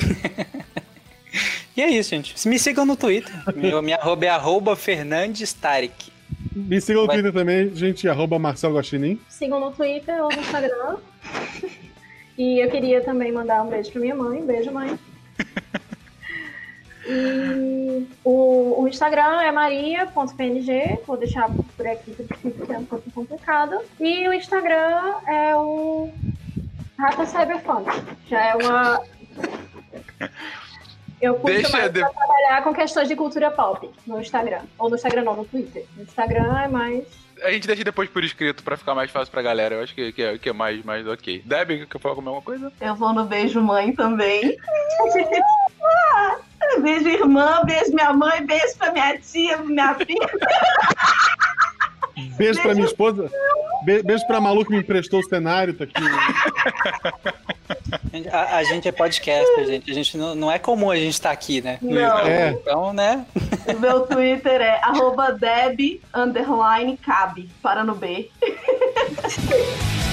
e 1.77 1.81
é 1.81 1.89
isso, 1.89 2.09
gente. 2.09 2.47
Me 2.47 2.57
sigam 2.57 2.85
no 2.85 2.95
Twitter. 2.95 3.31
Meu, 3.55 3.81
minha 3.81 3.97
arroba 3.97 4.25
é 4.25 4.29
arroba 4.29 4.75
Fernandes 4.75 5.53
Tarek. 5.53 6.11
Me 6.55 6.79
sigam 6.81 7.01
no 7.01 7.07
Vai. 7.07 7.17
Twitter 7.17 7.33
também, 7.33 7.75
gente, 7.75 8.07
arroba 8.07 8.39
Marcelo 8.39 8.75
Guaxinim. 8.75 9.19
Sigam 9.29 9.59
no 9.59 9.71
Twitter 9.71 10.21
ou 10.23 10.29
no 10.29 10.39
Instagram. 10.39 10.97
e 12.37 12.63
eu 12.63 12.69
queria 12.69 13.01
também 13.01 13.31
mandar 13.31 13.63
um 13.63 13.69
beijo 13.69 13.91
pra 13.91 14.01
minha 14.01 14.15
mãe. 14.15 14.45
Beijo, 14.45 14.71
mãe. 14.71 14.97
E 17.05 18.07
o, 18.23 18.81
o 18.81 18.87
Instagram 18.87 19.41
é 19.41 19.51
maria.png, 19.51 20.99
vou 21.05 21.17
deixar 21.17 21.49
por 21.75 21.85
aqui 21.87 22.11
porque 22.11 22.71
é 22.73 22.77
um 22.77 22.85
pouco 22.85 23.11
complicado. 23.11 23.77
E 23.99 24.27
o 24.27 24.33
Instagram 24.33 25.15
é 25.27 25.55
o 25.55 26.09
Rata 26.97 27.25
Cyberpunk. 27.25 27.89
Já 28.27 28.45
é 28.45 28.55
uma. 28.55 29.01
Eu 31.21 31.35
curto 31.35 31.53
Deixa 31.53 31.69
mais 31.77 31.91
de- 31.91 31.99
pra 31.99 32.09
trabalhar 32.09 32.63
com 32.63 32.73
questões 32.73 33.07
de 33.07 33.15
cultura 33.15 33.49
pop 33.51 33.89
no 34.05 34.19
Instagram. 34.19 34.61
Ou 34.77 34.89
no 34.89 34.95
Instagram 34.95 35.23
não, 35.23 35.35
no 35.35 35.45
Twitter. 35.45 35.85
No 35.95 36.03
Instagram 36.03 36.57
é 36.61 36.67
mais. 36.67 37.05
A 37.43 37.51
gente 37.51 37.67
deixa 37.67 37.83
depois 37.83 38.09
por 38.09 38.23
escrito 38.23 38.63
pra 38.63 38.77
ficar 38.77 38.95
mais 38.95 39.11
fácil 39.11 39.31
pra 39.31 39.41
galera. 39.41 39.75
Eu 39.75 39.83
acho 39.83 39.93
que, 39.93 40.13
que, 40.13 40.23
é, 40.23 40.37
que 40.37 40.49
é 40.49 40.53
mais, 40.53 40.81
mais 40.83 41.05
ok. 41.05 41.43
Debbie, 41.45 41.85
quer 41.85 41.99
falar 41.99 42.15
alguma 42.15 42.41
coisa? 42.41 42.71
Eu 42.79 42.95
vou 42.95 43.13
no 43.13 43.25
beijo 43.25 43.61
mãe 43.61 43.93
também. 43.93 44.57
beijo 46.81 47.09
irmã, 47.09 47.61
beijo 47.65 47.93
minha 47.93 48.13
mãe, 48.13 48.45
beijo 48.45 48.77
pra 48.77 48.91
minha 48.91 49.19
tia, 49.19 49.57
minha 49.57 49.93
filha. 49.95 50.29
Beijo 52.37 52.61
pra 52.61 52.73
minha 52.73 52.85
esposa. 52.85 53.29
Be- 53.83 54.01
beijo 54.03 54.25
pra 54.27 54.39
Malu 54.39 54.63
que 54.65 54.71
me 54.71 54.79
emprestou 54.79 55.19
o 55.19 55.23
cenário, 55.23 55.73
tá 55.73 55.83
aqui. 55.83 55.93
A, 58.31 58.57
a 58.57 58.63
gente 58.63 58.87
é 58.87 58.91
podcaster, 58.91 59.65
gente. 59.65 59.89
A 59.91 59.93
gente 59.93 60.17
não, 60.17 60.35
não 60.35 60.51
é 60.51 60.57
comum 60.59 60.89
a 60.91 60.95
gente 60.95 61.13
estar 61.13 61.31
aqui, 61.31 61.61
né? 61.61 61.77
Não. 61.81 62.19
É. 62.19 62.51
Então, 62.51 62.93
né? 62.93 63.25
O 63.75 63.79
meu 63.79 64.01
Twitter 64.01 64.61
é 64.61 64.79
arroba 64.83 65.31
Deb 65.31 66.01
underline 66.13 66.97
cabe, 66.97 67.49
para 67.61 67.83
no 67.83 67.95
B. 67.95 68.29